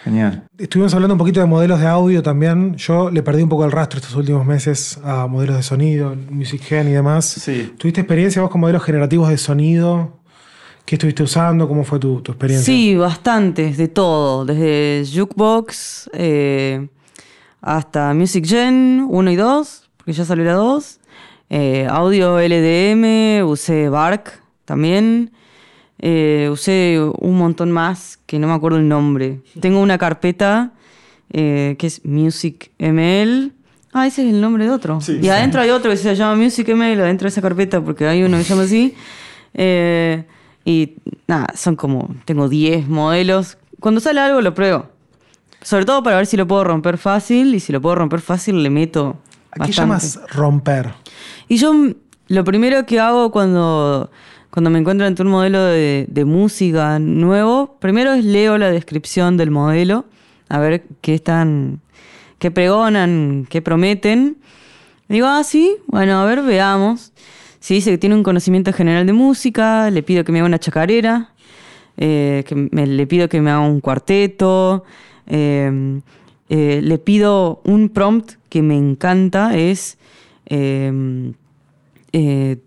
genial. 0.04 0.44
Estuvimos 0.58 0.94
hablando 0.96 1.14
un 1.14 1.18
poquito 1.20 1.40
de 1.40 1.46
modelos 1.46 1.80
de 1.80 1.88
audio 1.88 2.24
también. 2.24 2.76
Yo 2.76 3.10
le 3.12 3.22
perdí 3.22 3.44
un 3.44 3.50
poco 3.50 3.64
el 3.66 3.72
rastro 3.72 4.00
estos 4.00 4.16
últimos 4.16 4.46
meses 4.46 5.00
a 5.04 5.28
modelos 5.28 5.56
de 5.58 5.64
sonido, 5.64 6.14
Music 6.30 6.62
Gen 6.64 6.90
y 6.90 6.92
demás. 6.92 7.26
Sí. 7.26 7.72
¿Tuviste 7.78 8.02
experiencia 8.02 8.42
vos 8.42 8.50
con 8.52 8.60
modelos 8.62 8.84
generativos 8.84 9.30
de 9.30 9.38
sonido? 9.38 10.17
¿Qué 10.88 10.96
estuviste 10.96 11.22
usando? 11.22 11.68
¿Cómo 11.68 11.84
fue 11.84 12.00
tu, 12.00 12.22
tu 12.22 12.32
experiencia? 12.32 12.74
Sí, 12.74 12.96
bastantes, 12.96 13.76
de 13.76 13.90
todo. 13.90 14.46
Desde 14.46 15.04
Jukebox 15.14 16.10
eh, 16.14 16.88
hasta 17.60 18.14
Music 18.14 18.46
Gen 18.48 19.06
1 19.10 19.32
y 19.32 19.36
2, 19.36 19.90
porque 19.98 20.14
ya 20.14 20.24
salió 20.24 20.46
la 20.46 20.54
2. 20.54 21.00
Eh, 21.50 21.88
audio 21.90 22.40
LDM, 22.40 23.46
usé 23.46 23.90
Bark 23.90 24.42
también. 24.64 25.32
Eh, 26.00 26.48
usé 26.50 27.02
un 27.20 27.38
montón 27.38 27.70
más 27.70 28.18
que 28.26 28.40
no 28.40 28.48
me 28.48 28.54
acuerdo 28.54 28.78
el 28.78 28.88
nombre. 28.88 29.42
Tengo 29.60 29.82
una 29.82 29.98
carpeta 29.98 30.72
que 31.30 31.76
es 31.82 32.06
Music 32.06 32.72
ML. 32.80 33.52
Ah, 33.92 34.08
ese 34.08 34.26
es 34.26 34.34
el 34.34 34.40
nombre 34.40 34.64
de 34.64 34.70
otro. 34.70 35.02
Sí, 35.02 35.18
y 35.20 35.24
sí. 35.24 35.30
adentro 35.30 35.60
hay 35.60 35.70
otro 35.70 35.92
que 35.92 35.98
se 35.98 36.16
llama 36.16 36.42
Music 36.42 36.66
ML, 36.70 37.02
adentro 37.02 37.26
de 37.26 37.30
esa 37.30 37.42
carpeta, 37.42 37.82
porque 37.82 38.08
hay 38.08 38.24
uno 38.24 38.38
que 38.38 38.44
se 38.46 38.50
llama 38.52 38.64
así. 38.64 38.96
Eh, 39.54 40.24
y 40.68 40.96
nada, 41.28 41.48
son 41.56 41.78
como, 41.78 42.14
tengo 42.26 42.50
10 42.50 42.90
modelos. 42.90 43.58
Cuando 43.80 44.02
sale 44.02 44.20
algo 44.20 44.42
lo 44.42 44.54
pruebo. 44.54 44.88
Sobre 45.62 45.86
todo 45.86 46.04
para 46.04 46.18
ver 46.18 46.26
si 46.26 46.36
lo 46.36 46.46
puedo 46.46 46.66
romper 46.66 46.98
fácil. 46.98 47.56
Y 47.56 47.62
si 47.62 47.72
lo 47.72 47.82
puedo 47.82 47.96
romper 47.96 48.20
fácil, 48.20 48.62
le 48.62 48.70
meto. 48.70 49.16
¿A 49.52 49.66
qué 49.66 49.72
llamas 49.72 50.20
romper? 50.34 50.94
Y 51.48 51.56
yo 51.56 51.74
lo 52.28 52.44
primero 52.44 52.86
que 52.86 53.00
hago 53.00 53.32
cuando, 53.32 54.12
cuando 54.50 54.70
me 54.70 54.78
encuentro 54.80 55.08
ante 55.08 55.22
un 55.22 55.30
modelo 55.30 55.64
de, 55.64 56.06
de 56.10 56.26
música 56.26 57.00
nuevo, 57.00 57.78
primero 57.80 58.12
es 58.12 58.26
leo 58.26 58.58
la 58.58 58.70
descripción 58.70 59.38
del 59.38 59.52
modelo, 59.52 60.04
a 60.50 60.60
ver 60.60 60.84
qué 61.00 61.16
están, 61.16 61.80
qué 62.40 62.52
pregonan, 62.52 63.48
qué 63.50 63.62
prometen. 63.62 64.36
Digo, 65.08 65.28
ah, 65.28 65.46
sí, 65.46 65.78
bueno, 65.88 66.20
a 66.20 66.26
ver, 66.26 66.42
veamos. 66.42 67.14
Si 67.68 67.74
dice 67.74 67.92
que 67.92 67.98
tiene 67.98 68.16
un 68.16 68.24
conocimiento 68.24 68.72
general 68.72 69.06
de 69.06 69.12
música, 69.12 69.92
le 69.92 70.02
pido 70.02 70.24
que 70.24 70.32
me 70.32 70.40
haga 70.40 70.46
una 70.46 70.58
chacarera, 70.58 71.32
eh, 71.98 72.46
que 72.48 72.56
me- 72.56 72.88
le 72.88 73.06
pido 73.08 73.28
que 73.28 73.42
me 73.42 73.52
haga 73.52 73.60
un 73.60 73.82
cuarteto, 73.82 74.86
eh, 75.26 76.00
eh, 76.48 76.80
le 76.82 76.98
pido 76.98 77.60
un 77.66 77.90
prompt 77.90 78.36
que 78.48 78.62
me 78.62 78.78
encanta, 78.78 79.58
es 79.58 79.98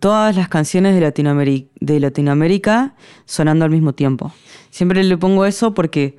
todas 0.01 0.37
las 0.37 0.49
canciones 0.51 0.95
de 0.95 2.01
Latinoamérica, 2.01 2.95
sonando 3.25 3.65
al 3.65 3.71
mismo 3.71 3.95
tiempo. 3.95 4.35
Siempre 4.69 5.03
le 5.03 5.17
pongo 5.17 5.47
eso 5.47 5.73
porque 5.73 6.19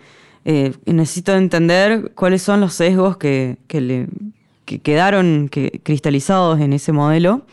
necesito 0.88 1.36
entender 1.36 2.14
cuáles 2.16 2.42
son 2.42 2.60
los 2.62 2.74
sesgos 2.74 3.18
que, 3.18 3.60
quedaron 4.66 5.50
que, 5.52 5.82
cristalizados 5.84 6.60
en 6.60 6.74
ese 6.74 6.92
modelo. 6.92 7.46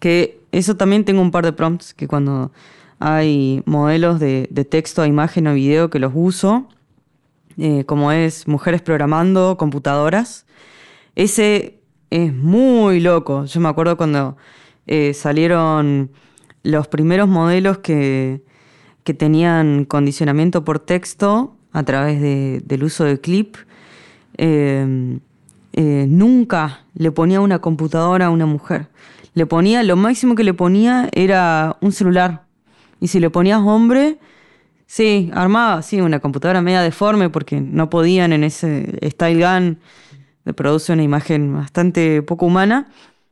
Que 0.00 0.39
eso 0.52 0.76
también 0.76 1.04
tengo 1.04 1.22
un 1.22 1.30
par 1.30 1.44
de 1.44 1.52
prompts 1.52 1.94
que 1.94 2.08
cuando 2.08 2.52
hay 2.98 3.62
modelos 3.66 4.20
de, 4.20 4.46
texto 4.68 5.02
a 5.02 5.06
imagen 5.06 5.46
o 5.46 5.54
video 5.54 5.90
que 5.90 5.98
los 5.98 6.12
uso, 6.14 6.68
eh, 7.58 7.84
como 7.84 8.12
es 8.12 8.46
Mujeres 8.46 8.82
Programando 8.82 9.56
Computadoras. 9.56 10.46
Ese 11.16 11.80
es 12.10 12.32
muy 12.34 13.00
loco. 13.00 13.46
Yo 13.46 13.60
me 13.60 13.68
acuerdo 13.68 13.96
cuando 13.96 14.36
eh, 14.86 15.14
salieron 15.14 16.10
los 16.62 16.88
primeros 16.88 17.28
modelos 17.28 17.78
que, 17.78 18.42
tenían 19.18 19.86
condicionamiento 19.86 20.64
por 20.64 20.78
texto 20.78 21.56
a 21.72 21.82
través 21.82 22.20
de- 22.20 22.62
del 22.64 22.84
uso 22.84 23.02
de 23.02 23.20
clip. 23.20 23.56
eh, 25.72 26.06
nunca 26.08 26.84
le 26.94 27.10
ponía 27.10 27.40
una 27.40 27.58
computadora 27.60 28.26
a 28.26 28.30
una 28.30 28.46
mujer. 28.46 28.88
Le 29.34 29.46
ponía, 29.46 29.82
lo 29.82 29.96
máximo 29.96 30.34
que 30.34 30.44
le 30.44 30.54
ponía 30.54 31.08
era 31.12 31.76
un 31.80 31.92
celular. 31.92 32.46
Y 33.00 33.08
si 33.08 33.20
le 33.20 33.30
ponías 33.30 33.60
hombre, 33.60 34.18
Sí, 34.90 35.30
armaba, 35.34 35.82
sí, 35.82 36.00
una 36.00 36.18
computadora 36.18 36.62
media 36.62 36.82
deforme 36.82 37.30
porque 37.30 37.60
no 37.60 37.88
podían 37.90 38.32
en 38.32 38.42
ese 38.42 38.98
Style 39.08 39.40
Gun, 39.40 39.78
le 40.44 40.52
produce 40.52 40.92
una 40.92 41.04
imagen 41.04 41.54
bastante 41.54 42.22
poco 42.22 42.46
humana, 42.46 42.88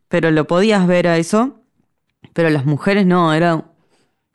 pero 0.07 0.31
lo 0.31 0.47
podías 0.47 0.87
ver 0.87 1.09
a 1.09 1.19
eso. 1.19 1.61
Pero 2.33 2.51
las 2.51 2.65
mujeres 2.65 3.07
no, 3.07 3.35
era 3.35 3.65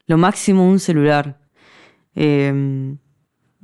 lo 0.05 0.17
máximo 0.17 0.67
un 0.67 0.81
celular. 0.81 1.39
Eh, 2.13 2.93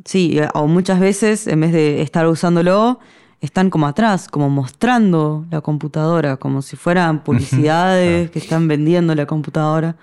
sí, 0.06 0.40
o 0.54 0.68
muchas 0.68 1.02
veces 1.02 1.46
en 1.46 1.60
vez 1.60 1.74
de 1.74 2.02
estar 2.02 2.26
usándolo, 2.28 3.00
están 3.42 3.70
como 3.70 3.88
atrás, 3.88 4.28
como 4.28 4.50
mostrando 4.50 5.46
la 5.50 5.62
computadora, 5.62 6.38
como 6.38 6.62
si 6.62 6.76
fueran 6.76 7.24
publicidades 7.24 8.30
que 8.32 8.40
están 8.40 8.68
vendiendo 8.68 9.16
la 9.16 9.26
computadora. 9.26 9.96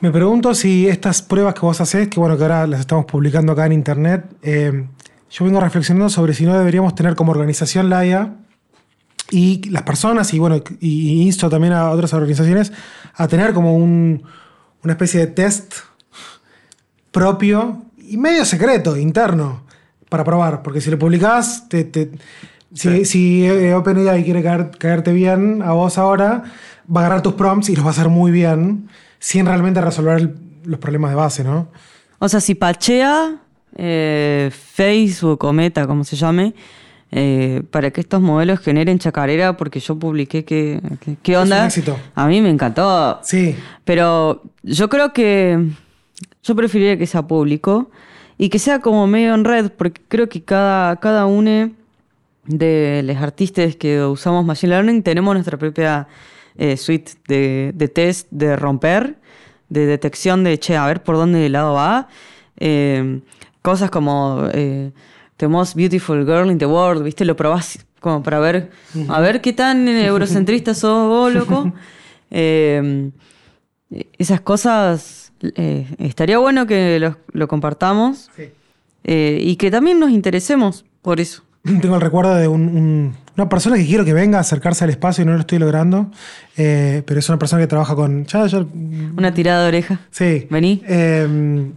Me 0.00 0.10
pregunto 0.10 0.54
si 0.54 0.86
estas 0.86 1.22
pruebas 1.22 1.54
que 1.54 1.60
vos 1.60 1.80
haces, 1.80 2.08
que 2.08 2.20
bueno, 2.20 2.36
que 2.36 2.42
ahora 2.44 2.66
las 2.66 2.80
estamos 2.80 3.04
publicando 3.06 3.52
acá 3.52 3.66
en 3.66 3.72
internet, 3.72 4.24
eh, 4.42 4.86
yo 5.30 5.44
vengo 5.44 5.60
reflexionando 5.60 6.08
sobre 6.08 6.34
si 6.34 6.44
no 6.46 6.56
deberíamos 6.56 6.94
tener 6.94 7.14
como 7.16 7.32
organización 7.32 7.90
la 7.90 8.06
IA 8.06 8.34
y 9.30 9.68
las 9.70 9.82
personas, 9.82 10.32
y 10.32 10.38
bueno, 10.38 10.56
y, 10.80 10.88
y 10.88 11.22
insto 11.22 11.50
también 11.50 11.72
a 11.72 11.90
otras 11.90 12.12
organizaciones 12.14 12.72
a 13.14 13.26
tener 13.28 13.52
como 13.52 13.74
un- 13.76 14.22
una 14.84 14.92
especie 14.92 15.20
de 15.20 15.26
test 15.26 15.74
propio 17.10 17.82
y 17.96 18.16
medio 18.16 18.44
secreto, 18.44 18.96
interno, 18.96 19.64
para 20.08 20.24
probar. 20.24 20.62
Porque 20.62 20.80
si 20.80 20.90
lo 20.90 20.98
publicás, 20.98 21.68
te, 21.68 21.84
te- 21.84 22.10
si, 22.74 23.04
si 23.04 23.44
eh, 23.46 23.74
OpenAI 23.74 24.24
quiere 24.24 24.42
caer- 24.42 24.70
caerte 24.76 25.12
bien 25.12 25.62
a 25.62 25.72
vos 25.72 25.98
ahora, 25.98 26.44
va 26.94 27.00
a 27.00 27.04
agarrar 27.06 27.22
tus 27.22 27.34
prompts 27.34 27.68
y 27.70 27.76
los 27.76 27.84
va 27.84 27.88
a 27.88 27.92
hacer 27.92 28.08
muy 28.08 28.30
bien, 28.30 28.88
sin 29.18 29.46
realmente 29.46 29.80
resolver 29.80 30.18
el- 30.18 30.34
los 30.64 30.78
problemas 30.78 31.10
de 31.10 31.16
base, 31.16 31.44
¿no? 31.44 31.68
O 32.18 32.28
sea, 32.28 32.40
si 32.40 32.54
pachea 32.54 33.36
eh, 33.76 34.50
Facebook 34.52 35.44
o 35.44 35.52
Meta, 35.52 35.86
como 35.86 36.02
se 36.04 36.16
llame, 36.16 36.52
eh, 37.10 37.62
para 37.70 37.90
que 37.90 38.00
estos 38.02 38.20
modelos 38.20 38.58
generen 38.60 38.98
chacarera, 38.98 39.56
porque 39.56 39.80
yo 39.80 39.98
publiqué 39.98 40.44
que, 40.44 40.80
que- 41.00 41.16
qué 41.22 41.36
un 41.36 41.44
onda. 41.44 41.66
éxito. 41.66 41.96
A 42.14 42.26
mí 42.26 42.40
me 42.42 42.50
encantó. 42.50 43.20
Sí, 43.22 43.54
Pero 43.84 44.42
yo 44.62 44.88
creo 44.88 45.12
que 45.12 45.58
yo 46.42 46.54
preferiría 46.56 46.98
que 46.98 47.06
sea 47.06 47.22
público 47.22 47.90
y 48.38 48.48
que 48.48 48.60
sea 48.60 48.78
como 48.78 49.06
medio 49.06 49.34
en 49.34 49.44
red, 49.44 49.70
porque 49.76 50.00
creo 50.08 50.28
que 50.28 50.42
cada, 50.42 50.96
cada 50.96 51.26
uno 51.26 51.72
de 52.46 53.02
los 53.04 53.16
artistas 53.16 53.76
que 53.76 54.02
usamos 54.02 54.44
Machine 54.44 54.70
Learning 54.70 55.02
tenemos 55.02 55.34
nuestra 55.34 55.58
propia 55.58 56.06
eh, 56.56 56.76
suite 56.76 57.12
de, 57.26 57.72
de 57.74 57.88
test 57.88 58.28
de 58.30 58.56
romper, 58.56 59.16
de 59.68 59.86
detección 59.86 60.44
de, 60.44 60.58
che, 60.58 60.76
a 60.76 60.86
ver 60.86 61.02
por 61.02 61.16
dónde 61.16 61.48
lado 61.48 61.74
va. 61.74 62.08
Eh, 62.56 63.20
cosas 63.60 63.90
como 63.90 64.48
eh, 64.52 64.92
The 65.36 65.48
Most 65.48 65.74
Beautiful 65.74 66.24
Girl 66.24 66.50
in 66.50 66.58
the 66.58 66.66
World, 66.66 67.02
¿viste? 67.02 67.24
Lo 67.24 67.36
probás 67.36 67.84
como 68.00 68.22
para 68.22 68.38
ver, 68.38 68.70
a 69.08 69.20
ver 69.20 69.40
qué 69.40 69.52
tan 69.52 69.88
eurocentrista 69.88 70.74
sos 70.74 71.08
vos, 71.08 71.32
loco. 71.32 71.72
Eh, 72.30 73.10
esas 74.18 74.42
cosas 74.42 75.27
eh, 75.42 75.86
estaría 75.98 76.38
bueno 76.38 76.66
que 76.66 76.98
lo, 76.98 77.16
lo 77.32 77.48
compartamos 77.48 78.30
Sí. 78.36 78.44
eh, 79.04 79.38
y 79.42 79.56
que 79.56 79.70
también 79.70 79.98
nos 80.00 80.10
interesemos 80.10 80.84
por 81.02 81.20
eso. 81.20 81.42
Tengo 81.80 81.94
el 81.96 82.00
recuerdo 82.00 82.34
de 82.36 82.48
un- 82.48 82.68
un- 82.68 83.16
una 83.36 83.48
persona 83.48 83.76
que 83.76 83.86
quiero 83.86 84.04
que 84.04 84.12
venga 84.12 84.38
a 84.38 84.40
acercarse 84.40 84.82
al 84.84 84.90
espacio 84.90 85.22
y 85.22 85.26
no 85.26 85.34
lo 85.34 85.40
estoy 85.40 85.58
logrando, 85.58 86.10
eh, 86.56 87.02
pero 87.06 87.20
es 87.20 87.28
una 87.28 87.38
persona 87.38 87.62
que 87.62 87.68
trabaja 87.68 87.94
con... 87.94 88.24
Ya, 88.26 88.46
ya- 88.46 88.66
Una 89.16 89.32
tirada 89.32 89.62
de 89.62 89.68
oreja. 89.68 90.00
sí. 90.10 90.46
Vení. 90.50 90.82
Eh, 90.88 91.70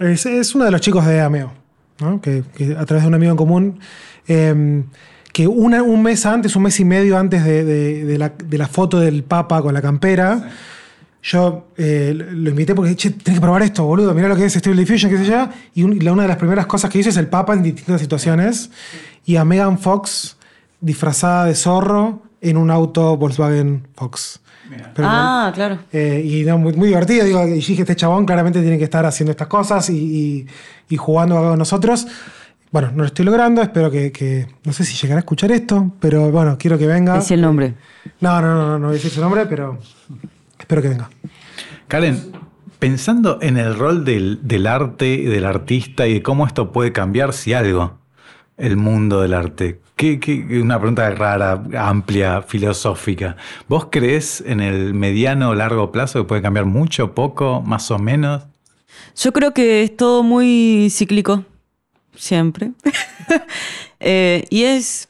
es, 0.00 0.26
es 0.26 0.54
uno 0.54 0.64
de 0.64 0.70
los 0.70 0.80
chicos 0.80 1.06
de 1.06 1.20
Ameo, 1.20 1.52
¿no? 2.00 2.20
que, 2.20 2.42
que 2.56 2.74
a 2.76 2.84
través 2.86 3.02
de 3.04 3.08
un 3.08 3.14
amigo 3.14 3.30
en 3.30 3.36
común, 3.36 3.78
eh, 4.26 4.82
que 5.32 5.46
una- 5.46 5.82
un 5.84 6.02
mes 6.02 6.26
antes, 6.26 6.56
un 6.56 6.64
mes 6.64 6.80
y 6.80 6.84
medio 6.84 7.16
antes 7.16 7.44
de, 7.44 7.64
de- 7.64 8.04
de 8.04 8.18
la, 8.18 8.30
de 8.30 8.58
la 8.58 8.66
foto 8.66 8.98
del 8.98 9.22
Papa 9.22 9.62
con 9.62 9.72
la 9.74 9.82
campera, 9.82 10.50
yo 11.22 11.66
eh, 11.76 12.12
lo 12.14 12.50
invité 12.50 12.74
porque, 12.74 12.96
che, 12.96 13.10
tenés 13.10 13.38
que 13.38 13.42
probar 13.42 13.62
esto, 13.62 13.84
boludo, 13.84 14.14
mirá 14.14 14.28
lo 14.28 14.36
que 14.36 14.44
es 14.46 14.54
Stable 14.56 14.80
Diffusion, 14.80 15.10
qué 15.10 15.18
sé 15.18 15.26
yo. 15.26 15.48
Y 15.74 15.82
un- 15.82 15.98
la- 16.02 16.12
una 16.12 16.22
de 16.22 16.28
las 16.28 16.36
primeras 16.38 16.66
cosas 16.66 16.90
que 16.90 16.98
hice 16.98 17.10
es 17.10 17.16
el 17.16 17.26
Papa 17.28 17.52
en 17.54 17.62
distintas 17.62 18.00
situaciones. 18.00 18.70
Y 19.26 19.36
a 19.36 19.44
Megan 19.44 19.78
Fox, 19.78 20.36
disfrazada 20.80 21.44
de 21.44 21.54
zorro, 21.54 22.22
en 22.40 22.56
un 22.56 22.70
auto 22.70 23.16
Volkswagen 23.18 23.86
Fox. 23.94 24.40
Pero 24.94 25.08
ah, 25.10 25.50
claro. 25.54 25.78
Eh, 25.92 26.22
y 26.24 26.44
no, 26.44 26.56
muy, 26.56 26.72
muy 26.74 26.88
divertido. 26.88 27.24
Digo, 27.24 27.44
y 27.46 27.54
dije, 27.54 27.82
este 27.82 27.96
chabón 27.96 28.24
claramente 28.24 28.60
tiene 28.62 28.78
que 28.78 28.84
estar 28.84 29.04
haciendo 29.04 29.32
estas 29.32 29.48
cosas 29.48 29.90
y, 29.90 29.96
y- 29.96 30.46
y 30.88 30.96
jugando 30.96 31.36
con 31.36 31.58
nosotros. 31.58 32.06
Bueno, 32.70 32.90
no 32.92 32.98
lo 32.98 33.04
estoy 33.06 33.24
logrando. 33.24 33.60
Espero 33.62 33.90
que, 33.90 34.12
que- 34.12 34.46
No 34.64 34.72
sé 34.72 34.84
si 34.84 34.94
llegará 34.96 35.18
a 35.18 35.20
escuchar 35.20 35.50
esto, 35.52 35.90
pero 36.00 36.30
bueno, 36.30 36.56
quiero 36.56 36.78
que 36.78 36.86
venga. 36.86 37.14
Decí 37.14 37.34
el 37.34 37.40
nombre. 37.42 37.74
No, 38.20 38.40
no, 38.40 38.54
no, 38.54 38.66
no, 38.68 38.78
no 38.78 38.86
voy 38.86 38.90
a 38.90 38.98
decir 38.98 39.10
su 39.10 39.20
nombre, 39.20 39.44
pero 39.46 39.78
espero 40.70 40.82
que 40.82 40.88
venga. 40.88 41.10
Karen, 41.88 42.30
pensando 42.78 43.38
en 43.42 43.56
el 43.56 43.74
rol 43.76 44.04
del, 44.04 44.38
del 44.42 44.68
arte 44.68 45.16
del 45.28 45.44
artista 45.44 46.06
y 46.06 46.14
de 46.14 46.22
cómo 46.22 46.46
esto 46.46 46.70
puede 46.70 46.92
cambiar, 46.92 47.32
si 47.32 47.52
algo, 47.54 47.98
el 48.56 48.76
mundo 48.76 49.20
del 49.20 49.34
arte. 49.34 49.80
¿Qué, 49.96 50.20
qué- 50.20 50.60
una 50.62 50.78
pregunta 50.78 51.10
rara, 51.10 51.60
amplia, 51.76 52.42
filosófica. 52.42 53.36
¿Vos 53.68 53.88
crees 53.90 54.42
en 54.46 54.60
el 54.60 54.94
mediano 54.94 55.50
o 55.50 55.54
largo 55.56 55.90
plazo 55.90 56.20
que 56.20 56.28
puede 56.28 56.40
cambiar 56.42 56.66
mucho, 56.66 57.16
poco, 57.16 57.62
más 57.62 57.90
o 57.90 57.98
menos? 57.98 58.44
Yo 59.16 59.32
creo 59.32 59.52
que 59.52 59.82
es 59.82 59.96
todo 59.96 60.22
muy 60.22 60.88
cíclico, 60.90 61.44
siempre. 62.14 62.70
Eh, 64.02 64.46
y 64.48 64.62
es, 64.62 65.08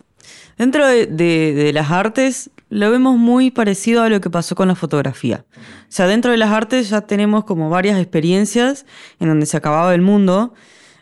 dentro 0.59 0.85
de, 0.85 1.07
de- 1.07 1.55
de 1.55 1.73
las 1.73 1.93
artes, 1.93 2.51
lo 2.71 2.91
vemos 2.91 3.19
muy 3.19 3.51
parecido 3.51 4.03
a 4.03 4.09
lo 4.09 4.21
que 4.21 4.31
pasó 4.31 4.55
con 4.55 4.69
la 4.69 4.77
fotografía. 4.77 5.45
O 5.59 5.85
sea, 5.89 6.07
dentro 6.07 6.31
de 6.31 6.39
las 6.39 6.51
artes 6.51 6.89
ya 6.89 7.03
tenemos 7.03 7.45
como 7.45 7.69
varias 7.69 8.01
experiencias 8.01 8.87
en 9.19 9.29
donde 9.29 9.47
se 9.47 9.57
acababa 9.57 9.93
el 9.93 10.03
mundo. 10.03 10.55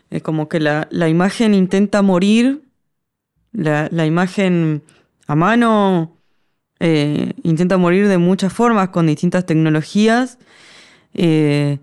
Es 0.09 0.23
como 0.23 0.49
que 0.49 0.59
la, 0.59 0.87
la 0.89 1.07
imagen 1.07 1.53
intenta 1.53 2.01
morir, 2.01 2.63
la, 3.51 3.87
la 3.91 4.07
imagen 4.07 4.83
a 5.27 5.35
mano 5.35 6.17
eh, 6.79 7.33
intenta 7.43 7.77
morir 7.77 8.07
de 8.07 8.17
muchas 8.17 8.51
formas, 8.51 8.89
con 8.89 9.05
distintas 9.05 9.45
tecnologías. 9.45 10.39
Eh, 11.13 11.77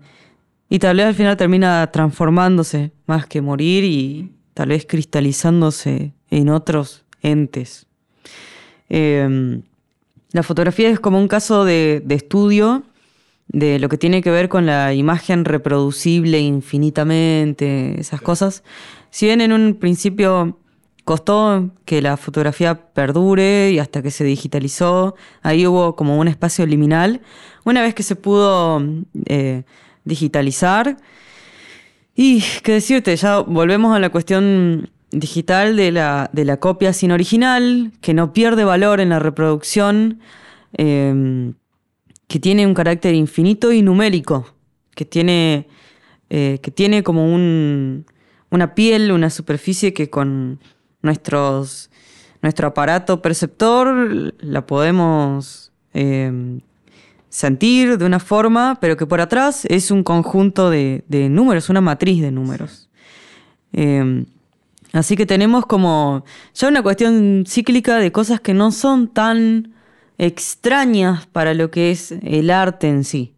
y 0.69 0.79
tal 0.79 0.97
vez 0.97 1.05
al 1.05 1.15
final 1.15 1.37
termina 1.37 1.89
transformándose 1.93 2.91
más 3.05 3.25
que 3.25 3.41
morir 3.41 3.85
y 3.85 4.33
tal 4.53 4.69
vez 4.69 4.85
cristalizándose 4.85 6.13
en 6.29 6.49
otros 6.49 7.05
entes. 7.21 7.87
Eh, 8.89 9.61
la 10.31 10.43
fotografía 10.43 10.89
es 10.89 10.99
como 10.99 11.19
un 11.19 11.27
caso 11.27 11.65
de, 11.65 12.01
de 12.05 12.15
estudio 12.15 12.83
de 13.47 13.79
lo 13.79 13.89
que 13.89 13.97
tiene 13.97 14.21
que 14.21 14.31
ver 14.31 14.49
con 14.49 14.65
la 14.65 14.93
imagen 14.93 15.45
reproducible 15.45 16.39
infinitamente, 16.39 17.99
esas 17.99 18.21
cosas. 18.21 18.63
Si 19.09 19.25
bien 19.25 19.41
en 19.41 19.53
un 19.53 19.75
principio 19.75 20.59
costó 21.05 21.71
que 21.85 22.01
la 22.01 22.17
fotografía 22.17 22.75
perdure 22.91 23.71
y 23.71 23.79
hasta 23.79 24.01
que 24.01 24.11
se 24.11 24.25
digitalizó, 24.25 25.15
ahí 25.41 25.65
hubo 25.65 25.95
como 25.95 26.19
un 26.19 26.27
espacio 26.27 26.65
liminal. 26.65 27.21
Una 27.63 27.81
vez 27.81 27.95
que 27.95 28.03
se 28.03 28.17
pudo 28.17 28.83
eh, 29.25 29.63
digitalizar, 30.03 30.97
y 32.19 32.43
qué 32.63 32.73
decirte, 32.73 33.15
ya 33.15 33.39
volvemos 33.39 33.95
a 33.95 33.99
la 33.99 34.09
cuestión 34.09 34.89
digital 35.11 35.75
de 35.75 35.91
la, 35.91 36.29
de 36.33 36.45
la 36.45 36.57
copia 36.57 36.93
sin 36.93 37.11
original, 37.11 37.91
que 38.01 38.13
no 38.13 38.33
pierde 38.33 38.63
valor 38.63 38.99
en 38.99 39.09
la 39.09 39.19
reproducción, 39.19 40.19
eh, 40.73 41.53
que 42.27 42.39
tiene 42.39 42.67
un 42.67 42.73
carácter 42.73 43.15
infinito 43.15 43.71
y 43.71 43.81
numérico, 43.81 44.53
que 44.95 45.05
tiene, 45.05 45.67
eh, 46.29 46.59
que 46.61 46.71
tiene 46.71 47.03
como 47.03 47.33
un, 47.33 48.05
una 48.49 48.75
piel, 48.75 49.11
una 49.11 49.29
superficie 49.29 49.93
que 49.93 50.09
con 50.09 50.59
nuestros, 51.01 51.89
nuestro 52.41 52.67
aparato 52.67 53.21
perceptor 53.21 54.33
la 54.39 54.67
podemos 54.67 55.71
eh, 55.93 56.59
sentir 57.29 57.97
de 57.97 58.05
una 58.05 58.19
forma, 58.19 58.77
pero 58.81 58.97
que 58.97 59.05
por 59.05 59.21
atrás 59.21 59.65
es 59.65 59.89
un 59.89 60.03
conjunto 60.03 60.69
de, 60.69 61.05
de 61.07 61.29
números, 61.29 61.69
una 61.69 61.81
matriz 61.81 62.21
de 62.21 62.31
números. 62.31 62.89
Eh, 63.71 64.25
así 64.97 65.15
que 65.15 65.25
tenemos 65.25 65.65
como 65.65 66.25
ya 66.53 66.67
una 66.67 66.81
cuestión 66.81 67.45
cíclica 67.47 67.97
de 67.97 68.11
cosas 68.11 68.39
que 68.41 68.53
no 68.53 68.71
son 68.71 69.07
tan 69.07 69.73
extrañas 70.17 71.27
para 71.27 71.53
lo 71.53 71.69
que 71.71 71.91
es 71.91 72.11
el 72.11 72.49
arte 72.49 72.87
en 72.89 73.03
sí. 73.03 73.35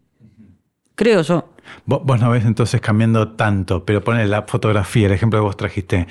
Creo 0.94 1.22
yo. 1.22 1.50
Vos, 1.86 2.20
no 2.20 2.30
ves 2.30 2.44
entonces 2.44 2.80
cambiando 2.80 3.32
tanto, 3.32 3.84
pero 3.84 4.02
ponele 4.02 4.26
la 4.28 4.42
fotografía, 4.42 5.06
el 5.06 5.12
ejemplo 5.12 5.38
que 5.38 5.44
vos 5.44 5.56
trajiste. 5.56 6.06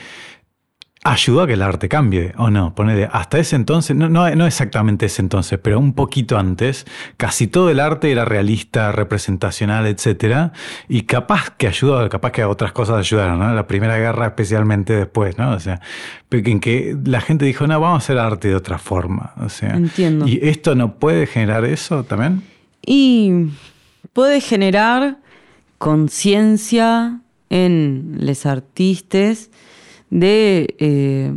¿Ayudó 1.06 1.44
a 1.44 1.48
que 1.48 1.54
el 1.54 1.62
arte 1.62 1.88
cambie 1.88 2.34
o 2.38 2.50
no? 2.50 2.76
Ponele, 2.76 3.08
hasta 3.10 3.40
ese 3.40 3.56
entonces, 3.56 3.96
no, 3.96 4.10
no, 4.10 4.30
no 4.36 4.46
exactamente 4.46 5.06
ese 5.06 5.22
entonces, 5.22 5.58
pero 5.58 5.80
un 5.80 5.94
poquito 5.94 6.38
antes, 6.38 6.86
casi 7.16 7.48
todo 7.48 7.70
el 7.70 7.80
arte 7.80 8.12
era 8.12 8.26
realista, 8.26 8.92
representacional, 8.92 9.88
etc. 9.88 10.52
Y 10.90 11.04
capaz 11.04 11.52
que 11.52 11.68
ayudó, 11.68 12.10
capaz 12.10 12.32
que 12.32 12.44
otras 12.44 12.74
cosas 12.74 12.98
ayudaron, 12.98 13.40
¿no? 13.40 13.54
La 13.54 13.66
Primera 13.66 13.98
Guerra 13.98 14.28
especialmente 14.28 14.94
después, 14.94 15.38
¿no? 15.38 15.52
O 15.52 15.60
sea, 15.62 15.80
en 16.32 16.60
que 16.60 16.98
la 17.06 17.22
gente 17.22 17.46
dijo, 17.46 17.66
no, 17.66 17.80
vamos 17.80 17.96
a 17.96 18.04
hacer 18.04 18.18
arte 18.18 18.50
de 18.50 18.56
otra 18.56 18.78
forma. 18.78 19.34
O 19.38 19.48
sea, 19.48 19.78
Entiendo. 19.78 20.28
¿Y 20.28 20.40
esto 20.44 20.76
no 20.76 20.96
puede 20.96 21.28
generar 21.28 21.64
eso 21.64 22.04
también? 22.04 22.44
Y 22.86 23.52
puede 24.12 24.42
generar 24.42 25.18
conciencia 25.78 27.22
en 27.50 28.18
los 28.20 28.46
artistas 28.46 29.49
de 30.10 30.76
eh, 30.80 31.36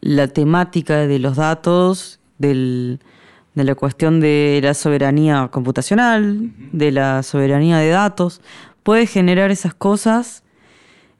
la 0.00 0.28
temática 0.28 1.06
de 1.06 1.18
los 1.18 1.36
datos, 1.36 2.20
del- 2.38 3.00
de 3.54 3.64
la 3.64 3.74
cuestión 3.74 4.20
de 4.20 4.60
la 4.62 4.72
soberanía 4.74 5.48
computacional, 5.52 6.50
de 6.72 6.90
la 6.90 7.22
soberanía 7.22 7.78
de 7.78 7.90
datos. 7.90 8.40
Puede 8.82 9.06
generar 9.06 9.50
esas 9.50 9.74
cosas, 9.74 10.42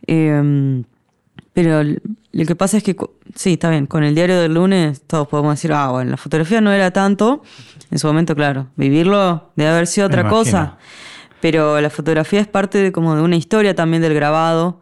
eh, 0.07 0.83
pero 1.53 1.83
lo 1.85 2.45
que 2.47 2.57
pasa 2.57 2.79
es 2.79 2.83
que, 2.83 2.97
sí, 3.35 3.53
está 3.55 3.69
bien, 3.69 3.87
con 3.87 4.03
el 4.05 4.15
diario 4.15 4.41
del 4.41 4.55
lunes 4.55 5.03
todos 5.07 5.29
podemos 5.29 5.53
decir, 5.55 5.73
ah, 5.75 5.91
bueno, 5.91 6.11
la 6.13 6.17
fotografía 6.17 6.61
no 6.63 6.73
era 6.73 6.91
tanto. 6.91 7.43
En 7.91 7.99
su 7.99 8.07
momento, 8.07 8.35
claro, 8.35 8.69
vivirlo 8.77 9.51
debe 9.55 9.71
haber 9.71 9.87
sido 9.87 10.09
Me 10.09 10.15
otra 10.15 10.21
imagino. 10.23 10.39
cosa. 10.45 10.79
Pero 11.43 11.81
la 11.81 11.91
fotografía 11.91 12.41
es 12.41 12.47
parte 12.49 12.79
de 12.79 12.93
como 12.93 13.15
de 13.17 13.21
una 13.23 13.37
historia 13.37 13.75
también 13.75 14.01
del 14.01 14.15
grabado, 14.15 14.81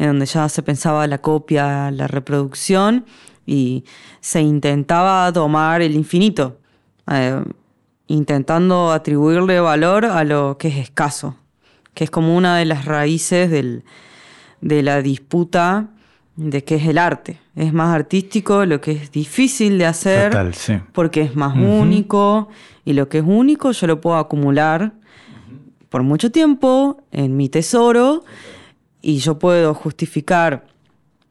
en 0.00 0.06
donde 0.06 0.24
ya 0.24 0.48
se 0.48 0.62
pensaba 0.62 1.06
la 1.06 1.18
copia, 1.18 1.90
la 1.90 2.06
reproducción, 2.06 3.04
y 3.46 3.84
se 4.20 4.40
intentaba 4.40 5.30
tomar 5.30 5.82
el 5.82 5.94
infinito, 5.94 6.56
eh, 7.10 7.42
intentando 8.06 8.92
atribuirle 8.92 9.60
valor 9.60 10.06
a 10.06 10.24
lo 10.24 10.56
que 10.58 10.68
es 10.68 10.76
escaso, 10.76 11.36
que 11.92 12.04
es 12.04 12.10
como 12.10 12.34
una 12.34 12.56
de 12.56 12.64
las 12.64 12.86
raíces 12.86 13.50
del- 13.50 13.84
de 14.62 14.82
la 14.82 15.02
disputa 15.02 15.88
de 16.36 16.64
qué 16.64 16.76
es 16.76 16.86
el 16.86 16.96
arte. 16.96 17.38
Es 17.54 17.72
más 17.74 17.94
artístico 17.94 18.64
lo 18.64 18.80
que 18.80 18.92
es 18.92 19.12
difícil 19.12 19.76
de 19.78 19.84
hacer 19.84 20.30
Total, 20.30 20.54
sí. 20.54 20.78
porque 20.92 21.20
es 21.20 21.36
más 21.36 21.54
único 21.56 22.48
y 22.86 22.94
lo 22.94 23.08
que 23.10 23.18
es 23.18 23.24
único 23.26 23.72
yo 23.72 23.86
lo 23.86 24.00
puedo 24.00 24.16
acumular 24.16 24.92
por 25.90 26.02
mucho 26.02 26.30
tiempo 26.30 27.02
en 27.12 27.36
mi 27.36 27.48
tesoro 27.50 28.24
y 29.02 29.18
yo 29.18 29.38
puedo 29.38 29.74
justificar 29.74 30.66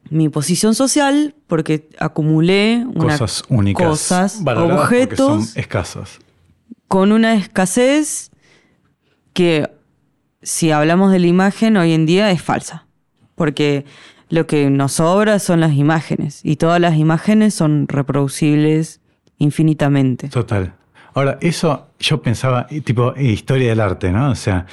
mi 0.08 0.28
posición 0.28 0.74
social 0.74 1.34
porque 1.46 1.88
acumulé 1.98 2.84
una- 2.94 3.16
Cosas 3.18 3.42
únicas. 3.48 3.86
cosas, 3.86 4.44
valoradas 4.44 4.80
porque 4.88 5.02
objetos 5.04 5.46
son 5.46 5.58
escasos. 5.60 6.18
con 6.88 7.12
una 7.12 7.34
escasez 7.34 8.30
que 9.32 9.70
si 10.42 10.70
hablamos 10.70 11.12
de 11.12 11.18
la 11.20 11.26
imagen 11.26 11.76
hoy 11.76 11.92
en 11.92 12.06
día 12.06 12.30
es 12.30 12.42
falsa, 12.42 12.86
porque 13.36 13.84
lo 14.30 14.46
que 14.46 14.70
nos 14.70 14.92
sobra 14.94 15.38
son 15.38 15.60
las 15.60 15.74
imágenes 15.74 16.40
y 16.44 16.56
todas 16.56 16.80
las 16.80 16.96
imágenes 16.96 17.54
son 17.54 17.86
reproducibles 17.88 19.00
infinitamente. 19.38 20.28
Total. 20.28 20.74
Ahora, 21.14 21.38
eso 21.40 21.88
yo 21.98 22.22
pensaba, 22.22 22.66
tipo, 22.66 23.14
historia 23.16 23.70
del 23.70 23.80
arte, 23.80 24.12
¿no? 24.12 24.30
O 24.30 24.34
sea, 24.34 24.66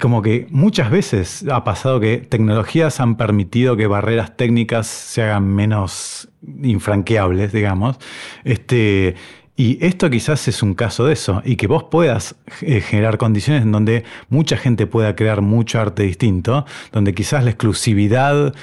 como 0.00 0.22
que 0.22 0.46
muchas 0.50 0.90
veces 0.90 1.44
ha 1.50 1.64
pasado 1.64 2.00
que 2.00 2.18
tecnologías 2.18 3.00
han 3.00 3.16
permitido 3.16 3.76
que 3.76 3.86
barreras 3.86 4.36
técnicas 4.36 4.86
se 4.86 5.22
hagan 5.22 5.46
menos 5.48 6.28
infranqueables, 6.62 7.52
digamos. 7.52 7.96
Este, 8.44 9.16
y 9.58 9.84
esto 9.84 10.08
quizás 10.08 10.46
es 10.46 10.62
un 10.62 10.74
caso 10.74 11.04
de 11.06 11.14
eso, 11.14 11.42
y 11.44 11.56
que 11.56 11.66
vos 11.66 11.82
puedas 11.90 12.36
eh, 12.60 12.80
generar 12.80 13.18
condiciones 13.18 13.64
en 13.64 13.72
donde 13.72 14.04
mucha 14.28 14.56
gente 14.56 14.86
pueda 14.86 15.16
crear 15.16 15.42
mucho 15.42 15.80
arte 15.80 16.04
distinto, 16.04 16.64
donde 16.92 17.12
quizás 17.12 17.42
la 17.42 17.50
exclusividad 17.50 18.54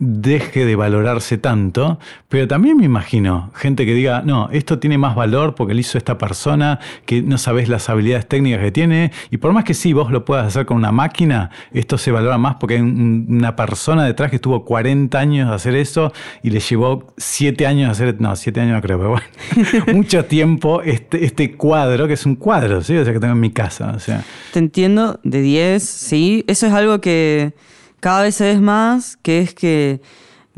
deje 0.00 0.64
de 0.64 0.76
valorarse 0.76 1.36
tanto, 1.36 1.98
pero 2.28 2.48
también 2.48 2.78
me 2.78 2.86
imagino 2.86 3.52
gente 3.54 3.84
que 3.84 3.94
diga, 3.94 4.22
no, 4.24 4.48
esto 4.50 4.78
tiene 4.78 4.96
más 4.96 5.14
valor 5.14 5.54
porque 5.54 5.74
lo 5.74 5.80
hizo 5.80 5.98
esta 5.98 6.16
persona, 6.16 6.80
que 7.04 7.20
no 7.22 7.36
sabes 7.36 7.68
las 7.68 7.88
habilidades 7.90 8.26
técnicas 8.26 8.60
que 8.60 8.72
tiene, 8.72 9.12
y 9.30 9.36
por 9.36 9.52
más 9.52 9.64
que 9.64 9.74
sí 9.74 9.92
vos 9.92 10.10
lo 10.10 10.24
puedas 10.24 10.46
hacer 10.46 10.64
con 10.64 10.78
una 10.78 10.90
máquina, 10.90 11.50
esto 11.72 11.98
se 11.98 12.10
valora 12.10 12.38
más 12.38 12.56
porque 12.56 12.76
hay 12.76 12.80
una 12.80 13.54
persona 13.56 14.04
detrás 14.06 14.30
que 14.30 14.36
estuvo 14.36 14.64
40 14.64 15.18
años 15.18 15.48
de 15.50 15.54
hacer 15.54 15.74
eso 15.74 16.12
y 16.42 16.48
le 16.50 16.60
llevó 16.60 17.12
7 17.18 17.66
años 17.66 17.90
hacer, 17.90 18.18
no, 18.20 18.34
7 18.34 18.58
años 18.58 18.74
no 18.74 18.80
creo, 18.80 18.98
pero 18.98 19.10
bueno, 19.10 19.26
mucho 19.92 20.24
tiempo 20.24 20.80
este, 20.80 21.26
este 21.26 21.56
cuadro, 21.56 22.06
que 22.08 22.14
es 22.14 22.24
un 22.24 22.36
cuadro, 22.36 22.82
¿sí? 22.82 22.96
O 22.96 23.04
sea, 23.04 23.12
que 23.12 23.20
tengo 23.20 23.34
en 23.34 23.40
mi 23.40 23.50
casa, 23.50 23.92
o 23.94 24.00
sea. 24.00 24.24
Te 24.52 24.60
entiendo, 24.60 25.20
de 25.24 25.42
10, 25.42 25.82
sí, 25.82 26.44
eso 26.46 26.66
es 26.66 26.72
algo 26.72 27.02
que 27.02 27.52
cada 28.00 28.22
vez 28.22 28.34
se 28.34 28.58
más, 28.58 29.16
que 29.18 29.40
es 29.40 29.54
que 29.54 30.00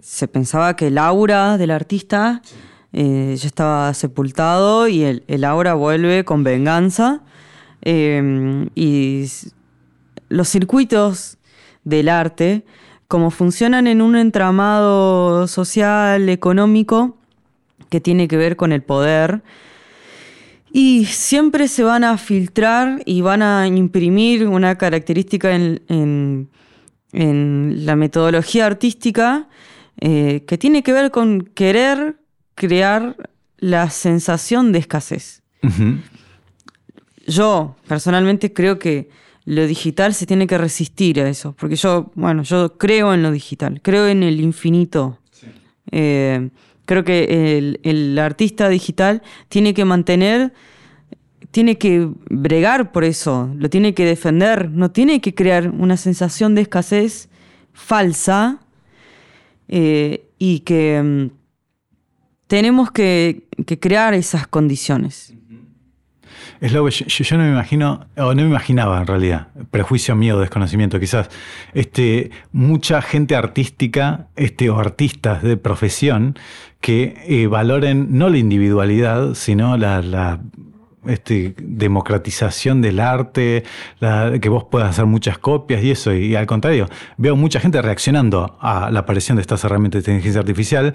se 0.00 0.28
pensaba 0.28 0.76
que 0.76 0.88
el 0.88 0.98
aura 0.98 1.58
del 1.58 1.70
artista 1.70 2.42
eh, 2.92 3.34
ya 3.36 3.46
estaba 3.46 3.92
sepultado 3.94 4.88
y 4.88 5.02
el, 5.02 5.44
aura 5.44 5.74
vuelve 5.74 6.24
con 6.24 6.44
venganza. 6.44 7.22
Em, 7.82 8.68
y 8.74 9.26
los 10.28 10.48
circuitos 10.48 11.38
del 11.84 12.08
arte, 12.08 12.64
como 13.08 13.30
funcionan 13.30 13.86
en 13.86 14.02
un 14.02 14.16
entramado 14.16 15.48
social, 15.48 16.28
económico, 16.28 17.16
que 17.90 18.00
tiene 18.00 18.28
que 18.28 18.36
ver 18.36 18.56
con 18.56 18.72
el 18.72 18.82
poder, 18.82 19.42
y 20.72 21.04
siempre 21.06 21.68
se 21.68 21.82
van 21.84 22.04
a 22.04 22.16
filtrar 22.16 23.02
y 23.04 23.20
van 23.20 23.42
a 23.42 23.66
imprimir 23.66 24.48
una 24.48 24.78
característica 24.78 25.54
en 25.54 26.48
la 27.12 27.96
metodología 27.96 28.66
artística 28.66 29.48
eh, 30.00 30.44
que 30.46 30.58
tiene 30.58 30.82
que 30.82 30.92
ver 30.92 31.10
con 31.10 31.42
querer 31.42 32.16
crear 32.54 33.16
la 33.58 33.90
sensación 33.90 34.72
de 34.72 34.78
escasez. 34.78 35.42
Yo 37.26 37.76
personalmente 37.86 38.52
creo 38.52 38.78
que 38.78 39.10
lo 39.44 39.66
digital 39.66 40.14
se 40.14 40.26
tiene 40.26 40.46
que 40.46 40.58
resistir 40.58 41.20
a 41.20 41.28
eso, 41.28 41.54
porque 41.58 41.76
yo, 41.76 42.10
bueno, 42.14 42.42
yo 42.42 42.76
creo 42.78 43.14
en 43.14 43.22
lo 43.22 43.30
digital, 43.30 43.80
creo 43.82 44.08
en 44.08 44.22
el 44.22 44.40
infinito. 44.40 45.18
Eh, 45.90 46.50
creo 46.86 47.04
que 47.04 47.58
el, 47.58 47.80
el 47.82 48.18
artista 48.18 48.68
digital 48.68 49.22
tiene 49.48 49.74
que 49.74 49.84
mantener 49.84 50.52
tiene 51.52 51.76
que 51.76 52.08
bregar 52.30 52.92
por 52.92 53.04
eso, 53.04 53.50
lo 53.56 53.70
tiene 53.70 53.94
que 53.94 54.06
defender, 54.06 54.70
no 54.70 54.90
tiene 54.90 55.20
que 55.20 55.34
crear 55.34 55.68
una 55.68 55.96
sensación 55.96 56.54
de 56.54 56.62
escasez 56.62 57.28
falsa 57.74 58.58
eh, 59.68 60.24
y 60.38 60.60
que 60.60 61.00
mm, 61.02 61.30
tenemos 62.46 62.90
que, 62.90 63.44
crear 63.80 64.14
esas 64.14 64.46
condiciones. 64.46 65.34
Es 66.60 66.72
lo 66.72 66.84
que 66.86 66.90
yo, 66.90 67.36
no 67.36 67.44
me 67.44 67.50
imagino, 67.50 68.06
o 68.16 68.34
no 68.34 68.42
me 68.42 68.48
imaginaba 68.48 69.00
en 69.00 69.06
realidad, 69.06 69.48
prejuicio, 69.70 70.16
miedo, 70.16 70.40
desconocimiento, 70.40 70.98
quizás, 71.00 71.28
este, 71.74 72.30
mucha 72.52 73.02
gente 73.02 73.36
artística 73.36 74.28
este, 74.36 74.70
o 74.70 74.78
artistas 74.78 75.42
de 75.42 75.56
profesión 75.56 76.38
que 76.80 77.14
eh, 77.26 77.46
valoren 77.46 78.16
no 78.16 78.30
la 78.30 78.38
individualidad, 78.38 79.34
sino 79.34 79.76
la 79.76 80.40
este, 81.06 81.54
democratización 81.58 82.80
del 82.80 83.00
arte, 83.00 83.64
que 84.40 84.48
vos 84.48 84.64
puedas 84.70 84.90
hacer 84.90 85.06
muchas 85.06 85.38
copias 85.38 85.82
y 85.82 85.90
eso. 85.90 86.14
Y, 86.14 86.34
al 86.34 86.46
contrario, 86.46 86.88
veo 87.16 87.36
mucha 87.36 87.60
gente 87.60 87.80
reaccionando 87.82 88.56
a 88.60 88.90
la 88.90 89.00
aparición 89.00 89.36
de 89.36 89.42
estas 89.42 89.64
herramientas 89.64 90.04
de 90.04 90.12
inteligencia 90.12 90.40
artificial, 90.40 90.92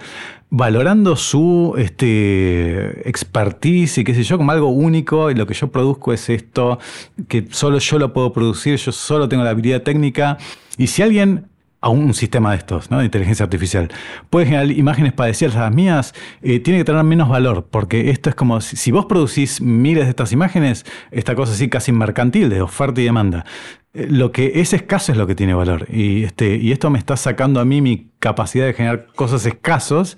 valorando 0.49 1.15
su 1.15 1.75
este, 1.77 3.07
expertise 3.07 3.99
y 3.99 4.03
qué 4.03 4.13
sé 4.13 4.23
yo, 4.23 4.37
como 4.37 4.51
algo 4.51 4.69
único. 4.69 5.31
Y 5.31 5.35
lo 5.35 5.45
que 5.45 5.53
yo 5.53 5.69
produzco 5.69 6.13
es 6.13 6.29
esto, 6.29 6.79
que 7.27 7.47
solo 7.49 7.79
yo 7.79 7.99
lo 7.99 8.13
puedo 8.13 8.31
producir, 8.33 8.77
yo 8.77 8.91
solo 8.91 9.27
tengo 9.27 9.43
la 9.43 9.51
habilidad 9.51 9.81
técnica. 9.81 10.37
Y 10.77 10.87
si 10.87 11.01
alguien 11.01 11.47
a 11.79 11.89
un 11.89 12.13
sistema 12.13 12.51
de 12.51 12.57
estos, 12.57 12.89
¿no? 12.89 12.99
de 12.99 13.05
inteligencia 13.05 13.43
artificial, 13.43 13.89
puede 14.29 14.47
generar 14.47 14.71
imágenes 14.71 15.13
parecidas 15.13 15.55
a 15.55 15.61
las 15.61 15.73
mías, 15.73 16.13
eh, 16.41 16.59
tiene 16.59 16.79
que 16.79 16.85
tener 16.85 17.03
menos 17.03 17.29
valor, 17.29 17.67
porque 17.69 18.09
esto 18.09 18.29
es 18.29 18.35
como 18.35 18.61
si, 18.61 18.91
vos 18.91 19.05
producís 19.05 19.61
miles 19.61 20.05
de 20.05 20.09
estas 20.09 20.31
imágenes, 20.31 20.85
esta 21.11 21.35
cosa 21.35 21.53
así 21.53 21.69
casi 21.69 21.91
mercantil, 21.91 22.49
de 22.49 22.61
oferta 22.61 22.99
y 23.01 23.03
demanda. 23.03 23.45
Eh, 23.93 24.07
lo 24.09 24.31
que 24.31 24.53
es 24.55 24.73
escaso 24.73 25.11
es 25.11 25.17
lo 25.17 25.27
que 25.27 25.35
tiene 25.35 25.53
valor. 25.53 25.87
Y, 25.89 26.23
este, 26.23 26.55
y 26.57 26.71
esto 26.71 26.89
me 26.89 26.97
está 26.97 27.15
sacando 27.15 27.59
a 27.59 27.65
mí 27.65 27.81
mi 27.81 28.09
capacidad 28.19 28.65
de 28.65 28.73
generar 28.73 29.07
cosas 29.15 29.45
escasos 29.45 30.17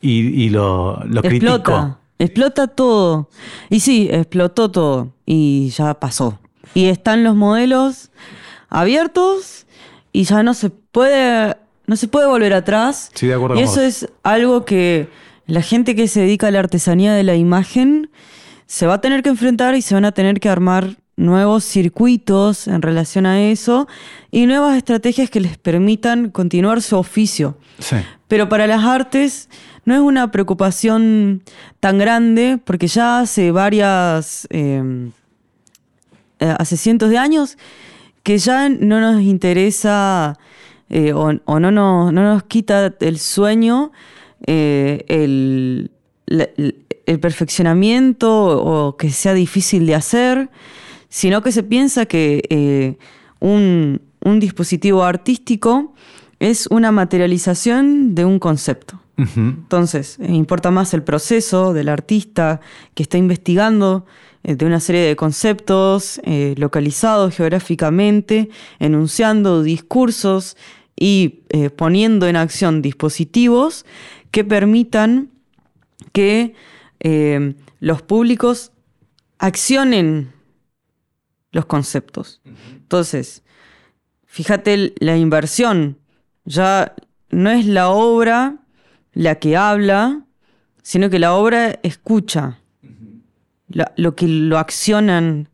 y, 0.00 0.48
lo, 0.48 1.02
lo 1.04 1.20
Explota. 1.20 1.62
critico. 1.62 1.98
Explota 2.18 2.68
todo. 2.68 3.30
Y 3.68 3.80
sí, 3.80 4.08
explotó 4.10 4.70
todo. 4.70 5.14
Y 5.26 5.70
ya 5.70 5.94
pasó. 5.94 6.38
Y 6.74 6.86
están 6.86 7.24
los 7.24 7.34
modelos 7.34 8.10
abiertos 8.68 9.66
y 10.12 10.24
ya 10.24 10.42
no 10.42 10.54
se 10.54 10.70
puede, 10.70 11.56
no 11.86 11.96
se 11.96 12.08
puede 12.08 12.26
volver 12.26 12.54
atrás. 12.54 13.10
Sí, 13.14 13.26
de 13.26 13.34
acuerdo 13.34 13.56
y 13.56 13.62
eso 13.62 13.80
es 13.80 14.08
algo 14.22 14.64
que 14.64 15.08
la 15.46 15.62
gente 15.62 15.94
que 15.94 16.08
se 16.08 16.20
dedica 16.20 16.48
a 16.48 16.50
la 16.50 16.60
artesanía 16.60 17.12
de 17.12 17.22
la 17.22 17.34
imagen 17.34 18.10
se 18.66 18.86
va 18.86 18.94
a 18.94 19.00
tener 19.00 19.22
que 19.22 19.30
enfrentar 19.30 19.74
y 19.74 19.82
se 19.82 19.94
van 19.94 20.04
a 20.04 20.12
tener 20.12 20.38
que 20.38 20.48
armar 20.48 20.96
nuevos 21.16 21.64
circuitos 21.64 22.66
en 22.66 22.82
relación 22.82 23.26
a 23.26 23.42
eso 23.42 23.88
y 24.30 24.46
nuevas 24.46 24.76
estrategias 24.76 25.28
que 25.28 25.40
les 25.40 25.58
permitan 25.58 26.30
continuar 26.30 26.80
su 26.80 26.96
oficio. 26.96 27.58
Sí. 27.78 27.96
Pero 28.28 28.48
para 28.48 28.66
las 28.66 28.84
artes 28.84 29.48
no 29.84 29.94
es 29.94 30.00
una 30.00 30.30
preocupación 30.30 31.42
tan 31.80 31.98
grande 31.98 32.58
porque 32.64 32.86
ya 32.86 33.20
hace 33.20 33.50
varias, 33.50 34.46
eh, 34.50 35.10
eh, 36.38 36.54
hace 36.58 36.76
cientos 36.76 37.10
de 37.10 37.18
años 37.18 37.58
que 38.22 38.38
ya 38.38 38.68
no 38.68 39.00
nos 39.00 39.22
interesa 39.22 40.38
eh, 40.88 41.12
o, 41.12 41.32
no, 41.32 41.70
no, 41.70 42.12
nos 42.12 42.42
quita 42.44 42.94
el 43.00 43.18
sueño 43.18 43.92
eh, 44.46 45.04
el, 45.08 45.90
perfeccionamiento 47.20 48.30
o 48.30 48.96
que 48.96 49.10
sea 49.10 49.34
difícil 49.34 49.84
de 49.86 49.96
hacer, 49.96 50.48
sino 51.08 51.42
que 51.42 51.50
se 51.50 51.64
piensa 51.64 52.06
que 52.06 52.44
eh, 52.50 52.98
un, 53.40 54.00
dispositivo 54.38 55.02
artístico 55.02 55.92
es 56.38 56.68
una 56.68 56.92
materialización 56.92 58.14
de 58.14 58.24
un 58.24 58.38
concepto. 58.38 59.00
Entonces, 59.16 60.18
importa 60.20 60.70
más 60.70 60.94
el 60.94 61.02
proceso 61.02 61.74
del 61.74 61.90
artista 61.90 62.60
que 62.94 63.02
está 63.02 63.18
investigando 63.18 64.06
de 64.42 64.64
una 64.64 64.80
serie 64.80 65.02
de 65.02 65.16
conceptos 65.16 66.20
eh, 66.24 66.54
localizados 66.56 67.34
geográficamente, 67.34 68.48
enunciando 68.78 69.62
discursos 69.62 70.56
y 70.96 71.40
eh, 71.50 71.70
poniendo 71.70 72.26
en 72.26 72.36
acción 72.36 72.82
dispositivos 72.82 73.84
que 74.30 74.44
permitan 74.44 75.30
que 76.12 76.54
los 77.80 78.02
públicos 78.02 78.72
accionen 79.38 80.32
los 81.50 81.66
conceptos. 81.66 82.42
Entonces, 82.44 83.42
fíjate 84.26 84.94
la 84.98 85.16
inversión, 85.16 85.98
ya 86.44 86.94
no 87.30 87.50
es 87.50 87.66
la 87.66 87.90
obra 87.90 88.58
la 89.12 89.36
que 89.36 89.56
habla, 89.56 90.24
sino 90.82 91.10
que 91.10 91.18
la 91.18 91.34
obra 91.34 91.78
escucha 91.82 92.59
lo, 93.70 94.14
que 94.14 94.26
lo 94.28 94.58
accionan 94.58 95.48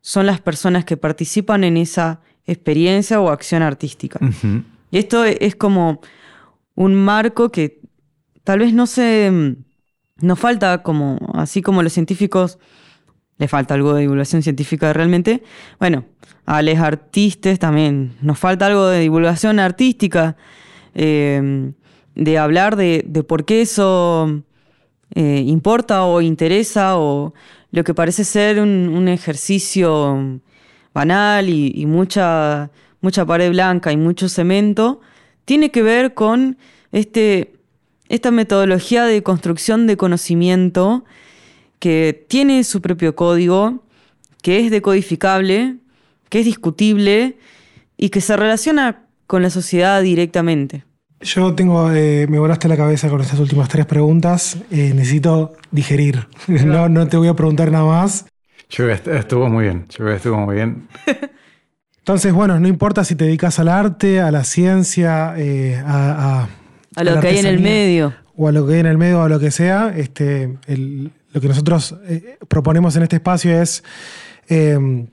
son 0.00 0.26
las 0.26 0.40
personas 0.40 0.84
que 0.84 0.96
participan 0.96 1.64
en 1.64 1.76
esa 1.76 2.20
experiencia 2.46 3.20
o 3.20 3.30
acción 3.30 3.62
artística. 3.62 4.18
Y 4.90 4.98
esto 4.98 5.24
es 5.24 5.56
como 5.56 6.00
un 6.74 6.94
marco 6.94 7.50
que 7.50 7.80
tal 8.44 8.60
vez 8.60 8.72
no 8.72 8.86
se... 8.86 9.56
Nos 10.20 10.38
falta 10.38 10.84
como, 10.84 11.18
así 11.34 11.62
como 11.62 11.82
los 11.82 11.92
científicos, 11.92 12.58
le 13.38 13.48
falta 13.48 13.74
algo 13.74 13.94
de 13.94 14.02
divulgación 14.02 14.42
científica 14.42 14.92
realmente. 14.92 15.42
Bueno, 15.80 16.04
a 16.46 16.62
los 16.62 16.78
artistas 16.78 17.58
también 17.58 18.14
nos 18.20 18.38
falta 18.38 18.66
algo 18.66 18.86
de 18.86 19.00
divulgación 19.00 19.58
artística, 19.58 20.36
eh, 20.94 21.72
de 22.14 22.38
hablar 22.38 22.76
de, 22.76 23.02
por 23.26 23.44
qué 23.44 23.62
eso 23.62 24.42
eh, 25.14 25.42
importa 25.46 26.04
o 26.04 26.20
interesa 26.20 26.98
o 26.98 27.34
lo 27.72 27.84
que 27.84 27.94
parece 27.94 28.24
ser 28.24 28.60
un, 28.60 29.08
ejercicio 29.08 30.40
banal 30.94 31.48
y, 31.48 31.86
mucha, 31.86 32.70
mucha 33.00 33.26
pared 33.26 33.50
blanca 33.50 33.90
y 33.90 33.96
mucho 33.96 34.28
cemento, 34.28 35.00
tiene 35.46 35.70
que 35.70 35.82
ver 35.82 36.14
con 36.14 36.58
este, 36.92 37.54
esta 38.08 38.30
metodología 38.30 39.04
de 39.06 39.22
construcción 39.22 39.86
de 39.86 39.96
conocimiento 39.96 41.04
que 41.78 42.24
tiene 42.28 42.62
su 42.62 42.82
propio 42.82 43.16
código, 43.16 43.82
que 44.42 44.60
es 44.60 44.70
decodificable, 44.70 45.78
que 46.28 46.40
es 46.40 46.44
discutible 46.44 47.38
y 47.96 48.10
que 48.10 48.20
se 48.20 48.36
relaciona 48.36 49.06
con 49.26 49.42
la 49.42 49.50
sociedad 49.50 50.02
directamente. 50.02 50.84
Yo 51.22 51.54
tengo, 51.54 51.92
eh, 51.92 52.26
me 52.28 52.38
volaste 52.38 52.68
la 52.68 52.76
cabeza 52.76 53.08
con 53.08 53.20
estas 53.20 53.38
últimas 53.38 53.68
tres 53.68 53.86
preguntas. 53.86 54.56
Eh, 54.70 54.92
necesito 54.94 55.54
digerir. 55.70 56.26
No, 56.48 56.88
no 56.88 57.06
te 57.08 57.16
voy 57.16 57.28
a 57.28 57.34
preguntar 57.34 57.70
nada 57.70 57.84
más. 57.84 58.26
Yo 58.70 58.88
estuvo 58.88 59.48
muy 59.48 59.64
bien. 59.64 59.86
Yo 59.90 60.08
estuvo 60.08 60.36
muy 60.38 60.56
bien. 60.56 60.88
Entonces, 61.98 62.32
bueno, 62.32 62.58
no 62.58 62.66
importa 62.66 63.04
si 63.04 63.14
te 63.14 63.24
dedicas 63.26 63.58
al 63.60 63.68
arte, 63.68 64.20
a 64.20 64.30
la 64.32 64.42
ciencia, 64.44 65.34
eh, 65.36 65.80
a, 65.86 66.40
a, 66.42 66.48
A 66.96 67.04
lo 67.04 67.20
que 67.20 67.28
hay 67.28 67.38
en 67.38 67.46
el 67.46 67.60
medio. 67.60 68.12
O 68.36 68.48
a 68.48 68.52
lo 68.52 68.66
que 68.66 68.74
hay 68.74 68.80
en 68.80 68.86
el 68.86 68.98
medio, 68.98 69.20
o 69.20 69.22
a 69.22 69.28
lo 69.28 69.38
que 69.38 69.50
sea. 69.52 69.92
Este, 69.96 70.58
el- 70.66 71.12
lo 71.32 71.40
que 71.40 71.48
nosotros 71.48 71.94
eh, 72.06 72.38
proponemos 72.48 72.94
en 72.96 73.04
este 73.04 73.16
espacio 73.16 73.62
es 73.62 73.82
eh, 74.48 75.06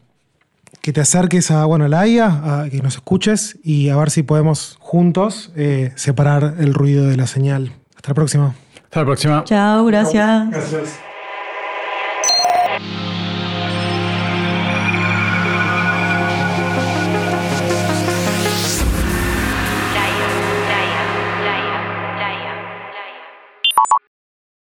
que 0.81 0.93
te 0.93 1.01
acerques 1.01 1.51
a, 1.51 1.65
bueno, 1.65 1.85
a 1.85 1.89
la 1.89 2.07
IA, 2.07 2.61
a 2.61 2.69
que 2.69 2.81
nos 2.81 2.95
escuches 2.95 3.59
y 3.63 3.89
a 3.89 3.97
ver 3.97 4.09
si 4.09 4.23
podemos 4.23 4.77
juntos 4.79 5.51
eh, 5.55 5.91
separar 5.95 6.55
el 6.59 6.73
ruido 6.73 7.07
de 7.07 7.17
la 7.17 7.27
señal. 7.27 7.73
Hasta 7.95 8.09
la 8.09 8.15
próxima. 8.15 8.55
Hasta 8.83 8.99
la 8.99 9.05
próxima. 9.05 9.43
Chao, 9.43 9.85
gracias. 9.85 10.49
Gracias. 10.49 11.08